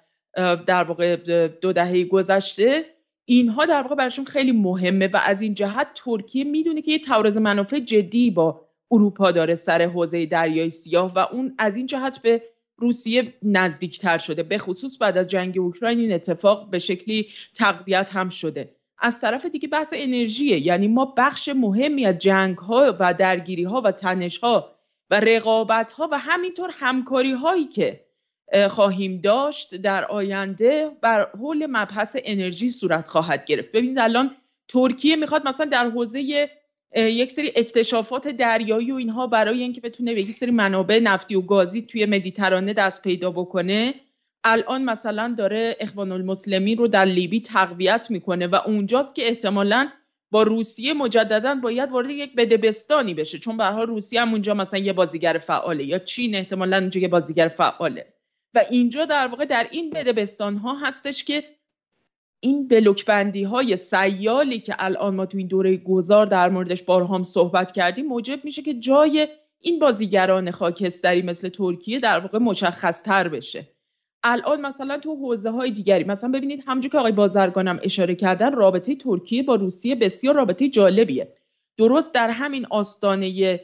در 0.67 0.85
واقع 0.85 1.17
دو 1.61 1.73
دهه 1.73 2.05
گذشته. 2.05 2.85
اینها 3.25 3.67
در 3.67 3.83
واقع 3.83 3.95
براشون 3.95 4.25
خیلی 4.25 4.53
مهمه 4.53 5.07
و 5.07 5.21
از 5.25 5.43
این 5.43 5.55
جهت 5.55 5.87
ترکیه 5.95 6.45
می‌دونه 6.45 6.83
که 6.83 6.93
یه 6.93 6.99
تعارض 6.99 7.37
منافع 7.37 7.79
جدی 7.79 8.31
با 8.31 8.61
اروپا 8.91 9.31
داره 9.31 9.55
سر 9.55 9.83
حوزه 9.83 10.27
دریای 10.27 10.71
سیاه 10.71 11.15
و 11.15 11.19
اون 11.19 11.55
از 11.59 11.77
این 11.77 11.87
جهت 11.87 12.23
به 12.23 12.43
روسیه 12.77 13.35
نزدیکتر 13.43 14.19
شده 14.19 14.43
به 14.43 14.59
خصوص 14.59 14.99
بعد 15.01 15.17
از 15.17 15.29
جنگ 15.29 15.59
اوکراین 15.59 15.99
این 15.99 16.13
اتفاق 16.13 16.71
به 16.71 16.79
شکلی 16.79 17.29
تقویت 17.55 18.11
هم 18.17 18.29
شده. 18.29 18.77
از 18.99 19.21
طرف 19.21 19.47
دیگه 19.47 19.69
بحث 19.69 19.95
انرژیه 19.97 20.67
یعنی 20.67 20.89
ما 20.89 21.15
بخش 21.17 21.49
مهمی 21.49 22.07
از 22.07 22.19
جنگ 22.19 22.59
ها 22.59 22.97
و 23.01 23.15
درگیری 23.15 23.65
ها 23.65 23.81
و 23.81 23.93
تنش 23.93 24.39
ها 24.39 24.73
و 25.13 25.21
رقابت 25.21 25.93
ها 25.93 26.09
و 26.13 26.19
همینطور 26.19 26.71
همکاری 26.73 27.33
هایی 27.33 27.65
که 27.65 28.01
خواهیم 28.71 29.21
داشت 29.21 29.75
در 29.75 30.05
آینده 30.05 30.91
بر 31.01 31.29
حول 31.39 31.67
مبحث 31.71 32.17
انرژی 32.25 32.69
صورت 32.69 33.09
خواهد 33.09 33.45
گرفت. 33.45 33.73
ببینید 33.73 33.99
الان 33.99 34.37
ترکیه 34.69 35.17
می‌خواد 35.17 35.49
مثلا 35.49 35.67
در 35.67 35.91
حوزه 35.91 36.49
یک 36.97 37.33
سری 37.33 37.53
اکتشافات 37.57 38.29
دریایی 38.29 38.93
و 38.93 38.95
اینها 38.95 39.27
برای 39.27 39.63
اینکه 39.63 39.81
بتونه 39.81 40.15
به 40.15 40.21
یک 40.21 40.27
سری 40.27 40.51
منابع 40.51 40.99
نفتی 40.99 41.35
و 41.35 41.41
گازی 41.41 41.83
توی 41.83 42.07
مدیترانه 42.07 42.73
دست 42.73 43.03
پیدا 43.03 43.31
بکنه 43.31 43.95
الان 44.45 44.85
مثلا 44.85 45.35
داره 45.39 45.77
اخوان 45.81 46.13
المسلمین 46.13 46.79
رو 46.79 46.89
در 46.89 47.05
لیبی 47.05 47.41
تقویت 47.41 48.07
می‌کنه 48.11 48.47
و 48.47 48.55
اونجاست 48.67 49.15
که 49.15 49.29
احتمالا 49.29 49.89
با 50.33 50.43
روسیه 50.43 50.95
مجددا 50.95 51.55
باید 51.55 51.91
وارد 51.91 52.11
یک 52.11 52.35
بدبستانی 52.35 53.15
بشه. 53.15 53.39
چون 53.39 53.57
به 53.57 53.65
روسیه 53.65 54.21
هم 54.23 54.31
اونجا 54.33 54.55
مثلا 54.55 54.81
یه 54.81 54.93
بازیگر 54.93 55.39
فعاله 55.39 55.85
یا 55.85 55.99
چین 55.99 56.35
احتمالا 56.35 56.77
اونجا 56.77 57.01
یه 57.01 57.09
بازیگر 57.09 57.49
فعاله. 57.49 58.07
و 58.55 58.65
اینجا 58.71 59.05
در 59.05 59.27
واقع 59.27 59.45
در 59.45 59.69
این 59.71 59.91
بدبستان 59.91 60.57
ها 60.57 60.75
هستش 60.75 61.25
که 61.25 61.45
این 62.41 62.69
بلوکبندی 62.69 63.43
های 63.43 63.77
سیالی 63.77 64.59
که 64.59 64.75
الان 64.79 65.15
ما 65.15 65.27
تو 65.27 65.39
این 65.39 65.47
دوره 65.47 65.77
گذار 65.77 66.27
در 66.27 66.49
موردش 66.49 66.83
بارها 66.83 67.23
صحبت 67.23 67.73
کردیم 67.73 68.07
موجب 68.07 68.45
میشه 68.45 68.63
که 68.63 68.75
جای 68.75 69.29
این 69.61 69.79
بازیگران 69.79 70.51
خاکستری 70.51 71.23
مثل 71.23 71.49
ترکیه 71.49 71.99
در 71.99 72.19
واقع 72.19 72.39
مشخص 72.39 73.03
تر 73.03 73.29
بشه. 73.29 73.69
الان 74.25 74.61
مثلا 74.61 74.99
تو 74.99 75.17
حوزه 75.17 75.51
های 75.51 75.71
دیگری 75.71 76.05
مثلا 76.05 76.31
ببینید 76.31 76.65
همونجور 76.67 76.93
که 76.93 76.99
آقای 76.99 77.13
بازرگانم 77.13 77.81
اشاره 77.83 78.15
کردن 78.15 78.53
رابطه 78.53 78.95
ترکیه 78.95 79.43
با 79.43 79.55
روسیه 79.55 79.95
بسیار 79.95 80.35
رابطه 80.35 80.69
جالبیه. 80.69 81.35
درست 81.77 82.15
در 82.15 82.31
همین 82.31 82.67
آستانه 82.71 83.61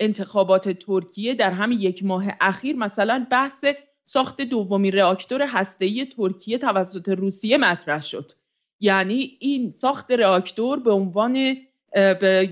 انتخابات 0.00 0.68
ترکیه 0.68 1.34
در 1.34 1.50
همین 1.50 1.80
یک 1.80 2.04
ماه 2.04 2.24
اخیر 2.40 2.76
مثلا 2.76 3.26
بحث 3.30 3.64
ساخت 4.04 4.40
دومین 4.40 4.92
رآکتور 4.92 5.42
هسته‌ای 5.42 6.06
ترکیه 6.06 6.58
توسط 6.58 7.08
روسیه 7.08 7.58
مطرح 7.58 8.02
شد. 8.02 8.32
یعنی 8.80 9.36
این 9.40 9.70
ساخت 9.70 10.12
رآکتور 10.12 10.78
به 10.78 10.90
عنوان 10.90 11.56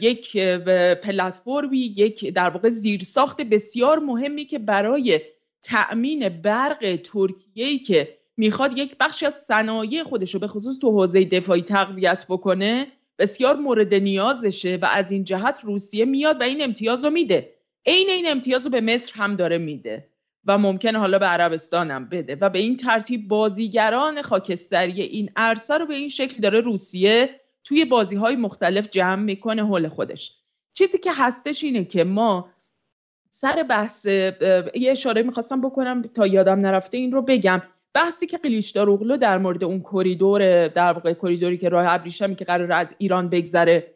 یک 0.01 0.37
پلتفرمی 1.03 1.79
یک 1.79 2.35
در 2.35 2.49
واقع 2.51 2.69
زیرساخت 2.69 3.41
بسیار 3.41 3.99
مهمی 3.99 4.45
که 4.45 4.59
برای 4.59 5.21
تأمین 5.62 6.28
برق 6.28 6.97
ترکیه 6.97 7.78
که 7.78 8.19
می‌خواد 8.37 8.78
یک 8.78 8.97
بخشی 9.01 9.27
از 9.27 9.35
صنایع 9.35 10.03
خودش 10.03 10.35
رو 10.35 10.41
به 10.41 10.47
خصوص 10.47 10.78
تو 10.78 10.91
حوزه 10.91 11.24
دفاعی 11.24 11.62
تقویت 11.62 12.27
بکنه 12.28 12.87
بسیار 13.19 13.57
مورد 13.57 13.95
نیازشه 13.95 14.78
و 14.82 14.85
از 14.85 15.12
این 15.12 15.24
جهت 15.24 15.61
روسیه 15.65 16.05
میاد 16.05 16.41
و 16.41 16.43
این 16.43 16.62
امتیاز 16.62 17.05
رو 17.05 17.11
میده. 17.11 17.55
عین 17.87 18.11
این 18.11 18.24
امتیاز 18.28 18.66
رو 18.66 18.73
به 18.73 18.81
مصر 18.81 19.12
هم 19.15 19.37
داره 19.37 19.59
میده 19.59 20.09
و 20.45 20.59
ممکنه 20.59 20.99
حالا 20.99 21.19
به 21.19 21.27
عربستان 21.27 21.91
هم 21.91 22.09
بده 22.09 22.37
و 22.41 22.51
به 22.51 22.59
این 22.59 22.77
ترتیب 22.77 23.28
بازیگران 23.28 24.23
خاکستری 24.23 25.03
این 25.03 25.31
عرصه 25.37 25.78
رو 25.78 25.87
به 25.87 25.95
این 25.95 26.09
شکل 26.09 26.41
داره 26.41 26.61
روسیه 26.61 27.41
توی 27.65 27.85
بازی 27.85 28.16
های 28.16 28.37
مختلف 28.37 28.89
جمع 28.91 29.23
می‌کنه 29.23 29.66
حول 29.66 29.89
خودش. 29.89 30.37
چیزی 30.73 30.99
که 30.99 31.12
هستش 31.12 31.65
اینه 31.65 31.85
که 31.85 32.05
ما 32.05 32.49
سر 33.41 33.62
بحث 33.62 34.07
یه 34.07 34.91
اشاره 34.91 35.23
می‌خواستم 35.23 35.61
بکنم 35.61 36.03
تا 36.03 36.27
یادم 36.27 36.61
نرفته 36.61 36.99
این 36.99 37.12
رو 37.12 37.23
بگم. 37.23 37.62
بحثی 37.95 38.27
که 38.27 38.39
قلیشدار 38.39 39.17
در 39.17 39.39
مورد 39.39 39.65
اون 39.65 39.81
کریدور 39.81 40.69
در 40.69 40.93
واقع 40.93 41.12
کریدوری 41.12 41.59
که 41.59 41.69
راه 41.69 41.85
ابریشمی 41.89 42.35
که 42.35 42.45
قرار 42.45 42.73
از 42.73 42.95
ایران 42.99 43.29
بگذره 43.29 43.95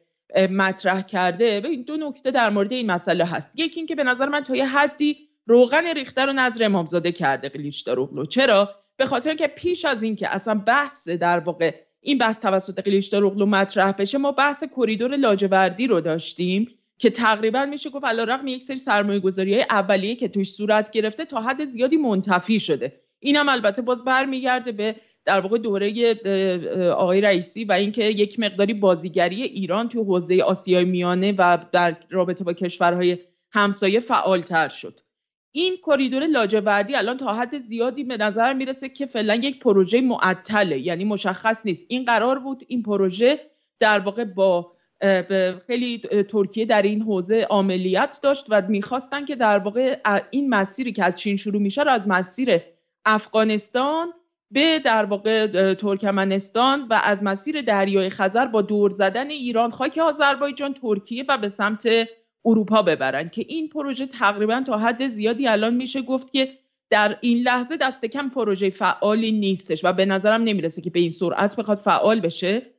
مطرح 0.51 1.03
کرده. 1.03 1.61
ببین 1.61 1.83
دو 1.83 1.97
نکته 1.97 2.31
در 2.31 2.51
مورد 2.51 2.73
این 2.73 2.91
مسئله 2.91 3.25
هست. 3.25 3.59
یکی 3.59 3.81
اینکه 3.81 3.95
به 3.95 4.05
نظر 4.05 4.29
من 4.29 4.41
تا 4.41 4.57
یه 4.57 4.67
حدی 4.67 5.17
روغن 5.47 5.87
ریخته 5.95 6.27
رو 6.27 6.33
نظر 6.33 6.65
امامزاده 6.65 7.13
کرده 7.13 7.49
قلیشدار 7.49 8.27
چرا؟ 8.29 8.71
به 8.97 9.07
خاطر 9.07 9.35
که 9.35 9.47
پیش 9.47 9.85
از 9.85 10.03
اینکه 10.03 10.35
اصلا 10.35 10.55
بحث 10.55 11.09
در 11.09 11.39
واقع 11.39 11.75
این 12.01 12.19
بحث 12.19 12.41
توسط 12.41 12.81
قلیشدار 12.81 13.23
مطرح 13.47 13.93
بشه 13.93 14.19
ما 14.19 14.33
بحث 14.33 14.65
کریدور 14.77 15.17
لاجوردی 15.17 15.87
رو 15.87 16.01
داشتیم. 16.01 16.69
که 16.99 17.11
تقریبا 17.11 17.67
میشه 17.67 17.91
گفت 17.91 18.05
علیرغم 18.05 18.47
یک 18.47 18.63
سری 18.63 18.77
سرمایه 18.77 19.21
گذاری 19.21 19.55
های 19.55 19.67
اولیه 19.71 20.17
که 20.17 20.29
توش 20.29 20.53
صورت 20.53 20.91
گرفته 20.91 21.25
تا 21.25 21.41
حد 21.41 21.65
زیادی 21.65 21.97
منتفی 21.97 22.61
شده. 22.61 23.01
این 23.19 23.37
هم 23.37 23.49
البته 23.49 23.83
باز 23.83 24.05
برمیگرده 24.05 24.73
به 24.73 24.97
در 25.25 25.41
واقع 25.41 25.59
دوره 25.59 26.15
آقای 26.91 27.21
رئیسی 27.21 27.65
و 27.65 27.73
اینکه 27.73 28.05
یک 28.05 28.41
مقداری 28.41 28.75
بازیگری 28.75 29.43
ایران 29.43 29.89
تو 29.89 30.05
حوزه 30.05 30.43
آسیای 30.43 30.85
میانه 30.85 31.33
و 31.33 31.59
در 31.73 31.97
رابطه 32.11 32.45
با 32.45 32.53
کشورهای 32.53 33.19
همسایه 33.53 34.01
فعالتر 34.01 34.69
شد. 34.69 35.01
این 35.53 35.77
کریدور 35.87 36.27
لاجوردی 36.27 36.95
الان 36.95 37.17
تا 37.17 37.35
حد 37.35 37.59
زیادی 37.59 38.05
به 38.05 38.17
نظر 38.17 38.53
می‌رسه 38.53 38.89
که 38.89 39.07
فعلا 39.07 39.35
یک 39.35 39.59
پروژه 39.59 40.01
معطله 40.01 40.79
یعنی 40.79 41.05
مشخص 41.05 41.67
نیست. 41.67 41.87
این 41.89 42.05
قرار 42.05 42.39
بود 42.39 42.65
این 42.69 42.83
پروژه 42.83 43.41
در 43.79 43.99
واقع 43.99 44.25
با 44.25 44.74
خیلی 45.67 45.99
ترکیه 46.29 46.67
در 46.67 46.83
این 46.83 47.03
حوزه 47.03 47.47
عملیات 47.51 48.19
داشت 48.23 48.47
و 48.49 48.63
می‌خواستن 48.69 49.25
که 49.25 49.37
در 49.37 49.59
واقع 49.59 49.99
این 50.31 50.49
مسیری 50.49 50.93
که 50.93 51.05
از 51.05 51.17
چین 51.17 51.37
شروع 51.37 51.63
میشه 51.63 51.83
رو 51.83 51.91
از 51.91 52.09
مسیر 52.09 52.61
افغانستان 53.05 54.13
به 54.51 54.79
در 54.79 55.05
واقع 55.05 55.75
ترکمنستان 55.75 56.87
و 56.91 57.01
از 57.05 57.23
مسیر 57.23 57.63
دریای 57.63 58.11
خزر 58.11 58.47
با 58.47 58.63
دور 58.63 58.91
زدن 58.91 59.31
ایران 59.31 59.71
خاک 59.71 59.99
آذربایجان 59.99 60.75
ترکیه 60.75 61.25
و 61.29 61.39
به 61.39 61.49
سمت 61.49 61.89
اروپا 62.45 62.83
ببرن. 62.83 63.29
که 63.29 63.45
این 63.49 63.69
پروژه 63.69 64.07
تقریبا 64.07 64.63
تا 64.67 64.79
حد 64.79 65.07
زیادی 65.07 65.49
الان 65.49 65.75
میشه 65.75 66.03
گفت 66.03 66.33
که 66.33 66.49
در 66.91 67.19
این 67.21 67.39
لحظه 67.39 67.77
دست 67.77 68.05
کم 68.05 68.29
پروژه 68.31 68.71
فعالی 68.71 69.33
نیستش 69.33 69.85
و 69.85 69.93
به 69.93 70.07
نظرم 70.07 70.43
نمی‌رسه 70.43 70.83
که 70.83 70.91
به 70.91 71.01
این 71.01 71.11
سرعت 71.11 71.57
بخواد 71.57 71.79
فعال 71.79 72.21
بشه. 72.21 72.74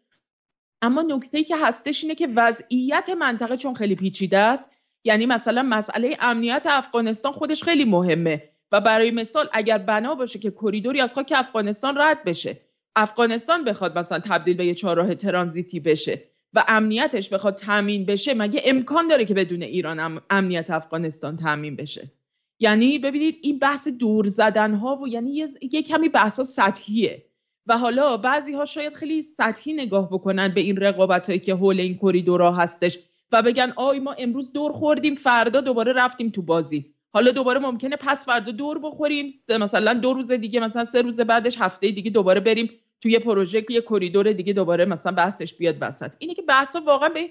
اما 0.81 1.01
نکته 1.01 1.43
که 1.43 1.55
هستش 1.57 2.03
اینه 2.03 2.15
که 2.15 2.27
وضعیت 2.35 3.09
منطقه 3.09 3.57
چون 3.57 3.73
خیلی 3.73 3.95
پیچیده 3.95 4.37
است 4.37 4.69
یعنی 5.03 5.25
مثلا 5.25 5.63
مسئله 5.63 6.17
امنیت 6.19 6.65
افغانستان 6.69 7.31
خودش 7.31 7.63
خیلی 7.63 7.85
مهمه. 7.85 8.43
و 8.71 8.81
برای 8.81 9.11
مثال 9.11 9.49
اگر 9.53 9.77
بنا 9.77 10.15
باشه 10.15 10.39
که 10.39 10.51
کریدوری 10.51 11.01
از 11.01 11.13
خاک 11.13 11.33
افغانستان 11.35 11.97
رد 11.97 12.23
بشه 12.23 12.61
افغانستان 12.95 13.63
بخواد 13.63 13.97
مثلا 13.99 14.19
تبدیل 14.19 14.57
به 14.57 14.65
یه 14.65 14.73
چهارراه 14.73 15.15
ترانزیتی 15.15 15.79
بشه 15.79 16.23
و 16.53 16.65
امنیتش 16.67 17.29
بخواد 17.29 17.55
تامین 17.55 18.05
بشه 18.05 18.33
مگه 18.33 18.61
امکان 18.65 19.07
داره 19.07 19.25
که 19.25 19.33
بدون 19.33 19.61
ایران 19.61 20.21
امنیت 20.29 20.71
افغانستان 20.71 21.37
تامین 21.37 21.75
بشه؟ 21.75 22.11
یعنی 22.59 22.99
ببینید 22.99 23.39
این 23.41 23.59
بحث 23.59 23.87
دور 23.87 24.27
زدن 24.27 24.73
ها 24.73 24.95
و 24.95 25.07
یعنی 25.07 25.47
یه 25.71 25.81
کمی 25.81 26.09
بحث 26.09 26.41
سطحیه. 26.41 27.25
و 27.67 27.77
حالا 27.77 28.17
بعضی 28.17 28.53
ها 28.53 28.65
شاید 28.65 28.95
خیلی 28.95 29.21
سطحی 29.21 29.73
نگاه 29.73 30.09
بکنن 30.09 30.47
به 30.47 30.61
این 30.61 30.77
رقابت 30.77 31.27
هایی 31.27 31.39
که 31.39 31.55
حول 31.55 31.79
این 31.79 31.97
کریدورها 31.97 32.51
هستش 32.51 32.99
و 33.31 33.41
بگن 33.41 33.73
آی 33.75 33.99
ما 33.99 34.11
امروز 34.11 34.53
دور 34.53 34.71
خوردیم 34.71 35.15
فردا 35.15 35.61
دوباره 35.61 35.93
رفتیم 35.93 36.29
تو 36.29 36.41
بازی. 36.41 36.85
حالا 37.13 37.31
دوباره 37.31 37.59
ممکنه 37.59 37.95
پس 37.95 38.25
فردا 38.25 38.51
دور 38.51 38.79
بخوریم 38.79 39.27
مثلا 39.59 39.93
دو 39.93 40.13
روز 40.13 40.31
دیگه 40.31 40.59
مثلا 40.59 40.83
سه 40.83 41.01
روز 41.01 41.21
بعدش 41.21 41.57
هفته 41.59 41.91
دیگه 41.91 42.09
دوباره 42.09 42.39
بریم 42.39 42.69
توی 43.01 43.19
پروژه 43.19 43.65
یه 43.69 43.81
کریدور 43.81 44.33
دیگه 44.33 44.53
دوباره 44.53 44.85
مثلا 44.85 45.11
بحثش 45.11 45.53
بیاد 45.53 45.75
وسط. 45.81 46.13
اینه 46.19 46.33
که 46.33 46.41
بحثا 46.41 46.79
واقعا 46.79 47.09
به 47.09 47.29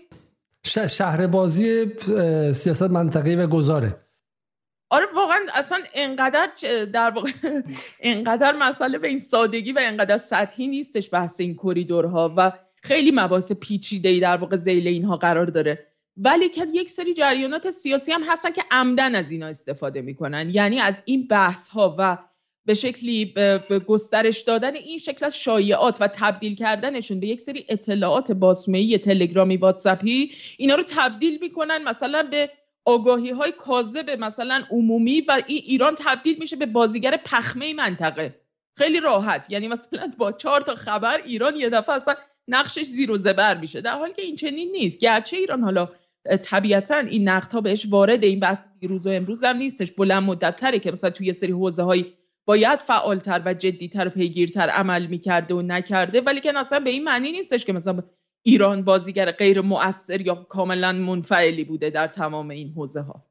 شهر 0.88 1.26
بازی 1.26 1.86
سیاست 2.52 2.82
منطقی 2.82 3.36
و 3.36 3.46
گذاره 3.46 4.03
آره 4.94 5.06
واقعا 5.14 5.38
اصلا 5.54 5.78
انقدر 5.94 6.50
در 6.92 7.10
واقع 7.10 7.30
انقدر 8.00 8.52
مسئله 8.52 8.98
به 8.98 9.08
این 9.08 9.18
سادگی 9.18 9.72
و 9.72 9.78
انقدر 9.82 10.16
سطحی 10.16 10.66
نیستش 10.66 11.08
بحث 11.12 11.40
این 11.40 11.54
کریدورها 11.54 12.34
و 12.36 12.52
خیلی 12.82 13.12
مباحث 13.14 13.52
پیچیده 13.52 14.08
ای 14.08 14.20
در 14.20 14.36
واقع 14.36 14.56
زیل 14.56 14.86
اینها 14.86 15.16
قرار 15.16 15.46
داره. 15.46 15.86
ولی 16.16 16.48
که 16.48 16.66
یک 16.72 16.90
سری 16.90 17.14
جریانات 17.14 17.70
سیاسی 17.70 18.12
هم 18.12 18.22
هستن 18.28 18.52
که 18.52 18.62
عمدن 18.70 19.14
از 19.14 19.30
اینا 19.30 19.46
استفاده 19.46 20.02
می‌کنن. 20.02 20.50
یعنی 20.50 20.80
از 20.80 21.02
این 21.04 21.26
بحث 21.26 21.68
ها 21.68 21.96
و 21.98 22.18
به 22.66 22.74
شکلی 22.74 23.24
به 23.24 23.60
گسترش 23.88 24.40
دادن 24.40 24.74
این 24.74 24.98
شکل 24.98 25.26
از 25.26 25.38
شایعات 25.38 25.96
و 26.00 26.08
تبدیل 26.08 26.54
کردنشون 26.54 27.20
به 27.20 27.26
یک 27.26 27.40
سری 27.40 27.66
اطلاعات 27.68 28.32
باسمه‌ای 28.32 28.98
تلگرامی 28.98 29.56
واتساپی 29.56 30.32
اینا 30.58 30.74
رو 30.74 30.82
تبدیل 30.82 31.38
می‌کنن 31.40 31.82
مثلا 31.82 32.22
به 32.22 32.50
آگاهی 32.84 33.30
های 33.30 33.52
کاذب 33.52 34.10
مثلا 34.10 34.64
عمومی 34.70 35.20
و 35.20 35.42
این 35.46 35.62
ایران 35.66 35.94
تبدیل 35.98 36.38
میشه 36.38 36.56
به 36.56 36.66
بازیگر 36.66 37.16
پخمه 37.16 37.74
منطقه. 37.74 38.40
خیلی 38.78 39.00
راحت. 39.00 39.46
یعنی 39.50 39.68
مثلا 39.68 40.10
با 40.18 40.32
چهار 40.32 40.60
تا 40.60 40.74
خبر 40.74 41.22
ایران 41.24 41.56
یه 41.56 41.70
دفعه 41.70 41.94
اصلا 41.94 42.14
نقشش 42.48 42.82
زیر 42.82 43.10
و 43.10 43.16
زبر 43.16 43.58
میشه. 43.58 43.80
در 43.80 43.98
حالی 43.98 44.12
که 44.12 44.22
این 44.22 44.36
چنین 44.36 44.70
نیست. 44.70 44.98
گرچه 44.98 45.36
ایران 45.36 45.62
حالا 45.62 45.88
طبیعتا 46.42 46.96
این 46.96 47.28
نقد 47.28 47.52
ها 47.52 47.60
بهش 47.60 47.86
وارد 47.90 48.24
این 48.24 48.40
بحث 48.40 48.64
روز 48.82 49.06
و 49.06 49.10
امروز 49.10 49.44
هم 49.44 49.56
نیستش. 49.56 49.92
بلند 49.92 50.22
مدت 50.22 50.56
تره 50.56 50.78
که 50.78 50.92
مثلا 50.92 51.10
توی 51.10 51.32
سری 51.32 51.52
حوزه 51.52 51.82
های 51.82 52.04
باید 52.46 52.78
فعالتر 52.78 53.42
و 53.44 53.54
جدیتر 53.54 54.06
و 54.06 54.10
پیگیرتر 54.10 54.68
عمل 54.68 55.06
می‌کرده 55.06 55.54
و 55.54 55.62
نکرده. 55.62 56.20
ولی 56.20 56.40
که 56.40 56.58
اصلا 56.58 56.80
به 56.80 56.90
این 56.90 57.04
معنی 57.04 57.32
نیستش 57.32 57.64
که 57.64 57.72
مثلا 57.72 58.02
ایران 58.46 58.82
بازیگر 58.82 59.32
غیر 59.32 59.60
مؤثر 59.60 60.20
یا 60.20 60.34
کاملا 60.34 60.92
منفعلی 60.92 61.64
بوده 61.64 61.90
در 61.90 62.08
تمام 62.08 62.50
این 62.50 62.72
حوزه 62.76 63.00
ها 63.00 63.24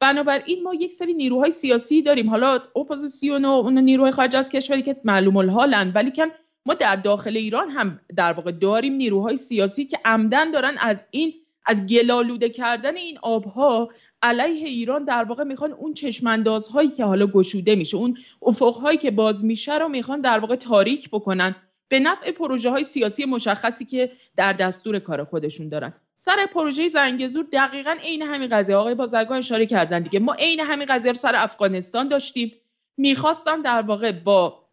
بنابراین 0.00 0.62
ما 0.62 0.74
یک 0.74 0.92
سری 0.92 1.14
نیروهای 1.14 1.50
سیاسی 1.50 2.02
داریم. 2.02 2.30
حالا 2.30 2.54
اپوزیسیون 2.76 3.44
و 3.44 3.48
اون 3.48 3.78
نیروهای 3.78 4.12
خارج 4.12 4.36
از 4.36 4.48
کشوری 4.48 4.82
که 4.82 4.96
معلوم 5.04 5.36
الحالن 5.36 5.92
ولی 5.94 6.10
که 6.10 6.26
ما 6.66 6.74
در 6.74 6.96
داخل 6.96 7.36
ایران 7.36 7.70
هم 7.70 8.00
در 8.16 8.32
واقع 8.32 8.52
داریم 8.52 8.92
نیروهای 8.92 9.36
سیاسی 9.36 9.84
که 9.84 9.98
عمدن 10.04 10.50
دارن 10.50 10.76
از 10.78 11.04
این 11.10 11.32
از 11.66 11.86
گلالوده 11.86 12.48
کردن 12.48 12.96
این 12.96 13.18
آبها 13.22 13.90
علیه 14.22 14.68
ایران 14.68 15.04
در 15.04 15.24
واقع 15.24 15.44
می‌خوان 15.44 15.72
اون 15.72 15.94
چشماندازهایی 15.94 16.88
که 16.88 17.04
حالا 17.04 17.26
گشوده 17.26 17.74
میشه 17.74 17.96
اون 17.96 18.18
افقهایی 18.42 18.98
که 18.98 19.10
باز 19.10 19.44
میشه 19.44 19.78
رو 19.78 19.88
می‌خوان 19.88 20.20
در 20.20 20.38
واقع 20.38 20.56
تاریک 20.56 21.08
بکنن. 21.08 21.56
به 21.90 22.00
نفع 22.00 22.30
پروژه 22.30 22.70
های 22.70 22.84
سیاسی 22.84 23.24
مشخصی 23.24 23.84
که 23.84 24.10
در 24.36 24.52
دستور 24.52 24.98
کار 24.98 25.24
خودشون 25.24 25.68
دارن. 25.68 25.92
سر 26.14 26.46
پروژه 26.46 26.88
زنگزور 26.88 27.46
دقیقا 27.52 27.96
عین 28.02 28.22
همین 28.22 28.48
قضیه. 28.48 28.76
آقای 28.76 28.94
بازرگان 28.94 29.38
اشاره 29.38 29.66
کردن 29.66 30.00
دیگه. 30.00 30.18
ما 30.18 30.34
عین 30.34 30.60
همین 30.60 30.86
قضیه 30.86 31.12
رو 31.12 31.18
سر 31.18 31.32
افغانستان 31.36 32.08
داشتیم. 32.08 32.52
می‌خواستن 32.96 33.60
در 33.60 33.82
واقع 33.82 34.12
با 34.12 34.68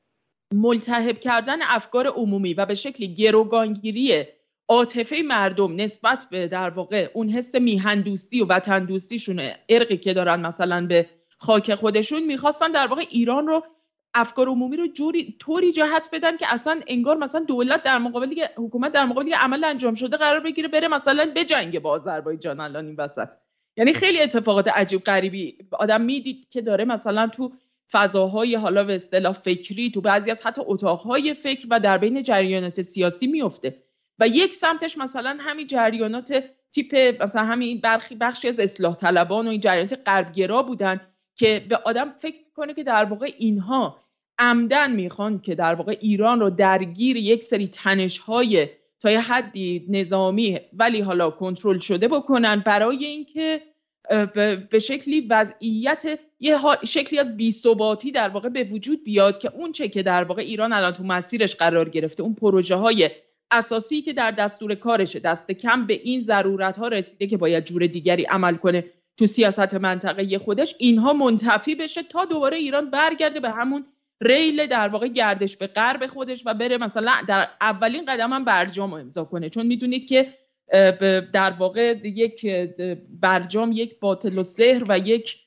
ملتهب 0.54 1.20
کردن 1.20 1.62
افکار 1.62 2.08
عمومی 2.08 2.54
و 2.54 2.66
به 2.66 2.74
شکل 2.74 3.06
گروگانگیری 3.06 4.24
عاطفه 4.68 5.22
مردم 5.26 5.76
نسبت 5.76 6.28
به 6.32 6.48
در 6.48 6.70
واقع 6.70 7.10
اون 7.14 7.30
حس 7.30 7.56
میهن 7.56 8.02
دوستی 8.02 8.42
و 8.42 8.46
وطن 8.46 8.86
دوستیشون 8.86 9.52
ارقی 9.70 9.98
که 9.98 10.14
دارن 10.14 10.46
مثلا 10.46 10.88
به 10.88 11.10
خاک 11.38 11.76
خودشون 11.76 12.24
می‌خواستن 12.24 12.72
در 12.72 12.88
واقع 12.88 13.06
ایران 13.10 13.48
رو 13.48 13.64
افکار 14.18 14.48
عمومی 14.48 14.78
رو 14.78 14.88
جوری 14.88 15.36
طوری 15.40 15.72
جهت 15.72 16.10
بدن 16.12 16.38
که 16.38 16.54
اصلا 16.54 16.82
انگار 16.88 17.18
مثلا 17.18 17.42
دولت 17.42 17.84
در 17.84 17.98
مقابل 17.98 18.46
حکومت 18.56 18.92
در 18.92 19.06
مقابل 19.06 19.34
عمل 19.34 19.64
انجام 19.64 19.94
شده 19.94 20.18
قرار 20.18 20.40
بگیره 20.40 20.68
بره 20.68 20.88
مثلا 20.88 21.32
به 21.36 21.46
جنگ 21.46 21.80
با 21.80 21.92
آذربایجان 21.92 22.60
الان 22.60 22.86
این 22.86 22.96
وسط. 22.96 23.34
یعنی 23.78 23.94
خیلی 23.94 24.22
اتفاقات 24.22 24.68
عجیب 24.68 25.04
غریبی. 25.04 25.58
آدم 25.72 26.02
می‌دید 26.02 26.50
که 26.50 26.62
داره 26.62 26.86
مثلا 26.86 27.28
تو 27.28 27.52
فضاهای 27.92 28.56
حالا 28.56 28.84
به 28.84 28.96
اصطلاح 28.96 29.34
فکری 29.34 29.92
تو 29.92 30.02
بعضی 30.02 30.32
از 30.32 30.48
حتی 30.48 30.62
اتاقهای 30.66 31.34
فکر 31.34 31.68
و 31.70 31.80
در 31.80 31.98
بین 31.98 32.24
جریانات 32.24 32.82
سیاسی 32.82 33.28
میفته 33.28 33.84
و 34.20 34.28
یک 34.28 34.54
سمتش 34.54 34.98
مثلا 34.98 35.38
همین 35.40 35.68
جریانات 35.68 36.44
تیپ 36.72 37.24
مثلا 37.24 37.44
همین 37.44 37.82
برخی 37.82 38.16
بخشی 38.16 38.48
از 38.48 38.60
اصلاح 38.60 38.96
طلبان 38.96 39.48
و 39.48 39.50
این 39.50 39.60
جریانات 39.60 40.00
غربگرا 40.06 40.64
بودن 40.64 41.02
که 41.36 41.66
به 41.70 41.76
آدم 41.76 42.10
فکر 42.10 42.40
کنه 42.56 42.74
که 42.74 42.84
در 42.84 43.06
واقع 43.06 43.34
اینها 43.38 44.07
عمدن 44.40 44.92
می‌خوان 44.92 45.40
که 45.40 45.56
در 45.56 45.76
واقع 45.76 45.98
ایران 46.02 46.40
رو 46.40 46.50
درگیر 46.50 47.18
یک 47.18 47.44
سری 47.44 47.68
تنش 47.68 48.18
های 48.18 48.68
تا 49.00 49.12
یه 49.12 49.20
حدی 49.20 49.86
نظامی 49.90 50.60
ولی 50.74 51.02
حالا 51.02 51.32
کنترل 51.32 51.80
شده 51.80 52.08
بکنن 52.08 52.64
برای 52.66 53.06
اینکه 53.06 53.62
به 54.70 54.80
شکلی 54.80 55.22
وضعیت 55.22 56.20
یه 56.40 56.58
شکلی 56.86 57.20
از 57.20 57.38
بیثباتی 57.38 58.12
در 58.12 58.30
واقع 58.30 58.50
به 58.50 58.64
وجود 58.64 59.04
بیاد 59.04 59.38
که 59.38 59.56
اون 59.56 59.72
چه 59.72 59.88
که 59.88 60.04
در 60.04 60.24
واقع 60.24 60.42
ایران 60.42 60.74
الان 60.74 60.94
تو 60.94 61.04
مسیرش 61.04 61.56
قرار 61.56 61.90
گرفته 61.90 62.24
اون 62.24 62.34
پروژه 62.34 62.76
های 62.76 63.10
اساسی 63.52 64.02
که 64.02 64.14
در 64.14 64.32
دستور 64.32 64.76
کارشه 64.76 65.20
دست 65.20 65.52
کم 65.52 65.88
به 65.88 65.94
این 66.04 66.22
ضرورت 66.22 66.78
ها 66.78 66.88
رسیده 66.88 67.28
که 67.28 67.38
باید 67.38 67.66
جور 67.66 67.88
دیگری 67.88 68.24
عمل 68.24 68.56
کنه 68.56 68.84
تو 69.18 69.26
سیاست 69.26 69.74
منطقه 69.76 70.38
خودش 70.38 70.76
اینها 70.78 71.14
منتفی 71.14 71.76
بشه 71.76 72.04
تا 72.04 72.26
دوباره 72.26 72.58
ایران 72.58 72.90
برگرده 72.90 73.40
به 73.40 73.50
همون 73.50 73.86
ریل 74.22 74.66
در 74.66 74.88
واقع 74.88 75.08
گردش 75.08 75.58
به 75.58 75.68
غرب 75.68 76.06
خودش 76.06 76.44
و 76.46 76.54
بره 76.54 76.78
مثلا 76.78 77.14
در 77.28 77.48
اولین 77.62 78.06
قدم 78.06 78.34
هم 78.34 78.46
برجام 78.46 78.94
امضا 78.94 79.24
کنه. 79.24 79.50
چون 79.50 79.66
می‌دونید 79.66 80.08
که 80.08 80.34
در 81.34 81.52
واقع 81.60 81.96
یک 82.04 82.46
برجام 83.10 83.72
یک 83.72 84.00
باطل 84.00 84.38
و 84.38 84.44
سحر 84.44 84.84
و 84.90 85.00
یک 85.00 85.38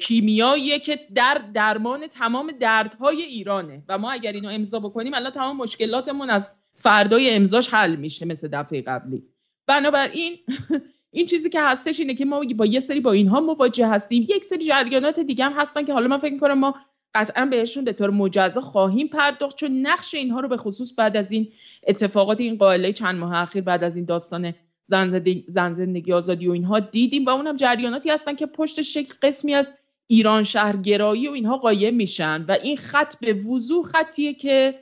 کیمیاییه 0.00 0.78
که 0.78 1.00
در 1.14 1.42
درمان 1.54 2.06
تمام 2.06 2.52
دردهای 2.60 3.22
ایرانه. 3.22 3.82
و 3.88 3.98
ما 3.98 4.10
اگر 4.10 4.32
اینو 4.32 4.48
امضا 4.48 4.80
بکنیم 4.80 5.14
الان 5.14 5.32
تمام 5.32 5.56
مشکلاتمون 5.56 6.30
از 6.30 6.52
فردای 6.74 7.30
امضاش 7.30 7.68
حل 7.68 7.96
میشه 7.96 8.26
مثل 8.26 8.48
دفعه 8.48 8.82
قبلی. 8.82 9.22
بنابراین 9.66 10.36
این 11.12 11.26
چیزی 11.26 11.50
که 11.50 11.60
هستش 11.60 12.00
اینه 12.00 12.14
که 12.14 12.24
ما 12.24 12.42
با 12.56 12.66
یه 12.66 12.80
سری 12.80 13.00
با 13.00 13.12
اینها 13.12 13.40
مواجه 13.40 13.86
هستیم. 13.86 14.26
یک 14.28 14.44
سری 14.44 14.64
جریانات 14.64 15.20
دیگه 15.20 15.44
هم 15.44 15.52
هستن 15.52 15.84
که 15.84 15.92
حالا 15.92 16.08
من 16.08 16.18
فکر 16.18 16.32
می‌کنم 16.32 16.58
ما 16.58 16.74
قطعا 17.14 17.46
بهشون 17.46 17.84
به 17.84 17.92
طور 17.92 18.10
مجزا 18.10 18.60
خواهیم 18.60 19.08
پرداخت 19.08 19.56
چون 19.56 19.86
نقش 19.86 20.14
اینها 20.14 20.40
رو 20.40 20.48
به 20.48 20.56
خصوص 20.56 20.92
بعد 20.96 21.16
از 21.16 21.32
این 21.32 21.48
اتفاقات 21.86 22.40
این 22.40 22.56
قائله 22.56 22.92
چند 22.92 23.18
ماه 23.18 23.34
اخیر 23.34 23.62
بعد 23.62 23.84
از 23.84 23.96
این 23.96 24.04
داستان 24.04 24.54
زن 24.84 25.72
زندگی 25.72 26.12
آزادی 26.12 26.48
و 26.48 26.52
اینها 26.52 26.80
دیدیم 26.80 27.24
و 27.24 27.30
اونم 27.30 27.56
جریاناتی 27.56 28.10
هستن 28.10 28.34
که 28.34 28.46
پشت 28.46 28.82
شکل 28.82 29.14
قسمی 29.22 29.54
از 29.54 29.74
ایران 30.06 30.42
شهرگرایی 30.42 31.28
و 31.28 31.32
اینها 31.32 31.56
قایم 31.56 31.94
میشن 31.94 32.44
و 32.48 32.56
این 32.62 32.76
خط 32.76 33.14
به 33.20 33.32
وضوح 33.32 33.84
خطیه 33.84 34.34
که 34.34 34.74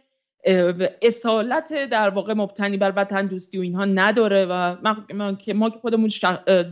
اصالت 1.03 1.89
در 1.91 2.09
واقع 2.09 2.35
مبتنی 2.35 2.77
بر 2.77 2.93
وطن 2.97 3.27
دوستی 3.27 3.59
و 3.59 3.61
اینها 3.61 3.85
نداره 3.85 4.47
و 4.51 4.77
ما 5.15 5.33
که 5.33 5.55
ما 5.55 5.71
خودمون 5.71 6.11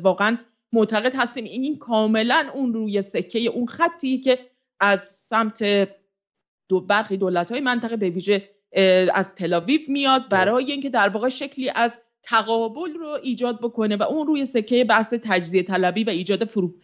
واقعا 0.02 0.38
معتقد 0.72 1.14
هستیم 1.16 1.44
این 1.44 1.78
کاملا 1.78 2.50
اون 2.54 2.74
روی 2.74 3.02
سکه 3.02 3.38
اون 3.38 3.66
خطی 3.66 4.18
که 4.18 4.38
از 4.80 5.02
سمت 5.02 5.88
دو 6.68 6.80
برخی 6.80 7.16
دولت 7.16 7.52
های 7.52 7.60
منطقه 7.60 7.96
به 7.96 8.10
ویژه 8.10 8.50
از 9.14 9.34
تلاویو 9.34 9.80
میاد 9.88 10.28
برای 10.28 10.72
اینکه 10.72 10.90
در 10.90 11.08
واقع 11.08 11.28
شکلی 11.28 11.70
از 11.74 11.98
تقابل 12.22 12.94
رو 12.94 13.18
ایجاد 13.22 13.60
بکنه 13.60 13.96
و 13.96 14.02
اون 14.02 14.26
روی 14.26 14.44
سکه 14.44 14.84
بحث 14.84 15.14
تجزیه 15.22 15.62
طلبی 15.62 16.04
و 16.04 16.10
ایجاد 16.10 16.44
فرو... 16.44 16.74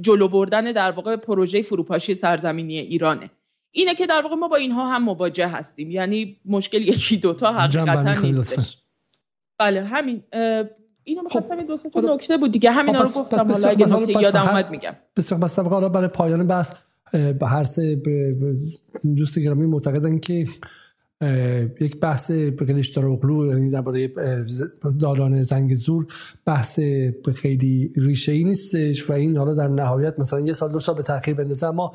جلو 0.00 0.28
بردن 0.28 0.72
در 0.72 0.90
واقع 0.90 1.16
پروژه 1.16 1.62
فروپاشی 1.62 2.14
سرزمینی 2.14 2.78
ایرانه 2.78 3.30
اینه 3.70 3.94
که 3.94 4.06
در 4.06 4.20
واقع 4.22 4.34
ما 4.34 4.48
با 4.48 4.56
اینها 4.56 4.86
هم 4.86 5.02
مواجه 5.02 5.48
هستیم 5.48 5.90
یعنی 5.90 6.40
مشکل 6.44 6.82
یکی 6.82 7.16
دوتا 7.16 7.52
حقیقتا 7.52 8.20
نیستش 8.20 8.76
بله 9.58 9.82
همین 9.82 10.22
اینو 11.04 11.28
خب، 11.28 11.52
این 11.52 11.66
دو 11.66 11.76
سه 11.76 11.90
نکته 11.94 12.36
بود 12.36 12.50
دیگه 12.50 12.70
همینا 12.70 13.00
رو 13.00 13.08
گفتم 13.08 13.52
حالا 13.52 13.68
اگه 13.68 13.86
نکته 13.86 14.22
یادم 14.22 14.48
اومد 14.48 14.70
میگم 14.70 14.96
بسیار 15.16 15.40
بس 15.40 15.58
حالا 15.58 15.88
برای 15.88 16.08
پایان 16.08 16.46
بحث 16.46 16.74
به 17.12 17.46
هر 17.46 17.64
سه 17.64 18.02
دوست 19.16 19.38
گرامی 19.38 19.66
معتقدن 19.66 20.18
که 20.18 20.46
یک 21.80 22.00
بحث 22.00 22.30
به 22.30 22.82
اغلو 22.96 23.46
یعنی 23.46 23.70
درباره 23.70 24.12
دالان 25.00 25.42
زنگ 25.42 25.74
زور 25.74 26.06
بحث 26.44 26.80
خیلی 27.34 27.92
ریشه 27.96 28.32
ای 28.32 28.44
نیستش 28.44 29.10
و 29.10 29.12
این 29.12 29.36
حالا 29.36 29.54
در 29.54 29.68
نهایت 29.68 30.20
مثلا 30.20 30.40
یه 30.40 30.52
سال 30.52 30.72
دو 30.72 30.80
سال 30.80 30.94
به 30.94 31.02
تاخیر 31.02 31.34
بندازه 31.34 31.66
اما 31.66 31.94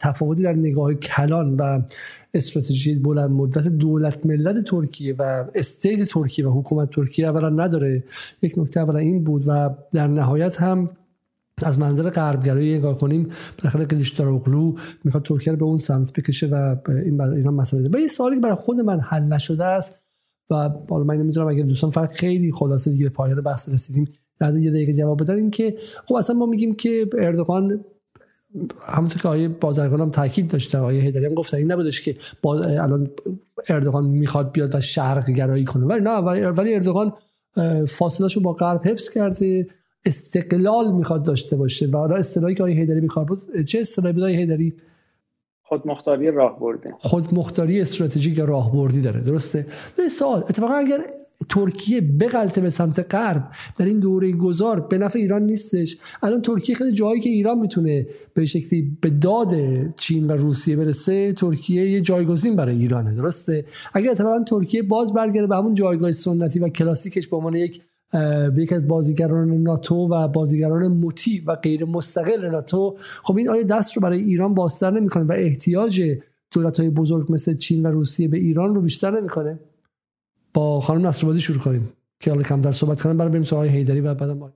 تفاوتی 0.00 0.42
در 0.42 0.52
نگاه 0.52 0.94
کلان 0.94 1.56
و 1.56 1.82
استراتژی 2.34 2.94
بلند 2.94 3.30
مدت 3.30 3.68
دولت 3.68 4.26
ملت 4.26 4.64
ترکیه 4.64 5.14
و 5.18 5.44
استیت 5.54 6.08
ترکیه 6.08 6.48
و 6.48 6.60
حکومت 6.60 6.90
ترکیه 6.90 7.28
اولا 7.28 7.48
نداره. 7.48 8.04
یک 8.42 8.58
نکته 8.58 8.80
اولا 8.80 8.98
این 8.98 9.24
بود 9.24 9.44
و 9.46 9.70
در 9.92 10.06
نهایت 10.06 10.60
هم 10.60 10.90
از 11.64 11.78
منظر 11.78 12.10
غربگرایی 12.10 12.78
نگاه 12.78 12.98
کنیم 12.98 13.28
بالاخره 13.58 13.86
اقلو 14.20 14.74
می‌خواد 15.04 15.22
ترکیه 15.22 15.52
رو 15.52 15.58
به 15.58 15.64
اون 15.64 15.78
سمت 15.78 16.12
بکشه 16.12 16.46
و 16.46 16.76
این 16.88 17.16
برای 17.16 17.36
ایران 17.36 17.54
مسئله 17.54 17.88
و 17.92 17.98
یه 17.98 18.08
سوالی 18.08 18.34
که 18.34 18.40
برای 18.40 18.56
خود 18.56 18.80
من 18.80 19.00
حل 19.00 19.22
نشده 19.22 19.64
است 19.64 20.02
و 20.50 20.54
حالا 20.90 21.04
من 21.04 21.16
نمی‌دونم 21.16 21.48
اگر 21.48 21.62
دوستان 21.62 21.90
فرق 21.90 22.12
خیلی 22.12 22.52
خلاصه 22.52 22.90
دیگه 22.90 23.04
به 23.04 23.10
پایان 23.10 23.40
بحث 23.40 23.68
رسیدیم 23.68 24.08
در 24.40 24.56
یه 24.56 24.70
دقیقه 24.70 24.92
جواب 24.92 25.22
بدن. 25.22 25.36
این 25.36 25.50
که 25.50 25.76
خب 26.06 26.14
اصلا 26.14 26.36
ما 26.36 26.46
میگیم 26.46 26.74
که 26.74 27.06
اردوغان 27.18 27.84
همونطور 28.86 29.22
که 29.22 29.28
آیه 29.28 29.48
بازرگان 29.48 30.00
هم 30.00 30.10
تاکید 30.10 30.50
داشته 30.50 30.78
آیه 30.78 31.02
هیدری 31.02 31.26
هم 31.26 31.34
گفتن 31.34 31.56
این 31.56 31.72
نبودش 31.72 32.02
که 32.02 32.16
الان 32.44 33.10
اردوغان 33.68 34.04
می‌خواد 34.04 34.52
بیاد 34.52 34.74
و 34.74 34.80
شرق 34.80 35.30
گرایی 35.30 35.64
کنه. 35.64 35.86
ولی 35.86 36.00
نه 36.00 36.10
ولی 36.50 36.74
اردوغان 36.74 37.12
فاصله 37.88 38.42
با 38.42 38.52
غرب 38.52 38.88
حفظ 38.88 39.10
کرده. 39.10 39.66
استقلال 40.08 40.92
می‌خواد 40.92 41.24
داشته 41.24 41.56
باشه 41.56 41.86
و 41.86 41.96
حالا 41.96 42.16
اصطلاحی 42.16 42.54
که 42.54 42.62
آقای 42.62 42.74
هیدری 42.74 43.00
بیکار 43.00 43.24
بود 43.24 43.62
چه 43.66 43.78
اصطلاحی 43.78 44.12
بود 44.12 44.22
هیدری 44.22 44.74
خودمختاری 45.62 46.30
راهبردی. 46.30 46.88
خودمختاری 46.98 47.80
استراتژیک 47.80 48.38
راهبردی 48.38 49.00
داره 49.00 49.22
درسته؟ 49.22 49.66
ولی 49.98 50.08
سوال 50.08 50.38
اتفاقا 50.38 50.74
اگر 50.74 51.06
ترکیه 51.48 52.00
بغلطه 52.00 52.60
به 52.60 52.70
سمت 52.70 53.14
غرب 53.14 53.44
در 53.78 53.86
این 53.86 54.00
دوره 54.00 54.32
گذار 54.32 54.80
به 54.80 54.98
نفع 54.98 55.18
ایران 55.18 55.42
نیستش. 55.42 55.98
الان 56.22 56.42
ترکیه 56.42 56.74
خیلی 56.74 56.92
جایی 56.92 57.20
که 57.20 57.30
ایران 57.30 57.58
می‌تونه 57.58 58.06
به 58.34 58.44
شکلی 58.44 58.98
به 59.00 59.10
داد 59.10 59.54
چین 59.96 60.26
و 60.26 60.32
روسیه 60.32 60.76
برسه 60.76 61.32
ترکیه 61.32 61.90
یه 61.90 62.00
جایگزین 62.00 62.56
برای 62.56 62.76
ایرانه 62.76 63.14
درسته؟ 63.14 63.64
اگر 63.94 64.10
اتفاقا 64.10 64.44
ترکیه 64.44 64.82
باز 64.82 65.14
برگرده 65.14 65.46
به 65.46 65.56
همون 65.56 65.74
جایگاه 65.74 66.12
سنتی 66.12 66.58
و 66.58 66.68
کلاسیکش 66.68 67.28
به 67.28 67.36
عنوان 67.36 67.54
یک 67.54 67.82
به 68.12 68.54
یک 68.56 68.72
از 68.72 68.88
بازیگران 68.88 69.62
ناتو 69.62 69.94
و 69.94 70.28
بازیگران 70.28 70.86
مطیع 70.86 71.42
و 71.46 71.54
غیر 71.54 71.84
مستقل 71.84 72.50
ناتو. 72.50 72.96
خب 73.22 73.36
این 73.38 73.48
آیا 73.48 73.62
دست 73.62 73.96
رو 73.96 74.02
برای 74.02 74.20
ایران 74.20 74.54
بازتر 74.54 74.90
نمی‌کنه 74.90 75.24
و 75.24 75.32
احتیاج 75.32 76.02
دولت 76.52 76.80
های 76.80 76.90
بزرگ 76.90 77.32
مثل 77.32 77.56
چین 77.56 77.86
و 77.86 77.90
روسیه 77.90 78.28
به 78.28 78.36
ایران 78.36 78.74
رو 78.74 78.80
بیشتر 78.80 79.10
نمی‌کنه. 79.20 79.58
با 80.54 80.80
خانم 80.80 81.06
نصرآبادی 81.06 81.40
شروع 81.40 81.58
کنیم 81.58 81.92
که 82.20 82.30
حالا 82.30 82.42
کم 82.42 82.60
در 82.60 82.72
صحبت 82.72 83.02
کنم. 83.02 83.16
برای 83.16 83.30
بریم 83.30 83.42
سراغ 83.42 83.64
هیدری 83.64 84.00
و 84.00 84.14
بعدم 84.14 84.52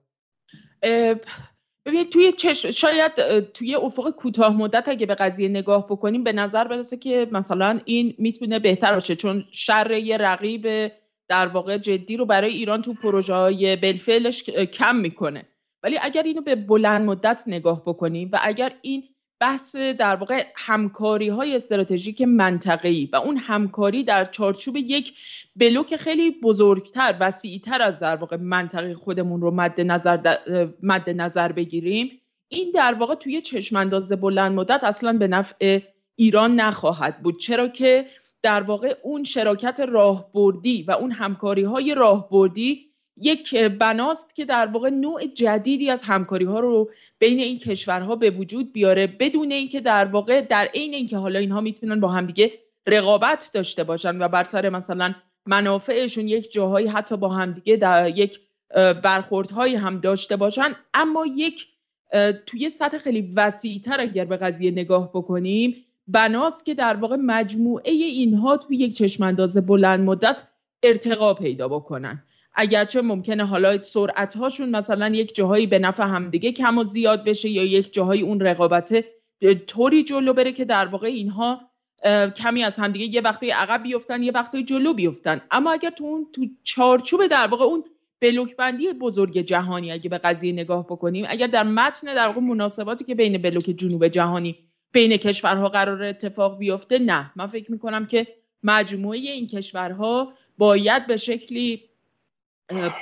ببینید 1.87 2.09
توی 2.09 2.33
چش... 2.33 2.67
شاید 2.67 3.13
توی 3.55 3.75
افق 3.75 4.11
کوتاه 4.11 4.57
مدت 4.57 4.85
اگه 4.87 5.07
به 5.07 5.15
قضیه 5.15 5.49
نگاه 5.49 5.87
بکنیم 5.87 6.25
به 6.25 6.33
نظر 6.33 6.69
برسه 6.69 6.97
که 6.97 7.29
مثلا 7.33 7.81
این 7.85 8.15
می‌تونه 8.19 8.59
بهتر 8.59 8.95
باشه 8.95 9.17
چون 9.17 9.45
شر 9.51 9.91
یه 9.91 10.17
رقیب 10.17 10.67
در 11.33 11.47
واقع 11.47 11.79
جدی 11.79 12.17
رو 12.17 12.27
برای 12.27 12.55
ایران 12.55 12.83
تو 12.83 12.95
پروژه 13.03 13.35
های 13.35 13.77
کم 14.73 14.97
می‌کنه. 14.97 15.45
ولی 15.83 15.99
اگر 16.03 16.23
اینو 16.23 16.41
به 16.41 16.55
بلند 16.55 17.07
مدت 17.07 17.43
نگاه 17.47 17.83
بکنیم 17.87 18.29
و 18.33 18.39
اگر 18.43 18.73
این 18.83 19.03
بحث 19.41 19.77
در 19.77 20.17
واقع 20.17 20.47
همکاری 20.57 21.29
های 21.29 21.57
استراتژیک 21.57 22.23
منطقه‌ای 22.23 23.09
و 23.13 23.17
اون 23.17 23.37
همکاری 23.37 24.05
در 24.05 24.25
چارچوب 24.25 24.77
یک 24.77 25.15
بلوک 25.57 25.97
خیلی 25.97 26.31
بزرگتر 26.31 27.17
وسیعتر 27.21 27.83
از 27.83 27.99
در 27.99 28.17
واقع 28.17 28.37
منطقه 28.37 28.95
خودمون 28.95 29.41
رو 29.41 29.51
مد 29.51 29.81
نظر, 29.81 30.37
مد 30.83 31.11
نظر 31.11 31.53
بگیریم 31.53 32.21
این 32.49 32.71
در 32.75 32.95
واقع 32.95 33.15
توی 33.15 33.41
چشمانداز 33.41 34.13
بلند 34.13 34.53
مدت 34.53 34.85
اصلا 34.85 35.13
به 35.13 35.29
نفع 35.29 35.81
ایران 36.17 36.61
نخواهد 36.61 37.23
بود. 37.23 37.39
چرا 37.39 37.69
که 37.69 38.07
در 38.43 38.63
واقع 38.63 38.95
اون 39.03 39.25
شراکت 39.25 39.81
راهبردی 39.81 40.83
و 40.83 40.91
اون 40.91 41.13
همکاری 41.13 41.63
های 41.63 41.95
راهبردی 41.95 42.93
یک 43.17 43.55
بناست 43.55 44.35
که 44.35 44.45
در 44.45 44.67
واقع 44.67 44.91
نوع 44.91 45.27
جدیدی 45.27 45.91
از 45.91 46.03
همکاری 46.03 46.45
ها 46.45 46.61
رو 46.61 46.91
بین 47.19 47.39
این 47.39 47.59
کشورها 47.59 48.17
به 48.17 48.31
وجود 48.31 48.73
بیاره 48.73 49.07
بدون 49.07 49.53
اینکه 49.53 49.81
در 49.81 50.05
واقع 50.05 50.41
در 50.41 50.69
عین 50.75 50.95
اینکه 50.95 51.17
حالا 51.17 51.39
اینها 51.39 51.61
می‌تونن 51.61 52.01
با 52.01 52.09
همدیگه 52.09 52.51
رقابت 52.87 53.51
داشته 53.55 53.85
باشن 53.85 54.23
و 54.23 54.29
بر 54.29 54.45
سر 54.45 54.69
مثلا 54.69 55.15
منافعشون 55.47 56.29
یک 56.29 56.53
جاهایی 56.53 56.87
حتی 56.87 57.17
با 57.17 57.29
همدیگه 57.29 57.77
در 57.77 58.19
یک 58.19 58.41
برخوردهایی 59.03 59.75
هم 59.75 60.01
داشته 60.01 60.37
باشن 60.37 60.75
اما 60.95 61.27
یک 61.27 61.67
توی 62.47 62.71
سطح 62.71 62.99
خیلی 62.99 63.33
وسیعتر 63.37 64.01
اگر 64.01 64.25
به 64.25 64.37
قضیه 64.37 64.71
نگاه 64.71 65.11
بکنیم 65.11 65.85
بناست 66.07 66.65
که 66.65 66.75
در 66.75 66.97
واقع 66.97 67.17
مجموعه 67.17 67.93
اینها 67.93 68.57
توی 68.57 68.77
یک 68.77 68.97
چشمانداز 68.97 69.67
بلند 69.67 70.01
مدت 70.01 70.49
ارتقا 70.83 71.35
پیدا 71.35 71.69
بکنن. 71.69 72.23
اگرچه 72.55 73.03
ممکنه 73.03 73.47
حالا 73.47 73.83
سرعت 73.83 74.37
هاشون 74.37 74.71
مثلا 74.71 75.09
یک 75.09 75.35
جاهایی 75.35 75.67
به 75.67 75.79
نفع 75.79 76.05
همدیگه 76.05 76.53
کم 76.53 76.79
و 76.79 76.85
زیاد 76.85 77.25
بشه 77.25 77.49
یا 77.49 77.65
یک 77.65 77.93
جاهایی 77.93 78.23
اون 78.23 78.41
رقابت 78.41 79.05
طوری 79.67 80.05
جلو 80.05 80.33
بره 80.33 80.53
که 80.53 80.65
در 80.65 80.87
واقع 80.87 81.07
اینها 81.07 81.61
کمی 82.37 82.63
از 82.63 82.77
همدیگه 82.77 83.15
یه 83.15 83.21
وقتی 83.21 83.51
عقب 83.51 83.83
بیفتن 83.83 84.23
یه 84.23 84.33
وقتی 84.33 84.65
جلو 84.65 84.93
بیفتن. 84.95 85.41
اما 85.51 85.73
اگر 85.73 85.91
تو 85.91 86.05
اون 86.05 86.27
تو 86.33 86.47
چارچوب 86.63 87.27
در 87.27 87.47
واقع 87.47 87.65
اون 87.65 87.85
بلوک 88.21 88.57
بندی 88.57 88.93
بزرگ 88.93 89.39
جهانی 89.39 89.93
اگه 89.93 90.11
به 90.11 90.19
قضیه 90.19 90.53
نگاه 90.53 90.87
بکنیم 90.87 91.25
اگر 91.29 91.47
در 91.47 91.63
متن 91.63 92.15
در 92.15 92.27
واقع 92.27 92.41
مناسباتی 92.41 93.05
که 93.05 93.15
بین 93.15 93.43
بلوک 93.43 93.65
جنوب 93.65 94.09
جهانی 94.09 94.59
بین 94.93 95.17
کشورها 95.17 95.69
قرار 95.69 96.03
اتفاق 96.03 96.59
بیفته 96.59 96.99
نه. 96.99 97.31
من 97.37 97.47
فکر 97.47 97.73
می‌کنم 97.73 98.07
که 98.07 98.27
مجموعه 98.63 99.19
این 99.19 99.47
کشورها 99.47 100.33
باید 100.59 101.07
به 101.07 101.17
شکلی 101.17 101.83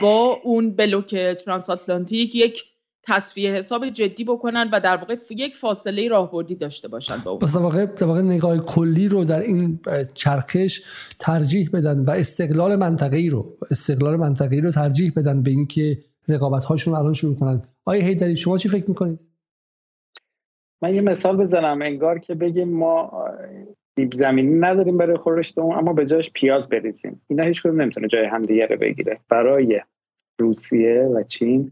با 0.00 0.40
اون 0.44 0.70
بلوک 0.76 1.16
ترانساتلانتیک 1.16 2.34
یک 2.34 2.64
تصفیه 3.02 3.52
حساب 3.52 3.88
جدی 3.88 4.24
بکنن 4.24 4.70
و 4.72 4.80
در 4.80 4.96
واقع 4.96 5.16
یک 5.30 5.56
فاصله 5.56 6.08
راهبردی 6.08 6.54
داشته 6.54 6.88
باشن 6.88 7.16
با 7.24 7.30
اون. 7.30 7.40
واقع 7.54 7.86
در 7.86 8.06
واقع 8.06 8.20
نگاه 8.20 8.58
کلی 8.58 9.08
رو 9.08 9.24
در 9.24 9.40
این 9.40 9.80
چرخش 10.14 10.80
ترجیح 11.18 11.70
بدن 11.72 12.00
و 12.00 12.10
استقلال 12.10 12.76
منطقه‌ای 12.76 13.28
رو 13.28 13.56
استقلال 13.70 14.16
منطقه‌ای 14.16 14.60
رو 14.60 14.70
ترجیح 14.70 15.12
بدن 15.16 15.42
به 15.42 15.50
اینکه 15.50 15.98
رقابت 16.28 16.64
هاشون 16.64 16.94
الان 16.94 17.14
شروع 17.14 17.36
کنن. 17.36 17.62
آیا 17.84 18.02
هیدری 18.02 18.36
شما 18.36 18.58
چی 18.58 18.68
فکر 18.68 18.84
می‌کنید؟ 18.88 19.29
من 20.82 20.94
یه 20.94 21.00
مثال 21.00 21.36
بزنم 21.36 21.82
انگار 21.82 22.18
که 22.18 22.34
بگیم 22.34 22.68
ما 22.68 23.24
سیب 23.96 24.12
زمینی 24.14 24.58
نداریم 24.58 24.98
برای 24.98 25.16
خورشتمون 25.16 25.78
اما 25.78 25.92
به 25.92 26.06
جاش 26.06 26.30
پیاز 26.30 26.68
بریزیم. 26.68 27.22
اینا 27.28 27.44
هیچ 27.44 27.62
کدوم 27.62 27.80
نمی‌تونه 27.80 28.08
جای 28.08 28.24
همدیگه 28.24 28.66
رو 28.66 28.76
بگیره. 28.76 29.18
برای 29.28 29.80
روسیه 30.38 31.02
و 31.02 31.22
چین 31.22 31.70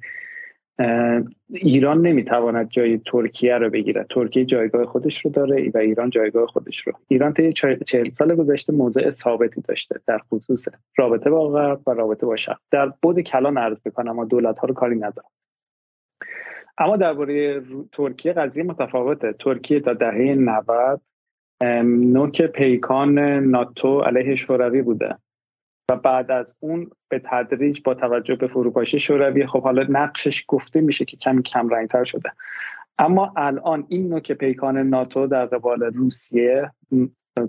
ایران 1.50 2.06
نمی‌تواند 2.06 2.68
جای 2.68 2.98
ترکیه 3.06 3.58
رو 3.58 3.70
بگیره. 3.70 4.06
ترکیه 4.10 4.44
جایگاه 4.44 4.84
خودش 4.84 5.24
رو 5.24 5.30
داره 5.30 5.70
و 5.74 5.78
ایران 5.78 6.10
جایگاه 6.10 6.46
خودش 6.46 6.86
رو. 6.86 6.92
ایران 7.08 7.32
طی 7.32 7.52
چهل 7.52 8.08
سال 8.10 8.34
گذشته 8.34 8.72
موضع 8.72 9.10
ثابتی 9.10 9.60
داشته 9.60 10.00
در 10.06 10.18
خصوص 10.18 10.68
رابطه 10.96 11.30
با 11.30 11.48
غرب 11.48 11.80
و 11.86 11.90
رابطه 11.90 12.26
با 12.26 12.36
شرق. 12.36 12.58
در 12.70 12.92
بود 13.02 13.20
کلان 13.20 13.58
عرض 13.58 13.82
بکنم 13.82 14.18
و 14.18 14.24
دولت 14.24 14.58
ها 14.58 14.68
رو 14.68 14.74
کاری 14.74 14.96
ندارم. 14.96 15.28
اما 16.78 16.96
درباره 16.96 17.62
ترکیه 17.92 18.32
قضیه 18.32 18.64
متفاوته. 18.64 19.32
ترکیه 19.32 19.80
تا 19.80 19.92
دهه 19.92 20.34
90 20.34 21.00
نوک 21.84 22.42
پیکان 22.42 23.18
ناتو 23.18 24.00
علیه 24.00 24.36
شوروی 24.36 24.82
بوده. 24.82 25.18
و 25.90 25.96
بعد 25.96 26.30
از 26.30 26.56
اون 26.60 26.90
به 27.08 27.22
تدریج 27.24 27.80
با 27.84 27.94
توجه 27.94 28.36
به 28.36 28.46
فروپاشی 28.46 29.00
شوروی 29.00 29.46
خب 29.46 29.62
حالا 29.62 29.86
نقشش 29.88 30.44
گفته 30.48 30.80
میشه 30.80 31.04
که 31.04 31.16
کمی 31.16 31.42
کم 31.42 31.68
رنگتر 31.68 32.04
شده. 32.04 32.32
اما 32.98 33.32
الان 33.36 33.86
این 33.88 34.08
نوک 34.08 34.32
پیکان 34.32 34.78
ناتو 34.78 35.26
در 35.26 35.46
قبال 35.46 35.82
روسیه 35.82 36.72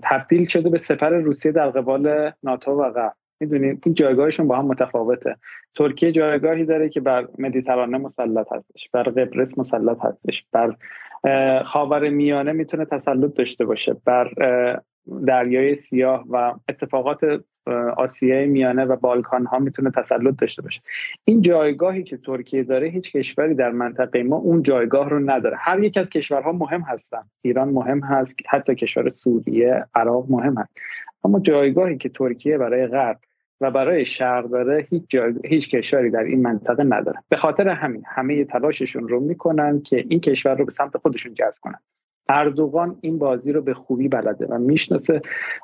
تبدیل 0.02 0.46
شده 0.46 0.70
به 0.70 0.78
سپر 0.78 1.10
روسیه 1.10 1.52
در 1.52 1.70
قبال 1.70 2.32
ناتو 2.42 2.70
و 2.70 2.90
غرب. 2.90 3.14
می‌دونید 3.40 3.82
این 3.86 3.94
جایگاهشون 3.94 4.48
با 4.48 4.56
هم 4.56 4.66
متفاوته. 4.66 5.36
ترکیه 5.74 6.12
جایگاهی 6.12 6.64
داره 6.64 6.88
که 6.88 7.00
بر 7.00 7.28
مدیترانه 7.38 7.98
مسلط 7.98 8.52
هستش 8.52 8.88
بر 8.92 9.02
قبرس 9.02 9.58
مسلط 9.58 9.98
هستش 10.04 10.44
بر 10.52 10.76
خاور 11.62 12.08
میانه 12.08 12.52
می‌تونه 12.52 12.84
تسلط 12.84 13.34
داشته 13.34 13.64
باشه 13.64 13.96
بر 14.04 14.30
دریای 15.26 15.76
سیاه 15.76 16.24
و 16.30 16.54
اتفاقات 16.68 17.20
آسیای 17.96 18.46
میانه 18.46 18.84
و 18.84 18.96
بالکان 18.96 19.46
ها 19.46 19.58
می‌تونه 19.58 19.90
تسلط 19.90 20.34
داشته 20.38 20.62
باشه. 20.62 20.80
این 21.24 21.42
جایگاهی 21.42 22.02
که 22.02 22.16
ترکیه 22.16 22.62
داره 22.62 22.88
هیچ 22.88 23.16
کشوری 23.16 23.54
در 23.54 23.70
منطقه 23.70 24.22
ما 24.22 24.36
اون 24.36 24.62
جایگاه 24.62 25.10
رو 25.10 25.30
نداره. 25.30 25.56
هر 25.60 25.82
یک 25.82 25.96
از 25.96 26.10
کشورها 26.10 26.52
مهم 26.52 26.80
هستن. 26.80 27.22
ایران 27.42 27.68
مهم 27.68 28.00
هست 28.00 28.36
حتی 28.48 28.74
کشور 28.74 29.08
سوریه 29.08 29.84
عراق 29.94 30.26
مهم 30.30 30.58
هست. 30.58 30.78
اما 31.24 31.40
جایگاهی 31.40 31.96
که 31.96 32.08
ترکیه 32.08 32.58
برای 32.58 32.86
غرب 32.86 33.18
و 33.60 33.70
برای 33.70 34.04
شرق 34.04 34.44
داره 34.44 34.86
هیچ, 34.90 35.16
هیچ 35.44 35.70
کشوری 35.70 36.10
در 36.10 36.22
این 36.22 36.42
منطقه 36.42 36.84
نداره. 36.84 37.18
به 37.28 37.36
خاطر 37.36 37.68
همین 37.68 38.02
همه 38.06 38.44
تلاششون 38.44 39.08
رو 39.08 39.20
می‌کنن 39.20 39.82
که 39.82 40.04
این 40.08 40.20
کشور 40.20 40.54
رو 40.54 40.64
به 40.64 40.72
سمت 40.72 40.96
خودشون 40.96 41.34
جذب 41.34 41.60
کنن. 41.60 41.78
اردوغان 42.28 42.98
این 43.00 43.18
بازی 43.18 43.52
رو 43.52 43.62
به 43.62 43.74
خوبی 43.74 44.08
بلده 44.08 44.46
و 44.46 44.58
می‌شناسه 44.58 45.20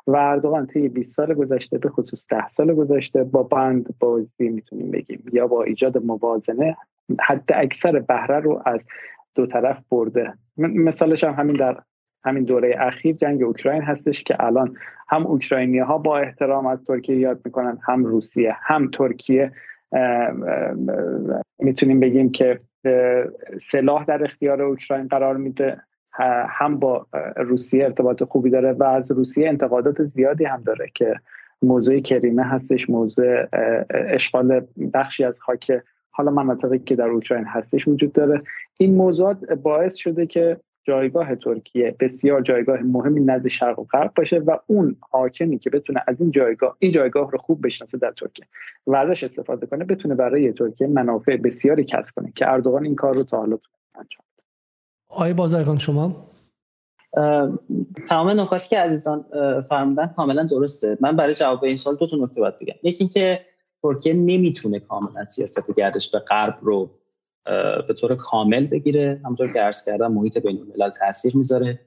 و 0.07 0.17
اردوغان 0.17 0.67
طی 0.67 0.89
20 0.89 1.15
سال 1.15 1.35
گذشته 1.35 1.79
به 1.79 1.89
خصوص 1.89 2.27
10 2.31 2.51
سال 2.51 2.75
گذشته 2.75 3.25
با 3.25 3.43
بند 3.43 3.95
بازی 4.01 4.49
می‌تونیم 4.49 4.91
بگیم 4.91 5.25
یا 5.33 5.47
با 5.47 5.63
ایجاد 5.63 5.99
موازنه 5.99 6.77
حد 7.21 7.51
اکثر 7.55 7.99
بهره 7.99 8.41
رو 8.41 8.63
از 8.67 8.81
دو 9.35 9.47
طرف 9.47 9.79
برده. 9.91 10.35
مثالش 10.57 11.25
هم 11.25 11.33
همین 11.33 11.57
در 11.61 11.77
همین 12.25 12.45
دوره 12.45 12.75
اخیر 12.79 13.17
جنگ 13.17 13.43
اوکراین 13.43 13.83
هستش 13.83 14.23
که 14.23 14.45
الان 14.45 14.77
هم 15.09 15.27
اوکراینی 15.27 15.79
ها 15.79 15.99
با 15.99 16.19
احترام 16.19 16.67
از 16.67 16.85
ترکیه 16.85 17.19
یاد 17.19 17.41
می‌کنن 17.45 17.79
هم 17.83 18.05
روسیه 18.05 18.57
هم 18.61 18.91
ترکیه 18.91 19.53
می‌تونیم 21.59 22.01
بگیم 22.01 22.33
که 22.33 22.61
سلاح 23.63 24.05
در 24.05 24.25
اختیار 24.25 24.63
اوکراین 24.63 25.09
قرار 25.09 25.37
میده 25.37 25.81
هم 26.49 26.79
با 26.79 27.07
روسیه 27.37 27.85
ارتباط 27.85 28.23
خوبی 28.23 28.51
داره 28.51 28.73
و 28.73 28.85
از 28.85 29.13
روسیه 29.13 29.49
انتقادات 29.49 30.03
زیادی 30.03 30.45
هم 30.45 30.63
داره 30.63 30.91
که 30.95 31.15
موضوع 31.63 32.01
کریمه 32.01 32.43
هستش 32.45 32.91
موضوع 32.91 33.47
اشغال 33.91 34.67
بخشی 34.95 35.25
از 35.25 35.43
خاک 35.43 35.73
حالا 36.11 36.31
مناطقی 36.31 36.79
که 36.79 36.97
در 36.97 37.09
اوکراین 37.09 37.45
هستش 37.45 37.89
وجود 37.89 38.13
داره. 38.13 38.43
این 38.79 38.95
موضوعات 38.95 39.53
باعث 39.53 39.95
شده 39.95 40.27
که 40.27 40.57
جایگاه 40.87 41.35
ترکیه 41.37 41.97
بسیار 42.01 42.43
جایگاه 42.43 42.81
مهمی 42.81 43.21
نزد 43.21 43.49
شرق 43.49 43.79
و 43.79 43.85
غرب 43.85 44.13
باشه 44.17 44.39
و 44.39 44.57
اون 44.67 44.97
حاکمی 45.11 45.59
که 45.59 45.71
بتونه 45.71 46.03
از 46.07 46.21
این 46.21 46.31
جایگاه 46.31 46.77
این 46.79 46.93
جایگاه 46.93 47.31
رو 47.31 47.39
خوب 47.39 47.67
بشناسه 47.67 47.99
در 47.99 48.13
ترکیه 48.13 48.47
و 48.87 48.97
ازش 48.97 49.25
استفاده 49.25 49.67
کنه 49.67 49.85
بتونه 49.85 50.15
برای 50.15 50.53
ترکیه 50.53 50.87
منافع 50.87 51.37
بسیاری 51.37 51.85
کسب 51.85 52.15
کنه 52.15 52.33
که 52.37 52.53
اردوغان 52.53 52.85
این 52.85 52.95
کار 52.95 53.15
رو 53.15 53.23
تا 53.23 53.37
حالا 53.37 53.59
انجام 53.95 54.25
آقای 55.09 55.35
بازرگان 55.35 55.79
شما؟ 55.79 56.27
تمام 58.09 58.41
نکاتی 58.41 58.69
که 58.69 58.79
عزیزان 58.79 59.25
فرمودن 59.69 60.07
کاملا 60.07 60.43
درسته. 60.43 60.99
من 61.01 61.17
برای 61.17 61.35
جواب 61.35 61.65
این 61.65 61.77
سوال 61.77 61.97
دو 61.97 62.07
تا 62.07 62.17
نکته 62.17 62.41
باید 62.41 62.59
بگم. 62.59 62.75
یکی 62.83 63.05
اینکه 63.05 63.41
ترکیه 63.83 64.15
نمی‌تونه 64.15 64.81
کاملا 64.81 65.25
سیاست 65.25 65.75
گردش 65.77 66.11
به 66.11 66.19
غرب 66.19 66.59
رو 66.63 66.91
به 67.89 67.95
طور 67.95 68.15
کامل 68.15 68.67
بگیره. 68.67 69.21
همونطور 69.25 69.53
که 69.53 69.61
عرض 69.61 69.85
کردم 69.85 70.13
محیط 70.13 70.39
بین 70.39 70.59
الملل 70.59 70.91
تاثیر 70.91 71.37
می‌ذاره. 71.37 71.81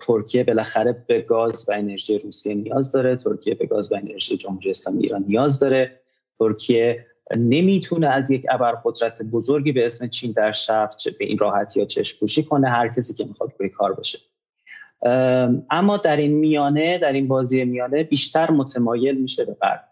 ترکیه 0.00 0.44
بالاخره 0.44 1.04
به 1.08 1.20
گاز 1.20 1.68
و 1.68 1.72
انرژی 1.72 2.18
روسیه 2.18 2.54
نیاز 2.54 2.92
داره. 2.92 3.16
ترکیه 3.16 3.54
به 3.54 3.66
گاز 3.66 3.92
و 3.92 3.96
انرژی 3.96 4.36
جمهوری 4.36 4.70
اسلامی 4.70 5.02
ایران 5.02 5.24
نیاز 5.28 5.58
داره. 5.58 6.00
ترکیه 6.38 7.06
نمی‌تونه 7.36 8.08
از 8.08 8.30
یک 8.30 8.46
ابرقدرت 8.50 9.22
بزرگی 9.22 9.72
به 9.72 9.86
اسم 9.86 10.08
چین 10.08 10.32
در 10.32 10.52
شرق 10.52 10.94
به 11.18 11.24
این 11.24 11.38
راحتی 11.38 11.80
یا 11.80 11.86
چشم 11.86 12.42
کنه 12.48 12.68
هر 12.68 12.88
کسی 12.88 13.14
که 13.14 13.24
می‌خواد 13.24 13.52
روی 13.58 13.68
کار 13.68 13.92
باشه. 13.92 14.18
اما 15.70 15.96
در 15.96 16.16
این 16.16 16.32
میانه 16.32 16.98
در 16.98 17.12
این 17.12 17.28
بازی 17.28 17.64
میانه 17.64 18.02
بیشتر 18.02 18.50
متمایل 18.50 19.20
میشه 19.20 19.44
به 19.44 19.54
غرب 19.54 19.84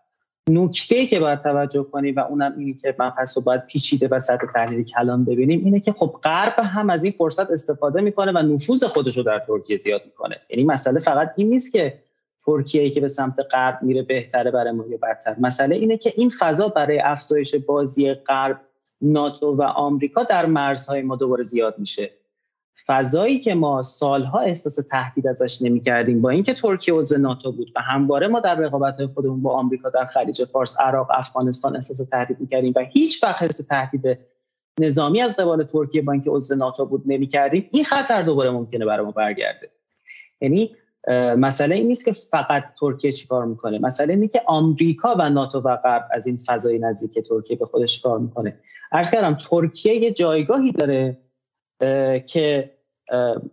نکته 0.50 1.06
که 1.06 1.20
باید 1.20 1.40
توجه 1.40 1.82
کنیم 1.82 2.16
و 2.16 2.20
اونم 2.20 2.54
اینی 2.58 2.74
که 2.74 2.96
من 2.98 3.10
پس 3.10 3.38
باید 3.38 3.66
پیچیده 3.66 4.08
و 4.08 4.20
سطح 4.20 4.46
تحلیلی 4.54 4.84
کلان 4.84 5.24
ببینیم 5.24 5.64
اینه 5.64 5.80
که 5.80 5.92
خب 5.92 6.20
غرب 6.24 6.54
هم 6.58 6.90
از 6.90 7.04
این 7.04 7.12
فرصت 7.12 7.50
استفاده 7.50 8.00
می‌کنه 8.00 8.32
و 8.32 8.38
نفوذ 8.38 8.84
خودش 8.84 9.16
رو 9.16 9.22
در 9.22 9.38
ترکیه 9.38 9.78
زیاد 9.78 10.02
می‌کنه. 10.04 10.36
یعنی 10.50 10.64
مسئله 10.64 11.00
فقط 11.00 11.32
این 11.36 11.48
نیست 11.48 11.72
که 11.72 11.98
ترکیه 12.46 12.82
ای 12.82 12.90
که 12.90 13.00
به 13.00 13.08
سمت 13.08 13.40
غرب 13.52 13.78
میره 13.82 14.02
بهتره 14.02 14.50
برای 14.50 14.72
ما 14.72 14.86
یا 14.86 14.98
بدتر. 15.02 15.36
مسئله 15.40 15.76
اینه 15.76 15.96
که 15.96 16.12
این 16.16 16.32
فضا 16.38 16.68
برای 16.68 16.98
افزایش 16.98 17.54
بازی 17.54 18.14
غرب 18.14 18.60
ناتو 19.00 19.46
و 19.46 19.62
آمریکا 19.62 20.22
در 20.22 20.46
مرزهای 20.46 21.02
ما 21.02 21.16
دوباره 21.16 21.42
زیاد 21.42 21.74
میشه. 21.78 22.10
فضایی 22.86 23.40
که 23.40 23.54
ما 23.54 23.82
سالها 23.82 24.40
احساس 24.40 24.74
تهدید 24.90 25.26
ازش 25.26 25.62
نمی‌کردیم 25.62 26.22
با 26.22 26.30
اینکه 26.30 26.54
ترکیه 26.54 26.94
عضو 26.94 27.18
ناتو 27.18 27.52
بود 27.52 27.72
و 27.76 27.80
همواره 27.80 28.28
ما 28.28 28.40
در 28.40 28.54
رقابت 28.54 29.06
خودمون 29.06 29.42
با 29.42 29.58
آمریکا 29.58 29.90
در 29.90 30.04
خلیج 30.04 30.44
فارس 30.44 30.80
عراق 30.80 31.08
افغانستان 31.10 31.76
احساس 31.76 32.08
تهدید 32.08 32.40
می‌کردیم 32.40 32.72
و 32.76 32.80
هیچ 32.80 33.24
وقت 33.24 33.42
حس 33.42 33.66
تهدید 33.66 34.18
نظامی 34.80 35.20
از 35.20 35.36
قبال 35.36 35.64
ترکیه 35.64 36.02
با 36.02 36.12
اینکه 36.12 36.30
عضو 36.30 36.54
ناتو 36.54 36.86
بود 36.86 37.02
نمی‌کردیم. 37.06 37.68
این 37.72 37.84
خطر 37.84 38.22
دوباره 38.22 38.50
ممکنه 38.50 38.84
برای 38.84 39.06
ما 39.06 39.12
برگرده. 39.12 39.70
یعنی 40.40 40.76
مسئله 41.38 41.74
این 41.74 41.86
نیست 41.86 42.04
که 42.04 42.12
فقط 42.12 42.64
ترکیه 42.80 43.12
چیکار 43.12 43.44
می‌کنه 43.44 43.78
مسئله 43.78 44.14
اینه 44.14 44.28
که 44.28 44.42
آمریکا 44.46 45.14
و 45.18 45.30
ناتو 45.30 45.60
و 45.60 45.76
غرب 45.76 46.08
از 46.12 46.26
این 46.26 46.38
فضای 46.46 46.78
نزدیک 46.78 47.28
ترکیه 47.28 47.56
به 47.56 47.66
خودش 47.66 48.02
کار 48.02 48.18
می‌کنه. 48.18 48.58
عرض 48.92 49.10
کردم 49.10 49.34
ترکیه 49.34 49.94
یه 49.94 50.12
جایگاهی 50.12 50.72
داره 50.72 51.23
که 52.26 52.70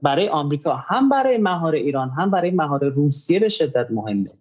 برای 0.02 0.30
آمریکا 0.30 0.76
هم 0.76 1.10
برای 1.10 1.38
مهار 1.38 1.76
ایران 1.76 2.10
هم 2.10 2.32
برای 2.32 2.52
مهار 2.52 2.84
روسیه 2.84 3.40
به 3.40 3.50
شدت 3.50 3.88
مهمه. 3.92 4.32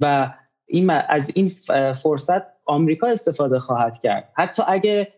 و 0.00 0.34
این 0.66 0.90
از 0.90 1.30
این 1.34 1.48
فرصت 1.92 2.42
آمریکا 2.66 3.06
استفاده 3.06 3.58
خواهد 3.58 3.98
کرد. 3.98 4.32
حتی 4.36 4.62
اگه 4.68 5.12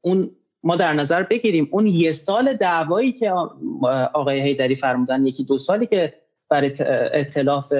اون 0.00 0.30
ما 0.62 0.76
در 0.76 0.92
نظر 0.92 1.22
بگیریم 1.22 1.68
اون 1.70 1.86
یه 1.86 2.12
سال 2.12 2.56
دعوایی 2.56 3.12
که 3.12 3.30
آقای 4.14 4.40
هیدری 4.40 4.74
فرمودن 4.74 5.24
یکی 5.24 5.44
دو 5.44 5.58
سالی 5.58 5.86
که 5.86 6.14
برای 6.48 6.74
اطلاف 7.12 7.72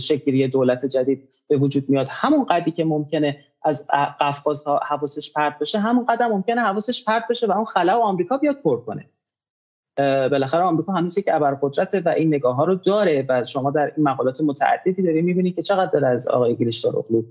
شکلی 0.00 0.48
دولت 0.48 0.86
جدید 0.86 1.28
به 1.48 1.56
وجود 1.56 1.84
میاد 1.88 2.06
همون 2.10 2.44
قدری 2.44 2.70
که 2.70 2.84
ممکنه 2.84 3.44
از 3.64 3.86
قفقاز 4.20 4.64
حواسش 4.66 5.32
پرت 5.32 5.58
بشه 5.58 5.78
همون 5.78 6.06
قدم 6.06 6.28
ممکنه 6.28 6.60
حواسش 6.60 7.04
پرت 7.04 7.24
بشه 7.30 7.46
و 7.46 7.52
اون 7.52 7.64
خلا 7.64 7.98
و 7.98 8.02
آمریکا 8.02 8.36
بیاد 8.36 8.56
پر 8.56 8.80
کنه. 8.80 9.10
بالاخره 10.28 10.62
آمریکا 10.62 10.92
هنوز 10.92 11.18
یک 11.18 11.28
ابرقدرته 11.32 12.00
و 12.00 12.08
این 12.08 12.34
نگاه 12.34 12.56
ها 12.56 12.64
رو 12.64 12.74
داره 12.74 13.26
و 13.28 13.44
شما 13.44 13.70
در 13.70 13.92
این 13.96 14.08
مقالات 14.08 14.40
متعددی 14.40 15.02
دارید 15.02 15.24
می‌بینید 15.24 15.54
که 15.54 15.62
چقدر 15.62 15.90
داره 15.90 16.08
از 16.08 16.28
آقای 16.28 16.56
گلیشتار 16.56 16.96
اغلو 16.96 17.22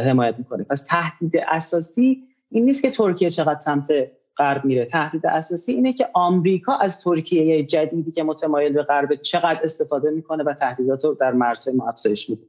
حمایت 0.00 0.34
می‌کنه. 0.38 0.64
پس 0.64 0.84
تهدید 0.84 1.32
اساسی 1.48 2.22
این 2.50 2.64
نیست 2.64 2.82
که 2.82 2.90
ترکیه 2.90 3.30
چقدر 3.30 3.58
سمت 3.58 3.92
غرب 4.36 4.64
میره. 4.64 4.86
تهدید 4.86 5.26
اساسی 5.26 5.72
اینه 5.72 5.92
که 5.92 6.08
آمریکا 6.12 6.74
از 6.74 7.02
ترکیه 7.02 7.64
جدیدی 7.64 8.12
که 8.12 8.22
متمایل 8.22 8.72
به 8.72 8.82
غرب 8.82 9.14
چقدر 9.14 9.60
استفاده 9.64 10.10
می‌کنه 10.10 10.44
و 10.44 10.54
تهدیدات 10.54 11.04
رو 11.04 11.14
در 11.14 11.32
مرزهای 11.32 11.76
ما 11.76 11.88
افزایش 11.88 12.30
میده. 12.30 12.42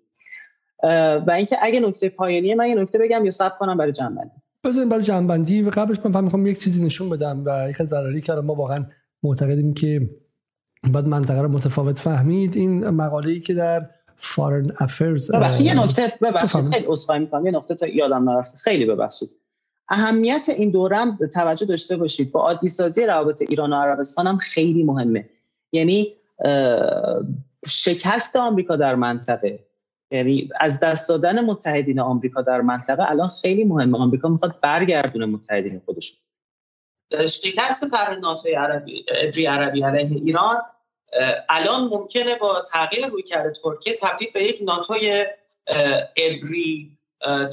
و 1.27 1.31
اینکه 1.35 1.57
اگه 1.61 1.79
نکته 1.79 2.09
پایانی 2.09 2.55
من 2.55 2.67
یه 2.67 2.75
نکته 2.75 2.97
بگم 2.97 3.25
یا 3.25 3.31
صبر 3.31 3.55
کنم 3.59 3.77
برای 3.77 3.91
جنبندی. 3.91 4.31
بذاریم 4.65 4.89
برای 4.89 5.03
جنبندی. 5.03 5.61
و 5.61 5.69
قبلش 5.69 5.97
من 6.05 6.11
فهم 6.11 6.23
می‌خوام 6.23 6.47
یک 6.47 6.59
چیزی 6.59 6.85
نشون 6.85 7.09
بدم 7.09 7.43
و 7.45 7.69
یک 7.69 7.83
ضروری 7.83 8.21
که 8.21 8.33
ما 8.33 8.53
واقعا 8.53 8.85
معتقدیم 9.23 9.73
که 9.73 10.09
بعد 10.93 11.07
منطقه 11.07 11.41
رو 11.41 11.47
متفاوت 11.47 11.99
فهمید. 11.99 12.57
این 12.57 12.89
مقاله 12.89 13.29
ای 13.29 13.39
که 13.39 13.53
در 13.53 13.89
فارن 14.15 14.71
افیرز 14.79 15.31
ببخشید 15.31 15.65
یه 15.65 15.83
نکته 15.83 16.13
ببخشید 16.21 16.65
خیلی 16.65 16.85
عذرخواهی 16.87 17.21
می‌کنم. 17.21 17.45
یه 17.45 17.51
نکته 17.51 17.75
تا 17.75 17.87
یادم 17.87 18.29
نرفته. 18.29 18.57
خیلی 18.57 18.85
ببخشید. 18.85 19.29
اهمیت 19.89 20.45
این 20.57 20.71
دورم 20.71 21.19
توجه 21.33 21.65
داشته 21.65 21.97
باشید. 21.97 22.31
با 22.31 22.41
عادی 22.41 22.69
سازی 22.69 23.05
روابط 23.05 23.41
ایران 23.41 23.73
و 23.73 23.75
عربستان 23.75 24.27
هم 24.27 24.37
خیلی 24.37 24.83
مهمه. 24.83 25.29
یعنی 25.71 26.13
شکست 27.67 28.35
آمریکا 28.35 28.75
در 28.75 28.95
منطقه. 28.95 29.59
یعنی 30.11 30.49
از 30.59 30.79
دست 30.79 31.09
دادن 31.09 31.45
متحدین 31.45 31.99
آمریکا 31.99 32.41
در 32.41 32.61
منطقه 32.61 33.09
الان 33.09 33.27
خیلی 33.41 33.63
مهمه. 33.63 33.97
آمریکا 33.97 34.29
می‌خواد 34.29 34.59
برگردونه 34.61 35.25
متحدین 35.25 35.81
خودش 35.85 36.17
شکست 37.11 37.91
طرح 37.91 38.15
ناتو 38.15 38.49
عربی 38.57 39.05
ابری 39.11 39.45
عربی 39.45 39.83
علیه 39.83 40.11
ایران 40.11 40.61
الان 41.49 41.87
ممکنه 41.91 42.35
با 42.35 42.61
تغییر 42.61 43.07
رویکرد 43.07 43.55
ترکیه 43.55 43.95
تبدیل 44.01 44.27
به 44.33 44.43
یک 44.43 44.59
ناتوی 44.61 45.25
ابری 46.17 46.97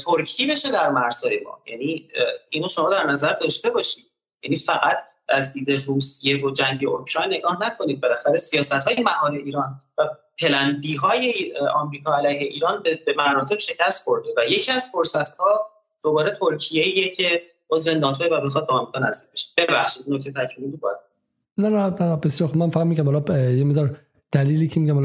ترکی 0.06 0.46
بشه 0.46 0.72
در 0.72 0.90
مرزهای 0.90 1.40
ما. 1.44 1.58
یعنی 1.66 2.08
اینو 2.50 2.68
شما 2.68 2.90
در 2.90 3.06
نظر 3.06 3.32
داشته 3.32 3.70
باشید 3.70 4.04
یعنی 4.42 4.56
فقط 4.56 4.98
از 5.28 5.52
دید 5.52 5.70
روسیه 5.70 6.44
و 6.44 6.50
جنگ 6.50 6.86
اوکراین 6.88 7.32
نگاه 7.32 7.62
نکنید. 7.62 8.00
بالاخره 8.00 8.36
سیاست 8.36 8.88
های 8.88 9.02
مهار 9.02 9.32
ایران 9.32 9.80
و 9.98 10.08
پلن 10.40 10.80
بی 10.80 10.96
های 10.96 11.52
آمریکا 11.74 12.16
علیه 12.16 12.38
ایران 12.38 12.82
به 12.82 13.14
مراتب 13.16 13.58
شکست 13.58 14.04
خورده 14.04 14.28
و 14.36 14.40
یکی 14.50 14.72
از 14.72 14.90
فرصت 14.92 15.36
ها 15.36 15.70
دوباره 16.02 16.30
ترکیه 16.30 17.10
که 17.10 17.42
عضو 17.70 17.94
ناتو 17.94 18.24
و 18.24 18.40
بخواد 18.40 18.66
با 18.66 18.74
آمریکا 18.74 18.98
نزدیک 18.98 19.32
بشه. 19.32 19.50
ببخشید 19.58 20.04
نکته 20.08 20.30
تکمیلی 20.30 20.76
بود 20.76 20.90
نه 21.58 21.68
نه 21.68 22.16
بسیار 22.16 22.50
من 22.54 22.70
فهم 22.70 22.86
میگم 22.86 23.04
حالا 23.04 23.50
یه 23.50 23.64
مقدار 23.64 23.96
دلیلی 24.32 24.68
که 24.68 24.80
میگم 24.80 25.04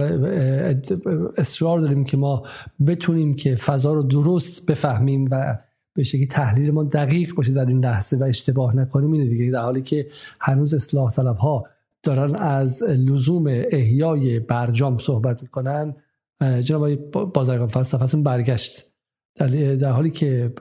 اصرار 1.38 1.80
داریم 1.80 2.06
که 2.06 2.18
ما 2.18 2.44
بتونیم 2.88 3.36
که 3.36 3.56
فضا 3.56 3.94
رو 3.94 4.04
درست 4.04 4.66
بفهمیم 4.66 5.28
و 5.32 5.58
به 5.94 6.04
شکلی 6.04 6.28
تحلیل 6.28 6.72
ما 6.72 6.84
دقیق 6.84 7.36
باشه 7.36 7.52
در 7.52 7.66
این 7.66 7.86
لحظه 7.86 8.18
و 8.18 8.24
اشتباه 8.24 8.76
نکنیم 8.76 9.12
اینه 9.12 9.26
دیگه. 9.26 9.52
در 9.52 9.62
حالی 9.62 9.82
که 9.82 10.08
هنوز 10.40 10.74
اصلاح 10.74 11.12
طلب 11.12 11.38
ها 11.38 11.66
دارن 12.04 12.36
از 12.36 12.84
لزوم 12.84 13.46
احیای 13.48 14.40
برجام 14.40 14.98
صحبت 14.98 15.42
می‌کنن. 15.42 15.96
جناب 16.64 16.96
بازرگان 17.12 17.68
فلسفتون 17.68 18.24
برگشت. 18.24 18.86
در 19.80 19.92
حالی 19.92 20.12
که 20.12 20.54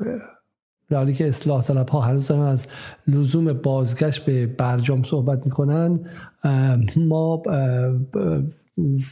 در 0.89 0.97
حالی 0.97 1.14
که 1.14 1.28
اصلاح 1.28 1.62
طلب 1.62 1.89
ها 1.89 2.01
هنوز 2.01 2.28
دارن 2.28 2.43
از 2.43 2.66
لزوم 3.09 3.52
بازگشت 3.52 4.24
به 4.24 4.47
برجام 4.47 5.02
صحبت 5.02 5.47
می‌کنن 5.47 6.01
ما 6.97 7.43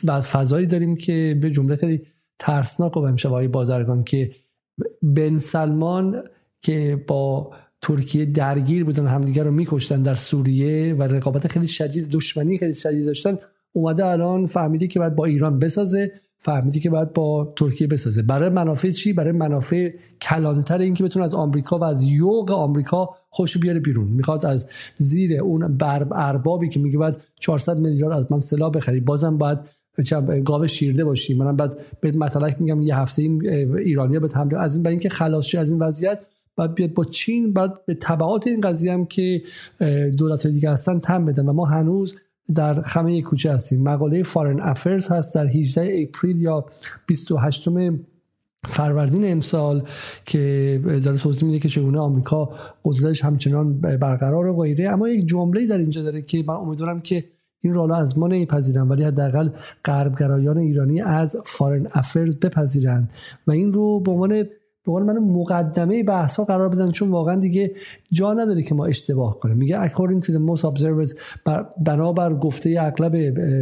بعد 0.05 0.21
فضایی 0.21 0.67
داریم 0.67 0.97
که 0.97 1.39
به 1.43 1.51
جمله 1.51 1.77
خیلی 1.77 2.03
ترسناک 2.39 2.97
و 2.97 3.01
امشب 3.01 3.47
بازرگان 3.47 4.05
که 4.05 4.31
بن 5.03 5.39
سلمان 5.39 6.25
که 6.63 7.05
با 7.07 7.51
ترکیه 7.83 8.25
درگیر 8.25 8.85
بودن 8.85 9.07
همدیگر 9.07 9.45
رو 9.45 9.51
میکشتن 9.51 10.03
در 10.03 10.15
سوریه 10.15 10.95
و 10.95 11.03
رقابت 11.03 11.47
خیلی 11.47 11.67
شدید 11.67 12.09
دشمنی 12.09 12.59
خیلی 12.59 12.75
شدید 12.75 13.07
داشتن. 13.07 13.39
اومده 13.73 14.07
الان 14.07 14.47
فهمیدی 14.47 14.89
که 14.89 14.99
باید 14.99 15.15
با 15.15 15.25
ایران 15.25 15.59
بسازه 15.59 16.13
فهمیدی 16.39 16.81
که 16.81 16.91
باید 16.91 17.13
با 17.13 17.55
ترکیه 17.57 17.87
بسازه. 17.87 18.23
برای 18.23 18.49
منافع 18.49 18.91
چی؟ 18.91 19.13
برای 19.13 19.33
منافع 19.33 19.93
کلانتر 20.21 20.79
اینکه 20.79 21.05
بتونه 21.05 21.25
از 21.25 21.35
آمریکا 21.35 21.79
و 21.79 21.85
از 21.85 22.03
یوغ 22.03 22.51
آمریکا 22.51 23.09
خوش 23.31 23.59
بیاره 23.59 23.81
بیرون. 23.81 24.09
می‌خواد 24.09 24.47
از 24.47 24.67
زیر 24.97 25.41
اون 25.41 25.77
برب 25.77 26.13
اربابی 26.13 26.69
که 26.69 26.81
میگه 26.81 26.99
باید 26.99 27.19
400 27.41 27.79
میلیارد 27.79 28.19
از 28.19 28.33
من 28.33 28.41
سلاح 28.41 28.71
بخری 28.71 29.01
بازم 29.01 29.39
باید 29.39 29.59
گاو 30.45 30.67
شیرده 30.67 31.05
باشیم 31.05 31.39
من 31.39 31.57
بعد 31.57 31.81
به 32.01 32.11
مثلا 32.11 32.51
میگم 32.59 32.83
یه 32.83 32.99
هفته 32.99 33.23
این 33.23 33.49
ایرانیا 33.79 34.21
به 34.21 34.29
حمله. 34.29 34.59
از 34.59 34.75
این 34.75 34.83
برای 34.83 34.93
اینکه 34.93 35.09
خلاص 35.09 35.55
از 35.55 35.71
این 35.71 35.83
وضعیت 35.83 36.19
باید 36.57 36.75
بیاد 36.75 36.95
با 36.95 37.05
چین 37.05 37.53
بعد 37.53 37.87
به 37.87 37.95
تبعات 37.95 38.47
این 38.47 38.61
قضیه 38.61 38.93
هم 38.93 39.07
که 39.07 39.43
دولت 40.19 40.47
دیگه 40.47 40.71
هستن 40.71 41.01
تم 41.01 41.25
بدن 41.25 41.47
و 41.47 41.53
ما 41.53 41.65
هنوز 41.65 42.15
در 42.55 42.83
خمه 42.83 43.23
کوچه 43.23 43.53
هستیم. 43.53 43.83
مقاله 43.83 44.23
فارن 44.23 44.61
افرز 44.61 45.09
هست 45.09 45.35
در 45.35 45.47
18 45.47 45.97
اپریل 46.03 46.41
یا 46.41 46.67
28 47.07 47.69
فروردین 48.65 49.33
امسال 49.33 49.83
که 50.25 50.81
داره 51.05 51.19
توضیح 51.19 51.45
میده 51.45 51.59
که 51.59 51.69
چگونه 51.69 51.99
آمریکا 51.99 52.51
قدرتش 52.85 53.25
همچنان 53.25 53.81
برقرار 53.81 54.47
و 54.47 54.63
غیره. 54.63 54.89
اما 54.89 55.09
یک 55.09 55.27
جمله 55.27 55.67
در 55.67 55.79
اینجا 55.79 56.03
داره 56.03 56.23
که 56.23 56.45
من 56.49 56.55
امیدوارم 56.55 57.01
که 57.01 57.25
این 57.61 57.75
رو 57.75 57.93
از 57.93 58.19
ما 58.19 58.27
نمیپذیرن 58.29 58.89
ولی 58.89 59.05
حداقل 59.05 59.49
غربگرایان 59.85 60.59
ایرانی 60.59 61.01
از 61.01 61.37
فارن 61.47 61.87
افرز 61.93 62.37
بپذیرند 62.37 63.11
و 63.47 63.51
این 63.51 63.73
رو 63.73 64.01
به 64.01 64.11
عنوان 64.11 64.45
به 64.87 64.93
من 64.93 65.19
مقدمه 65.19 66.03
بحث 66.03 66.37
ها 66.37 66.45
قرار 66.45 66.69
بدن 66.69 66.91
چون 66.91 67.11
واقعا 67.11 67.37
دیگه 67.37 67.75
جا 68.13 68.33
نداره 68.33 68.63
که 68.63 68.75
ما 68.75 68.87
اشتباه 68.87 69.41
کنیم. 69.41 69.57
میگه 69.57 69.89
according 69.89 70.25
to 70.25 70.31
the 70.31 70.41
most 70.51 70.65
observers 70.65 71.15
بنابر 71.87 72.35
گفته 72.35 72.77
اغلب 72.81 73.13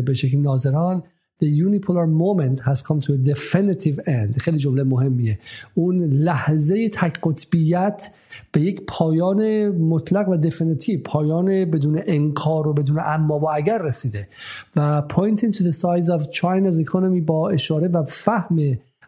به 0.04 0.14
شکل 0.14 0.38
ناظران 0.38 1.02
the 1.40 1.46
unipolar 1.46 2.06
moment 2.08 2.58
has 2.66 2.82
come 2.82 3.00
to 3.00 3.12
a 3.12 3.16
definitive 3.16 3.98
end. 4.06 4.38
خیلی 4.38 4.58
جمله 4.58 4.82
مهمیه. 4.82 5.38
اون 5.74 5.96
لحظه 6.02 6.88
تک 6.88 7.18
قطبیت 7.22 8.10
به 8.52 8.60
یک 8.60 8.82
پایان 8.86 9.68
مطلق 9.68 10.28
و 10.28 10.36
دفینیتیو 10.36 11.00
پایان 11.04 11.44
بدون 11.44 12.00
انکار 12.06 12.68
و 12.68 12.72
بدون 12.72 13.00
اما 13.04 13.38
و 13.38 13.50
اگر 13.54 13.82
رسیده. 13.82 14.28
و 14.76 15.02
pointing 15.08 15.52
to 15.54 15.60
the 15.60 15.72
size 15.72 16.08
of 16.08 16.22
China's 16.22 16.84
economy 16.86 17.20
با 17.26 17.50
اشاره 17.50 17.88
و 17.88 18.04
فهم 18.04 18.56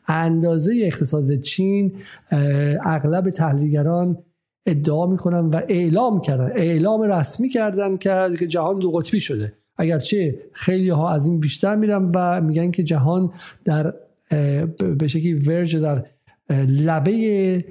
اندازه 0.07 0.73
اقتصاد 0.83 1.35
چین 1.35 1.93
اغلب 2.85 3.31
تحلیلگران 3.31 4.19
ادعا 4.67 5.07
می‌کنن 5.07 5.39
و 5.39 5.61
اعلام 5.69 6.21
کردن 6.21 6.51
اعلام 6.57 7.03
رسمی 7.03 7.49
کردن 7.49 7.97
که 7.97 8.47
جهان 8.49 8.79
دو 8.79 8.91
قطبی 8.91 9.21
شده. 9.21 9.53
اگرچه 9.77 10.39
خیلی 10.53 10.89
ها 10.89 11.11
از 11.11 11.27
این 11.27 11.41
بیشتر 11.41 11.77
میرن 11.77 12.11
و 12.15 12.41
میگن 12.41 12.71
که 12.71 12.83
جهان 12.83 13.31
در 13.65 13.95
به 14.99 15.09
شکلی 15.09 15.35
ورج 15.35 15.77
در 15.77 16.05
لبه 16.69 17.65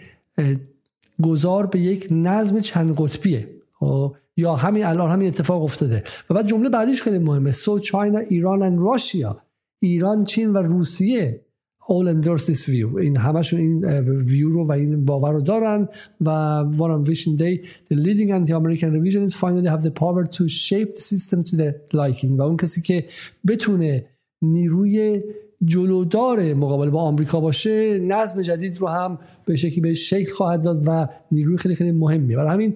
گذار 1.23 1.65
به 1.65 1.79
یک 1.79 2.07
نظم 2.11 2.59
چند 2.59 2.95
قطبیه. 2.97 3.47
خب؟ 3.79 4.15
یا 4.37 4.55
همین 4.55 4.85
الان 4.85 5.11
همین 5.11 5.27
اتفاق 5.27 5.63
افتاده. 5.63 6.03
و 6.29 6.33
بعد 6.33 6.47
جمله 6.47 6.69
بعدیش 6.69 7.01
خیلی 7.01 7.19
مهمه. 7.19 7.51
سو 7.51 7.79
چاینا 7.79 8.19
ایران 8.19 8.77
و 8.77 8.91
راشیا 8.91 9.41
ایران 9.79 10.25
چین 10.25 10.53
و 10.53 10.57
روسیه. 10.57 11.41
All 11.89 12.07
endorse 12.07 12.45
this 12.45 12.61
view. 12.63 12.97
این 12.99 13.17
همشون 13.17 13.59
این 13.59 13.85
ویو 14.09 14.49
رو 14.49 14.67
و 14.67 14.71
این 14.71 15.05
باور 15.05 15.31
رو 15.31 15.41
دارن 15.41 15.87
و 16.21 16.63
one 16.77 16.91
on 16.91 17.09
vision 17.09 17.35
day 17.37 17.67
the 17.89 17.95
leading 17.95 18.31
anti-American 18.31 18.89
revisionists 18.97 19.37
finally 19.43 19.69
have 19.75 19.83
the 19.83 19.91
power 19.91 20.23
to 20.37 20.47
shape 20.47 20.89
the 20.95 21.01
system 21.01 21.43
to 21.43 21.55
their 21.55 21.73
liking. 21.93 22.31
و 22.37 22.41
اون 22.41 22.57
کسی 22.57 22.81
که 22.81 23.05
بتونه 23.47 24.05
نیروی 24.41 25.21
جلودار 25.65 26.53
مقابل 26.53 26.89
با 26.89 27.01
آمریکا 27.01 27.39
باشه 27.39 27.99
نظم 27.99 28.41
جدید 28.41 28.77
رو 28.77 28.87
هم 28.87 29.19
به 29.45 29.55
شکلی 29.55 29.81
به 29.81 29.93
شکل 29.93 30.31
خواهد 30.31 30.63
داد 30.63 30.83
و 30.87 31.07
نیروی 31.31 31.57
خیلی 31.57 31.75
خیلی 31.75 31.91
مهمیه. 31.91 32.37
برای 32.37 32.53
همین 32.53 32.75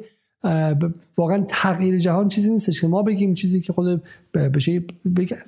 واقعا 1.18 1.44
تغییر 1.48 2.00
جهان 2.00 2.28
چیزی 2.28 2.52
نیستش 2.52 2.82
که 2.82 2.88
ما 2.88 3.04
بگیم 3.04 3.34
چیزی 3.34 3.62
که 3.62 3.74
خود 3.74 4.04
بشه 4.34 4.72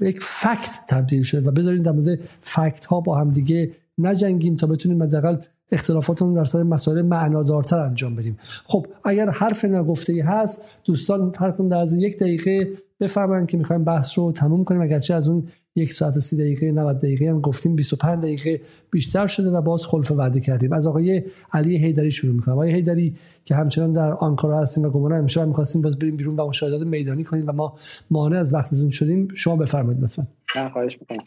یک 0.02 0.20
فکت 0.22 0.80
تبدیل 0.90 1.24
شده 1.24 1.50
و 1.50 1.52
بذاریم 1.52 1.84
در 1.84 1.92
مورد 1.92 2.20
فکت 2.42 2.86
ها 2.86 3.02
با 3.02 3.18
هم 3.18 3.32
دیگه 3.32 3.72
نجنگیم 3.98 4.56
تا 4.56 4.68
بتونیم 4.68 5.04
حداقل 5.04 5.38
اختلافاتمون 5.72 6.34
در 6.34 6.46
سر 6.46 6.64
مسائل 6.64 7.02
معنادارتر 7.02 7.80
انجام 7.80 8.16
بدیم. 8.16 8.38
خب 8.66 8.88
اگر 9.04 9.30
حرف 9.30 9.66
نگفته 9.66 10.14
ای 10.14 10.20
هست 10.20 10.62
دوستان 10.84 11.34
هر 11.40 11.52
در 11.52 11.78
از 11.78 11.94
یک 11.94 12.18
دقیقه 12.18 12.70
بفرمایید 13.00 13.50
که 13.50 13.58
می‌خوایم 13.58 13.84
بحث 13.84 14.18
رو 14.18 14.32
تموم 14.32 14.64
کنیم. 14.64 14.82
اگرچه 14.82 15.14
از 15.14 15.28
اون 15.28 15.48
یک 15.76 15.94
ساعت 15.94 16.18
و 16.18 16.20
سی 16.20 16.38
دقیقه 16.38 16.72
90 16.72 16.98
دقیقه 16.98 17.30
هم 17.30 17.42
گفتیم 17.42 17.76
25 17.76 18.24
دقیقه 18.24 18.62
بیشتر 18.92 19.28
شده 19.28 19.50
و 19.50 19.62
باز 19.62 19.86
خلف 19.86 20.12
وعده 20.12 20.40
کردیم. 20.40 20.74
از 20.74 20.88
آقای 20.88 21.24
علی 21.54 21.78
هیدری 21.78 22.12
شروع 22.12 22.36
می‌کنم. 22.36 22.54
آقای 22.54 22.72
هیدری 22.72 23.16
که 23.46 23.56
همچنان 23.56 23.94
در 23.94 24.14
آنکارا 24.14 24.60
هستیم 24.60 24.86
و 24.86 24.90
گمانم 24.90 25.16
امشب 25.16 25.48
می‌خواستیم 25.48 25.82
باز 25.82 26.00
بریم 26.00 26.18
بیرون 26.18 26.36
و 26.36 26.48
مشاهدات 26.48 26.88
میدانی 26.88 27.24
کنیم 27.24 27.48
و 27.48 27.52
ما 27.52 27.76
مانع 28.12 28.40
از 28.40 28.54
وقتتون 28.54 28.90
شدیم 28.90 29.28
شما 29.36 29.56
بفرمایید 29.56 30.04
لطفا. 30.04 30.28
نه 30.56 30.70
خواهش 30.70 30.98
می‌کنم. 31.02 31.26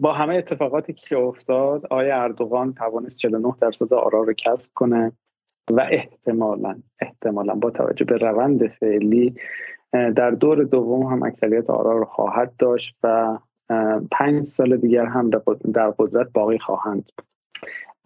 با 0.00 0.12
همه 0.12 0.34
اتفاقاتی 0.34 0.92
که 0.92 1.16
افتاد 1.16 1.86
آیا 1.90 2.22
اردوغان 2.22 2.74
توانست 2.74 3.18
49 3.18 3.54
درصد 3.60 3.92
آرا 3.94 4.22
رو 4.22 4.32
کسب 4.32 4.70
کنه 4.74 5.12
و 5.70 5.86
احتمالا 5.90 6.82
احتمالا 7.00 7.54
با 7.54 7.70
توجه 7.70 8.04
به 8.04 8.16
روند 8.16 8.66
فعلی 8.66 9.34
در 9.92 10.30
دور 10.30 10.64
دوم 10.64 11.02
هم 11.02 11.22
اکثریت 11.22 11.70
آرا 11.70 11.98
رو 11.98 12.04
خواهد 12.04 12.52
داشت 12.58 12.96
و 13.02 13.38
پنج 14.10 14.46
سال 14.46 14.76
دیگر 14.76 15.04
هم 15.04 15.30
در 15.74 15.90
قدرت 15.90 16.28
باقی 16.32 16.58
خواهند 16.58 17.04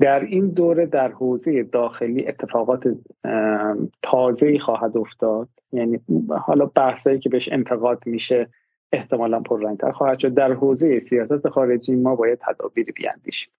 در 0.01 0.21
این 0.21 0.49
دوره 0.49 0.87
در 0.87 1.09
حوزه 1.09 1.63
داخلی 1.63 2.29
اتفاقات 2.29 2.97
تازه‌ای 4.03 4.59
خواهد 4.59 4.97
افتاد. 4.97 5.49
یعنی 5.73 6.01
حالا 6.29 6.67
بحثایی 6.67 7.19
که 7.19 7.29
بهش 7.29 7.49
انتقاد 7.53 8.03
میشه 8.07 8.49
احتمالا 8.93 9.41
پررنگتر 9.41 9.93
خواهد 9.93 10.19
شد. 10.19 10.35
در 10.35 10.53
حوزه 10.53 11.01
سیاست 11.01 11.49
خارجی 11.49 11.95
ما 11.95 12.17
باید 12.17 12.39
تدابیری 12.39 12.93
بیاندیشیم. 12.93 13.53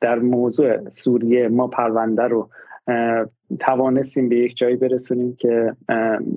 در 0.00 0.18
موضوع 0.18 0.90
سوریه 0.90 1.48
ما 1.48 1.68
پرونده 1.68 2.22
رو 2.22 2.48
توانستیم 3.60 4.28
به 4.28 4.36
یک 4.36 4.56
جایی 4.56 4.76
برسونیم 4.76 5.36
که 5.36 5.76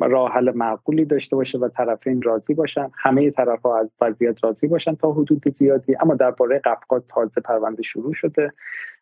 راه 0.01 0.31
حل 0.31 0.51
معقولی 0.55 1.05
داشته 1.05 1.35
باشه 1.35 1.57
و 1.57 1.67
طرفین 1.67 2.21
راضی 2.21 2.53
باشن. 2.53 2.91
همه 2.97 3.31
طرفها 3.31 3.79
از 3.79 3.89
وضعیت 4.01 4.43
راضی 4.43 4.67
باشن 4.67 4.95
تا 4.95 5.11
حدود 5.11 5.49
زیادی. 5.55 5.95
اما 6.01 6.15
درباره 6.15 6.59
قفقاز 6.59 7.07
تازه 7.07 7.41
پرونده 7.41 7.81
شروع 7.83 8.13
شده. 8.13 8.51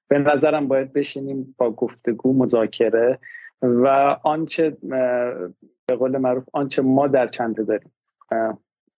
به 0.07 0.19
نظرم 0.19 0.67
باید 0.67 0.93
بشینیم 0.93 1.55
با 1.57 1.71
گفتگو 1.71 2.33
مذاکره 2.33 3.19
و 3.61 3.87
آنچه 4.23 4.77
به 5.87 5.95
قول 5.99 6.17
معروف 6.17 6.43
آنچه 6.53 6.81
ما 6.81 7.07
در 7.07 7.27
چنده 7.27 7.63
داریم 7.63 7.91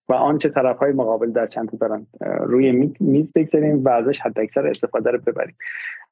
و 0.10 0.14
آنچه 0.14 0.49
طرف 0.49 0.78
های 0.78 0.91
مقابل 0.91 1.32
در 1.32 1.48
چند 1.48 1.78
دارن 1.80 2.07
روی 2.22 2.94
میز 2.99 3.34
بگذاریم 3.34 3.84
و 3.84 3.90
ازش 3.90 4.19
حد 4.19 4.40
اکثر 4.40 4.68
استفاده 4.68 5.11
رو 5.11 5.19
ببریم. 5.19 5.56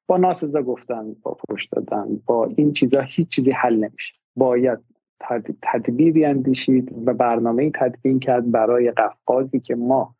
با 0.09 0.17
ناسزا 0.17 0.61
گفتن 0.61 1.15
با 1.23 1.37
پشت 1.49 1.71
دادن 1.71 2.21
با 2.25 2.49
این 2.55 2.73
چیزها 2.73 3.01
هیچ 3.01 3.27
چیزی 3.27 3.51
حل 3.51 3.75
نمیشه. 3.75 4.13
باید 4.35 4.79
تدبیری 5.61 6.25
اندیشید 6.25 6.93
و 7.05 7.13
برنامه 7.13 7.71
تدوین 7.75 8.19
کرد 8.19 8.51
برای 8.51 8.91
قفقازی 8.91 9.59
که 9.59 9.75
ما 9.75 10.15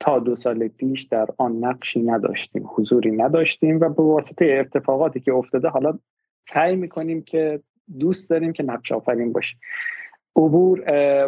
تا 0.00 0.18
دو 0.18 0.36
سال 0.36 0.68
پیش 0.68 1.02
در 1.02 1.28
آن 1.38 1.64
نقشی 1.64 2.02
نداشتیم 2.02 2.70
حضوری 2.74 3.10
نداشتیم 3.10 3.80
و 3.80 3.88
به 3.88 4.02
واسطه 4.02 4.56
اتفاقاتی 4.60 5.20
که 5.20 5.32
افتاده 5.32 5.68
حالا 5.68 5.98
سعی 6.48 6.76
می‌کنیم 6.76 7.22
که 7.22 7.60
دوست 7.98 8.30
داریم 8.30 8.52
که 8.52 8.62
نقش 8.62 8.92
آفرین 8.92 9.32
باشیم 9.32 9.58
عبور 10.36 10.84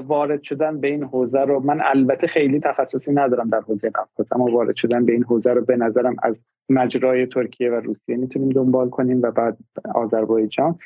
وارد 0.07 0.43
شدن 0.43 0.81
به 0.81 0.89
این 0.89 1.03
حوزه 1.05 1.41
رو 1.41 1.61
من 1.61 1.81
البته 1.85 2.27
خیلی 2.27 2.61
تخصصی 2.61 3.15
ندارم 3.15 3.49
در 3.49 3.61
حوزه 3.61 3.91
قفقاز 3.91 4.27
اما 4.33 4.45
وارد 4.45 4.77
شدن 4.77 5.05
به 5.05 5.13
این 5.13 5.25
حوزه 5.25 5.53
رو 5.53 5.65
به 5.65 5.77
نظرم 5.77 6.17
از 6.23 6.45
مجرای 6.69 7.27
ترکیه 7.27 7.71
و 7.71 7.75
روسیه 7.75 8.17
می‌تونیم 8.17 8.49
دنبال 8.49 8.89
کنیم 8.89 9.23
و 9.23 9.31
بعد 9.31 9.57
آذربایجان. 9.95 10.79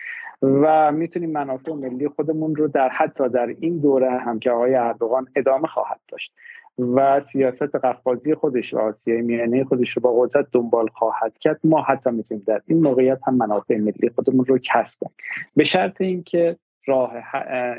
و 0.43 0.93
می‌تونیم 0.93 1.31
منافع 1.31 1.73
ملی 1.73 2.09
خودمون 2.09 2.57
رو 2.57 2.69
در 2.69 2.89
حتی 2.89 3.29
در 3.29 3.55
این 3.61 3.79
دوره 3.79 4.11
هم 4.11 4.39
که 4.39 4.51
آقای 4.51 4.75
اردوغان 4.75 5.27
ادامه 5.37 5.67
خواهد 5.67 6.01
داشت 6.09 6.33
و 6.79 7.21
سیاست 7.21 7.75
قفقازی 7.77 8.35
خودش 8.35 8.75
و 8.75 8.79
آسیای 8.79 9.23
میانه 9.23 9.65
خودش 9.65 9.91
رو 9.91 10.03
با 10.03 10.21
قدرت 10.21 10.47
دنبال 10.53 10.89
خواهد 10.89 11.39
کرد 11.39 11.61
ما 11.65 11.83
حتی 11.83 12.11
می‌تونیم 12.11 12.45
در 12.47 12.61
این 12.67 12.83
موقعیت 12.83 13.19
هم 13.27 13.35
منافع 13.35 13.77
ملی 13.77 14.11
خودمون 14.15 14.45
رو 14.45 14.59
کسب 14.59 14.99
کنیم. 15.01 15.15
به 15.57 15.65
شرط 15.65 16.01
اینکه 16.01 16.57
راه 16.91 17.13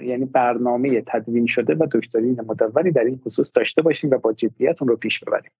یعنی 0.06 0.26
برنامه 0.26 1.04
تدوین 1.08 1.46
شده 1.46 1.76
و 1.76 1.88
دکترین 1.92 2.42
مدوری 2.48 2.92
در 2.92 3.04
این 3.04 3.20
خصوص 3.26 3.52
داشته 3.56 3.82
باشیم 3.82 4.10
و 4.10 4.18
با 4.18 4.34
جدیت 4.34 4.82
اون 4.82 4.90
رو 4.90 4.96
پیش 4.96 5.20
ببریم. 5.20 5.52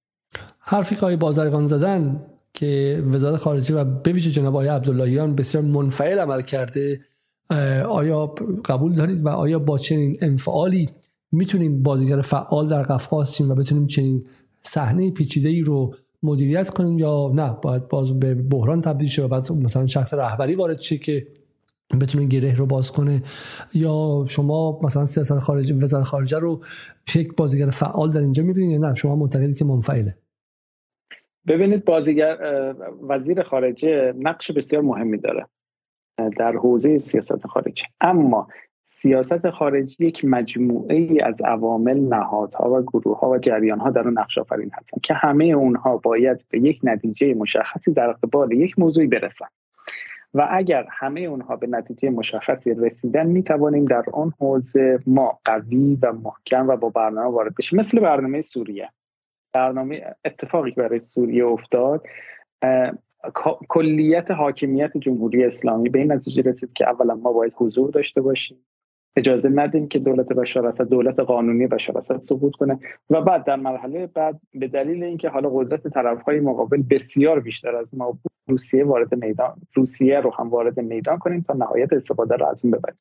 حرفی 0.60 0.96
که 0.96 1.18
بازرگان 1.18 1.68
زدن 1.68 2.26
که 2.54 3.04
وزارت 3.14 3.36
خارجه 3.36 3.76
و 3.76 3.84
به 4.04 4.12
ویژه 4.12 4.32
جناب 4.32 4.56
آقای 4.56 4.68
عبداللهیان 4.68 5.36
بسیار 5.36 5.64
منفعل 5.64 6.20
عمل 6.20 6.42
کرده 6.42 7.00
آیا 7.90 8.26
قبول 8.66 8.96
دارید 8.96 9.26
و 9.26 9.30
آیا 9.30 9.60
با 9.60 9.78
چنین 9.78 10.18
انفعالی 10.22 10.90
می‌تونیم 11.32 11.84
بازیگر 11.84 12.22
فعال 12.22 12.68
در 12.68 12.82
قفقاز 12.82 13.34
چیم 13.34 13.52
و 13.52 13.56
بتونیم 13.56 13.88
چنین 13.88 14.26
صحنه 14.62 15.12
پیچیده 15.12 15.50
ای 15.50 15.62
رو 15.62 15.96
مدیریت 16.24 16.70
کنیم 16.70 17.00
یا 17.00 17.32
نه؟ 17.36 17.58
باید 17.62 17.88
باز 17.88 18.20
به 18.20 18.36
بحران 18.36 18.82
تبدیل 18.82 19.10
شه 19.10 19.24
و 19.24 19.28
بعد 19.28 19.52
مثلا 19.52 19.88
شخص 19.88 20.14
رهبری 20.14 20.56
وارد 20.56 20.82
شه 20.82 20.98
که 20.98 21.28
بتونه 22.00 22.26
گره 22.26 22.56
رو 22.56 22.66
باز 22.66 22.92
کنه. 22.92 23.22
یا 23.74 24.26
شما 24.28 24.80
مثلا 24.84 25.06
سیاست 25.06 25.40
خارجی 25.40 25.74
وزارت 25.74 26.04
خارجه 26.04 26.40
رو 26.40 26.62
یک 27.16 27.36
بازیگر 27.36 27.70
فعال 27.70 28.12
در 28.12 28.20
اینجا 28.20 28.44
می‌بینید 28.44 28.72
یا 28.72 28.88
نه؟ 28.88 28.96
شما 28.96 29.16
معتقدید 29.16 29.58
که 29.58 29.66
منفعله. 29.66 30.16
ببینید 31.48 31.86
بازیگر 31.86 32.38
وزیر 33.10 33.44
خارجه 33.44 34.14
نقش 34.20 34.52
بسیار 34.52 34.82
مهمی 34.82 35.18
داره 35.18 35.46
در 36.38 36.52
حوزه 36.52 36.98
سیاست 36.98 37.48
خارجی 37.48 37.84
اما 38.02 38.48
سیاست 38.86 39.50
خارجی 39.50 39.96
یک 40.00 40.26
مجموعه 40.26 40.96
ای 40.96 41.22
از 41.22 41.42
عوامل 41.42 42.00
نهادها 42.00 42.72
و 42.74 42.82
گروه 42.82 43.20
ها 43.20 43.30
و 43.30 43.38
جریان 43.38 43.80
ها 43.80 43.90
در 43.90 44.02
اون 44.02 44.20
نقش 44.20 44.38
آفرین 44.38 44.72
هستن 44.74 44.98
که 45.04 45.14
همه 45.14 45.46
اونها 45.46 45.98
باید 45.98 46.46
به 46.50 46.60
یک 46.60 46.80
نتیجه 46.84 47.34
مشخصی 47.34 47.94
در 47.94 48.12
قبال 48.12 48.52
یک 48.52 48.80
موضوعی 48.80 49.08
برسن. 49.08 49.46
و 50.34 50.48
اگر 50.52 50.86
همه 50.90 51.22
اونها 51.22 51.56
به 51.56 51.68
نتیجه 51.68 52.10
مشخصی 52.10 52.74
رسیدن 52.74 53.28
می 53.28 53.44
توانیم 53.44 53.86
در 53.86 54.04
آن 54.14 54.34
حوزه 54.40 55.00
ما 55.08 55.40
قوی 55.46 55.98
و 56.02 56.14
محکم 56.14 56.68
و 56.68 56.78
با 56.78 56.90
برنامه 56.90 57.30
وارد 57.30 57.56
بشیم. 57.56 57.80
مثل 57.80 58.00
برنامه 58.00 58.42
سوریه. 58.42 58.90
برنامه 59.54 60.16
اتفاقی 60.26 60.72
برای 60.72 61.00
سوریه 61.00 61.46
افتاد 61.46 62.04
کلیت 63.70 64.32
حاکمیت 64.32 64.98
جمهوری 64.98 65.46
اسلامی 65.46 65.90
به 65.90 66.00
این 66.00 66.12
نتیجه 66.12 66.42
رسید 66.42 66.74
که 66.74 66.90
اولا 66.90 67.16
ما 67.16 67.34
باید 67.34 67.54
حضور 67.56 67.92
داشته 67.92 68.22
باشیم. 68.22 68.58
اجازه 69.16 69.50
ندیم 69.50 69.88
که 69.88 70.00
دولت 70.00 70.28
بشار 70.28 70.68
اسد 70.68 70.90
دولت 70.90 71.20
قانونی 71.20 71.68
بشار 71.68 71.98
اسد 71.98 72.22
سقوط 72.22 72.56
کنه. 72.56 72.80
و 73.10 73.22
بعد 73.22 73.44
در 73.44 73.56
مرحله 73.56 74.08
بعد 74.08 74.40
به 74.54 74.68
دلیل 74.68 75.04
اینکه 75.04 75.30
حالا 75.30 75.50
قدرت 75.50 75.88
طرفهای 75.88 76.40
مقابل 76.40 76.84
بسیار 76.90 77.40
بیشتر 77.40 77.76
از 77.76 77.96
ما 77.96 78.18
روسیه 78.48 78.86
وارد 78.86 79.16
میدان 79.16 79.56
روسیه 79.74 80.20
رو 80.20 80.34
هم 80.34 80.50
وارد 80.50 80.80
میدان 80.80 81.18
کنیم 81.18 81.42
تا 81.42 81.54
نهایت 81.54 81.94
استفاده 81.94 82.36
رو 82.36 82.46
از 82.46 82.66
اون 82.66 82.72
ببریم. 82.72 83.00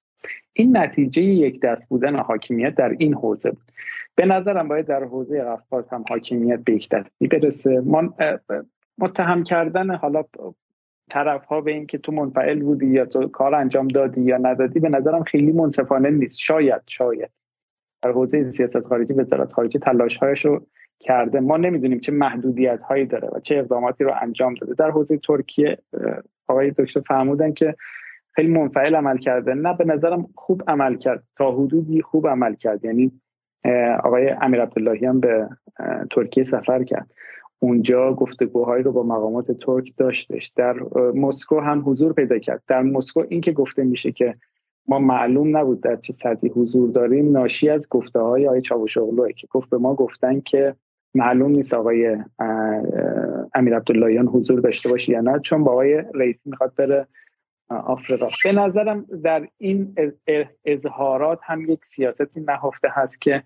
این 0.52 0.76
نتیجه 0.76 1.22
یک 1.22 1.60
دست 1.60 1.88
بودن 1.88 2.16
حاکمیت 2.16 2.74
در 2.74 2.96
این 2.98 3.14
حوزه 3.14 3.50
بود. 3.50 3.72
به 4.14 4.26
نظرم 4.26 4.68
باید 4.68 4.86
در 4.86 5.04
حوزه 5.04 5.42
قفقاز 5.42 5.88
هم 5.88 6.04
حاکمیت 6.10 6.60
به 6.64 6.72
یک 6.72 6.88
دستی 6.88 7.26
برسه. 7.26 7.82
متهم 8.98 9.44
کردن 9.44 9.94
حالا 9.94 10.24
طرف 11.10 11.44
ها 11.44 11.60
به 11.60 11.70
اینکه 11.70 11.98
تو 11.98 12.12
منفعل 12.12 12.62
بودی 12.62 12.86
یا 12.86 13.06
تو 13.06 13.28
کار 13.28 13.54
انجام 13.54 13.88
دادی 13.88 14.20
یا 14.20 14.36
ندادی 14.36 14.80
به 14.80 14.88
نظرم 14.88 15.22
خیلی 15.22 15.52
منصفانه 15.52 16.10
نیست. 16.10 16.38
شاید 16.38 16.82
شاید. 16.86 17.30
در 18.02 18.10
حوزه 18.10 18.50
سیاست 18.50 18.80
خارجی 18.80 19.14
وزارت 19.14 19.52
خارجه 19.52 19.78
تلاش 19.78 20.16
هایش 20.16 20.44
رو 20.44 20.66
کرده. 21.00 21.40
ما 21.40 21.56
نمی‌دونیم 21.56 22.00
چه 22.00 22.12
محدودیت 22.12 22.82
هایی 22.82 23.06
داره 23.06 23.28
و 23.28 23.40
چه 23.40 23.56
اقداماتی 23.56 24.04
رو 24.04 24.12
انجام 24.22 24.54
داده. 24.54 24.74
در 24.74 24.90
حوزه 24.90 25.18
ترکیه 25.18 25.78
آقای 26.48 26.70
دکتر 26.70 27.00
فرمودن 27.00 27.52
که 27.52 27.74
خیلی 28.34 28.48
منفعل 28.48 28.94
عمل 28.94 29.18
کرده. 29.18 29.54
نه 29.54 29.76
به 29.76 29.84
نظرم 29.84 30.26
خوب 30.34 30.62
عمل 30.68 30.96
کرد. 30.96 31.22
تا 31.36 31.52
حدودی 31.52 32.02
خوب 32.02 32.28
عمل 32.28 32.54
کرد. 32.54 32.84
یعنی 32.84 33.12
آقای 34.02 34.28
امیر 34.28 34.62
عبداللهی 34.62 35.06
هم 35.06 35.20
به 35.20 35.48
ترکیه 36.10 36.44
سفر 36.44 36.84
کرد. 36.84 37.10
اونجا 37.62 38.14
گفتگوهایی 38.14 38.82
رو 38.82 38.92
با 38.92 39.02
مقامات 39.02 39.52
ترک 39.52 39.92
داشتش. 39.96 40.52
در 40.56 40.76
مسکو 41.14 41.60
هم 41.60 41.82
حضور 41.86 42.12
پیدا 42.12 42.38
کرد. 42.38 42.62
در 42.68 42.82
مسکو 42.82 43.24
این 43.28 43.40
که 43.40 43.52
گفته 43.52 43.84
میشه 43.84 44.12
که 44.12 44.34
ما 44.88 44.98
معلوم 44.98 45.56
نبود 45.56 45.80
در 45.80 45.96
چه 45.96 46.12
سطحی 46.12 46.48
حضور 46.48 46.90
داریم 46.90 47.32
ناشی 47.32 47.68
از 47.68 47.88
گفته 47.88 48.18
های 48.18 48.46
آقای 48.46 48.60
چاوشوغلوه 48.60 49.32
که 49.32 49.46
گفت 49.50 49.70
به 49.70 49.78
ما 49.78 49.94
گفتن 49.94 50.40
که 50.40 50.74
معلوم 51.14 51.50
نیست 51.50 51.74
آقای 51.74 52.16
امیر 53.54 53.76
عبداللهیان 53.76 54.26
حضور 54.26 54.60
داشته 54.60 54.90
باشه 54.90 55.12
یا 55.12 55.20
نه 55.20 55.38
چون 55.38 55.64
با 55.64 55.72
آقای 55.72 56.04
رئیسی 56.14 56.50
می‌خواد 56.50 56.74
بره 56.74 57.06
آفریقا. 57.68 58.26
به 58.44 58.52
نظرم 58.52 59.06
در 59.24 59.48
این 59.58 59.94
اظهارات 60.64 61.38
هم 61.42 61.70
یک 61.70 61.84
سیاستی 61.84 62.40
نهفته 62.40 62.88
هست 62.90 63.20
که 63.20 63.42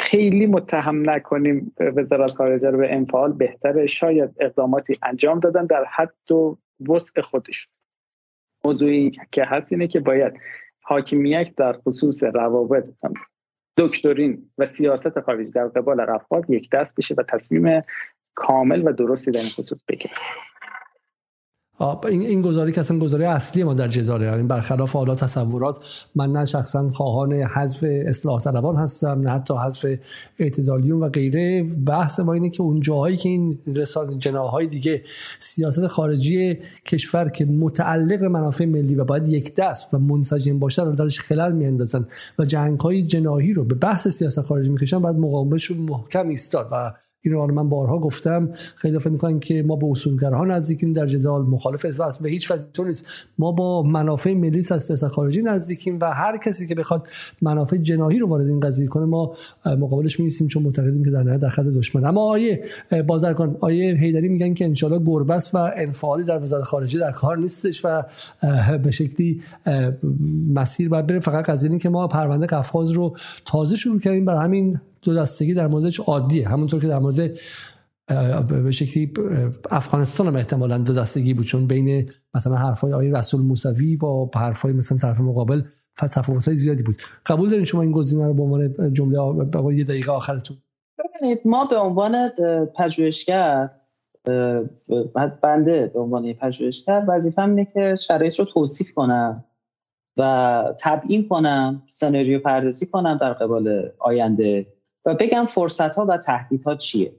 خیلی 0.00 0.46
متهم 0.46 1.10
نکنیم 1.10 1.74
وزارت 1.80 2.30
خارجه 2.30 2.70
رو 2.70 2.78
به 2.78 2.94
انفعال 2.94 3.32
بهتره. 3.32 3.86
شاید 3.86 4.30
اقداماتی 4.40 4.98
انجام 5.02 5.40
دادن 5.40 5.66
در 5.66 5.84
حد 5.84 6.32
و 6.32 6.58
وسع 6.88 7.20
خودشون. 7.20 7.72
موضوعی 8.64 9.12
که 9.32 9.44
هست 9.44 9.72
اینه 9.72 9.86
که 9.86 10.00
باید 10.00 10.32
حاکمیت 10.80 11.54
در 11.56 11.72
خصوص 11.72 12.24
روابط 12.24 12.84
دکترین 13.76 14.50
و 14.58 14.66
سیاست 14.66 15.20
خارجی 15.20 15.50
در 15.52 15.68
قبال 15.68 16.00
رفقات 16.00 16.50
یک 16.50 16.70
دست 16.70 16.96
بشه 16.96 17.14
و 17.18 17.22
تصمیم 17.22 17.82
کامل 18.34 18.82
و 18.88 18.92
درستی 18.92 19.30
در 19.30 19.40
این 19.40 19.48
خصوص 19.48 19.84
بگیره. 19.88 20.14
این 21.84 22.22
این 22.22 22.42
گزاری 22.42 22.72
که 22.72 22.80
اصلا 22.80 22.98
گزاری 22.98 23.24
اصلی 23.24 23.64
ما 23.64 23.74
در 23.74 23.88
جداله 23.88 24.26
یعنی 24.26 24.42
برخلاف 24.42 24.92
حالا 24.92 25.14
تصورات 25.14 25.78
من 26.14 26.32
نه 26.32 26.44
شخصا 26.44 26.88
خواهان 26.88 27.32
حذف 27.32 27.84
اصلاح 28.06 28.40
طلبان 28.40 28.76
هستم 28.76 29.20
نه 29.20 29.30
حتی 29.30 29.54
حذف 29.54 29.86
اعتدالیون 30.38 31.00
و 31.00 31.08
غیره. 31.08 31.62
بحث 31.62 32.20
ما 32.20 32.32
اینه 32.32 32.50
که 32.50 32.62
اون 32.62 32.80
جاهایی 32.80 33.16
که 33.16 33.28
این 33.28 33.58
رسانه 33.66 34.18
جناهای 34.18 34.66
دیگه 34.66 35.02
سیاست 35.38 35.86
خارجی 35.86 36.58
کشور 36.86 37.28
که 37.28 37.44
متعلق 37.44 38.20
به 38.20 38.28
منافع 38.28 38.64
ملی 38.64 38.94
و 38.94 39.04
باید 39.04 39.28
یک 39.28 39.54
دست 39.54 39.94
و 39.94 39.98
منسجم 39.98 40.58
باشه 40.58 40.82
رو 40.82 40.92
درش 40.92 41.20
خلل 41.20 41.52
میاندازن 41.52 42.06
و 42.38 42.44
جنگ 42.44 42.80
های 42.80 43.02
جناهی 43.02 43.52
رو 43.52 43.64
به 43.64 43.74
بحث 43.74 44.08
سیاست 44.08 44.42
خارجی 44.42 44.68
می‌کشن 44.68 45.02
بعد 45.02 45.16
مقاومتشون 45.16 45.78
محکم 45.78 46.28
ایستاد 46.28 46.68
و 46.72 46.92
رو 47.30 47.54
من 47.54 47.68
بارها 47.68 47.98
گفتم. 47.98 48.48
خیلی 48.76 48.98
فکر 48.98 49.10
می‌کنن 49.10 49.40
که 49.40 49.62
ما 49.62 49.76
با 49.76 49.90
اصولگرها 49.90 50.44
نزدیکیم 50.44 50.92
در 50.92 51.06
جدال. 51.06 51.42
مخالف 51.42 52.00
است 52.00 52.22
به 52.22 52.28
هیچ 52.28 52.50
وجه 52.50 52.84
نیست. 52.84 53.06
ما 53.38 53.52
با 53.52 53.82
منافع 53.82 54.34
ملی 54.34 54.66
از 54.70 55.04
خارجی 55.04 55.42
نزدیکیم 55.42 55.98
و 56.02 56.12
هر 56.12 56.36
کسی 56.36 56.66
که 56.66 56.74
بخواد 56.74 57.08
منافع 57.42 57.76
جناهی 57.76 58.18
رو 58.18 58.28
وارد 58.28 58.46
این 58.46 58.60
قضیه 58.60 58.86
کنه 58.86 59.04
ما 59.04 59.34
مقابلش 59.66 60.20
میسیم 60.20 60.48
چون 60.48 60.62
معتقدیم 60.62 61.04
که 61.04 61.10
در 61.10 61.22
نهایت 61.22 61.40
در 61.40 61.48
خط 61.48 61.64
دشمن. 61.64 62.04
اما 62.04 62.20
آیه 62.20 62.64
بازرگان 63.06 63.56
آیه 63.60 63.94
هیدری 63.94 64.28
میگن 64.28 64.54
که 64.54 64.64
انشالله 64.64 65.04
گربس 65.06 65.54
و 65.54 65.58
انفعالی 65.76 66.24
در 66.24 66.42
وزارت 66.42 66.64
خارجه 66.64 66.98
در 66.98 67.12
کار 67.12 67.38
نیستش 67.38 67.84
و 67.84 68.02
به 68.82 68.90
شکلی 68.90 69.40
مسیر 70.54 70.88
باید 70.88 71.06
بره. 71.06 71.20
فقط 71.20 71.50
قضیه 71.50 71.78
که 71.78 71.88
ما 71.88 72.08
پرونده 72.08 72.46
قفقاز 72.46 72.90
رو 72.90 73.16
تازه 73.46 73.76
شروع 73.76 74.00
کردیم. 74.00 74.24
برای 74.24 74.44
همین 74.44 74.80
دو 75.04 75.14
دستگی 75.14 75.54
در 75.54 75.66
موردش 75.66 76.00
عادیه. 76.00 76.48
همونطور 76.48 76.80
که 76.80 76.86
در 76.86 76.98
مورد 76.98 77.38
به 78.48 78.70
شکلی 78.70 79.12
افغانستان 79.70 80.26
هم 80.26 80.36
احتمالا 80.36 80.78
دو 80.78 80.94
دستگی 80.94 81.34
بود 81.34 81.46
چون 81.46 81.66
بین 81.66 82.10
مثلا 82.34 82.56
حرفای 82.56 82.92
آقای 82.92 83.10
رسول 83.10 83.40
موسوی 83.40 83.96
با 83.96 84.30
حرفای 84.34 84.72
مثلا 84.72 84.98
طرف 84.98 85.20
مقابل 85.20 85.62
تفاوت 85.96 86.44
های 86.44 86.56
زیادی 86.56 86.82
بود. 86.82 86.96
قبول 87.26 87.48
دارین 87.48 87.64
شما 87.64 87.82
این 87.82 87.92
گزینه 87.92 88.26
رو 88.26 88.34
به 88.34 88.42
عنوان 88.42 88.92
جمله 88.92 89.76
یه 89.76 89.84
دقیقه 89.84 90.12
آخرتون؟ 90.12 90.56
ببینید 90.98 91.40
ما 91.44 91.64
به 91.64 91.76
عنوان 91.76 92.28
پژوهشگر 92.76 93.70
بنده 95.42 95.90
به 95.94 96.00
عنوان 96.00 96.32
پژوهشگر 96.32 97.04
وظیفه‌م 97.08 97.50
اینه 97.50 97.64
که 97.64 97.96
شرایط 98.00 98.38
رو 98.38 98.44
توصیف 98.44 98.94
کنم 98.94 99.44
و 100.18 100.64
تبیین 100.80 101.28
کنم 101.28 101.82
سناریو 101.88 102.38
پردازی 102.38 102.86
کنم 102.86 103.18
در 103.20 103.32
قبال 103.32 103.90
آینده 103.98 104.66
و 105.04 105.14
بگم 105.14 105.44
فرصت 105.44 105.94
ها 105.94 106.06
و 106.08 106.18
تهدیدها 106.18 106.74
چیه. 106.74 107.14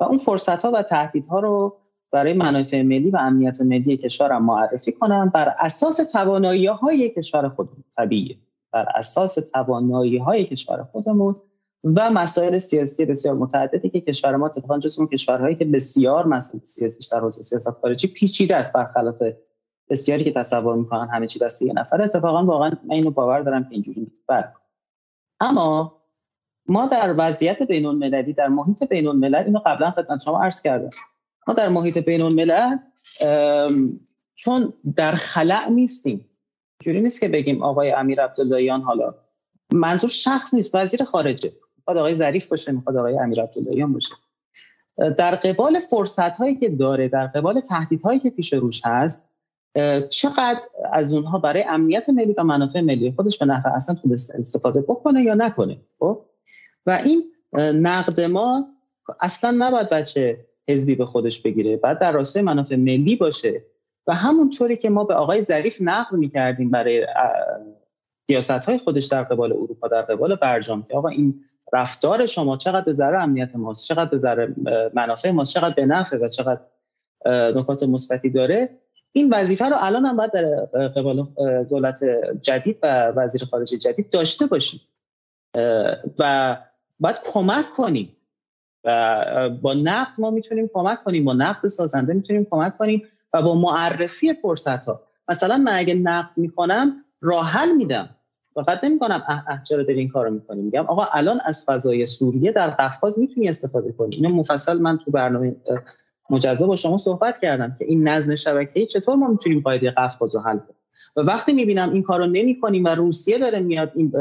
و 0.00 0.04
اون 0.04 0.18
فرصت 0.18 0.62
ها 0.64 0.70
و 0.74 0.82
تهدیدها 0.82 1.40
رو 1.40 1.76
برای 2.10 2.32
منافع 2.32 2.82
ملی 2.82 3.10
و 3.10 3.16
امنیت 3.16 3.60
ملی 3.60 3.96
کشورم 3.96 4.44
معرفی 4.44 4.92
کنم 4.92 5.30
بر 5.34 5.52
اساس 5.60 5.96
توانایی 5.96 6.66
های 6.66 7.08
کشور 7.10 7.48
خودمون. 7.48 7.84
طبیعیه. 7.96 8.38
بر 8.72 8.86
اساس 8.94 9.34
توانایی 9.34 10.18
های 10.18 10.44
کشور 10.44 10.88
خودمون 10.92 11.36
و 11.84 12.10
مسائل 12.10 12.58
سیاسی 12.58 13.04
بسیار 13.04 13.34
متعددی 13.34 13.90
که 13.90 14.00
کشور 14.00 14.36
ما 14.36 14.46
اتفاقا 14.46 14.78
جز 14.78 14.98
اون 14.98 15.08
کشورهایی 15.08 15.56
که 15.56 15.64
بسیار 15.64 16.26
مسائل 16.26 16.64
سیاسیش 16.64 17.06
در 17.06 17.20
حوزه 17.20 17.42
سیاست 17.42 17.70
خارجی 17.70 18.08
پیچیده 18.08 18.56
است. 18.56 18.72
برخلاف 18.72 19.22
بسیاری 19.90 20.24
که 20.24 20.32
تصور 20.32 20.76
می‌کنن 20.76 21.08
همه 21.12 21.26
چی 21.26 21.38
دست 21.38 21.62
یه 21.62 21.72
نفر 21.72 22.02
اتفاقا 22.02 22.44
واقعا 22.44 22.70
من 22.84 22.94
اینو 22.94 23.10
باور 23.10 23.40
دارم 23.40 23.64
که 23.64 23.68
اینجوری 23.70 24.00
نیست. 24.00 24.24
بله. 24.28 24.48
اما 25.40 25.97
ما 26.68 26.86
در 26.86 27.14
وضعیت 27.18 27.62
بین 27.62 27.86
المللی 27.86 28.32
در 28.32 28.48
محیط 28.48 28.84
بین 28.84 29.06
الملل 29.06 29.34
اینو 29.34 29.58
قبلا 29.66 29.90
خدمت 29.90 30.22
شما 30.22 30.42
عرض 30.42 30.62
کردم. 30.62 30.90
ما 31.46 31.54
در 31.54 31.68
محیط 31.68 31.98
بین 31.98 32.22
الملل 32.22 32.76
چون 34.34 34.72
در 34.96 35.12
خلع 35.12 35.68
نیستیم. 35.68 36.24
جوری 36.80 37.00
نیست 37.00 37.20
که 37.20 37.28
بگیم 37.28 37.62
آقای 37.62 37.90
امیر 37.90 38.22
عبداللهیان 38.22 38.80
حالا 38.80 39.14
منظور 39.72 40.10
شخص 40.10 40.54
نیست 40.54 40.74
وزیر 40.74 41.04
خارجه. 41.04 41.52
می‌خواد 41.76 41.96
آقای 41.96 42.14
ظریف 42.14 42.46
باشه 42.46 42.72
می‌خواد 42.72 42.96
آقای 42.96 43.18
امیر 43.18 43.42
عبداللهیان 43.42 43.92
باشه. 43.92 44.14
در 45.18 45.34
قبال 45.34 45.78
فرصت 45.78 46.36
هایی 46.36 46.56
که 46.56 46.68
داره 46.68 47.08
در 47.08 47.26
قبال 47.26 47.60
تهدیدهایی 47.60 48.18
که 48.18 48.30
پیش 48.30 48.52
روش 48.52 48.80
هست 48.84 49.30
چقدر 50.10 50.60
از 50.92 51.12
اونها 51.12 51.38
برای 51.38 51.64
امنیت 51.68 52.08
ملی 52.08 52.34
و 52.38 52.44
منافع 52.44 52.80
ملی 52.80 53.12
خودش 53.16 53.38
به 53.38 53.46
نفع 53.46 53.68
اصلا 53.68 53.96
استفاده 54.38 54.80
بکنه 54.80 55.22
یا 55.22 55.34
نکنه؟ 55.34 55.78
خب؟ 55.98 56.24
و 56.88 56.90
این 57.04 57.32
نقد 57.80 58.20
ما 58.20 58.66
اصلا 59.20 59.50
نباید 59.58 59.88
بچه 59.88 60.46
حزبی 60.68 60.94
به 60.94 61.06
خودش 61.06 61.42
بگیره 61.42 61.76
بعد 61.76 61.98
در 61.98 62.12
راستای 62.12 62.42
منافع 62.42 62.76
ملی 62.76 63.16
باشه. 63.16 63.62
و 64.06 64.14
همونطوری 64.14 64.76
که 64.76 64.90
ما 64.90 65.04
به 65.04 65.14
آقای 65.14 65.42
ظریف 65.42 65.76
نقد 65.80 66.12
می‌کردیم 66.12 66.70
برای 66.70 67.06
سیاست 68.26 68.50
های 68.50 68.78
خودش 68.78 69.06
در 69.06 69.22
قبال 69.22 69.52
اروپا 69.52 69.88
در 69.88 70.02
قبال 70.02 70.34
برجام 70.34 70.82
که 70.82 70.94
آقا 70.94 71.08
این 71.08 71.44
رفتار 71.72 72.26
شما 72.26 72.56
چقدر 72.56 72.84
به 72.84 72.92
ذره 72.92 73.22
امنیت 73.22 73.56
ماست 73.56 73.86
چقدر 73.86 74.10
به 74.10 74.18
ذره 74.18 74.54
منافع 74.94 75.30
ماست 75.30 75.54
چقدر 75.54 75.74
به 75.74 75.86
نفع 75.86 76.16
و 76.16 76.28
چقدر 76.28 76.60
نکات 77.26 77.82
مثبتی 77.82 78.30
داره. 78.30 78.70
این 79.12 79.34
وظیفه 79.34 79.64
رو 79.64 79.76
الان 79.78 80.06
هم 80.06 80.16
باید 80.16 80.32
در 80.32 80.88
قبال 80.88 81.26
دولت 81.70 82.00
جدید 82.42 82.78
و 82.82 83.12
وزیر 83.16 83.44
خارجه 83.44 83.78
جدید 83.78 84.10
داشته 84.10 84.46
باشیم. 84.46 84.80
و 86.18 86.56
باید 87.00 87.16
کمک 87.32 87.70
کنیم. 87.70 88.16
و 88.84 89.50
با 89.62 89.74
نقد 89.74 90.12
ما 90.18 90.30
می‌تونیم 90.30 90.70
کمک 90.74 91.04
کنیم 91.04 91.24
با 91.24 91.32
نقد 91.32 91.68
سازنده 91.68 92.12
می‌تونیم 92.12 92.46
کمک 92.50 92.78
کنیم 92.78 93.02
و 93.32 93.42
با 93.42 93.54
معرفی 93.54 94.34
فرصت 94.34 94.86
ها 94.86 95.00
مثلا 95.28 95.56
من 95.56 95.72
اگه 95.72 95.94
نقد 95.94 96.38
می‌کنم 96.38 97.04
راه 97.20 97.50
حل 97.50 97.72
میدم. 97.72 98.08
فقط 98.54 98.84
نمی‌کنم 98.84 99.22
اه 99.28 99.44
اه 99.48 99.62
چرا 99.62 99.82
داری 99.82 99.98
این 99.98 100.08
کارو 100.08 100.30
می‌کنی؟ 100.30 100.62
میگم 100.62 100.86
آقا 100.86 101.06
الان 101.12 101.40
از 101.44 101.64
فضای 101.66 102.06
سوریه 102.06 102.52
در 102.52 102.70
قفقاز 102.70 103.18
می‌تونی 103.18 103.48
استفاده 103.48 103.92
کنی. 103.92 104.16
اینو 104.16 104.34
مفصل 104.34 104.78
من 104.78 104.98
تو 104.98 105.10
برنامه 105.10 105.56
مجزا 106.30 106.66
با 106.66 106.76
شما 106.76 106.98
صحبت 106.98 107.38
کردم 107.38 107.76
که 107.78 107.84
این 107.84 108.08
نظم 108.08 108.34
شبکه‌ای 108.34 108.86
چطور 108.86 109.16
ما 109.16 109.28
می‌تونیم 109.28 109.60
قاعده 109.60 109.90
قفقاز 109.90 110.34
رو 110.34 110.40
حل 110.40 110.58
کنیم. 110.58 110.76
و 111.16 111.20
وقتی 111.20 111.52
می‌بینم 111.52 111.92
این 111.92 112.02
کارو 112.02 112.26
نمی‌کنیم 112.26 112.84
و 112.84 112.88
روسیه 112.88 113.38
داره 113.38 113.60
میاد 113.60 113.92
این 113.94 114.12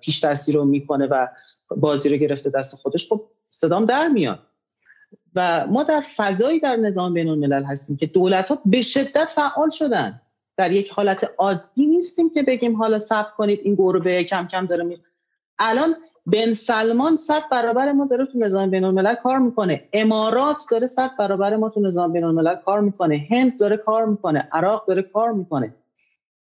پیش 0.00 0.24
رو 0.54 0.64
می‌کنه 0.64 1.06
و 1.06 1.26
بازی 1.70 2.08
رو 2.08 2.16
گرفته 2.16 2.50
دست 2.50 2.76
خودش 2.76 3.08
خب 3.08 3.24
صدام 3.50 3.84
در 3.84 4.08
میاد. 4.08 4.38
و 5.34 5.66
ما 5.66 5.82
در 5.82 6.00
فضایی 6.16 6.60
در 6.60 6.76
نظام 6.76 7.14
بین 7.14 7.28
الملل 7.28 7.64
هستیم 7.64 7.96
که 7.96 8.06
دولت 8.06 8.48
ها 8.48 8.58
به 8.64 8.82
شدت 8.82 9.24
فعال 9.24 9.70
شدن. 9.70 10.20
در 10.56 10.72
یک 10.72 10.90
حالت 10.90 11.30
عادی 11.38 11.86
نیستیم 11.86 12.30
که 12.30 12.42
بگیم 12.42 12.76
حالا 12.76 12.98
صبر 12.98 13.30
کنید 13.36 13.60
این 13.62 13.74
گربه 13.74 14.24
کم 14.24 14.46
کم 14.46 14.66
داره 14.66 14.84
می 14.84 14.98
الان 15.58 15.94
بن 16.26 16.52
سلمان 16.52 17.16
صد 17.16 17.42
برابر 17.50 17.92
ما 17.92 18.06
داره 18.06 18.26
تو 18.26 18.38
نظام 18.38 18.70
بین 18.70 18.84
الملل 18.84 19.14
کار 19.14 19.38
می‌کنه. 19.38 19.88
امارات 19.92 20.60
داره 20.70 20.86
صد 20.86 21.10
برابر 21.18 21.56
ما 21.56 21.68
تو 21.68 21.80
نظام 21.80 22.12
بین 22.12 22.24
الملل 22.24 22.54
کار 22.54 22.80
می‌کنه. 22.80 23.26
هند 23.30 23.58
داره 23.58 23.76
کار 23.76 24.04
می‌کنه. 24.04 24.48
عراق 24.52 24.86
داره 24.86 25.02
کار 25.02 25.32
می‌کنه. 25.32 25.74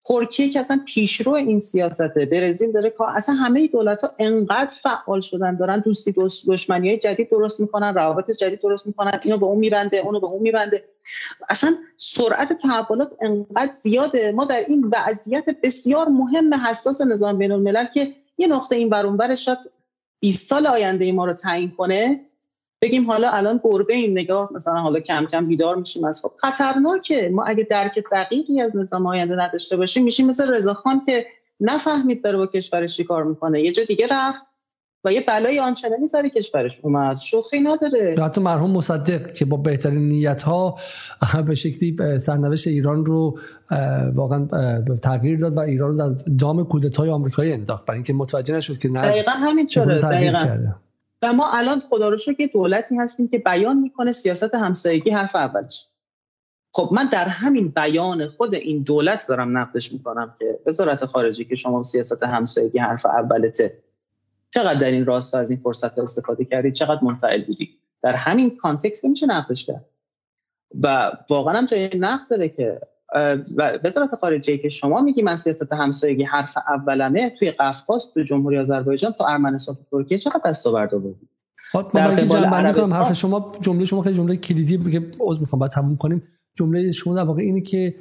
ترکیه 0.08 0.50
که 0.50 0.60
اصلا 0.60 0.80
پیشرو 0.86 1.34
این 1.34 1.60
سیاسته. 1.60 2.28
برزیل 2.32 2.72
داره 2.72 2.90
کار 2.90 3.10
اصلا 3.10 3.36
همه 3.36 3.68
دولت 3.68 4.02
ها 4.02 4.12
انقدر 4.20 4.72
فعال 4.84 5.22
شدن 5.22 5.56
دارن 5.56 5.80
دوستی 5.80 6.16
دشمنی 6.48 6.90
های 6.90 6.98
جدید 6.98 7.30
درست 7.30 7.60
می‌کنن 7.60 7.94
روابط 7.94 8.32
جدید 8.32 8.62
درست 8.62 8.88
می‌کنن 8.88 9.20
اینو 9.24 9.38
به 9.38 9.46
اون 9.46 9.58
میبنده 9.58 9.98
اونو 9.98 10.20
به 10.20 10.28
اون 10.28 10.42
میبنده. 10.42 10.84
اصلا 11.50 11.76
سرعت 11.98 12.54
تحولات 12.54 13.12
انقدر 13.22 13.72
زیاده. 13.72 14.32
ما 14.32 14.46
در 14.46 14.64
این 14.68 14.94
وضعیت 14.94 15.46
بسیار 15.64 16.08
مهم 16.08 16.54
حساس 16.54 17.02
نظام 17.02 17.38
بین 17.38 17.52
الملل 17.52 17.86
که 17.86 18.16
یه 18.38 18.48
نقطه 18.48 18.76
این 18.76 18.90
برون 18.90 19.36
شاید 19.36 19.58
20 20.20 20.50
سال 20.50 20.68
آینده 20.68 21.12
ما 21.12 21.26
رو 21.26 21.34
تعیین 21.34 21.72
کنه. 21.72 22.27
بگیم 22.82 23.12
حالا 23.12 23.30
الان 23.30 23.60
گربه 23.64 23.94
این 23.94 24.12
نگاه 24.12 24.50
مثلا 24.54 24.80
حالا 24.80 25.00
کم 25.00 25.26
کم 25.26 25.48
بیدار 25.48 25.76
میشیم 25.76 26.04
از 26.04 26.22
خب 26.22 26.32
خطرناکه. 26.38 27.30
ما 27.34 27.44
اگه 27.46 27.68
درک 27.70 28.04
دقیقی 28.12 28.62
از 28.62 28.76
نظام 28.76 29.08
آینده 29.08 29.36
نداشته 29.36 29.78
باشیم 29.78 30.04
میشیم 30.04 30.28
مثل 30.28 30.54
رضاخان 30.54 31.02
که 31.06 31.26
نفهمید 31.60 32.24
داره 32.24 32.38
با 32.38 32.48
کشورش 32.48 33.00
کار 33.00 33.24
می‌کنه. 33.24 33.62
یه 33.62 33.72
جا 33.72 33.84
دیگه 33.84 34.08
رفت 34.12 34.42
و 35.04 35.14
یه 35.14 35.24
بلای 35.28 35.60
آنچنانی 35.60 36.08
سر 36.08 36.28
کشورش 36.28 36.80
اومد. 36.84 37.18
شوخی 37.18 37.60
نداره. 37.60 38.16
حتی 38.24 38.42
مرحوم 38.42 38.72
مصدق 38.72 39.34
که 39.34 39.46
با 39.46 39.58
بهترین 39.58 40.10
نیت 40.10 40.44
ها 40.44 40.76
به 41.48 41.56
شکلی 41.56 42.18
سرنوشت 42.20 42.68
ایران 42.68 43.06
رو 43.06 43.40
واقعا 44.14 44.48
تغییر 45.04 45.40
داد 45.40 45.58
و 45.58 45.60
ایران 45.60 45.98
رو 45.98 45.98
در 45.98 46.24
دام 46.40 46.64
کودتای 46.64 47.10
آمریکایی 47.10 47.54
انداخت. 47.54 47.86
برای 47.86 47.98
اینکه 47.98 48.14
متوجه 48.14 48.56
نشد 48.56 48.78
که 48.78 48.90
نه 48.90 49.02
دقیقاً 49.02 49.32
همینطوره. 49.32 49.98
دقیقاً. 49.98 50.58
و 51.22 51.34
ما 51.34 51.52
الان 51.54 51.80
خدا 51.80 52.10
رو 52.10 52.18
که 52.38 52.48
دولتی 52.48 52.98
هستیم 52.98 53.28
که 53.28 53.38
بیان 53.38 53.78
می‌کنه 53.78 54.12
سیاست 54.12 54.56
همسایگی 54.56 55.10
حرف 55.10 55.36
اولش. 55.36 55.88
خب 56.72 56.90
من 56.92 57.06
در 57.06 57.26
همین 57.26 57.68
بیان 57.68 58.28
خود 58.28 58.54
این 58.54 58.84
دولت 58.84 59.28
دارم 59.28 59.58
نقدش 59.58 59.94
می‌کنم 59.94 60.36
که 60.40 60.60
وزارت 60.66 61.06
خارجه 61.06 61.44
که 61.44 61.56
شما 61.56 61.84
سیاست 61.84 62.24
همسایگی 62.24 62.80
حرف 62.80 63.06
اولته 63.06 63.84
چقدر 64.54 64.80
در 64.80 64.92
این 64.92 65.06
راستا 65.06 65.40
از 65.40 65.50
این 65.50 65.60
فرصت 65.60 66.00
استفاده 66.00 66.46
کردید 66.46 66.74
چقدر 66.74 67.04
منفعل 67.04 67.46
بودی؟ 67.46 67.70
در 68.02 68.16
همین 68.16 68.58
کانتکست 68.58 69.06
میشه 69.06 69.26
نقدش 69.26 69.66
کرد. 69.66 69.86
و 70.84 71.12
واقعا 71.30 71.58
هم 71.58 71.66
جای 71.66 71.90
نقد 72.00 72.30
داره 72.30 72.50
که 72.50 72.80
وزارت 73.84 74.16
خارجه 74.22 74.58
که 74.58 74.70
شما 74.70 75.02
میگی 75.02 75.22
من 75.22 75.36
سیاست 75.36 75.74
همسایگی 75.74 76.24
حرف 76.24 76.58
اولمه 76.68 77.30
توی 77.30 77.52
قفقاز 77.52 78.12
تو 78.14 78.24
جمهوری 78.24 78.58
آذربایجان 78.58 79.12
تو 79.12 79.24
ارمنستان 79.24 79.76
تو 79.76 79.82
ترکیه 79.92 80.18
چقدر 80.18 80.42
دستاورد 80.46 80.96
آوردی 80.96 81.28
در 81.94 82.08
قبال 82.08 82.46
حرف 82.94 83.14
شما 83.14 83.52
جمله 83.62 83.86
شما 83.86 84.02
خیلی 84.02 84.16
جمله 84.16 84.36
کلیدی 84.36 84.92
که 84.92 85.02
عذر 85.20 85.40
می‌خوام 85.40 85.60
بعد 85.60 85.70
تموم 85.70 85.98
کنیم. 85.98 86.24
جمله 86.56 86.92
شما 86.92 87.16
در 87.16 87.24
واقع 87.24 87.42
اینه 87.42 87.62
که 87.62 87.96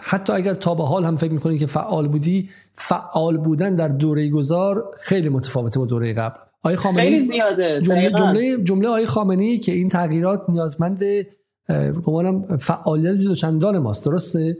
حتی 0.00 0.32
اگر 0.32 0.54
تا 0.54 0.74
به 0.74 0.84
حال 0.84 1.04
هم 1.04 1.16
فکر 1.16 1.32
می‌کنی 1.32 1.58
که 1.58 1.66
فعال 1.66 2.08
بودی 2.08 2.50
فعال 2.74 3.36
بودن 3.36 3.74
در 3.74 3.88
دوره 3.88 4.28
گذار 4.28 4.84
خیلی 4.98 5.28
متفاوته 5.28 5.78
با 5.78 5.86
دوره 5.86 6.14
قبل. 6.14 6.38
آقای 6.62 6.76
خامنه‌ای؟ 6.76 7.10
خیلی 7.10 7.20
زیاده 7.20 7.82
جمله 7.82 8.10
جمله 8.10 8.56
جمله 8.64 8.88
آقای 8.88 9.06
خامنه‌ای 9.06 9.58
که 9.58 9.72
این 9.72 9.88
تغییرات 9.88 10.42
نیازمند 10.48 11.02
گمانم 12.04 12.56
فعالیت 12.56 13.14
دوچندان 13.16 13.78
ماست. 13.78 14.04
درسته؟ 14.04 14.56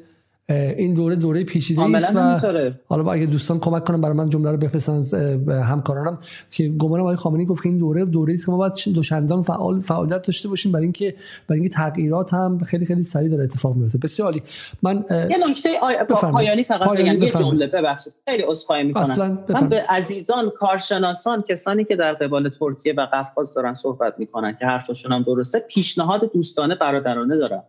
این 0.50 0.94
دوره 0.94 1.16
دوره 1.16 1.44
پیچیده 1.44 1.96
است 1.96 2.16
و 2.16 2.40
حالا 2.88 3.12
اگه 3.12 3.26
دوستان 3.26 3.58
کمک 3.58 3.84
کنم 3.84 4.00
برای 4.00 4.16
من 4.16 4.30
جمله 4.30 4.50
رو 4.50 4.56
بفرستن 4.56 5.02
همکارانم 5.50 6.18
که 6.50 6.68
گمان 6.68 7.00
آقای 7.00 7.16
خامنه‌ای 7.16 7.46
گفت 7.46 7.62
که 7.62 7.68
این 7.68 7.78
دوره 7.78 8.04
دوره 8.04 8.34
است 8.34 8.46
که 8.46 8.52
ما 8.52 8.58
باید 8.58 8.72
دوشندان 8.94 9.42
فعال 9.42 9.80
فعالیت 9.80 10.22
داشته 10.22 10.48
باشیم 10.48 10.72
برای 10.72 10.84
اینکه 10.84 11.14
برای 11.48 11.60
اینکه 11.60 11.74
تغییرات 11.74 12.34
هم 12.34 12.58
خیلی 12.58 12.86
خیلی 12.86 13.02
سریع 13.02 13.28
داره 13.28 13.44
اتفاق 13.44 13.76
میفته 13.76 13.98
بسیار 13.98 14.28
عالی. 14.28 14.42
من 14.82 15.04
یه 15.10 15.36
نکته 15.50 15.70
پایانی 16.08 16.64
فقط 16.64 16.90
بگم. 16.90 17.22
یه 17.22 17.30
جمله 17.30 17.66
ببخشید. 17.66 18.12
خیلی 18.28 18.42
عذرخواهی 18.42 18.84
می‌کنم. 18.84 19.38
من 19.48 19.68
به 19.68 19.84
عزیزان 19.88 20.50
کارشناسان 20.58 21.44
کسانی 21.48 21.84
که 21.84 21.96
در 21.96 22.12
قبال 22.12 22.48
ترکیه 22.48 22.92
و 22.92 23.06
قفقاز 23.12 23.54
دارن 23.54 23.74
صحبت 23.74 24.14
می‌کنن 24.18 24.56
که 24.60 24.66
حرفشون 24.66 25.12
هم 25.12 25.22
درسته 25.22 25.58
پیشنهاد 25.68 26.32
دوستانه 26.32 26.74
برادرانه 26.74 27.36
دارم. 27.36 27.62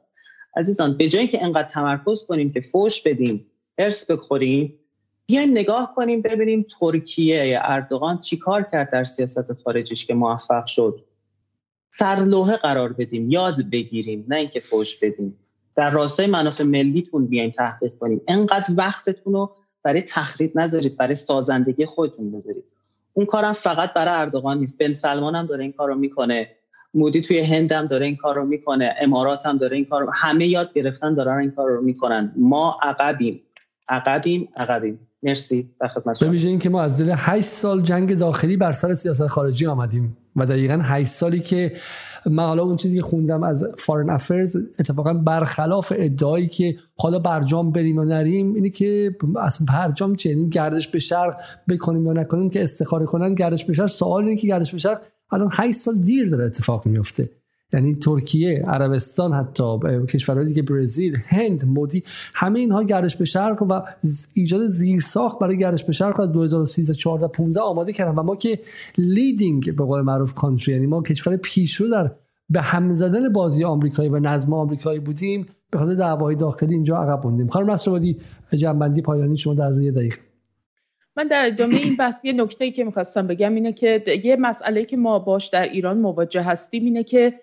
عزیزان 0.60 0.98
به 0.98 1.10
جایی 1.10 1.28
که 1.28 1.44
انقدر 1.44 1.68
تمرکز 1.68 2.26
کنیم 2.26 2.52
که 2.52 2.62
فوش 2.62 3.04
بدیم 3.04 3.46
ارث 3.78 4.12
بخوریم 4.12 4.80
بیایم 5.26 5.52
نگاه 5.52 5.96
کنیم 5.96 6.22
ببینیم 6.22 6.66
ترکیه 6.80 7.48
یا 7.48 7.62
اردوغان 7.64 8.22
چیکار 8.22 8.64
کرد 8.72 8.92
در 8.92 9.04
سیاست 9.04 9.54
خارجیش 9.54 10.06
که 10.06 10.14
موفق 10.14 10.66
شد. 10.66 11.06
سرلوحه 11.90 12.56
قرار 12.56 12.94
بدیم 12.94 13.32
یاد 13.32 13.70
بگیریم 13.72 14.26
نه 14.28 14.36
اینکه 14.36 14.60
فوش 14.60 15.00
بدیم. 15.04 15.38
در 15.76 15.90
راستای 15.90 16.28
منافع 16.28 16.64
ملیتون 16.64 17.28
بیایم 17.28 17.52
تحقیق 17.52 17.98
کنیم. 18.00 18.22
انقدر 18.28 18.74
وقتتون 18.78 19.34
رو 19.34 19.56
برای 19.84 20.02
تخریب 20.02 20.58
نذارید 20.58 20.98
برای 20.98 21.16
سازندگی 21.16 21.86
خودتون 21.86 22.32
بذارید. 22.32 22.64
اون 23.14 23.26
کارم 23.26 23.54
فقط 23.54 23.94
برای 23.94 24.22
اردوغان 24.22 24.58
نیست. 24.58 24.78
بن 24.78 24.94
سلمان 24.94 25.36
هم 25.36 25.46
داره 25.46 25.64
این 25.64 25.74
کارو 25.74 25.96
می‌کنه. 25.96 26.56
مودی 26.94 27.22
توی 27.22 27.40
هند 27.40 27.72
هم 27.72 27.88
داره 27.88 28.06
این 28.06 28.16
کار 28.16 28.36
رو 28.36 28.46
می‌کنه 28.46 28.96
امارات 29.02 29.46
هم 29.46 29.58
داره 29.58 29.78
این 29.78 29.86
کار 29.86 30.02
رو 30.02 30.12
همه 30.16 30.48
یاد 30.48 30.74
گرفتن 30.74 31.14
دارن 31.14 31.38
این 31.38 31.52
کار 31.52 31.70
رو 31.70 31.82
می‌کنن. 31.82 32.34
ما 32.38 32.80
عقبیم. 32.84 33.42
عقبیم 33.90 34.50
عقبیم. 34.58 35.09
مرسی 35.24 35.70
در 35.82 35.88
خدمت 35.88 36.24
به 36.24 36.30
ویژه 36.30 36.48
اینکه 36.50 36.70
ما 36.70 36.82
از 36.82 37.02
دل 37.02 37.14
8 37.18 37.48
سال 37.48 37.82
جنگ 37.82 38.18
داخلی 38.18 38.58
بر 38.58 38.72
سر 38.72 38.94
سیاست 38.94 39.28
خارجی 39.28 39.66
آمدیم 39.66 40.18
و 40.36 40.46
دقیقا 40.46 40.80
8 40.84 41.08
سالی 41.12 41.40
که 41.40 41.74
من 42.26 42.60
اون 42.60 42.76
چیزی 42.76 42.98
که 42.98 43.04
خوندم 43.04 43.44
از 43.44 43.66
فارن 43.78 44.10
افرز 44.10 44.56
اتفاقا 44.80 45.14
برخلاف 45.14 45.94
ادعایی 45.96 46.48
که 46.48 46.76
حالا 46.98 47.20
برجام 47.20 47.72
بریم 47.72 47.98
و 47.98 48.04
نریم 48.04 48.54
اینه 48.54 48.70
که 48.70 49.16
از 49.36 49.58
برجام 49.68 50.16
چه 50.16 50.30
یعنی 50.30 50.50
گردش 50.50 50.88
به 50.88 51.00
شرق 51.00 51.42
بکنیم 51.70 52.06
یا 52.06 52.14
نکنیم 52.14 52.50
که 52.50 52.64
استخاره 52.64 53.06
کنن 53.06 53.34
گردش 53.34 53.66
به 53.66 53.74
شرق. 53.74 53.88
سوال 53.88 54.24
اینه 54.24 54.36
که 54.36 54.48
گردش 54.48 54.72
به 54.72 54.78
شرق 54.78 55.02
الان 55.32 55.50
8 55.54 55.78
سال 55.78 56.02
دیر 56.02 56.30
داره 56.30 56.46
اتفاق 56.46 56.86
میفته. 56.86 57.30
یعنی 57.74 57.96
ترکیه 57.96 58.66
عربستان 58.68 59.34
حتی 59.34 59.64
کشورهای 60.10 60.48
دیگه 60.48 60.62
برزیل 60.62 61.18
هند 61.26 61.66
مودی 61.66 62.04
همه 62.34 62.60
اینها 62.60 62.84
گردش 62.84 63.16
به 63.16 63.26
شرق 63.26 63.64
و 63.70 63.82
ایجاد 64.34 64.66
زیرساخت 64.66 65.40
برای 65.40 65.58
گردش 65.58 65.84
به 65.84 65.94
شرق 65.94 66.20
از 66.20 66.32
2013 66.32 66.94
14 66.94 67.28
15 67.28 67.62
آماده 67.62 67.94
کردن 67.94 68.16
و 68.16 68.24
ما 68.24 68.36
که 68.36 68.60
leading 68.98 69.76
به 69.76 69.84
قول 69.84 70.02
معروف 70.02 70.34
country 70.34 70.74
یعنی 70.74 70.86
ما 70.86 71.02
کشور 71.02 71.38
پیشرو 71.38 71.90
در 71.90 72.12
به 72.50 72.62
هم 72.62 72.94
زدن 72.94 73.34
بازی 73.34 73.64
آمریکایی 73.64 74.10
و 74.10 74.20
نظم 74.20 74.54
آمریکایی 74.54 75.00
بودیم 75.00 75.46
به 75.72 75.80
خاطر 75.80 75.96
دعوای 75.96 76.36
داخلی 76.36 76.74
اینجا 76.74 76.98
عقب 76.98 77.28
موندیم. 77.28 77.48
خانم 77.48 77.72
نصرآبادی 77.72 78.18
جمع‌بندی 78.54 79.02
پایانی 79.02 79.38
شما 79.38 79.54
در 79.54 79.72
یه 79.82 79.92
دقیقه 79.92 80.18
من 81.18 81.28
در 81.28 81.46
ادامه 81.46 81.76
این 81.76 81.96
بحث 81.96 82.26
یه 82.26 82.34
نکته 82.34 82.72
که 82.72 82.84
می‌خواستم 82.84 83.28
بگم 83.28 83.56
اینه 83.56 83.74
که 83.74 84.04
یه 84.24 84.36
مسئله 84.36 84.86
که 84.86 84.98
ما 84.98 85.20
باش 85.20 85.48
در 85.48 85.64
ایران 85.64 85.98
مواجه 85.98 86.42
هستیم 86.42 86.86
اینه 86.86 87.04
که 87.04 87.34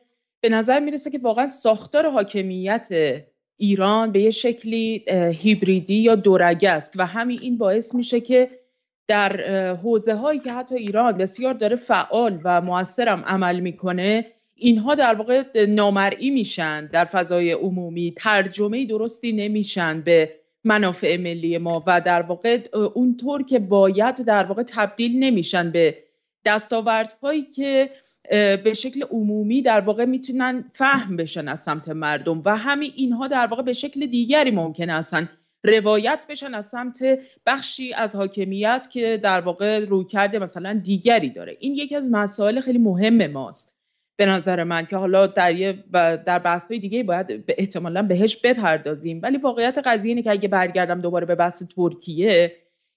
به 0.47 0.53
نظر 0.53 0.81
می‌رسه 0.81 1.11
که 1.11 1.19
واقعا 1.19 1.47
ساختار 1.47 2.11
حاکمیت 2.11 2.89
ایران 3.57 4.13
به 4.13 4.21
یه 4.21 4.31
شکلی 4.31 5.05
هیبریدی 5.33 5.95
یا 5.95 6.15
دورگه 6.15 6.71
است 6.71 6.95
و 6.99 7.07
همین 7.07 7.39
این 7.43 7.59
باعث 7.59 7.95
میشه 7.95 8.21
که 8.21 8.51
در 9.09 9.41
حوزه 9.75 10.15
هایی 10.15 10.41
که 10.41 10.53
حتی 10.53 10.75
ایران 10.75 11.17
بسیار 11.17 11.55
داره 11.55 11.77
فعال 11.77 12.41
و 12.45 12.61
موثرم 12.61 13.23
عمل 13.27 13.61
می‌کنه 13.61 14.27
اینها 14.55 14.95
در 14.95 15.15
واقع 15.19 15.67
نامرئی 15.69 16.31
میشن 16.31 16.87
در 16.87 17.05
فضای 17.05 17.53
عمومی. 17.53 18.15
ترجمه 18.17 18.87
درستی 18.87 19.33
نمیشن 19.33 20.01
به 20.01 20.31
منافع 20.65 21.17
ملی 21.17 21.59
ما 21.59 21.85
و 21.87 22.01
در 22.01 22.23
واقع 22.23 22.61
اونطور 22.95 23.43
که 23.43 23.59
باید 23.59 24.15
در 24.15 24.45
واقع 24.45 24.63
تبدیل 24.63 25.19
نمیشن 25.19 25.71
به 25.71 25.99
دستاوردهایی 26.45 27.43
که 27.43 27.91
به 28.65 28.75
شکل 28.77 29.03
عمومی 29.11 29.63
در 29.63 29.81
واقع 29.81 30.05
می‌تونن 30.05 30.65
فهم 30.73 31.17
بشن 31.17 31.49
از 31.49 31.61
سمت 31.61 31.89
مردم 31.89 32.43
و 32.45 32.57
همین 32.57 32.93
اینها 32.97 33.29
در 33.29 33.47
واقع 33.47 33.63
به 33.63 33.73
شکل 33.73 34.07
دیگری 34.07 34.51
ممکن 34.51 34.91
هستن. 34.91 35.29
روایت 35.65 36.25
بشن 36.29 36.55
از 36.55 36.67
سمت 36.67 37.19
بخشی 37.47 37.93
از 37.93 38.17
حاکمیت 38.17 38.87
که 38.91 39.21
در 39.23 39.41
واقع 39.41 39.79
روی 39.79 40.05
کرده 40.05 40.39
مثلا 40.39 40.81
دیگری 40.85 41.31
داره. 41.31 41.57
این 41.61 41.75
یکی 41.75 41.97
از 41.97 42.11
مسائل 42.11 42.61
خیلی 42.61 42.79
مهم 42.79 43.27
ماست. 43.27 43.77
به 44.17 44.27
نظر 44.27 44.65
من 44.65 44.87
که 44.87 44.97
حالا 44.97 45.27
در 45.27 45.75
و 45.93 46.19
در 46.27 46.39
بحث 46.39 46.69
دیگه 46.69 47.03
باید 47.03 47.45
احتمالا 47.49 48.03
بهش 48.03 48.37
بپردازیم. 48.37 49.21
ولی 49.23 49.37
واقعیت 49.37 49.79
قضیه 49.85 50.09
اینه 50.09 50.23
که 50.23 50.31
اگه 50.31 50.49
برگردم 50.49 51.01
دوباره 51.01 51.27
به 51.27 51.35
بحث 51.35 51.63
ترکیه 51.77 52.57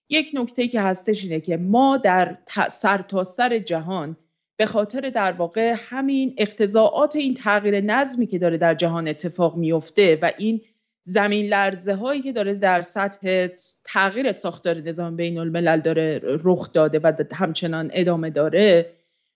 یک 0.10 0.32
نکته 0.34 0.68
که 0.68 0.82
هستش 0.82 1.24
اینه 1.24 1.40
که 1.40 1.58
ما 1.58 1.98
در 1.98 2.38
سرتاسر 2.70 3.50
سر 3.50 3.60
جهان 3.60 4.18
به 4.60 4.66
خاطر 4.66 5.10
در 5.10 5.32
واقع 5.32 5.76
همین 5.78 6.34
اقتضاعات 6.38 7.16
این 7.16 7.34
تغییر 7.34 7.82
نظمی 7.82 8.28
که 8.28 8.40
داره 8.40 8.58
در 8.58 8.76
جهان 8.76 9.08
اتفاق 9.08 9.56
میفته 9.56 10.20
و 10.22 10.32
این 10.38 10.62
زمین 11.04 11.46
لرزه 11.46 11.94
هایی 11.94 12.22
که 12.22 12.32
داره 12.32 12.54
در 12.54 12.82
سطح 12.82 13.48
تغییر 13.84 14.32
ساختار 14.32 14.78
نظام 14.78 15.16
بین 15.16 15.38
الملل 15.38 15.80
داره 15.82 16.22
رخ 16.24 16.74
داده 16.74 17.00
و 17.00 17.14
همچنان 17.34 17.90
ادامه 17.94 18.30
داره 18.30 18.92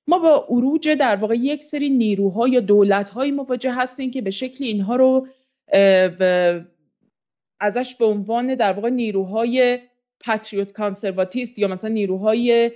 ما 0.07 0.19
با 0.19 0.45
عروج 0.49 0.89
در 0.89 1.15
واقع 1.15 1.35
یک 1.35 1.63
سری 1.63 1.89
نیروها 1.89 2.47
یا 2.47 2.59
دولتهایی 2.59 3.31
مواجه 3.31 3.73
هستیم 3.73 4.11
که 4.11 4.21
به 4.21 4.29
شکل 4.29 4.63
اینها 4.63 4.95
رو 4.95 5.27
ازش 7.59 7.95
به 7.95 8.05
عنوان 8.05 8.55
در 8.55 8.73
واقع 8.73 8.89
نیروهای 8.89 9.79
پاتریوت 10.19 10.71
کانسرواتیست 10.71 11.59
یا 11.59 11.67
مثلا 11.67 11.89
نیروهای 11.89 12.71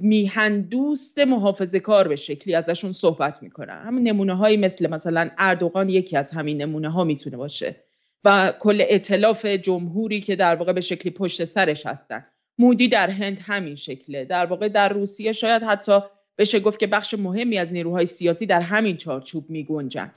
میهندوست 0.00 1.18
محافظه 1.18 1.80
کار 1.80 2.08
به 2.08 2.16
شکلی 2.16 2.54
ازشون 2.54 2.92
صحبت 2.92 3.42
می‌کنن 3.42 3.82
همون 3.86 4.02
نمونه 4.02 4.36
هایی 4.36 4.56
مثل 4.56 4.90
مثلا 4.90 5.30
اردوغان 5.38 5.88
یکی 5.88 6.16
از 6.16 6.30
همین 6.30 6.62
نمونه 6.62 6.88
ها 6.90 7.04
می‌تونه 7.04 7.36
باشه. 7.36 7.76
و 8.24 8.52
کل 8.60 8.84
اطلاف 8.88 9.46
جمهوری 9.46 10.20
که 10.20 10.36
در 10.36 10.54
واقع 10.54 10.72
به 10.72 10.80
شکلی 10.80 11.12
پشت 11.12 11.44
سرش 11.44 11.86
هستن. 11.86 12.24
مودی 12.58 12.88
در 12.88 13.10
هند 13.10 13.40
همین 13.46 13.76
شکله. 13.76 14.24
در 14.24 14.46
واقع 14.46 14.68
در 14.68 14.88
روسیه 14.88 15.32
شاید 15.32 15.62
حتی 15.62 16.00
بشه 16.38 16.60
گفت 16.60 16.78
که 16.78 16.86
بخش 16.86 17.14
مهمی 17.14 17.58
از 17.58 17.72
نیروهای 17.72 18.06
سیاسی 18.06 18.46
در 18.46 18.60
همین 18.60 18.96
چارچوب 18.96 19.50
می 19.50 19.64
گنجن 19.64 20.12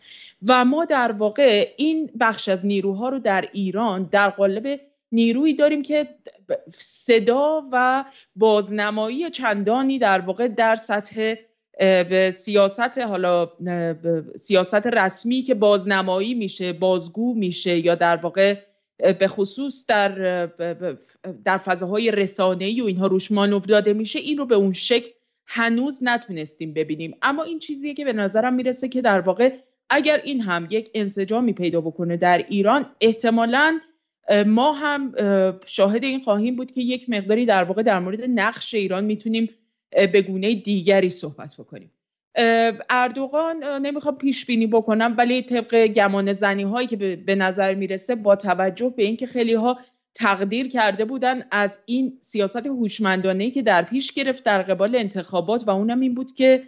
و 0.48 0.66
ما 0.66 0.86
در 0.86 1.12
واقع 1.12 1.68
این 1.78 2.10
بخش 2.20 2.50
از 2.50 2.66
نیروها 2.66 3.10
رو 3.10 3.20
در 3.20 3.50
ایران 3.54 4.10
در 4.12 4.30
قالب 4.30 4.80
نیرویی 5.12 5.54
داریم 5.54 5.82
که 5.82 6.08
صدا 6.74 7.64
و 7.72 8.06
بازنمایی 8.36 9.30
چندانی 9.30 10.00
در 10.00 10.20
واقع 10.20 10.48
در 10.48 10.76
سطح 10.76 11.36
به 11.80 12.32
سیاست 12.34 12.98
حالا 12.98 13.52
سیاست 14.36 14.88
رسمی 14.88 15.42
که 15.42 15.56
بازنمایی 15.56 16.34
میشه 16.34 16.74
بازگو 16.74 17.34
میشه 17.34 17.78
یا 17.78 17.96
در 17.96 18.16
واقع 18.16 18.56
به 19.20 19.28
خصوص 19.28 19.86
در 19.86 20.46
در 21.46 21.58
فضاهای 21.58 22.12
رسانه‌ای 22.12 22.82
و 22.82 22.86
اینها 22.86 23.08
روش 23.08 23.32
مانور 23.32 23.62
داده 23.62 23.94
میشه 23.94 24.20
این 24.20 24.38
رو 24.38 24.46
به 24.46 24.56
اون 24.56 24.74
شکل 24.74 25.10
هنوز 25.48 26.04
نتونستیم 26.04 26.74
ببینیم. 26.74 27.18
اما 27.22 27.44
این 27.44 27.60
چیزیه 27.60 27.94
که 27.94 28.06
به 28.06 28.14
نظرم 28.14 28.54
می‌رسه 28.54 28.90
که 28.90 29.02
در 29.02 29.20
واقع 29.20 29.58
اگر 29.90 30.22
این 30.24 30.42
هم 30.42 30.68
یک 30.70 30.92
انسجامی 30.94 31.54
پیدا 31.54 31.82
بکنه 31.82 32.18
در 32.18 32.38
ایران 32.38 32.86
احتمالاً 33.02 33.80
ما 34.46 34.74
هم 34.74 35.14
شاهد 35.66 36.04
این 36.04 36.24
خواهیم 36.24 36.56
بود 36.56 36.72
که 36.72 36.82
یک 36.82 37.10
مقداری 37.10 37.46
در 37.46 37.64
واقع 37.64 37.84
در 37.84 38.00
مورد 38.00 38.22
نقش 38.24 38.74
ایران 38.74 39.04
می‌تونیم 39.04 39.50
به 39.92 40.22
گونه 40.22 40.56
دیگری 40.56 41.10
صحبت 41.10 41.56
بکنیم. 41.60 41.92
اردوغان 42.90 43.64
نمی‌خوام 43.64 44.18
پیش 44.18 44.46
بینی 44.46 44.68
بکنم 44.68 45.16
ولی 45.18 45.42
طبق 45.42 45.88
گمان 45.88 46.34
زنی 46.34 46.64
هایی 46.64 46.88
که 46.88 46.96
به 47.16 47.36
نظر 47.36 47.74
می‌رسه 47.74 48.16
با 48.16 48.36
توجه 48.36 48.94
به 48.98 49.04
اینکه 49.04 49.26
خیلی 49.26 49.54
ها 49.54 49.80
تقدیر 50.16 50.68
کرده 50.68 51.06
بودن 51.06 51.44
از 51.52 51.80
این 51.86 52.18
سیاست 52.20 52.68
هوشمندانه 52.68 53.52
که 53.52 53.62
در 53.62 53.82
پیش 53.82 54.12
گرفت 54.12 54.44
در 54.44 54.62
قبال 54.62 54.96
انتخابات 54.96 55.64
و 55.68 55.70
اونم 55.70 56.00
این 56.00 56.16
بود 56.16 56.32
که 56.32 56.64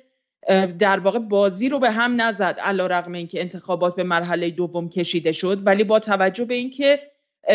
در 0.79 0.99
واقع 0.99 1.19
بازی 1.19 1.69
رو 1.69 1.79
به 1.79 1.91
هم 1.91 2.21
نزد 2.21 2.55
علا 2.59 2.87
رقم 2.87 3.13
اینکه 3.13 3.41
انتخابات 3.41 3.95
به 3.95 4.03
مرحله 4.03 4.49
دوم 4.49 4.89
کشیده 4.89 5.31
شد 5.31 5.67
ولی 5.67 5.83
با 5.83 5.99
توجه 5.99 6.45
به 6.45 6.53
اینکه 6.53 6.99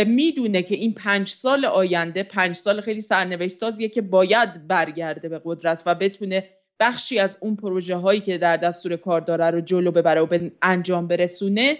می‌دونه 0.06 0.62
که 0.62 0.74
این 0.74 0.94
پنج 0.94 1.28
سال 1.28 1.64
آینده 1.64 2.22
پنج 2.22 2.56
سال 2.56 2.80
خیلی 2.80 3.00
سرنوشت 3.00 3.54
سازیه 3.54 3.88
که 3.88 4.02
باید 4.02 4.66
برگرده 4.66 5.28
به 5.28 5.40
قدرت 5.44 5.82
و 5.86 5.94
بتونه 5.94 6.50
بخشی 6.80 7.18
از 7.18 7.38
اون 7.40 7.56
پروژه 7.56 7.96
هایی 7.96 8.20
که 8.20 8.38
در 8.38 8.56
دستور 8.56 8.96
کار 8.96 9.20
داره 9.20 9.50
رو 9.50 9.60
جلو 9.60 9.90
ببره 9.90 10.20
و 10.20 10.26
به 10.26 10.52
انجام 10.62 11.08
برسونه. 11.08 11.78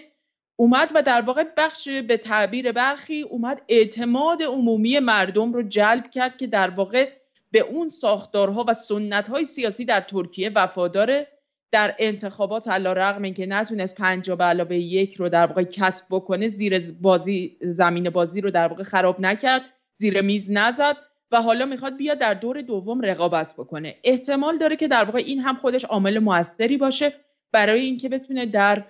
اومد 0.55 0.91
و 0.95 1.01
در 1.01 1.21
واقع 1.21 1.43
بخش 1.57 1.87
به 1.87 2.17
تعبیر 2.17 2.71
برخی 2.71 3.21
اومد 3.21 3.61
اعتماد 3.67 4.43
عمومی 4.43 4.99
مردم 4.99 5.53
رو 5.53 5.63
جلب 5.63 6.09
کرد 6.09 6.37
که 6.37 6.47
در 6.47 6.69
واقع 6.69 7.11
به 7.51 7.59
اون 7.59 7.87
ساختارها 7.87 8.65
و 8.67 8.73
سنت 8.73 9.27
های 9.27 9.45
سیاسی 9.45 9.85
در 9.85 10.01
ترکیه 10.01 10.51
وفاداره. 10.55 11.27
در 11.75 11.95
انتخابات 11.99 12.67
علا 12.67 12.93
رقم 12.93 13.21
اینکه 13.21 13.45
نتونست 13.45 13.95
پنجا 13.95 14.35
به 14.35 14.43
علاوه 14.43 14.75
یک 14.75 15.15
رو 15.15 15.29
در 15.29 15.45
واقع 15.45 15.63
کسب 15.63 16.05
بکنه 16.11 16.47
زیر 16.47 16.81
بازی 17.01 17.57
زمین 17.61 18.09
بازی 18.09 18.41
رو 18.41 18.51
در 18.51 18.67
واقع 18.67 18.83
خراب 18.83 19.19
نکرد 19.19 19.61
زیر 19.93 20.21
میز 20.21 20.51
نزد 20.51 20.97
و 21.31 21.41
حالا 21.41 21.65
می‌خواد 21.65 21.97
بیاد 21.97 22.17
در 22.17 22.33
دور 22.33 22.61
دوم 22.61 23.01
رقابت 23.01 23.53
بکنه. 23.53 23.95
احتمال 24.03 24.57
داره 24.57 24.75
که 24.75 24.87
در 24.87 25.03
واقع 25.03 25.17
این 25.17 25.39
هم 25.39 25.55
خودش 25.55 25.85
عامل 25.85 26.19
موثری 26.19 26.77
باشه 26.77 27.13
برای 27.51 27.81
اینکه 27.81 28.09
بتونه 28.09 28.45
در 28.45 28.83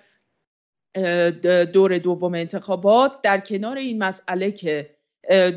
دور 1.64 1.98
دوم 1.98 2.34
انتخابات 2.34 3.22
در 3.22 3.40
کنار 3.40 3.76
این 3.76 3.98
مسئله 4.02 4.52
که 4.52 4.95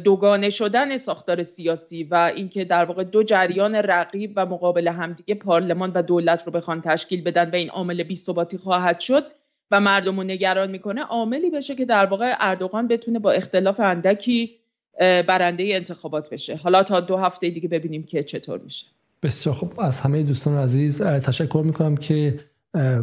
دوگانه 0.03 0.49
شدن 0.49 0.97
ساختار 0.97 1.43
سیاسی 1.43 2.03
و 2.03 2.31
اینکه 2.35 2.65
در 2.65 2.85
واقع 2.85 3.03
دو 3.03 3.23
جریان 3.23 3.75
رقیب 3.75 4.33
و 4.35 4.45
مقابل 4.45 4.87
همدیگه 4.87 5.35
پارلمان 5.35 5.91
و 5.95 6.01
دولت 6.01 6.43
رو 6.45 6.51
بخوان 6.51 6.81
تشکیل 6.81 7.23
بدن 7.23 7.49
و 7.49 7.55
این 7.55 7.69
عامل 7.69 8.03
بی‌ثباتی 8.03 8.57
خواهد 8.57 8.99
شد 8.99 9.25
و 9.71 9.79
مردم 9.79 10.17
رو 10.17 10.23
نگران 10.23 10.71
می‌کنه 10.71 11.03
عاملی 11.03 11.49
بشه 11.49 11.75
که 11.75 11.85
در 11.85 12.05
واقع 12.05 12.35
اردوغان 12.39 12.87
بتونه 12.87 13.19
با 13.19 13.31
اختلاف 13.31 13.79
اندکی 13.79 14.55
برنده 14.99 15.63
انتخابات 15.67 16.29
بشه. 16.29 16.55
حالا 16.55 16.83
تا 16.83 16.99
دو 16.99 17.17
هفته 17.17 17.49
دیگه 17.49 17.67
ببینیم 17.67 18.03
که 18.03 18.23
چطور 18.23 18.59
میشه. 18.59 18.85
بسیار 19.23 19.55
خوب. 19.55 19.79
از 19.79 19.99
همه 19.99 20.23
دوستان 20.23 20.57
عزیز 20.57 21.01
تشکر 21.01 21.61
می‌کنم 21.65 21.97
که 21.97 22.39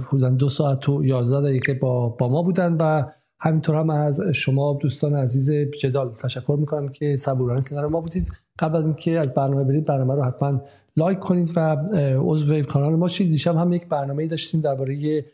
حدودا 0.09 0.28
دو 0.28 0.48
ساعت 0.48 0.88
و 0.88 1.05
یازده 1.05 1.48
دقیقه 1.48 1.74
با, 1.74 2.09
با 2.09 2.28
ما 2.28 2.43
بودن 2.43 2.76
و 2.80 3.05
همینطور 3.40 3.76
هم 3.76 3.90
از 3.90 4.20
شما 4.20 4.78
دوستان 4.82 5.14
عزیز 5.14 5.50
جدال 5.80 6.14
تشکر 6.14 6.56
می‌کنم 6.60 6.88
که 6.88 7.16
صبورانه 7.16 7.62
کنار 7.62 7.86
ما 7.86 8.00
بودید. 8.00 8.32
قبل 8.58 8.76
از 8.76 8.84
اینکه 8.84 9.18
از 9.18 9.34
برنامه 9.34 9.64
برید 9.64 9.86
برنامه 9.86 10.14
رو 10.14 10.22
حتما 10.22 10.60
لایک 10.96 11.18
کنید 11.18 11.50
و 11.56 11.76
عضو 12.18 12.62
کانال 12.62 12.94
ما 12.94 13.08
شید. 13.08 13.30
دیشب 13.30 13.56
هم 13.56 13.72
یک 13.72 13.88
برنامه 13.88 14.26
داشتیم 14.26 14.60
درباره 14.60 15.24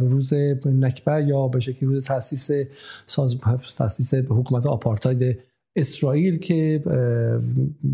روز 0.00 0.32
نکبه 0.66 1.24
یا 1.26 1.48
به 1.48 1.60
شکلی 1.60 1.88
روز 1.88 2.06
تاسیس 2.06 2.50
ساز 3.06 3.38
تاسیس 3.76 4.14
حکومت 4.14 4.66
آپارتاید 4.66 5.38
اسرائیل 5.76 6.38
که 6.38 6.82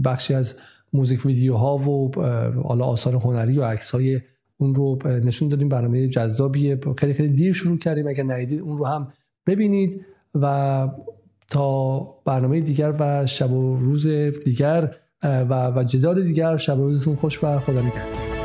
بخشی 0.05 0.35
از 0.35 0.57
موزیک 0.93 1.27
ویدیوها 1.27 1.77
و 1.77 2.15
حالا 2.63 2.85
آثار 2.85 3.15
هنری 3.15 3.59
و 3.59 3.65
عکس 3.65 3.91
های 3.91 4.21
اون 4.59 4.75
رو 4.75 4.99
نشون 5.07 5.49
دادیم. 5.49 5.69
برنامه 5.69 6.09
جذابیه. 6.09 6.79
خیلی 6.97 7.13
خیلی 7.13 7.29
دیر 7.29 7.53
شروع 7.53 7.79
کردیم. 7.79 8.09
اگر 8.09 8.25
ندیدید 8.25 8.61
اون 8.61 8.79
رو 8.79 8.87
هم 8.87 9.13
ببینید 9.51 10.05
و 10.35 10.89
تا 11.51 12.01
برنامه 12.25 12.61
دیگر 12.61 12.95
و 13.01 13.27
شب 13.27 13.53
و 13.53 13.77
روز 13.77 14.07
دیگر 14.45 14.97
و, 15.23 15.71
و 15.71 15.85
جدال 15.85 16.23
دیگر 16.23 16.57
شب 16.57 16.79
و 16.79 16.83
روزتون 16.83 17.17
خوش 17.17 17.45
و 17.45 17.59
خدا 17.59 17.81
نگهدار. 17.81 18.40